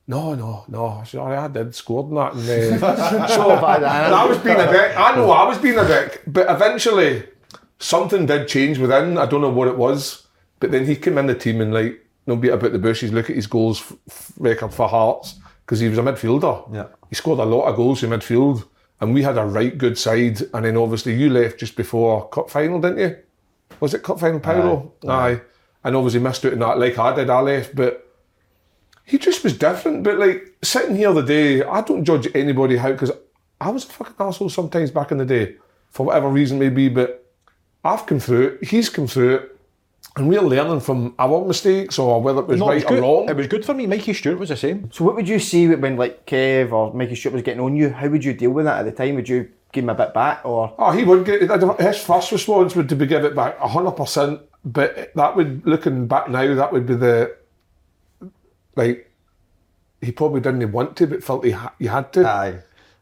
No, 0.08 0.36
no, 0.36 0.66
no. 0.68 0.86
I 0.88 1.04
said, 1.06 1.20
oh, 1.22 1.26
I 1.26 1.48
did, 1.48 1.74
scored 1.74 2.10
in 2.10 2.16
that. 2.16 2.34
And, 2.34 2.84
uh, 2.84 3.28
so, 3.28 3.52
and 3.52 3.86
I 3.86 4.26
was 4.26 4.38
being 4.39 4.60
a 4.60 4.72
dick. 4.72 4.98
I 4.98 5.16
know 5.16 5.32
I 5.32 5.48
was 5.48 5.58
being 5.58 5.80
a 5.80 5.88
dick. 5.88 6.22
But 6.28 6.50
eventually, 6.50 7.24
something 7.80 8.26
did 8.26 8.48
change 8.48 8.78
within. 8.80 9.18
I 9.18 9.26
don't 9.26 9.41
know 9.41 9.50
what 9.50 9.70
it 9.70 9.78
was. 9.78 10.28
But 10.60 10.72
then 10.72 10.86
he 10.86 10.96
came 10.96 11.18
in 11.18 11.28
the 11.28 11.36
team 11.36 11.62
and, 11.62 11.74
like, 11.74 12.06
no 12.28 12.36
beat 12.36 12.50
about 12.50 12.72
the 12.72 12.80
bushes, 12.80 13.12
look 13.12 13.30
at 13.30 13.36
his 13.36 13.48
goals 13.48 13.82
f- 13.82 13.98
f- 14.10 14.32
record 14.38 14.74
for 14.74 14.88
Hearts, 14.88 15.36
because 15.66 15.80
he 15.82 15.89
was 15.89 15.98
a 15.98 16.02
midfielder. 16.02 16.74
Yeah. 16.74 16.88
He 17.10 17.16
scored 17.16 17.39
a 17.39 17.46
lot 17.46 17.66
of 17.66 17.76
goals 17.76 18.04
in 18.04 18.10
midfield. 18.12 18.66
And 19.02 19.14
we 19.14 19.24
had 19.24 19.38
a 19.38 19.46
right 19.46 19.78
good 19.78 19.98
side. 19.98 20.41
And 20.54 20.64
then 20.66 20.78
obviously 20.78 21.16
you 21.16 21.30
left 21.30 21.60
just 21.60 21.76
before 21.76 22.30
cup 22.30 22.50
final, 22.50 22.80
didn't 22.80 23.00
you? 23.00 23.18
Was 23.84 23.94
it 23.94 24.02
cup 24.02 24.18
final, 24.18 24.40
Paulo? 24.40 24.94
Aye. 25.10 25.42
And 25.84 25.94
obviously 25.98 26.22
missed 26.22 26.46
out 26.46 26.54
on 26.54 26.60
that 26.60 26.80
like 26.80 26.98
I 26.98 27.14
did. 27.14 27.30
I 27.30 27.42
left, 27.42 27.76
but 27.76 28.10
he 29.04 29.18
just 29.18 29.44
was 29.44 29.58
different. 29.58 30.04
But 30.04 30.18
like 30.20 30.56
sitting 30.64 30.96
here 30.96 31.12
the 31.12 31.22
day, 31.22 31.62
I 31.64 31.82
don't 31.82 32.06
judge 32.06 32.30
anybody 32.34 32.78
how 32.78 32.94
because 32.94 33.12
I 33.60 33.72
was 33.72 33.84
a 33.84 33.88
fucking 33.92 34.16
asshole 34.18 34.48
sometimes 34.50 34.90
back 34.90 35.12
in 35.12 35.18
the 35.18 35.26
day 35.26 35.58
for 35.90 36.06
whatever 36.06 36.30
reason 36.30 36.60
maybe. 36.60 36.88
But 36.88 37.30
I've 37.84 38.06
come 38.06 38.22
through 38.22 38.60
it. 38.62 38.64
He's 38.70 38.88
come 38.88 39.06
through 39.06 39.36
it. 39.36 39.50
And 40.16 40.30
we're 40.30 40.40
learning 40.42 40.80
from 40.80 41.14
our 41.20 41.44
mistakes 41.46 42.00
or 42.00 42.22
whether 42.22 42.40
it 42.40 42.48
was 42.48 42.60
No, 42.62 42.68
it 42.68 42.70
right 42.70 42.76
was 42.76 42.84
good. 42.86 43.00
or 43.00 43.02
wrong. 43.02 43.30
It 43.30 43.36
was 43.36 43.48
good 43.48 43.66
for 43.66 43.74
me. 43.74 43.86
Mikey 43.86 44.14
Stewart 44.14 44.40
was 44.40 44.48
the 44.48 44.56
same. 44.56 44.90
So 44.94 45.04
what 45.04 45.16
would 45.16 45.28
you 45.28 45.40
see 45.40 45.68
when 45.68 45.98
like 45.98 46.26
Kev 46.26 46.72
or 46.72 46.94
Mikey 46.94 47.16
Stewart 47.16 47.34
was 47.34 47.42
getting 47.42 47.60
on 47.60 47.76
you? 47.76 47.90
How 47.90 48.08
would 48.08 48.24
you 48.24 48.34
deal 48.34 48.52
with 48.52 48.64
that 48.64 48.80
at 48.80 48.86
the 48.86 48.94
time? 48.94 49.16
Would 49.16 49.28
you 49.28 49.50
give 49.74 49.84
him 49.84 49.90
a 49.90 49.96
bit 49.96 50.14
back 50.14 50.46
or 50.46 50.74
Oh, 50.80 50.92
he 50.92 51.04
would 51.04 51.26
get 51.26 51.42
his 51.82 51.98
first 52.02 52.32
response 52.32 52.76
would 52.76 52.88
to 52.90 52.96
be 52.96 53.06
give 53.06 53.26
it 53.26 53.36
back 53.36 53.58
hundred 53.60 53.92
percent. 53.92 54.40
But 54.64 55.14
that 55.16 55.36
would 55.36 55.66
looking 55.68 56.08
back 56.08 56.30
now, 56.30 56.56
that 56.56 56.72
would 56.72 56.86
be 56.86 56.96
the 56.96 57.36
like 58.76 59.12
he 60.02 60.12
probably 60.12 60.42
didn't 60.42 60.72
want 60.72 60.96
to, 60.98 61.08
but 61.08 61.24
felt 61.24 61.46
he 61.46 61.52
ha- 61.52 61.74
he 61.80 61.88
had 61.88 62.12
to 62.14 62.28
Aye. 62.28 62.60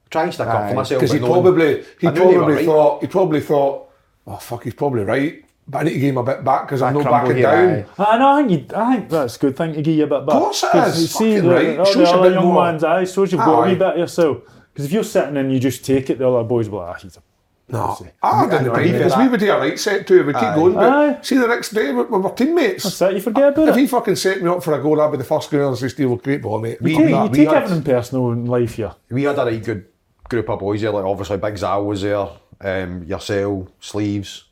Try 0.10 0.24
and 0.24 0.34
stick 0.34 0.48
up 0.48 0.56
Aye. 0.56 0.70
for 0.70 0.76
myself. 0.76 1.00
because 1.02 1.14
he 1.14 1.20
but 1.20 1.28
knowing- 1.28 1.42
probably 1.44 1.84
he 2.00 2.08
I 2.08 2.12
knew 2.12 2.20
they 2.20 2.26
were 2.26 2.34
probably 2.34 2.56
right. 2.56 2.66
thought 2.66 3.02
he 3.02 3.08
probably 3.08 3.40
thought, 3.42 3.90
oh 4.28 4.36
fuck, 4.38 4.64
he's 4.64 4.74
probably 4.74 5.04
right. 5.04 5.46
But 5.68 5.78
I 5.80 5.84
need 5.84 5.94
to 5.94 6.00
give 6.00 6.10
him 6.10 6.18
a 6.18 6.24
bit 6.24 6.44
back 6.44 6.64
because 6.64 6.82
I'm 6.82 6.96
not 6.96 7.04
backing 7.06 7.38
here, 7.38 7.44
down. 7.44 7.70
aye. 7.70 7.86
Ah, 8.00 8.12
I 8.14 8.18
know. 8.18 8.28
I 8.30 8.44
think, 8.48 8.72
you, 8.72 8.78
I 8.78 8.96
think 8.98 9.10
that's 9.10 9.36
a 9.36 9.40
good 9.40 9.56
thing 9.56 9.74
to 9.74 9.82
give 9.82 9.96
you 9.96 10.04
a 10.04 10.08
bit 10.08 10.26
back. 10.26 10.36
Of 10.36 10.42
course 10.42 10.64
it 10.64 10.76
is, 10.76 11.02
You 11.02 11.08
see, 11.08 11.36
fucking 11.36 11.50
the, 11.50 11.56
right. 11.56 11.80
all 11.80 11.86
Shows 11.86 11.94
the 11.96 12.00
you 12.02 12.06
a 12.08 12.10
other 12.14 12.30
bit 12.30 12.34
young 12.34 12.46
more. 12.46 12.56
ones, 12.56 12.84
aye, 12.84 13.06
shows 13.06 13.32
you've 13.32 13.42
got 13.42 13.60
a 13.60 13.62
Aye. 13.62 13.68
wee 13.70 13.76
bit 13.76 13.88
of 13.88 13.98
yourself. 14.00 14.38
Because 14.82 14.86
if 14.86 14.94
you're 14.94 15.04
sitting 15.04 15.38
and 15.38 15.54
you 15.54 15.60
just 15.60 15.86
take 15.86 16.10
it, 16.10 16.18
the 16.18 16.28
other 16.28 16.44
boys 16.44 16.68
will 16.68 16.80
be 16.80 16.86
like, 16.86 16.96
ah, 16.96 17.00
he's 17.00 17.18
a 17.18 17.22
No, 17.70 17.98
I 18.24 18.48
didn't 18.50 18.66
know, 18.66 18.74
mind 18.74 18.90
I 18.90 18.92
because 18.92 19.12
get 19.12 19.18
we 19.20 19.24
that. 19.26 19.32
would 19.32 19.40
do 19.40 19.52
a 19.52 19.60
right 19.60 19.80
set 19.80 20.08
too. 20.08 20.24
We'd 20.26 20.36
keep 20.36 20.56
going, 20.56 20.74
but 20.74 20.90
Aye. 20.92 21.20
see 21.22 21.38
the 21.38 21.48
next 21.48 21.70
day 21.70 21.92
we, 21.94 22.02
we 22.04 22.18
were 22.18 22.32
teammates. 22.32 22.84
That's 22.84 23.02
it, 23.04 23.14
you 23.14 23.22
forget 23.22 23.50
about 23.50 23.68
If 23.70 23.76
it. 23.78 23.80
he 23.82 23.88
fucking 23.88 24.16
set 24.16 24.42
me 24.42 24.50
up 24.50 24.64
for 24.64 24.74
a 24.74 24.82
goal, 24.82 25.00
I'd 25.00 25.12
be 25.12 25.18
the 25.18 25.24
first 25.24 25.52
goal 25.52 25.70
and 25.70 25.78
say, 25.78 25.88
Steve, 25.90 26.10
well, 26.10 26.18
great 26.18 26.42
ball, 26.42 26.60
mate. 26.60 26.82
We- 26.82 26.92
You 26.94 26.98
take, 26.98 27.06
we- 27.06 27.14
you 27.14 27.22
we 27.30 27.38
take 27.38 27.48
had- 27.50 27.64
everything 27.64 27.84
personal 27.84 28.32
in 28.32 28.46
life 28.48 28.74
here. 28.76 28.94
we 29.12 29.24
had 29.24 29.38
a 29.38 29.46
right 29.46 29.64
good 29.64 29.86
group 30.30 30.50
of 30.50 30.60
boys 30.60 30.82
there. 30.82 30.92
Like 30.92 31.06
obviously 31.06 31.38
Big 31.38 31.58
Zal 31.58 31.86
was 31.86 32.02
there, 32.02 32.28
um, 32.62 33.04
yourself, 33.04 33.68
Sleeves, 33.80 34.46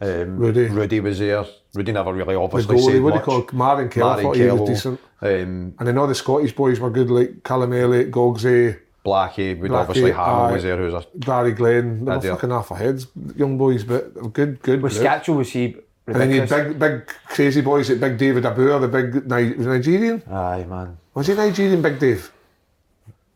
um, 0.00 0.36
Rudy. 0.38 0.68
Rudy 0.68 1.00
was 1.00 1.18
there. 1.18 1.44
Rudy 1.74 1.90
never 1.92 2.12
really 2.12 2.34
the 2.34 2.40
obviously 2.40 2.76
goalie, 2.76 2.92
said 2.92 3.02
what 3.02 3.12
do 3.14 3.18
you 3.18 3.24
call 3.24 3.38
it? 3.40 3.52
Marian 3.52 3.88
Kello, 3.90 4.02
I 4.04 4.06
Martin 4.06 4.22
thought 4.24 4.36
he 4.36 4.46
was 4.50 4.68
decent. 4.70 5.00
Um, 5.20 5.74
And 5.78 5.88
then 5.88 5.98
all 5.98 6.06
the 6.06 6.14
Scottish 6.14 6.54
boys 6.54 6.78
were 6.78 6.90
good, 6.90 7.10
like 7.10 7.42
Calum 7.42 7.72
Elliot, 7.72 8.10
Gogsy, 8.12 8.78
Blackie, 9.04 9.58
with 9.58 9.70
Blackie, 9.70 9.74
obviously 9.80 10.12
Hamill 10.12 10.34
aye. 10.46 10.52
was 10.52 10.62
there, 10.62 10.76
who's 10.78 10.94
a 10.94 11.04
Barry 11.14 11.52
Glenn. 11.52 12.04
They 12.04 12.12
were 12.14 12.20
fucking 12.20 12.50
half 12.50 12.72
our 12.72 12.78
heads, 12.78 13.06
young 13.36 13.58
boys, 13.58 13.84
but 13.84 14.14
they 14.14 14.28
good, 14.28 14.62
good. 14.62 14.82
was 14.82 14.96
group. 14.98 15.06
Skacel 15.08 15.36
was 15.36 15.50
he 15.50 15.76
And 16.06 16.16
then 16.16 16.30
you 16.30 16.46
big, 16.46 16.78
big 16.78 17.06
crazy 17.28 17.60
boys 17.60 17.90
like 17.90 18.00
Big 18.00 18.18
David 18.18 18.44
Obua, 18.44 18.80
the 18.80 18.88
big 18.88 19.26
Ni- 19.30 19.56
was 19.56 19.66
Nigerian. 19.66 20.22
aye 20.30 20.64
man. 20.68 20.96
Was 21.14 21.26
he 21.26 21.34
Nigerian, 21.34 21.80
Big 21.82 21.98
Dave? 21.98 22.32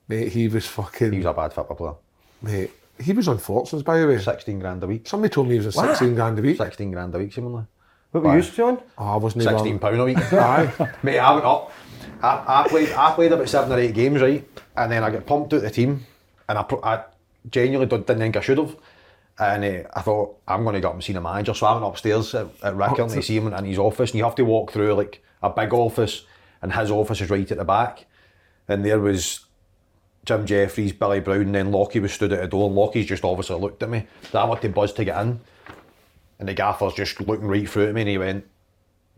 Mate, 0.09 0.29
he 0.33 0.49
was 0.49 0.67
fucking. 0.67 1.13
He 1.13 1.19
was 1.19 1.27
a 1.27 1.33
bad 1.35 1.53
football 1.53 1.77
player. 1.77 1.95
mate, 2.43 2.71
he 2.99 3.13
was 3.13 3.29
on 3.29 3.39
fortunes, 3.39 3.83
by 3.83 3.99
the 4.01 4.07
way. 4.07 4.19
Sixteen 4.19 4.59
grand 4.59 4.83
a 4.83 4.87
week. 4.87 5.07
Somebody 5.07 5.33
told 5.33 5.49
me 5.49 5.59
he 5.59 5.65
was 5.67 5.77
on 5.77 5.87
16 5.89 6.15
grand 6.15 6.39
a 6.39 6.43
week. 6.43 6.57
Sixteen 6.57 6.91
grand 6.91 7.15
a 7.15 7.19
week, 7.19 7.33
seemingly. 7.33 7.65
what 8.13 8.25
were 8.25 8.39
you 8.39 8.65
on? 8.65 8.79
Oh, 8.97 9.05
I 9.05 9.17
wasn't 9.17 9.45
Sixteen 9.45 9.67
even. 9.67 9.79
pound 9.79 10.01
a 10.01 10.05
week. 10.05 10.19
Aye. 10.33 10.93
Mate, 11.03 11.19
I 11.19 11.33
went 11.35 11.45
up. 11.45 11.73
I, 12.23 12.65
I 12.65 12.69
played. 12.69 12.91
I 12.93 13.13
played 13.15 13.33
about 13.33 13.49
seven 13.49 13.73
or 13.73 13.79
eight 13.79 13.95
games, 13.95 14.21
right, 14.21 14.47
and 14.77 14.91
then 14.91 15.05
I 15.05 15.11
got 15.11 15.27
pumped 15.27 15.53
out 15.55 15.63
the 15.63 15.71
team, 15.71 16.05
and 16.49 16.59
I, 16.59 16.63
pro- 16.63 16.83
I 16.83 17.05
genuinely 17.51 17.87
did- 17.87 18.07
didn't 18.07 18.21
think 18.21 18.37
I 18.37 18.41
should 18.41 18.59
have. 18.59 18.77
And 19.41 19.65
uh, 19.65 19.89
I 19.95 20.03
thought 20.03 20.37
I'm 20.49 20.65
going 20.65 20.75
to 20.75 20.81
go 20.81 20.89
up 20.89 20.95
and 20.95 21.05
see 21.05 21.13
the 21.13 21.21
manager, 21.21 21.55
so 21.55 21.67
I 21.67 21.73
went 21.75 21.85
upstairs 21.85 22.35
at, 22.35 22.47
at 22.63 22.75
Riccarton 22.75 23.15
to 23.15 23.23
see 23.23 23.37
him 23.37 23.53
in 23.53 23.65
his 23.65 23.79
office, 23.79 24.11
and 24.11 24.19
you 24.19 24.25
have 24.25 24.35
to 24.35 24.45
walk 24.45 24.73
through 24.73 24.95
like 24.95 25.23
a 25.43 25.51
big 25.51 25.73
office, 25.73 26.25
and 26.61 26.73
his 26.73 26.91
office 26.91 27.21
is 27.21 27.31
right 27.31 27.49
at 27.49 27.57
the 27.59 27.65
back, 27.65 28.07
and 28.67 28.85
there 28.85 28.99
was 28.99 29.45
Jim 30.25 30.45
Jefferies, 30.45 30.93
Billy 30.93 31.21
Brown, 31.21 31.43
and 31.43 31.55
then 31.55 31.71
Lockie 31.71 32.01
was 32.01 32.13
stood 32.13 32.33
at 32.33 32.41
the 32.41 32.49
door, 32.49 32.67
and 32.67 32.75
Lockie's 32.75 33.07
just 33.07 33.25
obviously 33.25 33.61
looked 33.61 33.83
at 33.85 33.91
me. 33.91 34.09
So 34.33 34.41
I 34.41 34.45
went 34.45 34.61
to 34.63 34.69
buzz 34.71 34.93
to 34.95 35.05
get 35.05 35.21
in, 35.23 35.39
and 36.41 36.49
the 36.49 36.55
gaffer's 36.55 36.95
just 36.95 37.21
looking 37.21 37.47
right 37.47 37.69
through 37.69 37.87
at 37.89 37.95
me, 37.95 38.01
and 38.01 38.11
he 38.11 38.19
went, 38.19 38.45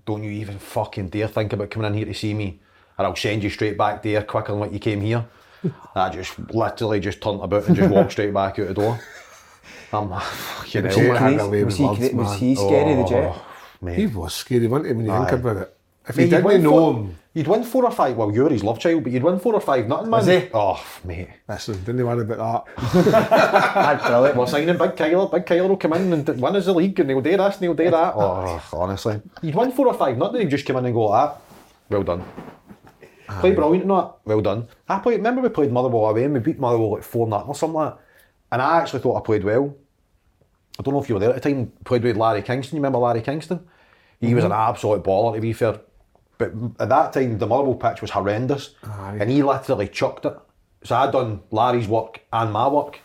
"Don't 0.05 0.23
you 0.23 0.33
even 0.33 0.59
fucking 0.59 1.09
dare 1.09 1.29
think 1.29 1.55
about 1.55 1.71
coming 1.71 1.89
in 1.91 1.95
here 1.97 2.05
to 2.07 2.15
see 2.15 2.35
me, 2.35 2.61
or 3.01 3.07
I'll 3.07 3.17
send 3.17 3.43
you 3.43 3.51
straight 3.51 3.77
back 3.79 4.03
there 4.03 4.23
quicker 4.23 4.53
than 4.53 4.61
what 4.61 4.73
you 4.73 4.79
came 4.79 5.01
here." 5.01 5.25
I 5.95 6.09
just 6.09 6.39
literally 6.55 7.01
just 7.01 7.21
turned 7.21 7.43
about 7.43 7.67
and 7.67 7.77
just 7.77 7.91
walked 7.91 8.13
straight 8.13 8.33
back 8.33 8.59
out 8.59 8.69
the 8.69 8.75
door. 8.75 8.99
I'm 9.93 10.09
like, 10.09 10.23
fucking 10.23 10.83
Jet 10.85 10.95
hell, 10.95 11.15
had 11.17 11.37
man. 11.37 11.41
a 11.41 11.49
way 11.49 11.65
Was 11.65 11.79
with 11.79 11.99
he, 11.99 12.05
words, 12.05 12.15
was 12.15 12.31
man. 12.31 12.39
he 12.39 12.55
scary, 12.55 12.95
the 12.95 13.03
oh, 13.03 13.09
jet? 13.09 13.33
Oh, 13.35 13.47
mate. 13.83 13.99
He 13.99 14.07
was 14.07 14.35
scary, 14.35 14.67
wasn't 14.69 14.87
he, 14.89 14.93
when 14.95 15.05
you 15.07 15.13
Aye. 15.13 15.29
think 15.29 15.41
about 15.41 15.57
it? 15.59 15.77
If 16.09 16.17
Mate, 16.17 16.23
you 16.23 16.27
you'd 16.29 16.31
didn't 16.31 16.45
win 16.47 16.63
know 16.63 16.71
four- 16.71 16.95
him, 16.95 17.17
You'd 17.33 17.47
win 17.47 17.63
four 17.63 17.85
or 17.85 17.91
five. 17.93 18.17
Well, 18.17 18.33
you're 18.33 18.49
his 18.51 18.65
love 18.65 18.81
child, 18.81 19.05
but 19.05 19.13
you'd 19.13 19.23
win 19.23 19.39
four 19.39 19.55
or 19.55 19.61
five. 19.61 19.87
Nothing, 19.87 20.11
man. 20.11 20.19
Was 20.19 20.27
he? 20.27 20.49
Oh, 20.53 20.85
mate. 21.05 21.29
listen, 21.49 21.75
didn't 21.85 22.05
worry 22.05 22.23
about 22.23 22.67
that. 22.77 22.95
That's 23.75 24.07
brilliant. 24.07 24.37
We're 24.37 24.47
signing 24.47 24.77
Big 24.79 24.91
Kyler. 24.97 25.31
Big 25.31 25.47
Kyler 25.47 25.69
will 25.69 25.77
come 25.77 25.93
in 25.93 26.13
and 26.13 26.29
win 26.41 26.57
us 26.57 26.65
the 26.65 26.75
league, 26.75 26.99
and 26.99 27.09
he'll 27.11 27.21
do 27.21 27.37
this 27.37 27.55
and 27.57 27.63
he'll 27.65 27.75
do 27.75 27.91
that. 27.91 28.15
Oh, 28.17 28.61
honestly, 28.73 29.21
you'd 29.43 29.55
win 29.55 29.71
four 29.73 29.87
or 29.89 29.95
five. 29.95 30.17
Nothing. 30.17 30.41
He'd 30.41 30.51
just 30.51 30.67
come 30.67 30.77
in 30.79 30.87
and 30.87 30.95
go 30.95 31.05
like 31.07 31.31
that. 31.31 31.41
Well 31.89 32.03
done. 32.03 32.25
Played 33.39 33.57
brilliant, 33.57 33.87
not 33.87 34.27
well 34.27 34.41
done. 34.41 34.67
I 34.89 34.99
played. 34.99 35.19
Remember 35.19 35.41
we 35.41 35.49
played 35.51 35.71
Motherwell 35.71 36.07
away 36.07 36.25
and 36.25 36.35
we 36.35 36.41
beat 36.41 36.59
Motherwell 36.59 36.93
like 36.93 37.03
four 37.03 37.29
nothing 37.29 37.49
or 37.49 37.55
something 37.55 37.75
like 37.75 37.95
that. 37.95 38.03
And 38.53 38.61
I 38.61 38.81
actually 38.81 39.01
thought 39.01 39.17
I 39.17 39.25
played 39.25 39.45
well. 39.45 39.77
I 40.79 40.83
don't 40.83 40.95
know 40.95 41.03
if 41.03 41.09
you 41.09 41.15
were 41.15 41.21
there 41.21 41.31
at 41.31 41.43
the 41.43 41.49
time. 41.49 41.73
Played 41.85 42.03
with 42.03 42.17
Larry 42.17 42.43
Kingston. 42.43 42.77
You 42.77 42.81
remember 42.81 42.99
Larry 42.99 43.23
Kingston? 43.23 43.69
He 44.21 44.35
was 44.35 44.45
an 44.45 44.51
mm-hmm. 44.51 44.71
absolute 44.71 45.05
baller 45.05 45.35
to 45.35 45.41
be 45.41 45.53
fair. 45.53 45.81
But 46.39 46.53
at 46.79 46.89
that 46.89 47.13
time, 47.13 47.39
the 47.39 47.47
Motherwell 47.47 47.75
pitch 47.75 48.01
was 48.01 48.11
horrendous, 48.11 48.75
and 48.83 49.31
he 49.31 49.43
literally 49.43 49.89
chucked 49.89 50.25
it. 50.25 50.35
So 50.85 50.97
I'd 50.97 51.13
done 51.13 51.43
Larry's 51.51 51.87
work 51.87 52.21
and 52.33 52.51
my 52.51 52.67
work, 52.67 52.99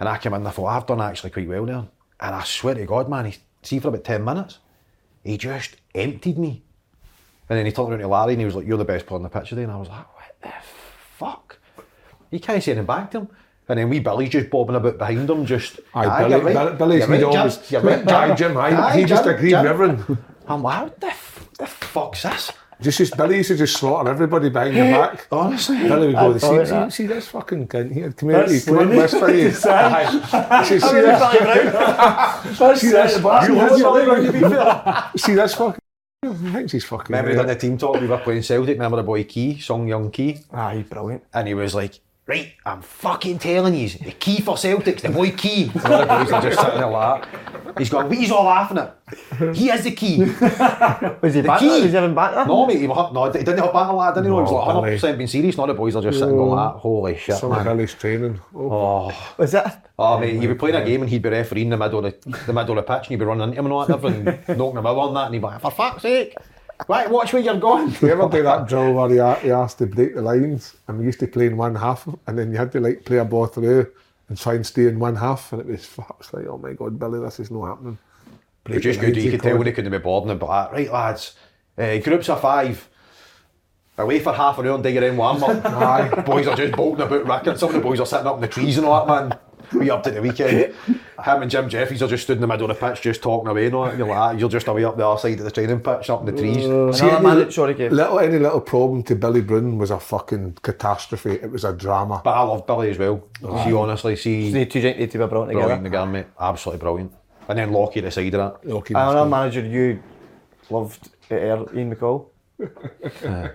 and 0.00 0.08
I 0.08 0.18
came 0.18 0.34
in 0.34 0.40
and 0.40 0.48
I 0.48 0.50
thought 0.50 0.66
I've 0.66 0.86
done 0.86 1.00
actually 1.00 1.30
quite 1.30 1.48
well 1.48 1.64
there. 1.64 1.86
And 2.18 2.34
I 2.34 2.42
swear 2.42 2.74
to 2.74 2.84
God, 2.84 3.08
man, 3.08 3.26
he 3.26 3.36
see 3.62 3.78
for 3.78 3.88
about 3.88 4.02
ten 4.02 4.24
minutes, 4.24 4.58
he 5.22 5.38
just 5.38 5.76
emptied 5.94 6.38
me. 6.38 6.64
And 7.52 7.58
then 7.58 7.66
he 7.66 7.72
turned 7.72 7.90
around 7.90 7.98
to 7.98 8.08
Larry 8.08 8.32
and 8.32 8.40
he 8.40 8.46
was 8.46 8.54
like, 8.54 8.66
"You're 8.66 8.78
the 8.78 8.84
best 8.86 9.04
player 9.04 9.16
on 9.18 9.22
the 9.24 9.28
pitch 9.28 9.50
today." 9.50 9.64
And 9.64 9.72
I 9.72 9.76
was 9.76 9.90
like, 9.90 10.06
"What 10.16 10.34
the 10.40 10.52
fuck?" 11.18 11.58
He 12.30 12.38
can't 12.38 12.62
say 12.62 12.72
anything 12.72 12.86
back 12.86 13.10
to 13.10 13.18
him. 13.18 13.28
And 13.68 13.78
then 13.78 13.90
we 13.90 13.98
Billy's 14.00 14.30
just 14.30 14.48
bobbing 14.48 14.76
about 14.76 14.96
behind 14.96 15.28
him, 15.28 15.44
just 15.44 15.80
Aye, 15.94 16.06
"Aye, 16.06 16.28
Billy, 16.28 16.54
right. 16.54 16.78
Billy's 16.78 17.06
You're 17.06 17.16
he'd 17.18 17.24
right, 17.24 17.36
always, 17.36 17.56
Jim. 17.58 17.84
You're 17.84 17.96
right, 17.98 18.08
Aye, 18.10 18.28
Jim. 18.28 18.36
Jim, 18.36 18.56
aye, 18.56 18.82
Aye, 18.88 18.96
he 19.00 19.04
just 19.04 19.26
agreed 19.26 19.50
Jim." 19.50 19.62
with 19.64 19.70
everything. 19.70 20.18
I'm 20.48 20.62
like, 20.62 20.82
what 20.84 21.00
the, 21.00 21.06
f- 21.08 21.48
the 21.58 21.66
fuck's 21.66 22.22
this? 22.22 22.52
Just, 22.80 22.98
just 22.98 23.16
Billy 23.16 23.36
used 23.36 23.48
to 23.48 23.56
just 23.56 23.76
slaughter 23.76 24.10
everybody 24.10 24.48
behind 24.48 24.74
your 24.74 24.86
back. 24.86 25.28
Honestly. 25.32 25.76
Billy 25.78 26.06
would 26.08 26.16
go, 26.16 26.34
I 26.34 26.38
see, 26.38 26.48
see, 26.48 26.56
that. 26.70 26.92
see 26.92 27.06
this 27.06 27.28
fucking 27.28 27.68
cunt 27.68 27.92
here, 27.92 28.10
come 28.12 28.30
here, 28.30 28.44
That's 28.46 28.64
come 28.64 28.78
on, 28.78 28.84
Slaney. 28.86 29.00
this 29.00 29.14
for 29.14 29.30
you. 29.30 29.50
See, 30.64 30.80
see 30.80 31.00
this, 31.00 31.20
That's 32.58 32.80
see 32.80 32.88
this, 32.90 33.16
it, 33.16 33.22
man. 33.22 33.44
see 33.46 33.54
That's 33.54 33.78
this, 33.78 33.82
it, 33.84 34.26
to 34.26 34.32
be 34.32 34.40
fair. 34.40 35.10
see 35.16 35.34
this 35.34 35.54
fucking, 35.54 35.81
I 36.24 36.34
think 36.34 36.70
he's 36.70 36.84
fucking 36.84 37.06
Remember 37.08 37.30
he 37.30 37.36
done 37.36 37.48
the 37.48 37.56
team 37.56 37.76
talk? 37.76 38.00
We 38.00 38.06
were 38.06 38.16
playing 38.16 38.42
Celtic, 38.42 38.76
remember 38.76 38.98
the 38.98 39.02
boy 39.02 39.24
Key, 39.24 39.58
Song 39.58 39.88
Young 39.88 40.08
Key? 40.12 40.38
Aye, 40.52 40.84
brilliant. 40.88 41.24
And 41.34 41.48
he 41.48 41.54
was 41.54 41.74
like, 41.74 41.98
right, 42.26 42.52
I'm 42.64 42.82
fucking 42.82 43.38
telling 43.38 43.74
you, 43.74 43.88
the 43.88 44.12
key 44.12 44.40
for 44.40 44.56
Celtic's 44.56 45.02
the 45.02 45.10
boy 45.10 45.30
Ki. 45.32 45.70
And 45.74 45.86
all 45.92 45.98
the 46.00 46.06
boys 46.06 46.32
are 46.32 46.42
just 46.42 46.60
sitting 46.60 46.78
there 46.80 46.88
like 46.90 47.22
that. 47.22 47.78
He's 47.78 47.88
going, 47.88 48.08
what 48.08 48.18
he's 48.18 48.30
all 48.30 48.44
laughing 48.44 48.78
at? 48.78 48.98
He 49.56 49.70
is 49.70 49.84
the 49.84 49.92
key. 49.92 50.18
Was 51.22 51.34
he 51.34 51.40
The 51.40 51.48
back 51.48 51.60
key. 51.60 51.68
there? 51.68 51.82
Was 51.82 51.90
he 51.92 51.96
even 51.98 52.14
back 52.14 52.34
there? 52.34 52.46
No, 52.46 52.66
mate, 52.66 52.78
he, 52.80 52.86
was, 52.86 53.12
no, 53.14 53.24
he 53.24 53.32
didn't 53.38 53.58
have 53.58 53.72
back 53.72 53.88
a 53.88 53.92
lad, 53.92 54.14
didn't 54.14 54.24
he? 54.24 54.36
he 54.36 54.40
was 54.42 54.50
like 54.52 55.00
100% 55.00 55.16
being 55.16 55.26
serious. 55.28 55.56
Not 55.56 55.66
the 55.66 55.74
boys 55.74 55.96
are 55.96 56.02
just 56.02 56.18
sitting 56.18 56.36
going 56.36 56.50
like 56.50 56.74
that. 56.74 56.78
Holy 56.80 57.16
shit, 57.16 57.36
Some 57.36 57.52
of 57.52 57.58
man. 57.64 57.76
Billy's 57.76 57.94
training. 57.94 58.40
Oh, 58.54 59.10
Oh, 59.10 59.34
Was 59.38 59.54
it? 59.54 59.64
oh, 59.98 60.18
mate, 60.18 60.34
you'd 60.40 60.48
be 60.48 60.54
playing 60.54 60.76
a 60.76 60.84
game 60.84 61.00
and 61.02 61.10
he'd 61.10 61.22
be 61.22 61.28
refereeing 61.30 61.70
the 61.70 61.76
middle 61.78 62.04
of 62.04 62.20
the, 62.20 62.38
the 62.46 62.52
middle 62.52 62.78
of 62.78 62.84
the 62.86 62.92
pitch 62.94 63.04
and 63.06 63.10
you'd 63.12 63.20
be 63.20 63.24
running 63.24 63.48
into 63.48 63.58
him 63.58 63.66
and 63.66 63.72
all 63.72 63.86
that 63.86 64.04
and 64.04 64.24
knocking 64.58 64.78
him 64.78 64.86
out 64.86 64.98
on 64.98 65.14
that 65.14 65.24
and 65.26 65.34
he'd 65.34 65.40
be 65.40 65.46
like, 65.46 65.60
for 65.60 65.70
fuck's 65.70 66.02
sake, 66.02 66.36
right, 66.88 67.10
watch 67.10 67.32
where 67.32 67.42
you're 67.42 67.56
going. 67.58 67.94
you 68.00 68.08
ever 68.08 68.28
do 68.28 68.42
that 68.42 68.68
drill 68.68 68.92
where 68.94 69.08
he, 69.08 69.18
a- 69.18 69.34
he 69.36 69.50
asked 69.50 69.78
to 69.78 69.86
break 69.86 70.14
the 70.14 70.22
lines 70.22 70.76
and 70.88 70.98
we 70.98 71.04
used 71.04 71.20
to 71.20 71.26
play 71.26 71.46
in 71.46 71.56
one 71.56 71.74
half 71.74 72.06
and 72.26 72.38
then 72.38 72.50
you 72.50 72.58
had 72.58 72.72
to 72.72 72.80
like 72.80 73.04
play 73.04 73.18
a 73.18 73.24
ball 73.24 73.46
through 73.46 73.90
and 74.28 74.38
try 74.38 74.54
and 74.54 74.66
stay 74.66 74.86
in 74.86 74.98
one 74.98 75.16
half 75.16 75.52
and 75.52 75.60
it 75.60 75.66
was 75.66 75.84
fuck's 75.84 76.32
like, 76.32 76.46
oh 76.46 76.58
my 76.58 76.72
god, 76.72 76.98
Billy, 76.98 77.20
this 77.20 77.40
is 77.40 77.50
not 77.50 77.66
happening. 77.66 77.98
It 78.66 78.74
was 78.74 78.82
just 78.82 79.00
good. 79.00 79.16
You 79.16 79.30
could 79.30 79.42
tell 79.42 79.56
when 79.56 79.64
they 79.64 79.72
couldn't 79.72 79.90
be 79.90 79.98
bored 79.98 80.22
and 80.24 80.30
they'd 80.30 80.38
be 80.38 80.46
like, 80.46 80.72
right, 80.72 80.92
lads, 80.92 81.34
uh, 81.76 81.98
groups 81.98 82.28
of 82.28 82.40
five. 82.40 82.88
Away 83.98 84.20
for 84.20 84.32
half 84.32 84.58
an 84.58 84.66
hour 84.66 84.74
and 84.76 84.82
do 84.82 84.88
your 84.88 85.04
own 85.04 85.16
warm 85.18 85.44
up. 85.44 85.64
Aye. 85.66 86.22
boys 86.22 86.46
are 86.46 86.56
just 86.56 86.74
bolting 86.74 87.04
about 87.06 87.26
rackets. 87.26 87.60
Some 87.60 87.68
of 87.68 87.74
the 87.74 87.80
boys 87.80 88.00
are 88.00 88.06
sitting 88.06 88.26
up 88.26 88.36
in 88.36 88.40
the 88.40 88.48
trees 88.48 88.78
and 88.78 88.86
all 88.86 89.04
that, 89.04 89.28
man. 89.28 89.38
we 89.74 89.90
up 89.90 90.02
to 90.04 90.10
the 90.10 90.22
weekend. 90.22 90.74
Him 91.24 91.42
and 91.42 91.50
Jim 91.50 91.68
Jeffries 91.68 92.02
are 92.02 92.08
just 92.08 92.24
stood 92.24 92.36
in 92.36 92.40
the 92.40 92.46
middle 92.46 92.70
of 92.70 92.78
the 92.78 92.88
pitch, 92.88 93.02
just 93.02 93.22
talking 93.22 93.48
away. 93.48 93.70
No, 93.70 93.92
you're 93.92 94.06
like, 94.06 94.38
you're 94.38 94.48
just 94.48 94.66
away 94.66 94.84
up 94.84 94.96
the 94.96 95.06
other 95.06 95.20
side 95.20 95.38
of 95.38 95.44
the 95.44 95.50
training 95.50 95.80
pitch, 95.80 96.10
up 96.10 96.20
in 96.20 96.34
the 96.34 96.40
trees. 96.40 96.64
Uh, 96.66 96.92
See, 96.92 97.08
any, 97.08 97.22
man, 97.22 97.50
sorry, 97.50 97.74
Kev. 97.74 97.90
Little, 97.90 98.18
any 98.18 98.38
little 98.38 98.60
problem 98.60 99.02
to 99.04 99.14
Billy 99.14 99.40
Brun 99.40 99.78
was 99.78 99.90
a 99.90 100.00
fucking 100.00 100.58
catastrophe. 100.62 101.32
It 101.32 101.50
was 101.50 101.64
a 101.64 101.72
drama. 101.72 102.20
But 102.24 102.32
I 102.32 102.42
love 102.42 102.66
Billy 102.66 102.90
as 102.90 102.98
well. 102.98 103.24
Oh. 103.42 103.78
Honestly, 103.78 104.16
see, 104.16 104.50
the 104.50 104.66
two 104.66 104.80
joint 104.80 104.98
need 104.98 105.10
to 105.12 105.18
be 105.18 105.26
brought 105.26 105.46
together. 105.46 105.66
Brilliant 105.66 105.84
together, 105.84 106.10
mate. 106.10 106.26
Absolutely 106.38 106.80
brilliant. 106.80 107.12
And 107.48 107.58
then 107.58 107.72
Lockie 107.72 108.00
at 108.00 108.04
the 108.04 108.10
side 108.10 108.34
of 108.34 108.62
that. 108.62 108.68
Lockie. 108.68 108.94
And 108.94 109.10
another 109.10 109.28
manager 109.30 109.60
you 109.60 110.02
loved 110.70 111.08
at 111.30 111.38
Air, 111.38 111.64
Ian 111.74 111.94
McCall. 111.94 112.26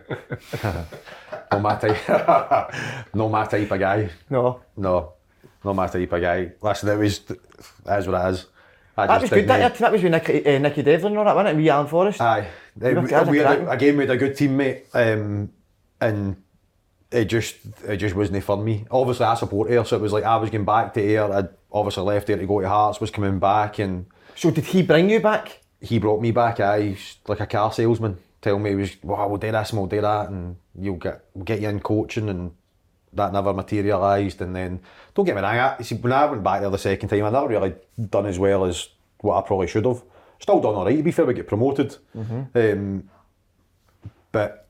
not 1.51 1.61
my 1.61 1.75
type. 1.75 2.09
not 3.13 3.31
my 3.31 3.45
type 3.45 3.71
of 3.71 3.79
guy. 3.79 4.09
No. 4.29 4.61
No. 4.75 5.13
Not 5.63 5.75
my 5.75 5.87
type 5.87 6.11
of 6.11 6.21
guy. 6.21 6.51
Listen, 6.61 6.89
it 6.89 6.97
was, 6.97 7.19
it 7.29 7.39
is 7.99 8.07
what 8.07 8.25
it 8.25 8.29
is. 8.33 8.45
I 8.97 9.07
That 9.07 9.21
was 9.21 9.29
good. 9.29 9.47
That, 9.47 9.75
that 9.77 9.91
was 9.91 10.01
with 10.01 10.11
Nicky, 10.11 10.45
uh, 10.45 10.59
Nicky 10.59 10.81
Devlin 10.81 11.13
and 11.13 11.19
all 11.19 11.25
that, 11.25 11.35
wasn't 11.35 11.55
it? 11.55 11.61
With 11.61 11.69
Alan 11.69 11.87
Forrest. 11.87 12.19
Aye. 12.19 12.47
we, 12.75 12.93
we 12.93 13.11
had 13.11 13.27
a, 13.27 13.31
cracking. 13.31 13.67
again, 13.67 13.97
we 13.97 14.07
had 14.07 14.15
a 14.15 14.17
good 14.17 14.35
teammate, 14.35 14.83
um, 14.93 15.51
and 16.01 16.41
it 17.11 17.25
just 17.25 17.57
it 17.87 17.97
just 17.97 18.15
wasn't 18.15 18.43
for 18.43 18.57
me. 18.57 18.85
Obviously, 18.89 19.25
I 19.25 19.35
support 19.35 19.69
Ayr, 19.69 19.85
so 19.85 19.97
it 19.97 20.01
was 20.01 20.13
like 20.13 20.23
I 20.23 20.37
was 20.37 20.49
going 20.49 20.65
back 20.65 20.93
to 20.95 21.01
Ayr. 21.01 21.31
I'd 21.31 21.49
obviously 21.71 22.03
left 22.03 22.29
Ayr 22.29 22.37
to 22.37 22.45
go 22.47 22.59
to 22.59 22.67
Hearts, 22.67 22.99
was 22.99 23.11
coming 23.11 23.37
back, 23.39 23.77
and 23.77 24.07
So 24.35 24.49
did 24.49 24.65
he 24.65 24.81
bring 24.81 25.09
you 25.09 25.19
back? 25.19 25.61
he 25.79 25.99
brought 25.99 26.21
me 26.21 26.31
back. 26.31 26.59
I 26.59 26.97
like 27.27 27.39
a 27.39 27.45
car 27.45 27.71
salesman, 27.71 28.17
telling 28.41 28.63
me 28.63 28.71
he 28.71 28.75
was, 28.75 29.03
"Wow, 29.03 29.27
we'll 29.27 29.37
do 29.37 29.51
this 29.51 29.69
and 29.69 29.79
we'll 29.79 29.87
do 29.87 30.01
that, 30.01 30.29
and 30.29 30.55
you'll 30.79 30.95
get 30.95 31.23
we'll 31.33 31.45
get 31.45 31.61
you 31.61 31.69
in 31.69 31.79
coaching." 31.79 32.29
And 32.29 32.51
that 33.17 33.33
never 33.33 33.53
materialised. 33.53 34.41
And 34.41 34.55
then, 34.55 34.79
don't 35.13 35.25
get 35.25 35.35
me 35.35 35.41
wrong, 35.41 35.75
I, 35.79 35.83
see, 35.83 35.95
when 35.95 36.13
I 36.13 36.25
went 36.25 36.43
back 36.43 36.61
there 36.61 36.69
the 36.69 36.77
second 36.77 37.09
time, 37.09 37.25
I 37.25 37.29
never 37.29 37.47
really 37.47 37.75
done 38.09 38.25
as 38.25 38.39
well 38.39 38.65
as 38.65 38.89
what 39.19 39.43
I 39.43 39.45
probably 39.45 39.67
should 39.67 39.85
have. 39.85 40.01
Still 40.39 40.61
done 40.61 40.75
all 40.75 40.85
right. 40.85 40.95
To 40.95 41.03
be 41.03 41.11
fair, 41.11 41.25
we 41.25 41.33
get 41.33 41.47
promoted, 41.47 41.97
um, 42.15 43.09
but 44.31 44.67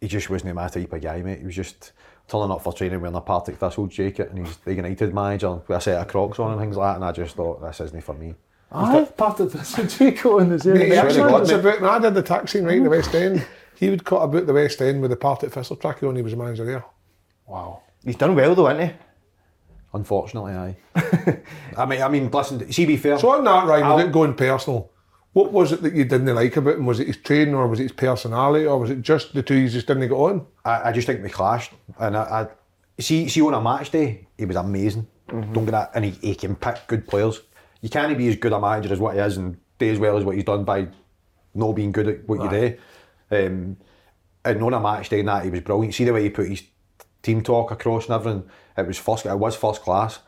he 0.00 0.06
just 0.08 0.28
wasn't 0.30 0.54
my 0.54 0.68
type 0.68 0.92
of 0.92 1.00
guy, 1.02 1.22
mate. 1.22 1.40
He 1.40 1.46
was 1.46 1.56
just 1.56 1.92
turning 2.28 2.50
up 2.50 2.62
for 2.62 2.72
training 2.72 3.00
wearing 3.00 3.16
a 3.16 3.20
Partick 3.20 3.56
Thistle 3.56 3.86
jacket, 3.86 4.30
and 4.30 4.46
he's 4.46 4.56
the 4.58 4.74
United 4.74 5.14
manager 5.14 5.54
with 5.54 5.70
a 5.70 5.80
set 5.80 6.00
of 6.00 6.08
Crocs 6.08 6.38
on 6.38 6.52
and 6.52 6.60
things 6.60 6.76
like 6.76 6.92
that. 6.92 6.96
And 6.96 7.04
I 7.04 7.12
just 7.12 7.36
thought 7.36 7.62
this 7.62 7.80
isn't 7.80 8.04
for 8.04 8.14
me. 8.14 8.34
Aye, 8.70 9.08
part 9.16 9.40
of 9.40 9.52
this. 9.52 9.98
Jacob 9.98 10.40
in 10.40 10.50
the 10.50 10.58
same. 10.58 10.74
Mate, 10.74 10.88
swear 10.88 11.02
to 11.02 11.08
actually, 11.08 11.30
God, 11.30 11.40
it's 11.42 11.50
mate. 11.50 11.60
about, 11.60 11.80
when 11.80 11.90
I 11.90 11.98
did 11.98 12.14
the 12.14 12.22
taxi 12.22 12.60
right 12.60 12.76
in 12.76 12.84
the 12.84 12.90
West 12.90 13.14
End, 13.14 13.46
he 13.76 13.88
would 13.88 14.04
cut 14.04 14.22
about 14.22 14.46
the 14.46 14.52
West 14.52 14.82
End 14.82 15.00
with 15.00 15.10
the 15.10 15.16
Partick 15.16 15.52
Thistle 15.52 15.76
track 15.76 16.02
on, 16.02 16.16
he 16.16 16.22
was 16.22 16.34
a 16.34 16.36
manager 16.36 16.64
there. 16.66 16.84
Wow. 17.48 17.82
He's 18.04 18.16
done 18.16 18.34
well 18.34 18.54
though, 18.54 18.66
hasn't 18.66 18.90
he? 18.90 18.96
Unfortunately, 19.94 20.52
aye. 20.52 20.76
I 21.76 21.86
mean, 21.86 22.02
I 22.02 22.08
mean, 22.08 22.30
listen. 22.30 22.70
See, 22.72 22.84
be 22.84 22.96
fair. 22.96 23.18
So 23.18 23.30
on 23.30 23.44
that, 23.44 23.66
Ryan, 23.66 23.84
I'll- 23.84 23.96
without 23.96 24.12
going 24.12 24.34
personal, 24.34 24.90
what 25.32 25.52
was 25.52 25.72
it 25.72 25.82
that 25.82 25.94
you 25.94 26.04
didn't 26.04 26.34
like 26.34 26.56
about 26.56 26.74
him? 26.76 26.86
Was 26.86 27.00
it 27.00 27.06
his 27.06 27.16
training 27.16 27.54
or 27.54 27.66
was 27.66 27.80
it 27.80 27.84
his 27.84 27.92
personality 27.92 28.66
or 28.66 28.78
was 28.78 28.90
it 28.90 29.00
just 29.02 29.34
the 29.34 29.42
two 29.42 29.54
you 29.54 29.68
just 29.68 29.86
didn't 29.86 30.02
get 30.08 30.12
on? 30.14 30.46
I, 30.64 30.88
I 30.88 30.92
just 30.92 31.06
think 31.06 31.22
we 31.22 31.30
clashed, 31.30 31.72
and 31.98 32.16
I, 32.16 32.22
I 32.42 32.46
see 33.02 33.28
see 33.28 33.40
on 33.40 33.54
a 33.54 33.60
match 33.60 33.90
day 33.90 34.26
he 34.36 34.44
was 34.44 34.56
amazing. 34.56 35.06
Don't 35.28 35.64
get 35.66 35.72
that, 35.72 35.90
and 35.94 36.06
he, 36.06 36.10
he 36.22 36.34
can 36.34 36.56
pick 36.56 36.78
good 36.86 37.06
players. 37.06 37.42
You 37.82 37.88
can't 37.90 38.16
be 38.16 38.28
as 38.28 38.36
good 38.36 38.52
a 38.52 38.58
manager 38.60 38.92
as 38.92 38.98
what 38.98 39.14
he 39.14 39.20
is 39.20 39.36
and 39.36 39.58
do 39.78 39.90
as 39.90 39.98
well 39.98 40.16
as 40.16 40.24
what 40.24 40.34
he's 40.36 40.44
done 40.44 40.64
by 40.64 40.88
not 41.54 41.72
being 41.72 41.92
good 41.92 42.08
at 42.08 42.26
what 42.28 42.42
you 42.42 42.50
do. 42.50 42.76
Um, 43.30 43.76
and 44.44 44.62
on 44.62 44.72
a 44.74 44.80
match 44.80 45.10
day, 45.10 45.20
and 45.20 45.28
that 45.28 45.44
he 45.44 45.50
was 45.50 45.60
brilliant. 45.60 45.94
See 45.94 46.04
the 46.04 46.12
way 46.14 46.22
he 46.22 46.30
put 46.30 46.48
his 46.48 46.62
team 47.22 47.42
talk 47.42 47.70
across 47.70 48.06
and 48.06 48.14
everything. 48.14 48.48
It 48.76 48.86
was 48.86 48.98
first. 48.98 49.26
It 49.26 49.38
was 49.38 49.56
first 49.56 49.82
class. 49.82 50.20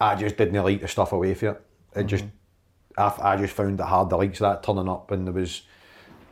I 0.00 0.14
just 0.14 0.36
didn't 0.36 0.62
like 0.62 0.80
the 0.80 0.88
stuff 0.88 1.12
away 1.12 1.34
from 1.34 1.48
it. 1.48 1.62
It 1.94 2.04
just, 2.04 2.24
I, 2.96 3.14
I 3.20 3.36
just 3.36 3.54
found 3.54 3.80
it 3.80 3.86
hard. 3.86 4.10
The 4.10 4.16
likes 4.16 4.40
of 4.40 4.50
that 4.50 4.62
turning 4.62 4.88
up, 4.88 5.10
and 5.10 5.26
there 5.26 5.34
was, 5.34 5.62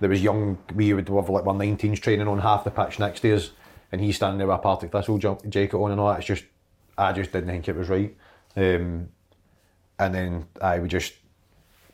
there 0.01 0.09
was 0.09 0.23
young. 0.23 0.59
We 0.75 0.95
would 0.95 1.09
have 1.09 1.29
like 1.29 1.45
one 1.45 1.59
19s 1.59 2.01
training 2.01 2.29
on 2.29 2.39
half 2.39 2.65
the 2.65 2.71
pitch 2.71 2.99
next 2.99 3.21
to 3.21 3.35
us, 3.35 3.51
and 3.93 4.01
he's 4.01 4.17
standing 4.17 4.39
there 4.39 4.47
with 4.47 4.57
a 4.57 4.61
Partick 4.61 4.93
Thistle 4.93 5.19
jump, 5.19 5.47
jacket 5.49 5.77
on 5.77 5.91
and 5.91 6.01
all 6.01 6.09
that. 6.09 6.19
It's 6.19 6.27
just, 6.27 6.45
I 6.97 7.13
just 7.13 7.33
didn't 7.33 7.49
think 7.49 7.69
it 7.69 7.77
was 7.77 7.89
right. 7.89 8.17
Um, 8.57 9.09
and 9.99 10.15
then 10.15 10.47
I 10.63 10.79
would 10.79 10.91
just, 10.91 11.15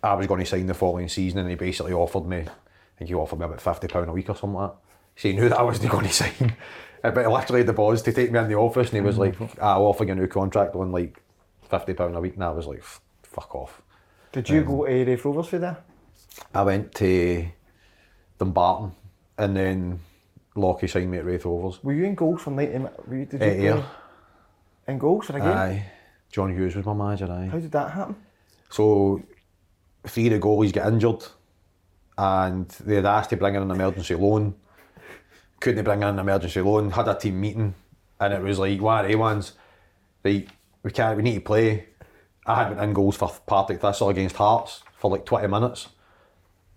I 0.03 0.15
was 0.15 0.27
going 0.27 0.41
to 0.41 0.47
sign 0.47 0.67
the 0.67 0.75
following 0.75 1.09
season, 1.09 1.41
and 1.41 1.49
he 1.49 1.57
basically 1.57 1.93
offered 1.93 2.27
me, 2.27 2.39
I 2.39 2.99
think 2.99 3.09
he 3.09 3.15
offered 3.15 3.39
me 3.39 3.47
about 3.47 3.61
fifty 3.61 3.89
pound 3.89 4.09
a 4.09 4.13
week 4.13 4.29
or 4.29 4.37
something 4.37 4.55
like 4.55 4.71
that. 4.71 4.79
Saying 5.17 5.39
who 5.39 5.49
that 5.49 5.59
I 5.59 5.63
wasn't 5.63 5.91
going 5.91 6.05
to 6.07 6.13
sign. 6.13 6.57
But 7.11 7.31
literally 7.31 7.63
the 7.63 7.73
boss 7.73 8.03
to 8.03 8.13
take 8.13 8.33
me 8.33 8.39
in 8.39 8.49
the 8.49 8.55
office 8.55 8.89
and 8.89 8.97
he 8.97 9.01
was 9.03 9.19
like, 9.19 9.37
"Ah, 9.61 9.75
I'll 9.75 9.87
offer 9.87 10.05
you 10.05 10.13
a 10.13 10.15
new 10.15 10.27
contract 10.27 10.75
on 10.75 10.91
like 10.91 11.21
£50 11.71 12.17
a 12.17 12.21
week. 12.21 12.35
And 12.35 12.45
I 12.45 12.51
was 12.51 12.67
like, 12.67 12.83
fuck 13.23 13.55
off. 13.55 13.83
Did 14.33 14.49
you 14.49 14.63
go 14.63 14.87
to 14.87 15.05
Raith 15.05 15.25
Rovers 15.25 15.47
for 15.49 15.59
there? 15.59 15.79
I 16.55 16.63
went 16.63 16.95
to 16.97 17.47
Dumbarton 18.39 18.93
and 19.39 19.57
then 19.57 20.01
Lockie 20.57 20.89
signed 20.89 21.11
me 21.11 21.19
at 21.19 21.25
Raith 21.25 21.45
Rovers. 21.45 21.83
Were 21.83 21.93
you 21.93 22.05
in 22.05 22.15
goals 22.15 22.43
for 22.43 22.51
90 22.51 22.73
minutes? 22.73 22.97
Were 23.07 23.17
you, 23.17 23.27
did 23.27 23.41
you 23.41 23.63
year. 23.63 23.75
play 23.75 23.85
in 24.89 24.99
goals 24.99 25.27
for 25.27 25.37
a 25.37 25.41
game? 25.41 25.49
Aye. 25.49 25.87
John 26.33 26.53
Hughes 26.53 26.75
was 26.75 26.85
my 26.85 26.95
manager, 26.95 27.31
aye. 27.31 27.47
How 27.47 27.59
did 27.59 27.71
that 27.73 27.93
happen? 27.93 28.17
So 28.71 29.23
three 30.05 30.27
of 30.27 30.33
the 30.33 30.41
goalies 30.41 30.73
get 30.73 30.87
injured 30.87 31.25
and 32.19 32.69
they 32.69 32.97
had 32.97 33.07
asked 33.07 33.31
to 33.31 33.37
bring 33.37 33.55
in 33.55 33.63
an 33.63 33.71
emergency 33.71 34.17
loan. 34.17 34.55
Couldn't 35.61 35.85
bring 35.85 36.03
in 36.03 36.09
an 36.09 36.19
emergency 36.19 36.61
loan, 36.61 36.91
had 36.91 37.09
a 37.09 37.15
team 37.15 37.41
meeting 37.41 37.75
and 38.21 38.33
it 38.33 38.43
was 38.43 38.59
like 38.59 38.81
one 38.81 39.05
of 39.05 39.11
the 39.11 39.17
ones, 39.17 39.53
like, 40.25 40.49
we 40.83 40.91
can't 40.91 41.17
we 41.17 41.23
need 41.23 41.35
to 41.35 41.41
play. 41.41 41.89
I 42.47 42.57
had 42.57 42.71
been 42.71 42.85
in 42.85 42.93
goals 42.93 43.17
for 43.17 43.33
Partick 43.47 43.81
Thistle 43.81 44.11
against 44.11 44.37
Hearts 44.37 44.83
for 44.99 45.11
like 45.11 45.25
20 45.25 45.49
minutes. 45.49 45.89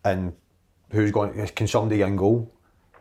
And 0.03 0.33
who's 0.91 1.11
going 1.11 1.47
can 1.47 1.67
somebody 1.67 2.01
in 2.01 2.15
goal? 2.15 2.53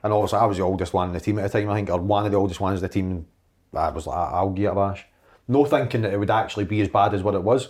And 0.03 0.12
obviously 0.12 0.39
I 0.39 0.47
was 0.47 0.57
the 0.57 0.64
oldest 0.64 0.93
one 0.93 1.09
in 1.09 1.14
the 1.14 1.20
team 1.20 1.39
at 1.39 1.51
the 1.51 1.61
time, 1.61 1.70
I 1.70 1.77
think, 1.77 1.91
or 1.91 2.01
one 2.01 2.27
of 2.27 2.33
the 2.33 2.39
oldest 2.39 2.61
ones 2.61 2.81
in 2.81 2.83
the 2.83 2.89
team. 2.89 3.27
I 3.74 3.91
was 3.91 4.07
like, 4.07 4.16
I'll 4.16 4.51
give 4.51 4.66
it 4.66 4.72
a 4.72 4.74
bash. 4.74 5.07
No 5.49 5.64
thinking 5.64 6.03
that 6.03 6.12
it 6.12 6.18
would 6.18 6.31
actually 6.31 6.64
be 6.64 6.81
as 6.81 6.89
bad 6.89 7.14
as 7.14 7.22
what 7.22 7.35
it 7.35 7.43
was, 7.43 7.68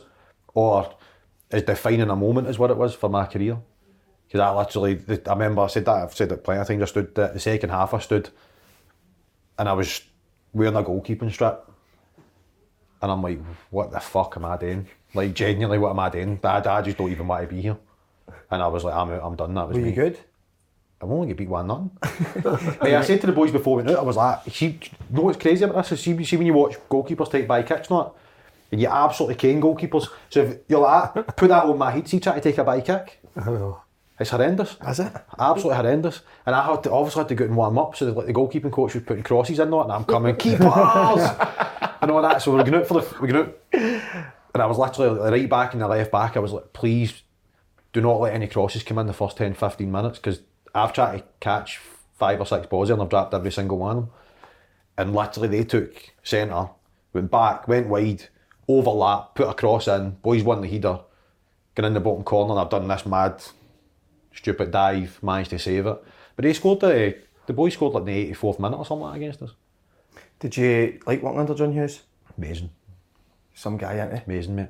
or 0.54 0.94
as 1.50 1.62
defining 1.62 2.08
a 2.08 2.16
moment 2.16 2.48
as 2.48 2.58
what 2.58 2.70
it 2.70 2.76
was 2.76 2.94
for 2.94 3.10
my 3.10 3.26
career. 3.26 3.58
Because 4.26 4.40
I 4.40 4.50
literally, 4.50 5.00
I 5.26 5.32
remember 5.32 5.62
I 5.62 5.66
said 5.68 5.84
that, 5.84 5.94
I've 5.94 6.14
said 6.14 6.32
it 6.32 6.42
plenty 6.42 6.60
of 6.60 6.66
times, 6.66 6.82
I 6.82 6.86
stood, 6.86 7.14
the, 7.14 7.28
the 7.28 7.40
second 7.40 7.70
half 7.70 7.94
I 7.94 8.00
stood, 8.00 8.30
and 9.58 9.68
I 9.68 9.72
was 9.72 10.02
wearing 10.52 10.74
a 10.74 10.82
goalkeeping 10.82 11.32
strip. 11.32 11.70
And 13.02 13.12
I'm 13.12 13.22
like, 13.22 13.38
what 13.70 13.92
the 13.92 14.00
fuck 14.00 14.36
am 14.36 14.44
I 14.44 14.56
doing? 14.56 14.88
Like, 15.14 15.34
genuinely, 15.34 15.78
what 15.78 15.90
am 15.90 15.98
I 16.00 16.08
doing? 16.10 16.40
I, 16.42 16.58
I 16.58 16.82
just 16.82 16.96
don't 16.96 17.10
even 17.10 17.28
want 17.28 17.48
to 17.48 17.54
be 17.54 17.62
here. 17.62 17.76
And 18.50 18.62
I 18.62 18.66
was 18.66 18.84
like, 18.84 18.94
I'm 18.94 19.10
out, 19.10 19.22
I'm 19.22 19.36
done. 19.36 19.54
That 19.54 19.68
was 19.68 19.76
Were 19.76 19.82
me. 19.82 19.90
you 19.90 19.94
good? 19.94 20.18
I've 21.00 21.10
only 21.10 21.28
got 21.28 21.36
beat 21.36 21.48
one. 21.48 21.90
Mate, 22.82 22.94
I 22.94 23.02
said 23.02 23.20
to 23.20 23.26
the 23.26 23.32
boys 23.32 23.52
before 23.52 23.76
we 23.76 23.82
went 23.82 23.96
out, 23.96 24.02
I 24.02 24.06
was 24.06 24.16
like, 24.16 24.44
see, 24.50 24.66
you 24.66 24.90
know 25.10 25.22
what's 25.22 25.38
crazy 25.38 25.64
about 25.64 25.76
this? 25.76 25.92
Is 25.92 26.00
see, 26.00 26.24
see 26.24 26.36
when 26.36 26.46
you 26.46 26.54
watch 26.54 26.76
goalkeepers 26.88 27.30
take 27.30 27.46
by 27.46 27.62
kicks, 27.62 27.90
not, 27.90 28.16
and 28.72 28.80
you 28.80 28.88
absolutely 28.88 29.34
cane 29.34 29.60
goalkeepers. 29.60 30.08
So 30.30 30.42
if 30.42 30.58
you're 30.68 30.80
like, 30.80 31.36
put 31.36 31.48
that 31.48 31.64
on 31.64 31.76
my 31.76 31.90
head, 31.90 32.08
see, 32.08 32.18
try 32.18 32.34
to 32.36 32.40
take 32.40 32.56
a 32.56 32.64
by 32.64 32.80
kick. 32.80 33.20
I 33.36 33.44
know. 33.44 33.82
It's 34.18 34.30
horrendous. 34.30 34.76
Is 34.88 35.00
it? 35.00 35.12
Absolutely 35.38 35.76
horrendous. 35.76 36.22
And 36.46 36.54
I 36.54 36.64
had 36.64 36.82
to 36.84 36.92
obviously 36.92 37.20
had 37.20 37.28
to 37.28 37.34
go 37.34 37.44
and 37.44 37.56
warm 37.56 37.78
up. 37.78 37.96
So 37.96 38.06
the, 38.06 38.12
like, 38.12 38.26
the 38.26 38.32
goalkeeping 38.32 38.72
coach 38.72 38.94
was 38.94 39.02
putting 39.02 39.22
crosses 39.22 39.58
in 39.58 39.70
there, 39.70 39.80
and 39.80 39.92
I'm 39.92 40.04
coming 40.04 40.36
keepers 40.36 40.60
and 40.66 42.10
all 42.10 42.22
that. 42.22 42.40
So 42.40 42.52
we're 42.52 42.64
going 42.64 42.74
out 42.76 42.86
for 42.86 43.00
the 43.00 43.20
we're 43.20 43.26
going 43.26 43.46
out, 43.46 43.58
and 44.54 44.62
I 44.62 44.66
was 44.66 44.78
literally 44.78 45.30
right 45.30 45.50
back 45.50 45.74
in 45.74 45.80
the 45.80 45.88
left 45.88 46.10
back. 46.10 46.36
I 46.36 46.40
was 46.40 46.52
like, 46.52 46.72
please 46.72 47.22
do 47.92 48.00
not 48.00 48.20
let 48.20 48.34
any 48.34 48.46
crosses 48.46 48.82
come 48.82 48.98
in 48.98 49.06
the 49.06 49.12
first 49.14 49.38
10, 49.38 49.54
15 49.54 49.90
minutes 49.90 50.18
because 50.18 50.40
I've 50.74 50.92
tried 50.92 51.16
to 51.16 51.24
catch 51.40 51.80
five 52.18 52.38
or 52.38 52.44
six 52.44 52.66
balls 52.66 52.90
and 52.90 53.00
I've 53.00 53.08
dropped 53.08 53.32
every 53.32 53.50
single 53.50 53.78
one. 53.78 54.08
And 54.98 55.14
literally 55.14 55.48
they 55.48 55.64
took 55.64 56.12
centre, 56.22 56.68
went 57.14 57.30
back, 57.30 57.66
went 57.68 57.88
wide, 57.88 58.24
overlap, 58.68 59.34
put 59.34 59.48
a 59.48 59.54
cross 59.54 59.88
in, 59.88 60.10
boys 60.10 60.42
won 60.42 60.60
the 60.60 60.68
header, 60.68 61.00
got 61.74 61.86
in 61.86 61.94
the 61.94 62.00
bottom 62.00 62.24
corner 62.24 62.52
and 62.52 62.60
I've 62.60 62.70
done 62.70 62.88
this 62.88 63.06
mad, 63.06 63.42
stupid 64.36 64.70
dive, 64.70 65.18
managed 65.22 65.50
to 65.50 65.58
save 65.58 65.86
it. 65.86 66.04
But 66.36 66.42
they 66.44 66.52
scored 66.52 66.80
the, 66.80 67.16
the 67.46 67.52
boy 67.52 67.70
scored 67.70 67.94
like 67.94 68.04
the 68.04 68.32
84th 68.32 68.58
minute 68.60 68.76
or 68.76 68.84
something 68.86 69.06
like 69.06 69.16
against 69.16 69.42
us. 69.42 69.52
Did 70.38 70.56
you 70.56 71.00
like 71.06 71.22
working 71.22 71.40
under 71.40 71.54
John 71.54 71.72
Hughes? 71.72 72.02
Amazing, 72.36 72.70
Some 73.54 73.78
guy, 73.78 73.94
isn't 73.94 74.16
he? 74.18 74.22
amazing 74.26 74.56
mate. 74.56 74.68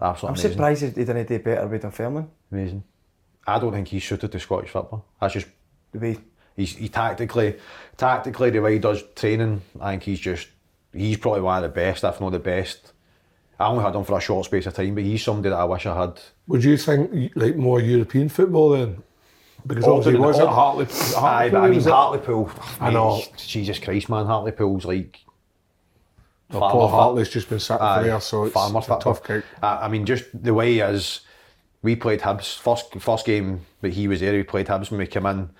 I'm 0.00 0.14
amazing. 0.22 0.50
surprised 0.52 0.82
he, 0.82 0.88
he 0.88 1.04
didn't 1.04 1.26
do 1.28 1.38
better 1.40 1.66
with 1.66 1.82
Dunfermline. 1.82 2.28
Amazing. 2.50 2.84
I 3.46 3.58
don't 3.58 3.72
think 3.72 3.88
he's 3.88 4.04
suited 4.04 4.30
to 4.32 4.38
Scottish 4.40 4.70
football. 4.70 5.04
That's 5.20 5.34
just 5.34 5.46
The 5.92 5.98
way 5.98 6.16
He's 6.54 6.76
he 6.76 6.88
tactically, 6.88 7.56
tactically 7.96 8.50
the 8.50 8.60
way 8.60 8.74
he 8.74 8.78
does 8.78 9.02
training. 9.16 9.62
I 9.80 9.92
think 9.92 10.02
he's 10.02 10.20
just 10.20 10.48
he's 10.92 11.16
probably 11.16 11.40
one 11.40 11.56
of 11.56 11.62
the 11.62 11.74
best, 11.74 12.04
if 12.04 12.20
not 12.20 12.30
the 12.30 12.38
best. 12.38 12.92
I 13.62 13.68
only 13.68 13.84
had 13.84 13.94
him 13.94 14.04
for 14.04 14.18
a 14.18 14.20
short 14.20 14.44
space 14.44 14.66
of 14.66 14.74
time, 14.74 14.94
but 14.94 15.04
he's 15.04 15.22
somebody 15.22 15.50
that 15.50 15.58
I 15.58 15.64
wish 15.64 15.86
I 15.86 15.98
had. 15.98 16.20
Would 16.48 16.64
you 16.64 16.76
think 16.76 17.32
like 17.36 17.56
more 17.56 17.80
European 17.80 18.28
football 18.28 18.70
then? 18.70 19.02
Because 19.66 19.84
All 19.84 19.98
obviously 19.98 20.18
was 20.18 20.40
oh, 20.40 20.46
Hartley? 20.48 20.86
Aye, 21.16 21.50
I 21.54 21.68
mean 21.68 21.80
Hartlepool. 21.82 22.50
I 22.80 22.90
know. 22.90 23.22
Jesus 23.36 23.78
Christ, 23.78 24.08
man, 24.08 24.26
Hartlepool's 24.26 24.84
like. 24.84 25.20
Paul 26.50 26.70
farmer 26.70 26.86
fit. 26.86 26.90
Hartley's 26.90 27.28
just 27.30 27.48
been 27.48 27.60
sacked 27.60 27.80
from 27.80 28.04
there, 28.04 28.20
so 28.20 28.44
it's, 28.44 28.52
farmer 28.52 28.80
a 28.80 28.98
tough 29.00 29.24
kick. 29.24 29.44
I, 29.62 29.86
I 29.86 29.88
mean, 29.88 30.04
just 30.04 30.24
the 30.34 30.52
way 30.52 30.72
he 30.72 30.80
is. 30.80 31.20
We 31.82 31.96
played 31.96 32.20
Hibs 32.20 32.58
first 32.58 32.94
first 33.00 33.26
game 33.26 33.62
that 33.80 33.92
he 33.92 34.06
was 34.06 34.20
there. 34.20 34.32
We 34.32 34.42
played 34.42 34.66
Hibs 34.66 34.90
when 34.90 34.98
we 34.98 35.06
came 35.06 35.26
in. 35.26 35.50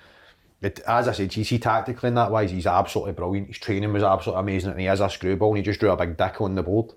It, 0.61 0.79
as 0.87 1.09
I 1.09 1.13
said, 1.13 1.33
he's 1.33 1.49
he 1.49 1.59
tactically 1.59 2.09
in 2.09 2.15
that 2.15 2.31
wise, 2.31 2.53
he's 2.53 2.67
absolutely 2.67 3.13
brilliant. 3.13 3.49
His 3.49 3.59
training 3.59 3.93
was 3.93 4.05
absolutely 4.05 4.41
amazing, 4.41 4.71
and 4.71 4.81
he 4.81 4.87
is 4.87 5.01
a 5.01 5.09
screwball. 5.09 5.49
And 5.51 5.57
he 5.59 5.63
just 5.63 5.81
drew 5.81 5.91
a 5.91 5.97
big 5.97 6.17
dick 6.17 6.41
on 6.41 6.55
the 6.55 6.63
board. 6.63 6.93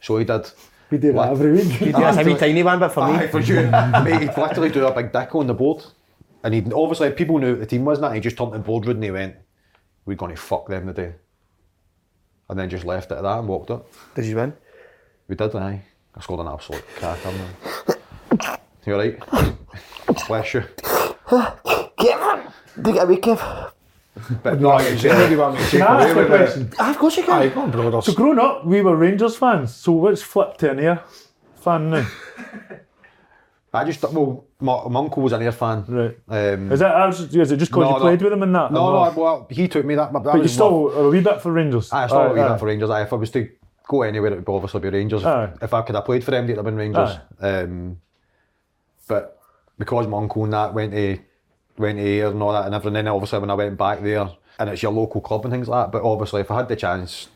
So 0.00 0.16
he 0.18 0.24
did. 0.24 0.50
We 0.90 0.98
do 0.98 1.12
that 1.12 1.30
every 1.30 1.52
week. 1.52 1.64
he 1.66 1.92
does 1.92 2.16
a 2.16 2.24
wee 2.24 2.34
tiny 2.36 2.62
one, 2.62 2.80
but 2.80 2.88
for 2.92 3.06
me, 3.06 3.12
Aye, 3.12 3.28
for 3.28 3.40
you, 3.40 3.62
mate, 4.02 4.22
he 4.34 4.40
literally 4.40 4.70
drew 4.70 4.86
a 4.86 4.92
big 4.92 5.12
dick 5.12 5.34
on 5.36 5.46
the 5.46 5.54
board, 5.54 5.84
and 6.42 6.52
he 6.52 6.64
obviously 6.72 7.10
people 7.12 7.38
knew 7.38 7.50
what 7.52 7.60
the 7.60 7.66
team 7.66 7.84
was. 7.84 8.00
That 8.00 8.14
he 8.14 8.20
just 8.20 8.36
turned 8.36 8.52
to 8.52 8.58
the 8.58 8.64
boardroom 8.64 8.96
and 8.96 9.04
he 9.04 9.10
went, 9.12 9.36
"We're 10.04 10.16
going 10.16 10.34
to 10.34 10.40
fuck 10.40 10.66
them 10.66 10.86
today," 10.88 11.14
and 12.48 12.58
then 12.58 12.68
just 12.68 12.84
left 12.84 13.12
it 13.12 13.18
at 13.18 13.22
that 13.22 13.38
and 13.38 13.46
walked 13.46 13.70
up. 13.70 13.86
did 14.16 14.24
you 14.24 14.34
win? 14.36 14.52
We 15.28 15.36
did, 15.36 15.54
aye. 15.54 15.82
I 16.16 16.20
scored 16.20 16.40
an 16.40 16.48
absolute 16.48 16.84
cracker, 16.96 17.30
man. 17.30 18.58
You 18.84 18.94
alright? 18.94 19.18
Bless 20.26 20.54
you. 20.54 20.64
Did 21.30 22.86
you 22.86 22.92
get 22.94 23.04
a 23.04 23.06
wee 23.06 23.16
Kev? 23.18 23.72
But 24.42 24.60
no, 24.60 24.76
Is 24.78 25.02
there 25.02 25.14
anyone 25.14 25.54
to 25.54 25.60
take 25.62 25.70
Can 25.70 25.82
I 25.82 25.94
away 25.94 26.04
ask 26.04 26.16
you 26.16 26.22
a 26.22 26.30
with 26.30 26.72
it? 26.72 26.74
Ah, 26.78 26.90
of 26.90 26.98
course 26.98 27.16
you 27.16 27.22
can. 27.22 27.32
Aye, 27.42 27.48
go 27.48 27.60
on, 27.62 27.70
brothers. 27.70 28.04
So 28.06 28.12
growing 28.12 28.38
up, 28.38 28.66
we 28.66 28.82
were 28.82 28.96
Rangers 28.96 29.36
fans. 29.36 29.74
So 29.74 29.92
what's 29.92 30.20
flipped 30.22 30.60
to 30.60 30.70
an 30.72 30.78
Ayr 30.80 31.02
fan 31.56 31.90
now? 31.90 32.06
I 33.72 33.84
just, 33.84 34.02
well, 34.12 34.44
my, 34.58 34.88
my 34.88 34.98
uncle 35.00 35.22
was 35.22 35.32
an 35.32 35.42
Ayr 35.42 35.52
fan. 35.52 35.84
Right. 35.86 36.18
Um, 36.28 36.72
Is 36.72 36.80
that 36.80 37.08
is 37.10 37.20
it 37.52 37.56
just 37.56 37.70
because 37.70 37.82
No, 37.82 37.88
you 37.90 37.94
no. 37.94 38.00
played 38.00 38.20
with 38.20 38.30
them 38.32 38.42
in 38.42 38.52
that? 38.52 38.72
no, 38.72 38.84
Or- 38.88 39.12
no, 39.12 39.20
well, 39.20 39.46
he 39.48 39.68
took 39.68 39.84
me 39.86 39.94
that. 39.94 40.12
that 40.12 40.22
but 40.24 40.34
you 40.34 40.42
was 40.42 40.52
still 40.52 40.88
are 40.90 41.06
a 41.06 41.08
wee 41.08 41.20
bit 41.20 41.40
for 41.40 41.52
Rangers. 41.52 41.92
I 41.92 42.06
still 42.08 42.18
Aye, 42.18 42.26
a 42.26 42.34
wee 42.34 42.40
aye. 42.40 42.48
bit 42.48 42.58
for 42.58 42.66
Rangers. 42.66 42.90
Aye, 42.90 43.02
if 43.02 43.12
I 43.12 43.16
was 43.16 43.30
to 43.30 43.48
go 43.86 44.02
anywhere, 44.02 44.32
it 44.32 44.44
would 44.46 44.52
obviously 44.54 44.80
be 44.80 44.88
Rangers. 44.90 45.24
Aye. 45.24 45.52
If 45.62 45.72
I 45.72 45.82
could 45.82 45.94
have 45.94 46.04
played 46.04 46.24
for 46.24 46.32
them, 46.32 46.44
it'd 46.44 46.56
have 46.56 46.64
been 46.64 46.74
Rangers. 46.76 47.10
Um, 47.40 48.00
but 49.06 49.40
because 49.78 50.08
my 50.08 50.18
uncle 50.18 50.42
and 50.44 50.52
that 50.52 50.74
went 50.74 50.90
to 50.92 51.18
went 51.80 51.98
to 51.98 52.04
Ayr 52.04 52.28
and 52.28 52.42
all 52.42 52.52
that 52.52 52.66
and 52.66 52.74
everything, 52.74 52.94
then 52.94 53.08
obviously 53.08 53.38
when 53.38 53.50
I 53.50 53.54
went 53.54 53.76
back 53.78 54.00
there, 54.02 54.28
and 54.58 54.68
it's 54.70 54.82
your 54.82 54.92
local 54.92 55.20
club 55.20 55.44
and 55.44 55.52
things 55.52 55.68
like 55.68 55.86
that. 55.86 55.92
But 55.92 56.02
obviously, 56.06 56.40
if 56.42 56.50
I 56.50 56.56
had 56.58 56.68
the 56.68 56.76
chance, 56.76 57.28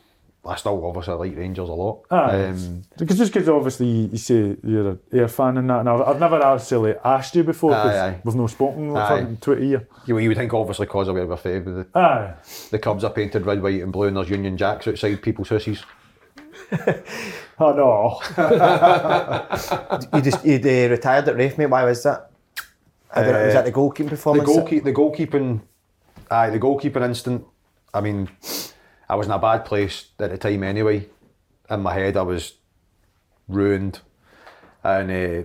I 0.47 0.55
still 0.57 0.85
obviously 0.85 1.15
like 1.15 1.35
Rangers 1.37 1.69
a 1.69 1.73
lot. 1.73 2.03
Aye. 2.11 2.43
Um, 2.49 2.83
Because 2.97 3.17
just 3.17 3.33
because 3.33 3.49
obviously 3.49 3.87
you, 3.87 4.09
you 4.11 4.17
say 4.17 4.55
you're 4.63 4.89
an 4.91 4.99
Ayr 5.11 5.27
fan 5.27 5.57
and 5.57 5.67
that, 5.71 5.79
and 5.79 5.89
I've, 5.89 6.01
I've 6.01 6.19
never 6.19 6.39
actually 6.43 6.93
asked 7.03 7.35
you 7.35 7.43
before 7.43 7.73
Aye, 7.73 7.83
because 7.83 7.97
aye. 7.99 8.21
we've 8.23 8.35
no 8.35 8.45
spoken 8.47 8.91
like, 8.91 9.11
Aye. 9.11 9.25
for 9.41 9.55
20 9.55 9.67
years. 9.67 9.81
you, 10.05 10.17
you 10.19 10.27
would 10.29 10.37
think 10.37 10.53
obviously 10.53 10.85
because 10.85 11.07
of 11.07 11.15
where 11.15 11.25
we're 11.25 11.35
from, 11.37 11.65
the, 11.65 11.87
Aye. 11.99 12.33
the 12.69 12.77
Cubs 12.77 13.03
are 13.03 13.09
painted 13.11 13.45
red, 13.47 13.61
white, 13.63 13.81
and 13.81 13.91
blue, 13.91 14.07
and 14.07 14.17
there's 14.17 14.29
Union 14.29 14.55
Jacks 14.55 14.87
outside 14.87 15.21
people's 15.21 15.49
houses. 15.49 15.83
Oh 17.57 17.71
no. 17.71 18.19
You 20.13 20.21
just 20.21 20.45
you 20.45 20.55
uh, 20.57 20.89
retired 20.89 21.27
at 21.29 21.35
Raith, 21.37 21.57
mate. 21.57 21.67
Why 21.67 21.85
was 21.85 22.03
that? 22.03 22.29
I 23.15 23.23
don't 23.23 23.33
know, 23.33 23.45
was 23.45 23.55
Uh, 23.55 23.61
that 23.61 23.65
the 23.65 23.71
goalkeeping 23.71 24.05
the 24.05 24.09
performance? 24.11 24.49
goalkeep, 24.49 24.83
the 24.83 24.93
goalkeeping, 24.93 25.61
aye, 26.29 26.49
the 26.49 26.59
goalkeeping 26.59 27.03
instant. 27.03 27.45
I 27.93 28.01
mean, 28.01 28.29
I 29.09 29.15
was 29.15 29.27
in 29.27 29.31
a 29.33 29.39
bad 29.39 29.65
place 29.65 30.07
at 30.19 30.31
the 30.31 30.37
time 30.37 30.63
anyway. 30.63 31.07
In 31.69 31.81
my 31.81 31.93
head, 31.93 32.17
I 32.17 32.21
was 32.23 32.53
ruined, 33.47 33.99
and 34.83 35.11
uh, 35.11 35.43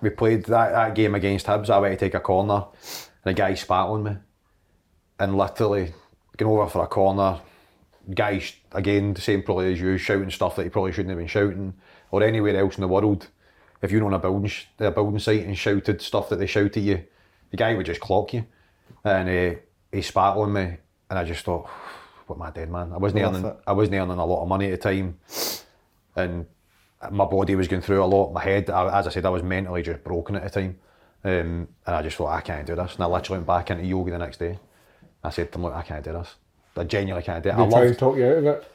we 0.00 0.10
played 0.10 0.44
that, 0.46 0.72
that 0.72 0.94
game 0.94 1.14
against 1.14 1.46
Hibs. 1.46 1.70
I 1.70 1.78
went 1.78 1.98
to 1.98 2.04
take 2.04 2.14
a 2.14 2.20
corner, 2.20 2.64
and 3.24 3.32
a 3.32 3.34
guy 3.34 3.54
spat 3.54 3.86
on 3.86 4.02
me, 4.02 4.16
and 5.18 5.36
literally 5.36 5.92
going 6.36 6.58
over 6.58 6.70
for 6.70 6.84
a 6.84 6.86
corner. 6.88 7.40
Guy 8.14 8.42
again, 8.72 9.12
the 9.14 9.20
same 9.20 9.42
probably 9.42 9.72
as 9.74 9.80
you, 9.80 9.98
shouting 9.98 10.30
stuff 10.30 10.56
that 10.56 10.64
he 10.64 10.70
probably 10.70 10.92
shouldn't 10.92 11.10
have 11.10 11.18
been 11.18 11.26
shouting, 11.28 11.74
or 12.10 12.22
anywhere 12.22 12.56
else 12.56 12.76
in 12.76 12.80
the 12.80 12.88
world. 12.88 13.28
If 13.82 13.90
you're 13.90 14.04
on 14.04 14.12
a 14.14 14.18
building, 14.18 14.48
sh- 14.48 14.66
a 14.78 14.90
building 14.90 15.18
site 15.18 15.44
and 15.46 15.56
shouted 15.56 16.02
stuff 16.02 16.28
that 16.28 16.36
they 16.38 16.46
shout 16.46 16.76
at 16.76 16.82
you, 16.82 17.02
the 17.50 17.56
guy 17.56 17.74
would 17.74 17.86
just 17.86 18.00
clock 18.00 18.34
you. 18.34 18.44
And 19.04 19.28
uh, 19.28 19.58
he 19.92 20.02
spat 20.02 20.36
on 20.36 20.52
me, 20.52 20.76
and 21.08 21.18
I 21.18 21.24
just 21.24 21.44
thought, 21.44 21.66
what 22.26 22.36
am 22.36 22.42
I 22.42 22.50
doing, 22.50 22.70
man? 22.72 22.92
I 22.92 22.98
wasn't 22.98 23.22
Worth 23.22 23.34
earning, 23.34 23.46
it. 23.46 23.56
I 23.66 23.72
wasn't 23.72 23.96
earning 23.96 24.18
a 24.18 24.24
lot 24.26 24.42
of 24.42 24.48
money 24.48 24.70
at 24.70 24.80
the 24.80 24.90
time, 24.90 25.18
and 26.16 26.46
my 27.10 27.24
body 27.24 27.54
was 27.54 27.68
going 27.68 27.82
through 27.82 28.02
a 28.02 28.06
lot. 28.06 28.32
My 28.32 28.42
head, 28.42 28.68
I, 28.70 28.98
as 28.98 29.06
I 29.06 29.10
said, 29.10 29.24
I 29.24 29.30
was 29.30 29.42
mentally 29.42 29.82
just 29.82 30.04
broken 30.04 30.36
at 30.36 30.44
the 30.44 30.50
time, 30.50 30.78
um, 31.24 31.68
and 31.86 31.96
I 31.96 32.02
just 32.02 32.16
thought 32.16 32.28
I 32.28 32.40
can't 32.42 32.66
do 32.66 32.74
this. 32.76 32.94
And 32.94 33.04
I 33.04 33.06
literally 33.06 33.38
went 33.38 33.46
back 33.46 33.70
into 33.70 33.84
yoga 33.84 34.10
the 34.10 34.18
next 34.18 34.38
day. 34.38 34.58
I 35.24 35.30
said 35.30 35.50
to 35.52 35.58
him, 35.58 35.64
look, 35.64 35.74
I 35.74 35.82
can't 35.82 36.04
do 36.04 36.12
this. 36.12 36.34
I 36.76 36.84
genuinely 36.84 37.24
can't 37.24 37.42
do 37.42 37.48
it. 37.50 37.54
I 37.54 37.64
They 37.64 37.70
try 37.70 37.78
loved, 37.78 37.88
and 37.90 37.98
talk 37.98 38.16
you 38.16 38.26
out 38.26 38.36
of 38.38 38.46
it. 38.46 38.72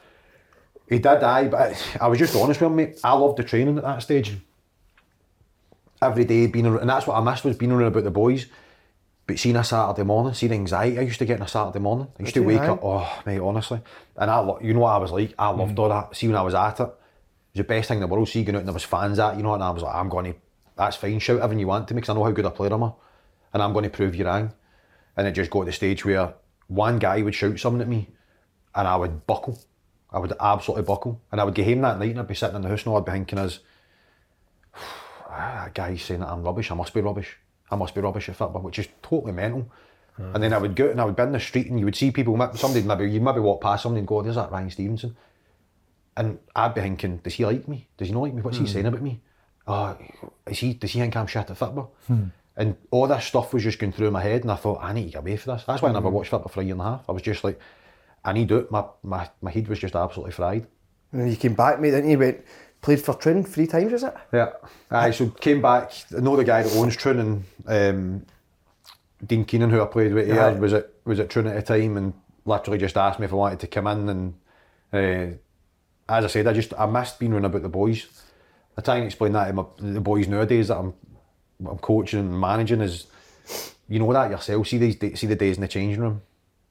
he 0.88 0.98
did, 0.98 1.22
aye, 1.22 1.48
but 1.48 1.60
I, 2.00 2.04
I 2.04 2.08
was 2.08 2.18
just 2.18 2.34
honest 2.36 2.60
with 2.60 2.70
him, 2.70 2.76
mate. 2.76 3.00
I 3.02 3.12
loved 3.14 3.38
the 3.38 3.44
training 3.44 3.78
at 3.78 3.84
that 3.84 4.02
stage. 4.02 4.36
Every 6.02 6.24
day 6.24 6.46
being 6.46 6.66
around, 6.66 6.80
and 6.80 6.90
that's 6.90 7.06
what 7.06 7.16
I 7.16 7.20
missed 7.20 7.44
was 7.44 7.56
being 7.56 7.72
around 7.72 7.88
about 7.88 8.04
the 8.04 8.10
boys. 8.10 8.46
But 9.26 9.38
seeing 9.38 9.56
a 9.56 9.64
Saturday 9.64 10.04
morning, 10.04 10.34
seeing 10.34 10.50
the 10.50 10.56
anxiety 10.58 10.98
I 10.98 11.02
used 11.02 11.18
to 11.18 11.24
get 11.24 11.40
on 11.40 11.46
a 11.46 11.48
Saturday 11.48 11.80
morning. 11.80 12.08
I 12.18 12.22
used 12.22 12.34
to 12.34 12.44
wake 12.44 12.60
aye? 12.60 12.68
up, 12.68 12.80
oh 12.82 13.22
mate, 13.26 13.40
honestly. 13.40 13.80
And 14.16 14.30
I, 14.30 14.38
lo- 14.38 14.60
you 14.62 14.72
know 14.72 14.80
what 14.80 14.92
I 14.92 14.98
was 14.98 15.10
like. 15.10 15.34
I 15.36 15.48
loved 15.48 15.74
mm. 15.74 15.78
all 15.80 15.88
that. 15.88 16.14
See 16.14 16.28
when 16.28 16.36
I 16.36 16.42
was 16.42 16.54
at 16.54 16.78
it, 16.78 16.82
it 16.82 16.86
was 16.86 16.90
the 17.56 17.64
best 17.64 17.88
thing 17.88 17.96
in 17.96 18.02
the 18.02 18.06
world. 18.06 18.28
See 18.28 18.44
going 18.44 18.54
out 18.54 18.60
and 18.60 18.68
there 18.68 18.74
was 18.74 18.84
fans 18.84 19.18
at, 19.18 19.36
you 19.36 19.42
know, 19.42 19.54
and 19.54 19.64
I 19.64 19.70
was 19.70 19.82
like, 19.82 19.96
I'm 19.96 20.08
going 20.08 20.32
to, 20.32 20.38
that's 20.76 20.96
fine, 20.96 21.18
shout 21.18 21.40
everything 21.40 21.58
you 21.58 21.66
want 21.66 21.88
to 21.88 21.94
me 21.94 22.00
because 22.00 22.10
I 22.10 22.14
know 22.14 22.24
how 22.24 22.30
good 22.30 22.44
a 22.44 22.50
player 22.50 22.72
I 22.72 22.76
am, 22.76 22.92
and 23.52 23.62
I'm 23.62 23.72
going 23.72 23.82
to 23.82 23.90
prove 23.90 24.14
you 24.14 24.26
wrong. 24.26 24.52
And 25.16 25.26
it 25.26 25.32
just 25.32 25.50
got 25.50 25.60
to 25.60 25.66
the 25.66 25.72
stage 25.72 26.04
where 26.04 26.34
one 26.68 26.98
guy 26.98 27.22
would 27.22 27.34
shout 27.34 27.58
something 27.58 27.80
at 27.80 27.88
me, 27.88 28.10
and 28.76 28.86
I 28.86 28.94
would 28.94 29.26
buckle. 29.26 29.58
I 30.10 30.20
would 30.20 30.34
absolutely 30.38 30.84
buckle. 30.84 31.20
And 31.32 31.40
I 31.40 31.44
would 31.44 31.54
get 31.54 31.66
home 31.66 31.80
that 31.80 31.98
night 31.98 32.10
and 32.10 32.20
I'd 32.20 32.28
be 32.28 32.34
sitting 32.34 32.56
in 32.56 32.62
the 32.62 32.68
house 32.68 32.86
and 32.86 32.94
I'd 32.94 33.04
be 33.04 33.12
thinking 33.12 33.38
as, 33.38 33.58
"Ah, 35.36 35.62
that 35.64 35.74
guy's 35.74 36.02
saying 36.02 36.20
that 36.20 36.28
I'm 36.28 36.42
rubbish, 36.42 36.70
I 36.70 36.74
must 36.74 36.94
be 36.94 37.00
rubbish. 37.00 37.36
I 37.70 37.76
must 37.76 37.94
be 37.94 38.00
rubbish 38.00 38.28
at 38.28 38.36
football, 38.36 38.62
which 38.62 38.78
is 38.78 38.88
totally 39.02 39.32
mental. 39.32 39.70
And 40.18 40.42
then 40.42 40.52
I 40.54 40.58
would 40.58 40.74
go 40.74 40.88
and 40.88 41.00
I 41.00 41.04
would 41.04 41.16
be 41.16 41.22
in 41.22 41.32
the 41.32 41.40
street 41.40 41.66
and 41.66 41.78
you 41.78 41.84
would 41.84 41.96
see 41.96 42.10
people, 42.10 42.38
somebody 42.54 42.86
maybe, 42.86 43.10
you'd 43.10 43.22
maybe 43.22 43.40
walk 43.40 43.60
past 43.60 43.82
somebody 43.82 43.98
and 43.98 44.08
go, 44.08 44.22
there's 44.22 44.36
that 44.36 44.50
Ryan 44.50 44.70
Stevenson. 44.70 45.16
And 46.16 46.38
I'd 46.54 46.74
be 46.74 46.80
thinking, 46.80 47.18
does 47.18 47.34
he 47.34 47.44
like 47.44 47.68
me? 47.68 47.88
Does 47.98 48.08
he 48.08 48.14
not 48.14 48.22
like 48.22 48.32
me? 48.32 48.40
What's 48.40 48.56
he 48.56 48.64
hmm. 48.64 48.70
saying 48.70 48.86
about 48.86 49.02
me? 49.02 49.20
Oh, 49.66 49.98
is 50.46 50.58
he, 50.58 50.72
does 50.72 50.92
he 50.92 51.00
think 51.00 51.14
I'm 51.16 51.26
shit 51.26 51.50
at 51.50 51.56
football? 51.58 51.92
Hmm. 52.06 52.28
And 52.56 52.76
all 52.90 53.06
this 53.06 53.26
stuff 53.26 53.52
was 53.52 53.62
just 53.62 53.78
going 53.78 53.92
through 53.92 54.10
my 54.10 54.22
head 54.22 54.40
and 54.40 54.50
I 54.50 54.56
thought, 54.56 54.82
I 54.82 54.94
need 54.94 55.06
to 55.06 55.10
get 55.10 55.18
away 55.18 55.36
from 55.36 55.54
this. 55.54 55.64
That's 55.64 55.82
why 55.82 55.90
I 55.90 55.92
never 55.92 56.08
hmm. 56.08 56.14
watched 56.14 56.30
football 56.30 56.48
for 56.48 56.62
a 56.62 56.64
year 56.64 56.72
and 56.72 56.80
a 56.80 56.84
half. 56.84 57.04
I 57.10 57.12
was 57.12 57.20
just 57.20 57.44
like, 57.44 57.60
I 58.24 58.32
need 58.32 58.48
to 58.48 58.54
do 58.54 58.60
it. 58.60 58.70
My, 58.70 58.86
my, 59.02 59.28
my 59.42 59.50
head 59.50 59.68
was 59.68 59.78
just 59.78 59.94
absolutely 59.94 60.32
fried. 60.32 60.66
And 61.12 61.20
then 61.20 61.28
you 61.28 61.36
came 61.36 61.54
back, 61.54 61.78
mate, 61.78 61.90
didn't 61.90 62.08
you? 62.08 62.18
Went, 62.18 62.42
played 62.86 63.00
for 63.02 63.14
Troon 63.14 63.42
three 63.42 63.66
times, 63.66 63.90
was 63.92 64.04
it? 64.04 64.14
Yeah. 64.32 64.50
Aye, 64.92 65.10
so 65.10 65.26
came 65.28 65.60
back. 65.60 65.90
I 66.16 66.20
know 66.20 66.36
the 66.36 66.44
guy 66.44 66.62
that 66.62 66.72
owns 66.76 66.96
Troon 66.96 67.18
and 67.18 67.44
um, 67.66 68.26
Dean 69.26 69.44
Keenan, 69.44 69.70
who 69.70 69.82
I 69.82 69.86
played 69.86 70.14
with 70.14 70.26
here, 70.28 70.40
Aye. 70.40 70.52
was 70.52 70.72
at 70.72 70.90
was 71.04 71.18
at 71.18 71.28
Troon 71.28 71.48
at 71.48 71.56
the 71.56 71.62
time, 71.62 71.96
and 71.96 72.14
literally 72.44 72.78
just 72.78 72.96
asked 72.96 73.18
me 73.18 73.24
if 73.26 73.32
I 73.32 73.36
wanted 73.36 73.58
to 73.60 73.66
come 73.66 73.88
in. 73.88 74.08
And 74.08 74.34
uh, 74.92 75.36
as 76.08 76.24
I 76.24 76.28
said, 76.28 76.46
I 76.46 76.52
just 76.52 76.72
I 76.78 76.86
missed 76.86 77.18
being 77.18 77.32
around 77.32 77.44
about 77.46 77.62
the 77.62 77.68
boys. 77.68 78.06
I 78.78 78.82
try 78.82 78.96
and 78.96 79.06
explain 79.06 79.32
that 79.32 79.46
to 79.48 79.52
my, 79.52 79.64
the 79.78 80.00
boys 80.00 80.28
nowadays 80.28 80.68
that 80.68 80.78
I'm 80.78 80.94
I'm 81.68 81.78
coaching 81.78 82.20
and 82.20 82.40
managing 82.40 82.82
is, 82.82 83.06
you 83.88 83.98
know 83.98 84.12
that 84.12 84.30
yourself. 84.30 84.68
See 84.68 84.78
these 84.78 84.96
see 85.18 85.26
the 85.26 85.34
days 85.34 85.56
in 85.56 85.62
the 85.62 85.68
changing 85.68 86.00
room. 86.00 86.22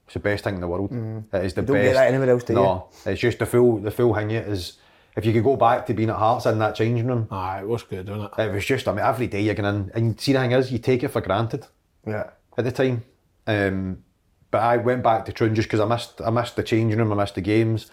It's 0.06 0.14
the 0.14 0.20
best 0.22 0.44
thing 0.46 0.56
in 0.56 0.62
the 0.62 0.68
world. 0.70 0.92
It 0.94 1.44
is 1.44 1.54
the 1.56 1.62
Mm-hmm. 1.62 1.66
don't 1.74 1.76
best. 1.78 1.88
get 1.88 1.94
that 1.96 2.08
anywhere 2.08 2.30
else, 2.30 2.44
do 2.44 2.54
you? 2.54 2.60
no, 2.60 2.88
it's 3.06 3.20
just 3.20 3.40
the 3.40 3.46
full 3.46 3.80
the 3.80 3.92
full 3.92 4.14
thing. 4.16 4.32
It 4.32 4.48
is. 4.48 4.78
If 5.16 5.26
you 5.26 5.32
could 5.32 5.44
go 5.44 5.56
back 5.56 5.86
to 5.86 5.94
being 5.94 6.10
at 6.10 6.18
Hearts 6.18 6.46
in 6.46 6.60
that 6.60 6.76
changing 6.76 7.08
room, 7.08 7.28
Aye, 7.32 7.62
it 7.62 7.68
was 7.68 7.84
good, 7.84 8.10
wasn't 8.10 8.32
it? 8.38 8.42
it 8.42 8.54
was 8.54 8.66
just, 8.66 8.88
I 8.88 8.92
mean, 8.92 9.06
every 9.06 9.28
day 9.28 9.42
you're 9.42 9.56
going 9.56 9.74
in, 9.76 9.92
and 9.96 10.20
see 10.20 10.34
the 10.34 10.40
thing 10.40 10.52
is, 10.52 10.72
you 10.72 10.78
take 10.80 11.04
it 11.04 11.08
for 11.10 11.22
granted 11.22 11.66
Yeah. 12.06 12.32
at 12.58 12.66
the 12.66 12.72
time. 12.72 13.04
Um, 13.48 14.04
but 14.52 14.62
I 14.62 14.78
went 14.78 15.04
back 15.04 15.24
to 15.26 15.32
Troon 15.32 15.56
just 15.56 15.68
because 15.70 15.80
I 15.80 15.86
missed, 15.86 16.20
I 16.22 16.30
missed 16.32 16.56
the 16.58 16.64
changing 16.64 17.00
room, 17.00 17.14
I 17.14 17.16
missed 17.16 17.36
the 17.36 17.42
games, 17.42 17.90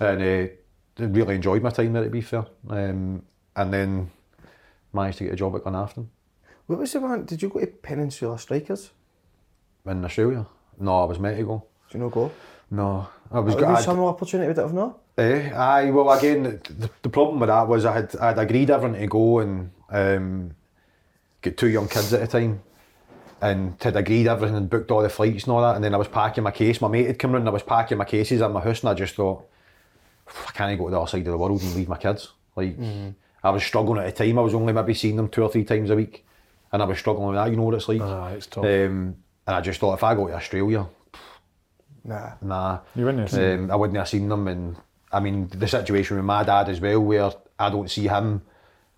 and 0.00 0.22
uh, 0.22 1.04
really 1.06 1.34
enjoyed 1.34 1.62
my 1.62 1.70
time 1.70 1.92
there. 1.92 2.04
To 2.04 2.10
be 2.10 2.20
fair, 2.22 2.46
um, 2.70 3.22
and 3.56 3.72
then 3.74 4.10
managed 4.92 5.18
to 5.18 5.24
get 5.24 5.32
a 5.34 5.36
job 5.36 5.54
at 5.56 5.62
Glenafton 5.64 6.06
What 6.66 6.78
was 6.78 6.92
the 6.92 7.00
one? 7.00 7.24
Did 7.26 7.42
you 7.42 7.48
go 7.50 7.60
to 7.60 7.66
Peninsula 7.66 8.38
Strikers? 8.38 8.90
in 9.86 10.04
Australia. 10.04 10.46
No, 10.78 11.02
I 11.02 11.04
was 11.04 11.18
meant 11.18 11.36
to 11.38 11.44
go. 11.44 11.64
Do 11.90 11.98
you 11.98 12.04
know 12.04 12.10
go? 12.10 12.30
No, 12.70 13.08
I 13.32 13.40
was. 13.40 13.54
There 13.56 13.66
I'd- 13.66 13.82
some 13.82 14.00
opportunity 14.00 14.48
with 14.48 14.58
it 14.58 14.62
or 14.62 14.72
not? 14.72 14.98
Eh, 15.18 15.50
aye, 15.52 15.90
well, 15.90 16.10
again, 16.12 16.60
the, 16.78 16.88
the 17.02 17.08
problem 17.08 17.40
with 17.40 17.48
that 17.48 17.66
was 17.66 17.84
I 17.84 17.92
had 17.92 18.14
I'd 18.16 18.38
agreed 18.38 18.70
everything 18.70 19.00
to 19.00 19.06
go 19.08 19.40
and 19.40 19.70
um, 19.90 20.54
get 21.42 21.58
two 21.58 21.68
young 21.68 21.88
kids 21.88 22.12
at 22.12 22.22
a 22.22 22.26
time, 22.28 22.62
and 23.40 23.74
had 23.82 23.96
agreed 23.96 24.28
everything 24.28 24.56
and 24.56 24.70
booked 24.70 24.92
all 24.92 25.02
the 25.02 25.08
flights 25.08 25.44
and 25.44 25.52
all 25.52 25.62
that. 25.62 25.74
And 25.74 25.82
then 25.84 25.92
I 25.92 25.98
was 25.98 26.06
packing 26.08 26.44
my 26.44 26.52
case. 26.52 26.80
My 26.80 26.86
mate 26.88 27.08
had 27.08 27.18
come 27.18 27.32
round. 27.32 27.42
and 27.42 27.48
I 27.48 27.52
was 27.52 27.64
packing 27.64 27.98
my 27.98 28.04
cases 28.04 28.40
in 28.40 28.52
my 28.52 28.60
house, 28.60 28.80
and 28.80 28.90
I 28.90 28.94
just 28.94 29.16
thought, 29.16 29.44
I 30.46 30.52
can't 30.52 30.78
go 30.78 30.84
to 30.86 30.90
the 30.92 31.00
other 31.00 31.08
side 31.10 31.26
of 31.26 31.32
the 31.32 31.36
world 31.38 31.60
and 31.62 31.74
leave 31.74 31.88
my 31.88 31.96
kids. 31.98 32.32
Like 32.54 32.76
I 33.42 33.50
was 33.50 33.64
struggling 33.64 34.00
at 34.00 34.14
the 34.16 34.24
time. 34.24 34.38
I 34.38 34.42
was 34.42 34.54
only 34.54 34.72
maybe 34.72 34.94
seeing 34.94 35.16
them 35.16 35.28
two 35.28 35.42
or 35.42 35.50
three 35.50 35.64
times 35.64 35.90
a 35.90 35.96
week, 35.96 36.24
and 36.72 36.80
I 36.80 36.84
was 36.86 36.98
struggling 36.98 37.26
with 37.26 37.36
that. 37.36 37.50
You 37.50 37.56
know 37.56 37.64
what 37.64 37.74
it's 37.74 37.88
like. 37.88 38.00
Aye, 38.00 38.34
it's 38.36 38.46
tough. 38.46 38.64
Um, 38.64 39.16
and 39.46 39.56
I 39.56 39.60
just 39.62 39.80
thought 39.80 39.94
if 39.94 40.04
I 40.04 40.14
go 40.14 40.28
to 40.28 40.34
Australia, 40.34 40.86
Nah. 42.04 42.30
Nah. 42.40 42.78
You 42.94 43.04
wouldn't 43.04 43.22
have 43.22 43.30
seen 43.32 43.64
um, 43.64 43.70
I 43.72 43.74
wouldn't 43.76 43.98
have 43.98 44.08
seen 44.08 44.28
them. 44.28 44.46
And 44.48 44.76
I 45.12 45.20
mean, 45.20 45.48
the 45.48 45.68
situation 45.68 46.16
with 46.16 46.24
my 46.24 46.44
dad 46.44 46.68
as 46.68 46.80
well, 46.80 47.00
where 47.00 47.30
I 47.58 47.70
don't 47.70 47.90
see 47.90 48.08
him, 48.08 48.42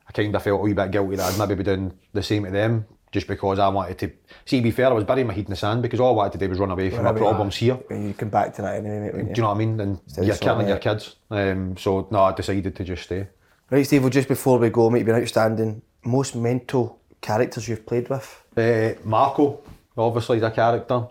I 0.09 0.13
kind 0.13 0.35
of 0.35 0.43
felt 0.43 0.61
a 0.61 0.63
wee 0.63 0.73
bit 0.73 0.91
guilty 0.91 1.17
that 1.17 1.33
I'd 1.33 1.39
maybe 1.39 1.55
be 1.55 1.65
doing 1.65 1.93
the 2.13 2.23
same 2.23 2.45
to 2.45 2.51
them 2.51 2.87
just 3.13 3.27
because 3.27 3.59
I 3.59 3.69
wanted 3.69 3.99
to. 3.99 4.13
See, 4.45 4.61
be 4.61 4.71
fair, 4.71 4.87
I 4.87 4.93
was 4.93 5.05
burying 5.05 5.27
my 5.27 5.35
head 5.35 5.45
in 5.45 5.51
the 5.51 5.57
sand 5.57 5.83
because 5.83 6.01
all 6.01 6.13
I 6.13 6.17
wanted 6.17 6.33
to 6.33 6.39
do 6.39 6.49
was 6.49 6.59
run 6.59 6.71
away 6.71 6.91
from 6.91 7.05
my 7.05 7.13
problems 7.13 7.57
here. 7.57 7.79
And 7.91 8.09
you 8.09 8.15
come 8.15 8.29
back 8.29 8.55
to 8.55 8.63
that 8.63 8.77
anyway, 8.77 9.01
mate. 9.01 9.13
Do 9.13 9.17
wouldn't 9.19 9.37
you 9.37 9.43
know 9.43 9.49
what 9.49 9.55
I 9.55 9.59
mean? 9.59 9.81
And 9.81 10.01
of 10.17 10.25
you're 10.25 10.37
killing 10.37 10.69
your 10.69 10.79
kids. 10.79 11.17
Um, 11.31 11.77
so, 11.77 12.09
no, 12.11 12.21
I 12.21 12.33
decided 12.33 12.75
to 12.77 12.85
just 12.85 13.05
stay. 13.05 13.27
Right, 13.71 13.87
Steve, 13.87 14.03
well, 14.03 14.11
just 14.11 14.29
before 14.29 14.59
we 14.59 14.71
go, 14.71 14.91
mate, 14.91 14.99
you've 14.99 15.07
been 15.07 15.17
outstanding. 15.17 15.83
Most 16.05 16.35
mental 16.35 17.01
characters 17.21 17.69
you've 17.69 17.87
played 17.87 18.09
with? 18.09 18.45
Uh, 18.57 19.01
Marco, 19.05 19.61
obviously, 19.97 20.39
is 20.39 20.43
a 20.43 20.51
character. 20.51 21.07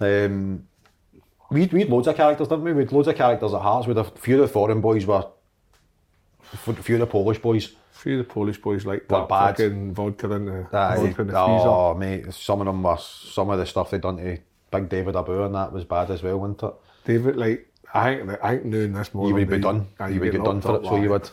Um, 0.00 0.66
we 1.52 1.66
we 1.66 1.80
had 1.80 1.88
loads 1.90 2.08
of 2.08 2.16
characters, 2.16 2.48
didn't 2.48 2.64
we? 2.64 2.72
We 2.72 2.82
had 2.82 2.92
loads 2.92 3.08
of 3.08 3.16
characters 3.16 3.52
at 3.54 3.60
Hearts. 3.60 3.86
With 3.86 3.98
a 3.98 4.04
few 4.04 4.36
of 4.36 4.48
the 4.48 4.52
foreign 4.52 4.80
boys 4.80 5.06
were, 5.06 5.24
a 6.66 6.72
few 6.74 6.96
of 6.96 7.00
the 7.00 7.06
Polish 7.06 7.38
boys. 7.38 7.72
A 7.94 7.98
few 7.98 8.20
of 8.20 8.26
the 8.26 8.32
Polish 8.32 8.58
boys 8.60 8.84
like 8.84 9.02
Were 9.10 9.18
that 9.18 9.28
bad. 9.28 9.56
fucking 9.56 9.94
vodka 9.94 10.32
in 10.32 10.44
the, 10.46 10.66
Aye. 10.72 10.96
vodka 10.96 11.22
in 11.22 11.26
the 11.28 11.32
freezer. 11.32 11.36
oh, 11.36 11.94
mate, 11.94 12.32
some 12.34 12.60
of 12.60 12.66
them 12.66 12.82
were, 12.82 12.96
some 12.98 13.50
of 13.50 13.58
the 13.58 13.66
stuff 13.66 13.90
they 13.90 13.98
done 13.98 14.16
to 14.16 14.38
Big 14.72 14.88
David 14.88 15.14
Obua 15.14 15.46
and 15.46 15.54
that 15.54 15.72
was 15.72 15.84
bad 15.84 16.10
as 16.10 16.22
well, 16.22 16.38
wasn't 16.40 16.62
it? 16.64 16.72
David, 17.04 17.36
like, 17.36 17.68
I 17.94 18.14
think, 18.16 18.28
that- 18.28 18.44
I 18.44 18.50
think 18.56 18.64
knowing 18.64 18.92
this 18.94 19.14
more 19.14 19.28
you 19.28 19.34
would 19.34 19.48
be 19.48 19.56
they- 19.56 19.62
done. 19.62 19.86
aye, 20.00 20.08
you 20.08 20.20
would 20.20 20.32
get 20.32 20.38
get 20.38 20.44
done 20.44 20.60
for 20.60 20.76
up, 20.76 20.82
it, 20.84 20.86
so 20.88 20.96
you 20.96 21.10
would. 21.10 21.30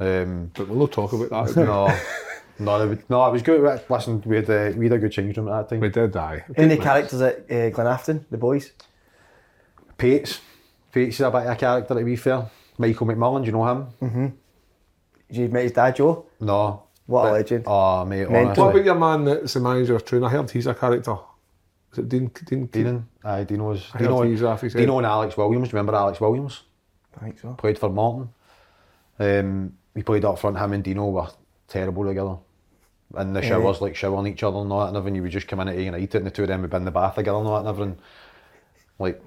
Um, 0.00 0.50
But 0.54 0.68
we'll 0.68 0.78
not 0.78 0.92
talk 0.92 1.12
about 1.12 1.54
that. 1.54 1.56
no, 1.64 1.96
no, 2.58 2.78
they 2.80 2.86
would, 2.86 3.08
no, 3.10 3.26
it 3.28 3.32
was 3.32 3.42
good. 3.42 3.80
Listen, 3.88 4.22
we 4.26 4.36
had, 4.36 4.50
uh, 4.50 4.72
we 4.76 4.86
had 4.86 4.94
a 4.94 4.98
good 4.98 5.12
change 5.12 5.36
room 5.36 5.48
at 5.48 5.68
that 5.68 5.68
time. 5.68 5.80
We 5.80 5.88
did, 5.90 6.16
aye. 6.16 6.44
Any 6.56 6.76
Good 6.76 6.84
characters 6.84 7.20
at 7.20 7.36
uh, 7.50 7.70
Glenafton, 7.70 8.24
the 8.30 8.38
boys? 8.38 8.72
Pates, 9.98 10.40
Pates 10.92 11.16
is 11.16 11.20
a 11.20 11.30
bit 11.30 11.42
of 11.42 11.48
a 11.48 11.56
character 11.56 11.94
to 11.94 12.04
be 12.04 12.16
fair. 12.16 12.48
Michael 12.78 13.06
McMullen, 13.08 13.40
do 13.40 13.46
you 13.46 13.52
know 13.52 13.66
him? 13.66 14.32
Did 15.28 15.36
you 15.36 15.48
meet 15.48 15.64
his 15.64 15.72
dad, 15.72 15.96
Joe? 15.96 16.24
No. 16.40 16.84
What 17.06 17.28
a 17.28 17.32
legend. 17.32 17.64
Oh, 17.66 18.04
mate, 18.04 18.30
Mental. 18.30 18.36
honestly. 18.36 18.62
What 18.62 18.70
about 18.70 18.84
your 18.84 18.94
man 18.94 19.24
that's 19.24 19.54
the 19.54 19.60
manager 19.60 19.96
of 19.96 20.04
Troon? 20.04 20.24
I 20.24 20.28
heard 20.28 20.50
he's 20.50 20.66
a 20.66 20.74
character. 20.74 21.16
Is 21.92 21.98
it 21.98 22.08
Dean? 22.08 22.30
Dean? 22.44 22.66
Dean, 22.66 23.08
aye, 23.24 23.44
Dino's. 23.44 23.90
I 23.94 23.98
heard 23.98 24.08
Dino, 24.08 24.22
he's 24.22 24.42
off 24.42 24.60
his 24.60 24.74
head. 24.74 24.80
Dino 24.80 24.98
and 24.98 25.06
Alex 25.06 25.36
Williams. 25.36 25.68
Do 25.68 25.72
you 25.72 25.78
remember 25.78 25.96
Alex 25.96 26.20
Williams? 26.20 26.62
I 27.16 27.24
think 27.24 27.38
so. 27.40 27.54
Played 27.54 27.78
for 27.78 27.88
Morton. 27.88 28.28
Um, 29.18 29.72
we 29.94 30.02
played 30.02 30.24
up 30.24 30.38
front. 30.38 30.58
Him 30.58 30.74
and 30.74 30.84
Dino 30.84 31.08
were 31.08 31.28
terrible 31.66 32.04
together. 32.04 32.36
And 33.14 33.34
the 33.34 33.40
showers, 33.40 33.80
like 33.80 33.96
showering 33.96 34.26
each 34.30 34.42
other 34.42 34.58
and 34.58 34.70
all 34.70 34.80
that, 34.80 34.88
and 34.88 34.96
everything. 34.98 35.16
You 35.16 35.22
would 35.22 35.32
just 35.32 35.48
come 35.48 35.60
in 35.60 35.68
at 35.68 35.78
United, 35.78 36.14
and 36.14 36.26
the 36.26 36.30
two 36.30 36.42
of 36.42 36.48
them 36.48 36.60
would 36.60 36.70
be 36.70 36.76
in 36.76 36.84
the 36.84 36.90
bath 36.90 37.14
together 37.14 37.38
and 37.38 37.48
all 37.48 37.54
that, 37.54 37.60
and 37.60 37.68
everything. 37.68 37.98
Like 38.98 39.22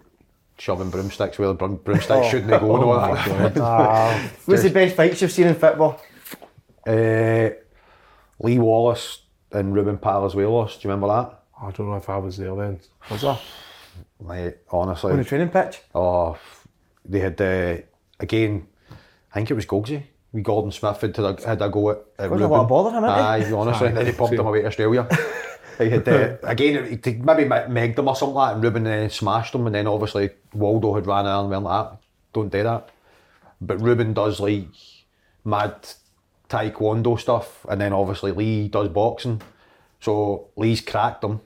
shoving 0.61 0.91
broomsticks 0.91 1.39
where 1.39 1.47
the 1.47 1.55
broomsticks 1.55 2.11
oh. 2.11 2.29
shouldn't 2.29 2.49
go 2.49 2.59
oh, 2.61 2.75
and 2.75 2.83
all 2.83 3.55
that. 3.55 4.31
What's 4.45 4.61
the 4.61 4.69
best 4.69 4.95
fights 4.95 5.19
you've 5.19 5.31
seen 5.31 5.47
in 5.47 5.55
football? 5.55 5.99
Uh, 6.85 7.49
Lee 8.39 8.59
Wallace 8.59 9.23
and 9.51 9.73
Ruben 9.73 9.97
Palazuelos, 9.97 10.79
do 10.79 10.87
you 10.87 10.93
remember 10.93 11.07
that? 11.07 11.43
I 11.59 11.71
don't 11.71 11.89
know 11.89 11.95
if 11.95 12.07
I 12.07 12.17
was 12.17 12.37
there 12.37 12.55
then. 12.55 12.79
Was 13.09 13.23
I? 13.23 13.39
Mate, 14.23 14.57
honestly. 14.69 15.11
On 15.11 15.17
the 15.17 15.23
training 15.23 15.49
pitch? 15.49 15.81
Oh, 15.95 16.37
they 17.05 17.19
had, 17.19 17.41
uh, 17.41 17.77
again, 18.19 18.67
I 19.31 19.35
think 19.35 19.49
it 19.49 19.55
was 19.55 19.65
Gogsy. 19.65 20.03
We 20.31 20.41
Gordon 20.41 20.71
Smith 20.71 21.01
had, 21.01 21.17
had 21.17 21.61
a 21.61 21.69
go 21.69 21.89
at, 21.89 21.97
at 22.19 22.29
Ruben. 22.29 22.45
a 22.45 22.47
lot 22.47 22.61
of 22.61 22.69
bother 22.69 22.95
him, 22.95 23.03
Aye, 23.03 23.51
honestly. 23.51 23.89
then 23.89 24.05
he 24.05 24.11
pumped 24.11 24.35
him 24.35 24.45
away 24.45 24.61
to 24.61 24.67
Australia. 24.67 25.07
he 25.81 25.89
had 25.89 26.07
uh, 26.07 26.37
again 26.43 26.85
he 27.03 27.11
maybe 27.13 27.43
me- 27.43 27.67
megged 27.69 27.99
him 27.99 28.07
or 28.07 28.15
something 28.15 28.35
like 28.35 28.49
that, 28.49 28.55
and 28.55 28.63
Ruben 28.63 28.83
then 28.83 29.09
smashed 29.09 29.53
him, 29.53 29.65
and 29.65 29.75
then 29.75 29.87
obviously 29.87 30.29
Waldo 30.53 30.95
had 30.95 31.07
ran 31.07 31.27
out 31.27 31.41
and 31.41 31.49
went 31.49 31.63
like 31.63 31.89
that. 31.89 31.97
Don't 32.33 32.51
do 32.51 32.63
that. 32.63 32.89
But 33.59 33.81
Ruben 33.81 34.13
does 34.13 34.39
like 34.39 34.67
mad 35.43 35.87
taekwondo 36.49 37.19
stuff, 37.19 37.65
and 37.69 37.79
then 37.79 37.93
obviously 37.93 38.31
Lee 38.31 38.67
does 38.67 38.89
boxing. 38.89 39.41
So 39.99 40.49
Lee's 40.55 40.81
cracked 40.81 41.23
him. 41.23 41.41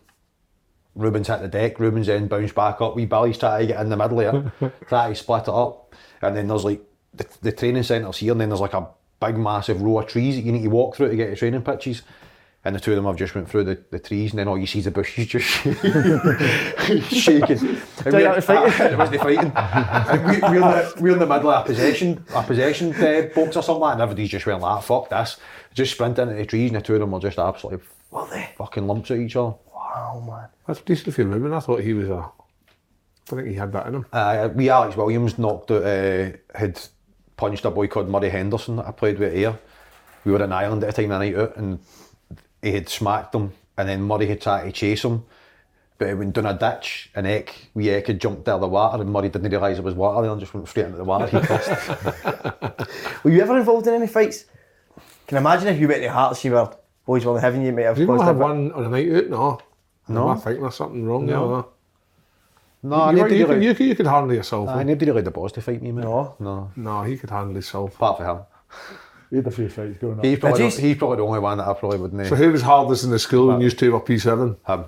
Ruben's 0.96 1.28
hit 1.28 1.42
the 1.42 1.48
deck, 1.50 1.80
Ruben's 1.80 2.08
then 2.08 2.28
bounced 2.28 2.56
back 2.56 2.80
up. 2.80 2.96
Wee 2.96 3.06
Billy's 3.06 3.38
trying 3.38 3.68
to 3.68 3.74
get 3.74 3.82
in 3.82 3.90
the 3.90 3.98
middle 3.98 4.20
here, 4.20 4.54
try 4.88 5.10
to 5.10 5.16
split 5.16 5.44
it 5.44 5.50
up. 5.50 5.94
And 6.22 6.38
then 6.38 6.48
there's 6.48 6.64
like 6.64 6.82
the, 7.14 7.28
the 7.42 7.52
training 7.52 7.84
centres 7.84 8.18
here, 8.18 8.32
and 8.32 8.40
then 8.40 8.50
there's 8.50 8.62
like 8.62 8.74
a 8.74 8.88
big 9.20 9.38
massive 9.38 9.82
row 9.82 10.00
of 10.00 10.08
trees 10.08 10.36
that 10.36 10.44
you 10.44 10.54
need 10.54 10.64
to 10.64 10.70
walk 10.70 10.96
through 10.96 11.10
to 11.10 11.16
get 11.16 11.30
to 11.30 11.36
training 11.36 11.64
pitches. 11.64 12.02
And 12.66 12.76
the 12.76 12.80
two 12.80 12.92
of 12.92 12.96
them 12.96 13.06
have 13.06 13.16
just 13.16 13.36
went 13.36 13.48
through 13.48 13.64
the, 13.64 13.80
the 13.92 14.00
trees, 14.00 14.32
and 14.32 14.40
then 14.40 14.48
all 14.48 14.58
you 14.58 14.66
see 14.66 14.80
is 14.80 14.86
the 14.86 14.92
bushes 14.92 15.28
just 15.28 15.46
shaking. 17.14 17.60
And 17.60 18.14
we're, 18.14 18.24
that 18.24 18.36
was 18.36 18.46
fighting? 18.46 18.88
It 18.88 18.98
was 18.98 19.12
the 19.12 19.20
fighting. 19.20 19.52
And 19.56 20.26
we, 20.26 20.40
we're, 20.42 20.56
in 20.56 20.62
the, 20.62 20.94
we're 21.00 21.14
in 21.14 21.20
the 21.20 21.28
middle 21.28 21.52
of 21.52 21.64
a 21.64 21.68
possession, 21.68 22.26
a 22.34 22.42
possession 22.42 22.92
uh, 22.96 23.30
box 23.36 23.56
or 23.56 23.62
something, 23.62 23.82
like 23.82 23.92
that, 23.92 23.94
and 23.94 24.02
everybody's 24.02 24.32
just 24.32 24.48
went 24.48 24.62
like, 24.62 24.84
"Fuck 24.84 25.10
this!" 25.10 25.38
Just 25.76 25.94
sprinting 25.94 26.24
into 26.30 26.42
the 26.42 26.46
trees, 26.48 26.72
and 26.72 26.78
the 26.78 26.82
two 26.82 26.96
of 26.96 27.02
them 27.02 27.12
were 27.12 27.20
just 27.20 27.38
absolutely 27.38 27.86
fucking 28.58 28.88
lumps 28.88 29.12
at 29.12 29.20
each 29.20 29.36
other. 29.36 29.54
Wow, 29.72 30.24
man. 30.26 30.50
That's 30.66 30.82
decent 30.82 31.14
for 31.14 31.24
women. 31.24 31.54
I 31.54 31.60
thought 31.60 31.82
he 31.82 31.94
was 31.94 32.10
a. 32.10 32.18
I 32.18 33.36
think 33.36 33.48
he 33.48 33.54
had 33.54 33.72
that 33.74 33.86
in 33.88 33.96
him. 33.96 34.06
Uh, 34.12 34.50
we 34.56 34.70
Alex 34.70 34.98
Williams 34.98 35.38
knocked 35.38 35.70
out, 35.70 35.84
uh, 35.84 36.32
had 36.56 36.82
punched 37.38 37.66
a 37.66 37.70
boy 37.70 37.88
called 37.88 38.10
Murray 38.10 38.30
Henderson 38.30 38.78
that 38.78 38.88
I 38.88 38.92
played 38.92 39.20
with 39.20 39.34
here. 39.34 39.60
We 40.24 40.32
were 40.32 40.44
in 40.44 40.52
Ireland 40.52 40.84
at 40.84 40.96
the 40.96 41.02
time, 41.02 41.10
the 41.10 41.20
night 41.20 41.36
out, 41.36 41.56
and 41.58 41.80
he 42.66 42.72
had 42.74 42.90
smacked 42.90 43.36
him, 43.36 43.54
and 43.78 43.88
then 43.88 44.02
Murray 44.02 44.26
had 44.28 44.42
tried 44.42 44.66
to 44.66 44.72
chase 44.72 45.04
him, 45.04 45.24
but 45.98 46.08
he 46.08 46.14
went 46.14 46.34
down 46.34 46.46
a 46.48 46.54
ditch, 46.58 47.12
and 47.16 47.28
Eck, 47.28 47.70
we 47.74 47.90
Eck 47.90 48.08
had 48.08 48.20
jumped 48.20 48.50
out 48.50 48.56
of 48.56 48.62
the 48.62 48.68
water, 48.68 49.02
and 49.02 49.12
Murray 49.12 49.30
didn't 49.30 49.50
realise 49.52 49.78
it 49.78 49.84
was 49.84 49.94
water 49.94 50.24
there 50.24 50.32
and 50.32 50.40
just 50.40 50.54
went 50.54 50.68
straight 50.68 50.86
into 50.88 50.98
the 50.98 51.04
water. 51.04 51.28
He 51.28 51.40
crossed. 51.46 51.70
Were 53.24 53.32
you 53.32 53.42
ever 53.42 53.58
involved 53.58 53.88
in 53.88 53.94
any 53.94 54.08
fights? 54.08 54.46
Can 55.28 55.36
you 55.36 55.40
imagine 55.40 55.68
if 55.70 55.80
you 55.80 55.88
went 55.88 56.02
to 56.02 56.10
Hearts, 56.12 56.44
you 56.44 56.52
were 56.52 56.76
boys 57.06 57.24
were 57.24 57.40
having 57.40 57.64
you 57.64 57.72
might 57.72 57.84
have 57.84 57.96
Did 57.96 58.02
you 58.02 58.08
not 58.08 58.18
caused 58.18 58.28
have 58.28 58.38
bit- 58.38 58.44
one 58.44 58.72
on 58.74 58.86
a 58.86 58.90
night 58.90 59.14
out? 59.14 59.30
No. 59.30 59.60
No. 60.08 60.28
I 60.30 60.36
think 60.36 60.60
there's 60.60 60.76
something 60.76 61.06
wrong 61.06 61.26
there? 61.26 61.36
No. 61.36 61.68
no, 62.84 63.10
you, 63.10 63.16
nobody 63.18 63.38
you, 63.38 63.46
could, 63.46 63.54
really, 63.54 63.66
you, 63.66 63.76
could, 63.76 63.86
you 63.88 63.96
could 63.96 64.08
handle 64.08 64.34
yourself. 64.36 64.70
uh, 64.70 64.84
nobody 64.84 65.12
really 65.12 65.22
the 65.22 65.32
balls 65.32 65.52
to 65.54 65.62
fight 65.62 65.82
me, 65.82 65.92
mate. 65.92 66.04
No. 66.04 66.36
No. 66.40 66.72
no, 66.76 67.04
he 67.04 67.18
could 67.18 67.30
handle 67.30 67.54
himself. 67.54 67.96
Apart 67.96 68.18
from 68.18 68.26
him. 68.38 68.44
We 69.36 69.40
had 69.40 69.48
a 69.48 69.52
few 69.52 69.68
fights 69.68 69.98
going 69.98 70.18
on. 70.18 70.24
He's 70.24 70.40
probably, 70.40 70.62
Did 70.62 70.72
the, 70.72 70.82
he's 70.82 70.98
probably 70.98 71.18
the 71.18 71.26
only 71.26 71.40
one 71.40 71.58
that 71.58 71.68
I 71.68 71.74
probably 71.74 71.98
wouldn't. 71.98 72.26
So 72.28 72.36
who 72.36 72.54
was 72.54 72.62
hardest 72.62 73.04
in 73.04 73.10
the 73.10 73.20
school 73.20 73.48
when 73.48 73.60
you 73.60 73.70
two 73.70 73.92
were 73.92 74.00
P7? 74.00 74.56
him. 74.66 74.86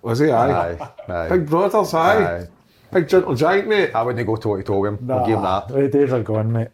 Was 0.00 0.18
he? 0.20 0.30
Aye. 0.30 0.70
Aye. 0.72 0.88
Aye. 1.08 1.28
Big 1.28 1.46
brothers, 1.46 1.92
aye. 1.92 2.38
Aye. 2.38 2.46
Big 2.90 3.06
gentle 3.06 3.34
giant, 3.34 3.68
mate. 3.68 3.94
I 3.94 4.00
wouldn't 4.00 4.26
go 4.26 4.36
to 4.36 4.48
what 4.48 4.56
he 4.56 4.62
told 4.62 4.86
him. 4.86 5.10
I'll 5.10 5.26
give 5.26 5.36
him 5.36 5.42
that. 5.42 5.68
The 5.68 5.88
days 5.88 6.10
are 6.10 6.22
gone, 6.22 6.50
mate. 6.50 6.68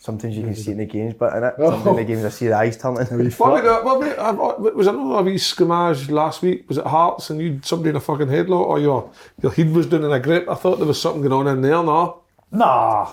Sometimes 0.00 0.36
you 0.36 0.42
can 0.42 0.54
see 0.54 0.72
in 0.72 0.76
the 0.76 0.84
games, 0.84 1.14
but 1.14 1.34
in 1.34 1.44
it, 1.44 1.54
sometimes 1.56 1.86
in 1.86 1.96
the 1.96 2.04
games 2.04 2.24
I 2.26 2.28
see 2.28 2.48
the 2.48 2.56
eyes 2.58 2.76
turning. 2.76 3.30
What 3.38 3.54
we 3.54 3.60
got, 3.62 3.82
what 3.82 4.00
we, 4.00 4.10
uh, 4.10 4.32
was 4.34 4.86
it 4.86 4.94
a 4.94 5.22
wee 5.22 5.38
scrimmage 5.38 6.10
last 6.10 6.42
week? 6.42 6.68
Was 6.68 6.76
it 6.76 6.84
Hearts 6.86 7.30
and 7.30 7.40
you 7.40 7.60
somebody 7.62 7.88
in 7.88 7.96
a 7.96 8.00
fucking 8.00 8.26
headlock 8.28 8.66
or 8.66 8.78
your 8.78 9.10
your 9.40 9.52
head 9.52 9.70
was 9.70 9.86
doing 9.86 10.04
in 10.04 10.12
a 10.12 10.20
grip? 10.20 10.46
I 10.46 10.56
thought 10.56 10.76
there 10.76 10.86
was 10.86 11.00
something 11.00 11.22
going 11.22 11.48
on 11.48 11.56
in 11.56 11.62
there, 11.62 11.82
no? 11.82 12.20
Nah, 12.50 13.12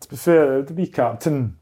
to 0.00 0.08
be 0.08 0.16
fair, 0.16 0.60
the 0.62 0.74
wee 0.74 0.88
captain 0.88 1.56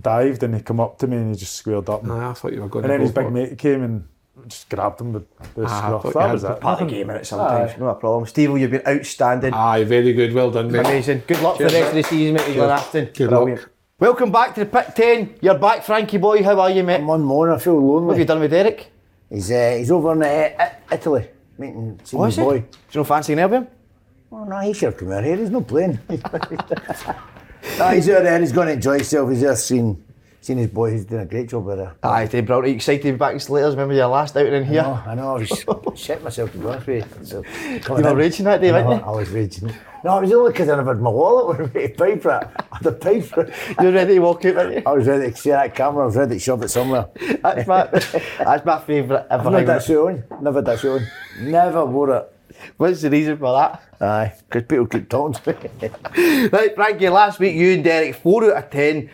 dived 0.00 0.42
and 0.42 0.54
he 0.54 0.60
come 0.62 0.80
up 0.80 0.98
to 0.98 1.06
me 1.06 1.16
and 1.16 1.34
he 1.34 1.38
just 1.40 1.54
squared 1.56 1.88
up. 1.88 2.04
Nah, 2.04 2.30
I 2.30 2.32
thought 2.34 2.52
you 2.52 2.60
were 2.62 2.68
going 2.68 2.84
and 2.84 2.90
to 2.90 2.92
then 2.92 3.00
go 3.00 3.04
his 3.04 3.12
big 3.12 3.26
it. 3.26 3.30
mate 3.50 3.58
came 3.58 3.82
and 3.82 4.08
just 4.48 4.68
grabbed 4.68 5.00
him 5.00 5.12
with 5.12 5.26
the 5.54 5.64
Ah, 5.66 5.98
scruff. 5.98 6.14
That 6.14 6.32
was 6.32 6.44
it. 6.44 6.60
Part 6.60 6.80
of 6.80 6.88
the 6.88 6.94
game 6.94 7.10
in 7.10 7.16
it 7.16 7.26
sometimes, 7.26 7.78
no 7.78 7.94
problem. 7.94 8.26
Steve, 8.26 8.56
you've 8.58 8.70
been 8.70 8.86
outstanding. 8.86 9.52
Aye, 9.54 9.84
very 9.84 10.12
good. 10.12 10.32
Well 10.32 10.50
done, 10.50 10.70
mate. 10.72 10.80
Amazing. 10.80 11.22
Good 11.26 11.40
luck 11.42 11.56
for 11.58 11.64
the 11.68 11.72
rest 11.72 11.88
of 11.90 11.94
the 11.94 12.02
season, 12.02 12.34
mate. 12.34 12.54
You're. 12.54 12.78
Good 12.92 13.14
Brilliant. 13.28 13.60
luck. 13.60 13.70
Welcome 14.00 14.32
back 14.32 14.54
to 14.54 14.64
the 14.64 14.66
pick 14.66 14.94
10. 14.94 15.36
You're 15.42 15.58
back, 15.58 15.84
Frankie 15.84 16.18
boy. 16.18 16.42
How 16.42 16.58
are 16.58 16.70
you, 16.70 16.82
mate? 16.82 16.96
I'm 17.02 17.10
on 17.10 17.22
more. 17.22 17.52
I 17.52 17.58
feel 17.58 17.78
What 17.78 18.00
have 18.00 18.02
lonely. 18.08 18.18
you 18.18 18.24
done 18.24 18.40
with 18.40 18.50
Derek? 18.50 18.90
He's 19.30 19.50
uh, 19.50 19.76
he's 19.78 19.90
over 19.90 20.12
in 20.12 20.22
uh, 20.22 20.70
Italy 20.90 21.28
meeting 21.58 22.00
seeing 22.02 22.22
Oh, 22.22 22.30
boy. 22.30 22.58
Do 22.60 22.66
you 22.92 23.00
know 23.00 23.04
fancy 23.04 23.34
Nelby? 23.34 23.66
Oh 24.32 24.44
no, 24.44 24.58
he 24.60 24.72
should 24.72 24.86
have 24.86 24.96
come 24.96 25.12
out 25.12 25.24
here. 25.24 25.36
He's 25.36 25.50
not 25.50 25.66
playing. 25.68 25.98
no, 27.78 27.88
he's 27.88 28.08
out 28.08 28.22
there 28.22 28.40
he's 28.40 28.52
going 28.52 28.68
to 28.68 28.74
enjoy 28.74 28.96
himself. 28.96 29.30
He's 29.30 29.40
just 29.40 29.66
seen 29.66 30.02
seen 30.42 30.58
his 30.58 30.68
boy, 30.68 30.90
he's 30.90 31.04
doing 31.04 31.22
a 31.22 31.26
great 31.26 31.48
job 31.48 31.64
with 31.64 31.78
it. 31.78 31.88
Aye, 32.02 32.26
Dave 32.26 32.46
Brown, 32.46 32.64
are 32.64 32.66
you 32.66 32.74
excited 32.74 33.02
to 33.02 33.12
be 33.12 33.16
back 33.18 33.32
in 33.32 33.38
Slaters? 33.38 33.70
Remember 33.70 33.94
your 33.94 34.08
last 34.08 34.36
outing 34.36 34.52
in 34.52 34.64
here? 34.64 34.80
I 34.80 34.84
know, 34.84 35.02
I, 35.06 35.14
know, 35.14 35.36
I 35.36 35.38
was 35.38 35.98
shit 36.00 36.22
myself 36.22 36.50
to 36.52 36.58
be 36.58 36.66
honest 36.66 36.86
with 36.86 37.18
you. 37.20 37.24
So, 37.24 37.44
you 37.96 38.02
were 38.02 38.16
raging 38.16 38.44
that 38.46 38.60
day, 38.60 38.72
weren't 38.72 38.88
you? 38.88 39.06
I 39.06 39.10
was 39.10 39.28
raging. 39.30 39.72
No, 40.04 40.18
it 40.18 40.22
was 40.22 40.32
only 40.32 40.50
because 40.50 40.68
I 40.68 40.76
never 40.76 40.94
had 40.94 41.00
my 41.00 41.10
wallet 41.10 41.58
with 41.58 41.74
me 41.74 41.82
to 41.88 41.94
pay 41.94 42.18
for 42.18 42.36
it. 42.36 42.48
I 42.58 42.76
had 42.76 42.82
to 42.82 42.92
pay 42.92 43.20
for 43.20 43.42
it. 43.42 43.54
You 43.78 43.86
were 43.86 43.92
ready 43.92 44.14
to 44.14 44.18
walk 44.20 44.44
out, 44.44 44.56
weren't 44.56 44.74
you? 44.74 44.82
I 44.84 44.92
was 44.92 45.06
ready 45.06 45.30
to 45.30 45.36
see 45.36 45.50
that 45.50 45.74
camera, 45.76 46.02
I 46.02 46.06
was 46.06 46.16
ready 46.16 46.34
to 46.34 46.40
shove 46.40 46.62
it 46.64 46.70
somewhere. 46.70 47.08
that's 47.40 47.68
my, 47.68 47.84
that's 48.38 48.64
my 48.64 48.80
favourite 48.80 49.26
ever. 49.30 49.46
I've 49.46 49.52
never 49.52 49.58
had 49.58 49.66
that 49.68 49.84
show 49.84 50.08
on. 50.08 50.24
Never 50.40 50.58
had 50.58 50.64
that 50.64 50.80
show 50.80 50.94
on. 50.94 51.06
Never 51.40 51.84
wore 51.84 52.16
it. 52.16 52.32
What's 52.76 53.02
the 53.02 53.10
reason 53.10 53.36
for 53.38 53.52
that? 53.52 53.82
Aye, 54.00 54.32
because 54.48 54.62
people 54.68 54.86
keep 54.86 55.08
talking 55.08 55.34
to 55.34 55.52
me. 55.80 56.48
Right, 56.52 56.74
Frankie, 56.74 57.08
last 57.08 57.38
week 57.38 57.54
you 57.54 57.74
and 57.74 57.84
Derek, 57.84 58.14
4 58.16 58.44
out 58.56 58.64
of 58.64 58.70
10, 58.70 59.10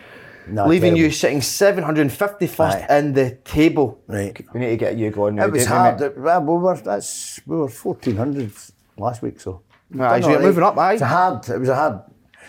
No, 0.49 0.67
leaving 0.67 0.95
you 0.95 1.11
sitting 1.11 1.39
751st 1.39 2.59
Aye. 2.89 2.97
in 2.97 3.13
the 3.13 3.31
table. 3.43 4.01
Right. 4.07 4.45
We 4.53 4.59
need 4.61 4.69
to 4.69 4.77
get 4.77 4.97
you 4.97 5.11
going 5.11 5.35
now. 5.35 5.45
It 5.45 5.51
was 5.51 5.61
we, 5.61 5.67
hard. 5.67 6.17
well, 6.17 6.41
we 6.41 6.57
were 6.57 6.77
that's 6.77 7.39
we 7.45 7.55
were 7.57 7.69
fourteen 7.69 8.15
hundred 8.17 8.51
last 8.97 9.21
week, 9.21 9.39
so. 9.39 9.61
Aye, 9.99 10.21
so 10.21 10.29
you're 10.31 10.41
moving 10.41 10.63
up, 10.63 10.77
aye. 10.77 10.93
It's 10.93 11.01
a 11.01 11.07
hard. 11.07 11.47
It 11.49 11.59
was 11.59 11.69
a 11.69 11.75
hard, 11.75 12.01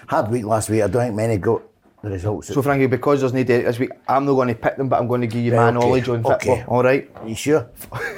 hard 0.08 0.30
week 0.30 0.44
last 0.44 0.70
week. 0.70 0.82
I 0.82 0.86
don't 0.88 1.02
think 1.02 1.14
many 1.14 1.36
got 1.36 1.62
the 2.02 2.10
results. 2.10 2.48
So, 2.48 2.62
Frankie, 2.62 2.86
because 2.86 3.20
there's 3.20 3.32
no 3.32 3.42
Derek 3.42 3.66
this 3.66 3.78
week, 3.78 3.90
I'm 4.08 4.24
not 4.24 4.34
going 4.34 4.48
to 4.48 4.54
pick 4.54 4.76
them, 4.76 4.88
but 4.88 5.00
I'm 5.00 5.08
going 5.08 5.20
to 5.20 5.26
give 5.26 5.42
you 5.42 5.52
my 5.52 5.68
okay, 5.68 5.74
knowledge 5.78 6.08
on 6.08 6.24
okay. 6.24 6.46
football. 6.46 6.76
All 6.76 6.82
right. 6.82 7.10
Are 7.16 7.28
you 7.28 7.34
sure? 7.34 7.68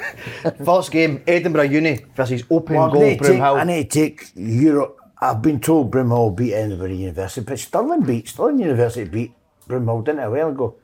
First 0.65 0.91
game, 0.91 1.23
Edinburgh 1.27 1.63
Uni 1.63 2.05
versus 2.15 2.43
Open 2.49 2.75
Well, 2.75 2.89
I 2.89 2.93
Goal 2.93 3.01
take, 3.01 3.21
I 3.21 3.25
Broomhill. 3.25 3.67
need 3.67 3.91
to 3.91 3.99
take 3.99 4.31
Europe. 4.35 4.99
I've 5.19 5.41
been 5.41 5.59
told 5.59 5.91
Broomhill 5.91 6.35
beat 6.35 6.53
Edinburgh 6.53 6.89
University, 6.89 7.45
but 7.45 7.59
Stirling 7.59 8.01
beat 8.01 8.27
Stirling 8.27 8.59
University 8.59 9.09
beat 9.09 9.33
Broomhill 9.67 10.03
didn't 10.03 10.19
it 10.19 10.23
a 10.23 10.29
while 10.29 10.49
ago. 10.49 10.75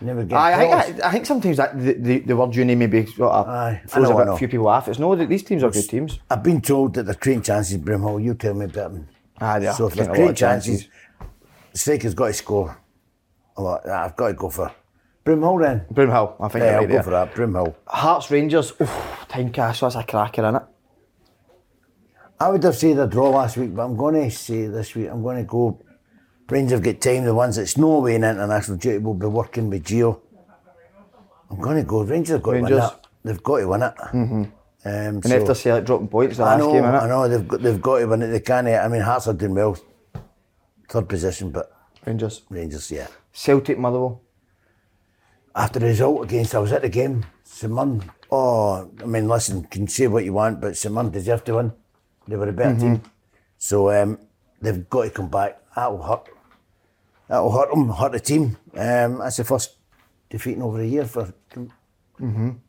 Never 0.00 0.24
get. 0.24 0.36
I, 0.36 0.54
close. 0.54 0.84
think, 0.84 1.04
I, 1.04 1.08
I 1.08 1.12
think 1.12 1.26
sometimes 1.26 1.56
that 1.56 1.78
the, 1.78 1.92
the, 1.94 2.18
the 2.20 2.36
word 2.36 2.54
uni 2.54 2.74
maybe 2.74 3.06
sort 3.06 3.32
of 3.32 3.48
Aye, 3.48 3.80
I 3.84 3.86
throws 3.86 4.10
a, 4.10 4.14
I 4.14 4.24
bit, 4.24 4.38
few 4.38 4.48
people 4.48 4.68
off. 4.68 4.88
It's 4.88 4.98
no, 4.98 5.14
that 5.14 5.28
these 5.28 5.44
teams 5.44 5.62
are 5.62 5.70
good 5.70 5.88
teams. 5.88 6.18
I've 6.28 6.42
been 6.42 6.60
told 6.60 6.94
that 6.94 7.04
the 7.04 7.14
cream 7.14 7.42
chances 7.42 7.78
Broomhill. 7.78 8.22
You 8.22 8.34
tell 8.34 8.54
me 8.54 8.66
Aye, 9.40 9.58
they 9.60 9.66
are. 9.68 9.74
So 9.74 9.86
if 9.86 9.94
Getting 9.94 9.96
there's 9.96 10.06
a 10.06 10.10
lot 10.10 10.14
cream 10.14 10.28
of 10.30 10.36
chances. 10.36 10.80
chances, 10.82 10.88
striker's 11.74 12.14
got 12.14 12.28
to 12.28 12.32
score 12.32 12.76
a 13.56 13.62
lot. 13.62 13.88
I've 13.88 14.16
got 14.16 14.28
to 14.28 14.34
go 14.34 14.48
for 14.50 14.72
Broomhill 15.24 15.62
then. 15.62 15.86
Broomhill, 15.92 16.36
I 16.40 16.48
think 16.48 16.64
Yeah, 16.64 16.76
I'll 16.76 16.80
go 16.82 16.92
there. 16.92 17.02
for 17.02 17.10
that. 17.10 17.34
Broomhill. 17.34 17.74
Hearts 17.86 18.30
Rangers, 18.30 18.72
oof, 18.80 18.88
Tynecastle, 19.28 19.80
that's 19.80 19.94
a 19.96 20.04
cracker 20.04 20.44
in 20.44 20.56
it. 20.56 20.62
I 22.40 22.48
would 22.50 22.62
have 22.64 22.74
said 22.76 22.98
a 22.98 23.06
draw 23.06 23.30
last 23.30 23.56
week, 23.56 23.74
but 23.74 23.84
I'm 23.84 23.96
going 23.96 24.14
to 24.14 24.30
say 24.30 24.66
this 24.66 24.94
week 24.94 25.08
I'm 25.08 25.22
going 25.22 25.38
to 25.38 25.44
go. 25.44 25.80
Rangers 26.50 26.72
have 26.72 26.82
got 26.82 27.00
time. 27.00 27.24
The 27.24 27.34
ones 27.34 27.56
that's 27.56 27.78
no 27.78 28.00
way 28.00 28.16
in 28.16 28.24
international 28.24 28.76
duty 28.76 28.98
will 28.98 29.14
be 29.14 29.26
working 29.26 29.70
with 29.70 29.84
Gio. 29.84 30.20
I'm 31.50 31.58
going 31.60 31.76
to 31.76 31.84
go. 31.84 32.02
Rangers 32.02 32.32
have 32.34 32.42
got 32.42 32.50
to 32.52 32.56
win 32.60 32.64
Rangers. 32.64 32.90
that. 32.90 33.06
They've 33.22 33.42
got 33.42 33.58
to 33.58 33.68
win 33.68 33.82
it. 33.82 33.94
Mm-hmm. 33.96 34.42
Um, 34.42 34.52
And 34.84 35.24
so, 35.24 35.36
after 35.40 35.54
Celtic 35.54 35.86
dropping 35.86 36.08
points 36.08 36.36
the 36.36 36.42
I 36.42 36.46
last 36.56 36.58
know, 36.58 36.72
game, 36.72 36.84
I 36.84 37.06
know 37.08 37.28
they've 37.28 37.48
got, 37.48 37.62
they've 37.62 37.80
got 37.80 37.98
to 38.00 38.06
win 38.06 38.20
it. 38.22 38.26
They 38.26 38.40
can't. 38.40 38.66
I 38.68 38.88
mean, 38.88 39.00
Hearts 39.00 39.26
are 39.28 39.32
doing 39.32 39.54
well, 39.54 39.78
third 40.88 41.08
position, 41.08 41.50
but 41.50 41.72
Rangers. 42.06 42.42
Rangers, 42.50 42.90
yeah. 42.90 43.08
Celtic, 43.32 43.78
Motherwell. 43.78 44.20
After 45.54 45.78
the 45.78 45.86
result 45.86 46.24
against, 46.24 46.54
I 46.54 46.58
was 46.58 46.72
at 46.72 46.82
the 46.82 46.88
game. 46.88 47.24
Simon, 47.44 48.10
oh, 48.30 48.90
I 49.00 49.04
mean, 49.04 49.28
listen, 49.28 49.60
you 49.62 49.68
can 49.68 49.86
say 49.88 50.06
what 50.08 50.24
you 50.24 50.32
want, 50.32 50.60
but 50.60 50.76
Simon 50.76 51.10
deserved 51.10 51.46
to 51.46 51.54
win. 51.56 51.72
They 52.26 52.36
were 52.36 52.48
a 52.48 52.52
better 52.52 52.78
team. 52.78 53.02
So 53.58 53.90
um, 53.90 54.18
they've 54.60 54.88
got 54.88 55.04
to 55.04 55.10
come 55.10 55.28
back. 55.28 55.60
That'll 55.76 56.02
hurt. 56.02 56.28
That'll 57.28 57.52
hurt 57.52 57.70
them, 57.70 57.88
hurt 57.88 58.12
the 58.12 58.20
team. 58.20 58.56
Um, 58.74 59.18
that's 59.18 59.36
the 59.36 59.44
first 59.44 59.76
defeat 60.28 60.56
in 60.56 60.62
over 60.62 60.80
a 60.80 60.86
year 60.86 61.04
for 61.04 61.32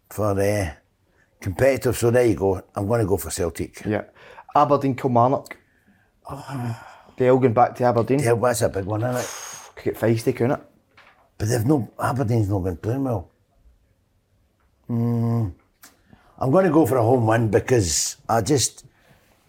for 0.10 0.40
uh, 0.40 0.72
competitive. 1.42 1.98
So 1.98 2.12
there 2.12 2.26
you 2.26 2.36
go. 2.36 2.62
I'm 2.76 2.88
going 2.88 3.02
to 3.02 3.08
go 3.08 3.18
for 3.18 3.32
Celtic. 3.32 3.84
Yeah. 3.86 4.04
Aberdeen, 4.56 4.96
Kilmarnock. 4.96 5.58
The 6.30 6.76
Elgin 7.24 7.54
back 7.54 7.76
to 7.76 7.84
Aberdeen. 7.86 8.20
Yeah, 8.20 8.36
that's 8.36 8.62
a 8.62 8.70
big 8.70 8.86
one, 8.86 9.04
isn't 9.04 9.16
it? 9.16 9.30
Could 9.76 9.84
get 9.84 9.96
feisty, 10.02 10.36
couldn't 10.36 10.60
it? 10.60 10.62
But 11.38 11.48
they've 11.50 11.66
no 11.66 11.92
Aberdeen's 12.00 12.50
not 12.50 12.60
been 12.60 12.78
playing 12.78 13.04
well. 13.04 13.30
Mm, 14.90 15.54
I'm 16.40 16.52
going 16.52 16.66
to 16.66 16.72
go 16.72 16.86
for 16.86 16.98
a 16.98 17.04
home 17.04 17.26
win 17.26 17.50
because 17.50 18.18
I 18.30 18.42
just 18.42 18.86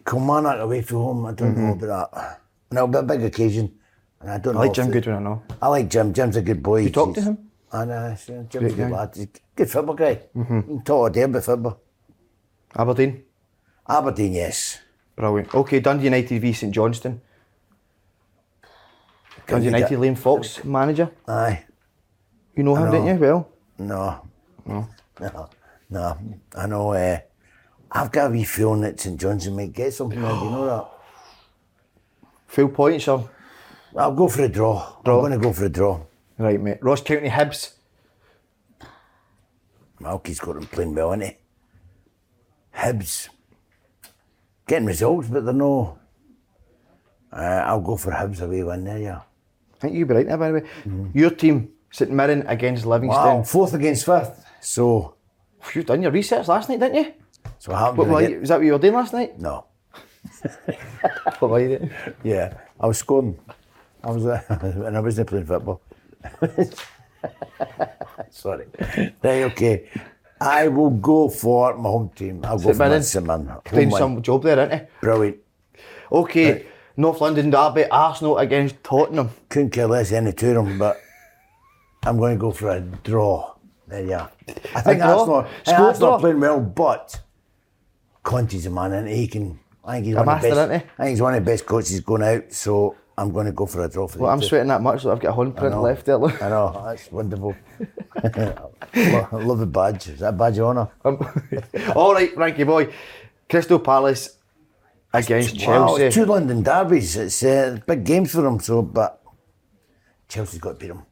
come 0.05 0.31
on 0.31 0.43
Kilmarnock 0.43 0.65
away 0.65 0.83
from 0.83 0.99
home. 0.99 1.27
I 1.27 1.33
don't 1.33 1.57
know 1.57 1.73
about 1.73 2.13
that. 2.13 2.41
And 2.71 2.79
it'll 2.79 2.89
be 2.89 2.99
a 2.99 3.03
big 3.03 3.23
occasion. 3.23 3.73
And 4.21 4.31
I 4.31 4.39
don't 4.39 4.57
I 4.57 4.61
like 4.61 4.69
know. 4.69 4.75
Jim 4.75 4.91
Goodwin, 4.91 5.17
I 5.17 5.19
know. 5.21 5.43
I 5.61 5.69
like 5.69 5.89
Jim. 5.91 6.13
Jim's 6.13 6.37
a 6.37 6.43
good 6.43 6.63
boy. 6.63 6.81
You 6.81 6.91
talk 6.91 7.15
to 7.15 7.21
him? 7.21 7.39
I 7.73 7.85
know. 7.85 8.17
Jim's 8.27 8.55
a 8.55 8.59
good 8.59 8.77
guy. 8.77 8.89
lad. 8.89 9.11
He's 9.15 9.25
a 9.25 9.29
good 9.55 9.71
football 9.71 9.95
guy. 9.95 10.21
Mm-hmm. 10.35 10.79
Talk 10.79 10.97
all 10.97 11.11
day 11.11 11.23
about 11.23 11.45
football. 11.45 11.81
Aberdeen. 12.75 13.23
Aberdeen, 13.89 14.33
yes. 14.33 14.81
Brilliant. 15.15 15.55
Okay, 15.55 15.81
Dundee 15.81 16.05
United 16.05 16.41
v 16.41 16.53
St 16.53 16.73
Johnstone. 16.75 17.21
You 19.49 19.57
United, 19.59 19.89
get- 19.89 19.99
Liam 19.99 20.19
Fox, 20.19 20.65
manager. 20.65 21.11
Aye. 21.29 21.65
You 22.55 22.63
know 22.63 22.75
him, 22.75 22.91
didn't 22.91 23.07
you? 23.07 23.15
Well, 23.15 23.49
No. 23.79 24.21
No. 24.65 24.89
No. 25.21 25.49
No. 25.91 26.19
I 26.57 26.67
know. 26.67 26.93
Uh, 26.93 27.19
I've 27.93 28.11
got 28.11 28.29
a 28.29 28.31
wee 28.31 28.45
feeling 28.45 28.81
that 28.81 28.99
St 29.01 29.21
Johnstone 29.21 29.57
might 29.57 29.73
get 29.73 29.93
something. 29.95 30.19
do 30.19 30.25
you 30.27 30.33
know 30.33 30.67
that? 30.67 30.89
full 32.47 32.69
points 32.69 33.07
or 33.09 33.29
I'll 33.97 34.15
go 34.15 34.29
for 34.29 34.43
a 34.43 34.49
draw. 34.49 34.97
Draw. 35.05 35.15
I'm 35.15 35.21
going 35.21 35.33
to 35.33 35.39
go 35.39 35.53
for 35.53 35.65
a 35.67 35.69
draw. 35.69 36.01
right, 36.39 36.61
mate. 36.61 36.79
Ross 36.83 37.03
County 37.03 37.29
Hibs. 37.29 37.73
Malky's 40.01 40.41
got 40.41 40.55
them 40.57 40.67
playing 40.67 40.95
well, 40.95 41.13
isn't 41.13 41.23
he? 41.27 41.37
Hibs. 42.77 43.29
Getting 44.67 44.87
results, 44.87 45.29
but 45.29 45.45
they're 45.45 45.55
no. 45.55 45.99
Uh, 47.33 47.37
I'll 47.67 47.81
go 47.81 47.97
for 47.97 48.11
Hibs 48.13 48.41
away 48.43 48.63
win 48.63 48.85
there, 48.85 48.99
yeah. 48.99 49.21
I 49.77 49.81
think 49.81 49.95
you'd 49.95 50.09
be 50.09 50.15
right 50.15 50.27
there, 50.27 50.37
by 50.39 50.51
the 50.51 50.61
way. 50.61 50.67
Your 51.15 51.31
team, 51.31 51.69
St 51.91 52.11
Mirren 52.11 52.45
against 52.47 52.87
Livingston. 52.87 53.25
Wow, 53.25 53.43
fourth 53.43 53.75
against 53.75 54.07
fifth. 54.07 54.45
So, 54.61 55.15
You've 55.75 55.87
done 55.87 56.01
your 56.03 56.13
research 56.13 56.49
last 56.49 56.69
night, 56.69 56.81
didn't 56.81 56.95
you? 56.97 57.13
so 57.59 57.73
what 57.73 57.79
happened? 57.79 57.99
What 57.99 58.07
when 58.09 58.11
I 58.11 58.15
were 58.15 58.21
get- 58.23 58.31
you, 58.31 58.41
was 58.41 58.49
that 58.49 58.57
what 58.59 58.67
you 58.67 58.73
were 58.73 58.79
doing 58.79 58.95
last 58.95 59.13
night? 59.13 59.39
No. 59.39 59.65
What 61.39 61.51
were 61.51 61.61
you 61.61 61.69
doing? 61.79 61.91
Yeah, 62.25 62.55
I 62.81 62.87
was 62.87 62.99
scoring. 62.99 63.39
I 64.03 64.11
was, 64.11 64.25
uh, 64.27 64.41
and 64.87 64.97
I 64.97 65.01
wasn't 65.01 65.29
playing 65.29 65.47
football. 65.47 65.81
Sorry. 68.31 68.67
Right, 69.23 69.43
okay. 69.53 69.89
I 70.41 70.69
will 70.69 70.91
go 70.91 71.29
for 71.29 71.77
my 71.77 71.89
home 71.89 72.11
team. 72.15 72.41
I'll 72.45 72.59
go 72.59 72.73
for. 72.73 73.03
St. 73.03 73.27
Mirren. 73.27 73.51
Doing 73.71 73.91
Home 73.91 73.99
some 73.99 74.23
job 74.23 74.43
there, 74.45 74.59
isn't 74.59 74.79
he? 74.79 74.87
Brilliant. 75.01 75.37
Okay, 76.13 76.67
North 76.97 77.21
London 77.21 77.51
derby, 77.51 77.85
Arsenal 77.91 78.39
against 78.39 78.83
Tottenham. 78.83 79.31
Couldn't 79.49 79.71
care 79.71 79.87
less 79.87 80.13
any 80.13 80.33
two 80.33 80.49
of 80.59 80.67
them, 80.67 80.79
but 80.79 81.01
I'm 82.05 82.17
going 82.19 82.35
to 82.37 82.41
go 82.41 82.51
for 82.53 82.71
a 82.71 82.81
draw. 82.81 83.55
There 83.89 84.05
you 84.05 84.15
are. 84.15 84.31
I 84.75 84.81
think? 84.81 85.03
Arsenal, 85.03 85.37
I 85.41 85.43
think 85.43 85.67
Score 85.67 85.87
Arsenal 85.87 86.11
draw? 86.11 86.19
playing 86.19 86.41
well, 86.41 86.61
but 86.61 87.21
Conte's 88.23 88.67
a 88.67 88.71
man, 88.71 88.93
and 88.93 89.09
he 89.09 89.29
can. 89.29 89.59
I 89.85 89.95
think 89.97 90.07
he's 90.07 90.15
A 90.17 90.19
one 90.23 90.29
of 90.29 90.43
the 90.43 90.49
best. 90.49 90.59
isn't 90.59 90.71
he? 90.71 90.77
I 90.77 91.03
think 91.05 91.11
he's 91.11 91.23
one 91.23 91.35
of 91.35 91.45
the 91.45 91.51
best 91.51 91.67
coaches 91.67 92.01
going 92.01 92.23
out. 92.23 92.53
So 92.53 92.97
I'm 93.17 93.31
going 93.33 93.47
to 93.47 93.53
go 93.53 93.67
for 93.67 93.85
a 93.85 93.89
draw 93.89 94.09
for 94.09 94.19
Well, 94.19 94.31
I'm 94.33 94.41
two. 94.41 94.47
sweating 94.47 94.69
that 94.69 94.83
much 94.83 95.05
that 95.05 95.11
I've 95.11 95.21
got 95.21 95.31
a 95.31 95.37
hand 95.37 95.57
print 95.57 95.75
know. 95.75 95.83
left 95.83 96.07
there. 96.07 96.17
Look. 96.17 96.43
I 96.43 96.49
know, 96.49 96.83
that's 96.87 97.13
wonderful. 97.13 97.55
I 98.25 99.27
love 99.37 99.59
the 99.59 99.67
badge. 99.67 100.09
Is 100.09 100.21
that 100.21 100.29
a 100.31 100.33
badge 100.33 100.59
of 100.59 100.65
honour? 100.67 100.89
All 101.95 102.15
right, 102.15 102.33
Frankie 102.35 102.65
boy. 102.65 102.93
Crystal 103.49 103.79
Palace 103.79 104.36
against 105.19 105.57
Wow, 105.59 105.89
Chelsea. 105.89 106.05
it's 106.05 106.15
two 106.15 106.25
London 106.25 106.63
derbies. 106.63 107.17
It's 107.17 107.43
uh, 107.43 107.79
big 107.87 108.05
games 108.05 108.33
for 108.33 108.43
them. 108.43 108.61
So, 108.61 108.83
but 108.83 109.23
Chelsea's 110.29 110.61
got 110.61 110.73
to 110.73 110.79
beat 110.79 110.89
them. 110.89 111.05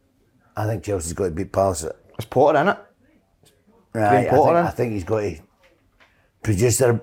I 0.57 0.67
think 0.67 0.85
Chelsea's 0.85 1.13
got 1.13 1.25
to 1.27 1.31
beat 1.31 1.53
Palace. 1.53 1.87
It's 2.17 2.27
Potter 2.27 2.59
in 2.59 2.69
it. 2.69 2.79
Right, 3.93 4.27
I, 4.27 4.31
Potter 4.31 4.53
think, 4.53 4.59
in? 4.59 4.67
I 4.67 4.71
think 4.71 4.93
he's 4.93 5.05
got 5.05 5.21
to 5.21 5.37
produce. 6.43 6.79
They're, 6.79 7.01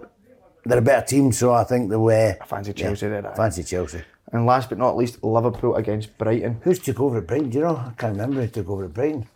they're 0.66 0.80
a 0.80 0.82
better 0.82 1.06
team, 1.06 1.32
so 1.32 1.54
I 1.54 1.64
think 1.64 1.90
the 1.90 2.00
way. 2.00 2.38
I 2.40 2.46
fancy 2.46 2.74
Chelsea 2.74 3.08
there. 3.08 3.34
Fancy 3.36 3.64
Chelsea. 3.64 4.02
And 4.32 4.46
last 4.46 4.70
but 4.70 4.78
not 4.78 4.96
least, 4.96 5.24
Liverpool 5.24 5.76
against 5.76 6.18
Brighton. 6.18 6.62
Who's 6.64 6.80
took 6.80 7.00
over 7.02 7.18
at 7.18 7.28
Brighton? 7.28 7.50
Do 7.50 7.58
you 7.58 7.64
know? 7.66 7.76
I 7.76 7.92
can't 7.98 8.14
remember 8.14 8.42
who 8.42 8.48
took 8.48 8.70
over 8.70 8.86
at 8.86 8.94
Brighton. 8.94 9.28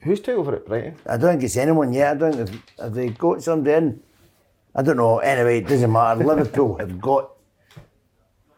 Who's 0.00 0.20
took 0.20 0.36
over 0.36 0.56
at 0.56 0.66
Brighton? 0.66 0.96
I 1.06 1.16
don't 1.16 1.30
think 1.32 1.44
it's 1.44 1.56
anyone 1.56 1.92
yet. 1.94 2.16
I 2.16 2.18
don't 2.18 2.32
think 2.34 2.48
have, 2.50 2.62
have 2.78 2.94
they 2.94 3.08
got 3.08 3.42
somebody 3.42 3.74
in. 3.76 4.02
I 4.74 4.82
don't 4.82 4.96
know. 4.96 5.18
Anyway, 5.18 5.58
it 5.58 5.68
doesn't 5.68 5.90
matter. 5.92 6.24
Liverpool 6.24 6.78
have 6.78 7.00
got 7.00 7.30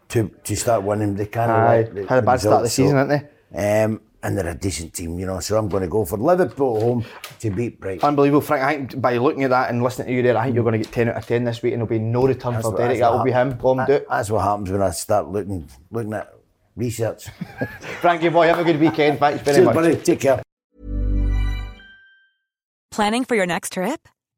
to 0.08 0.30
to 0.44 0.56
start 0.56 0.82
winning. 0.82 1.14
They 1.14 1.26
can't 1.26 1.50
Aye, 1.50 1.76
let 1.82 1.94
the- 1.94 2.06
had 2.06 2.18
a 2.18 2.20
the 2.20 2.26
bad 2.26 2.40
start 2.40 2.52
of 2.54 2.58
the 2.60 2.62
results, 2.64 2.74
so- 2.74 2.82
season, 2.82 2.96
haven't 2.96 3.30
they? 3.52 3.82
Um, 3.82 4.00
and 4.22 4.36
they're 4.36 4.48
a 4.48 4.54
decent 4.54 4.92
team, 4.92 5.18
you 5.20 5.26
know. 5.26 5.38
So 5.40 5.56
I'm 5.56 5.68
going 5.68 5.82
to 5.82 5.88
go 5.88 6.04
for 6.04 6.16
Liverpool 6.16 6.80
home 6.80 7.04
to 7.40 7.50
beat 7.50 7.78
Brighton. 7.80 8.02
Unbelievable, 8.08 8.40
Frank. 8.40 8.64
I 8.64 8.74
think 8.76 9.00
by 9.00 9.16
looking 9.18 9.44
at 9.44 9.50
that 9.50 9.70
and 9.70 9.82
listening 9.84 10.08
to 10.08 10.14
you 10.14 10.22
there, 10.22 10.36
I 10.36 10.44
think 10.44 10.54
you're 10.56 10.64
going 10.64 10.72
to 10.80 10.84
get 10.84 10.92
10 10.92 11.08
out 11.10 11.16
of 11.16 11.26
10 11.26 11.44
this 11.44 11.62
week 11.62 11.74
and 11.74 11.80
there'll 11.80 11.88
be 11.88 11.98
no 12.00 12.26
return 12.26 12.54
That's 12.54 12.64
for 12.64 12.72
what- 12.72 12.78
Derek. 12.78 12.98
That'll 12.98 13.22
be 13.22 13.30
him. 13.30 13.56
Bomb 13.56 13.76
that- 13.76 13.86
do 13.86 13.92
it. 13.94 14.06
That's 14.10 14.30
what 14.30 14.42
happens 14.42 14.70
when 14.70 14.82
I 14.82 14.90
start 14.90 15.28
looking 15.28 15.68
looking 15.92 16.12
at 16.14 16.32
research. 16.74 17.26
Frankie 18.00 18.30
boy, 18.30 18.46
have 18.48 18.58
a 18.58 18.64
good 18.64 18.80
weekend. 18.80 19.20
Thanks 19.20 19.42
very 19.42 19.56
Cheers, 19.58 19.66
much. 19.66 19.74
buddy. 19.74 19.96
Take 19.96 20.20
care. 20.20 20.42
Planning 22.90 23.24
for 23.24 23.34
your 23.36 23.46
next 23.46 23.72
trip? 23.74 24.08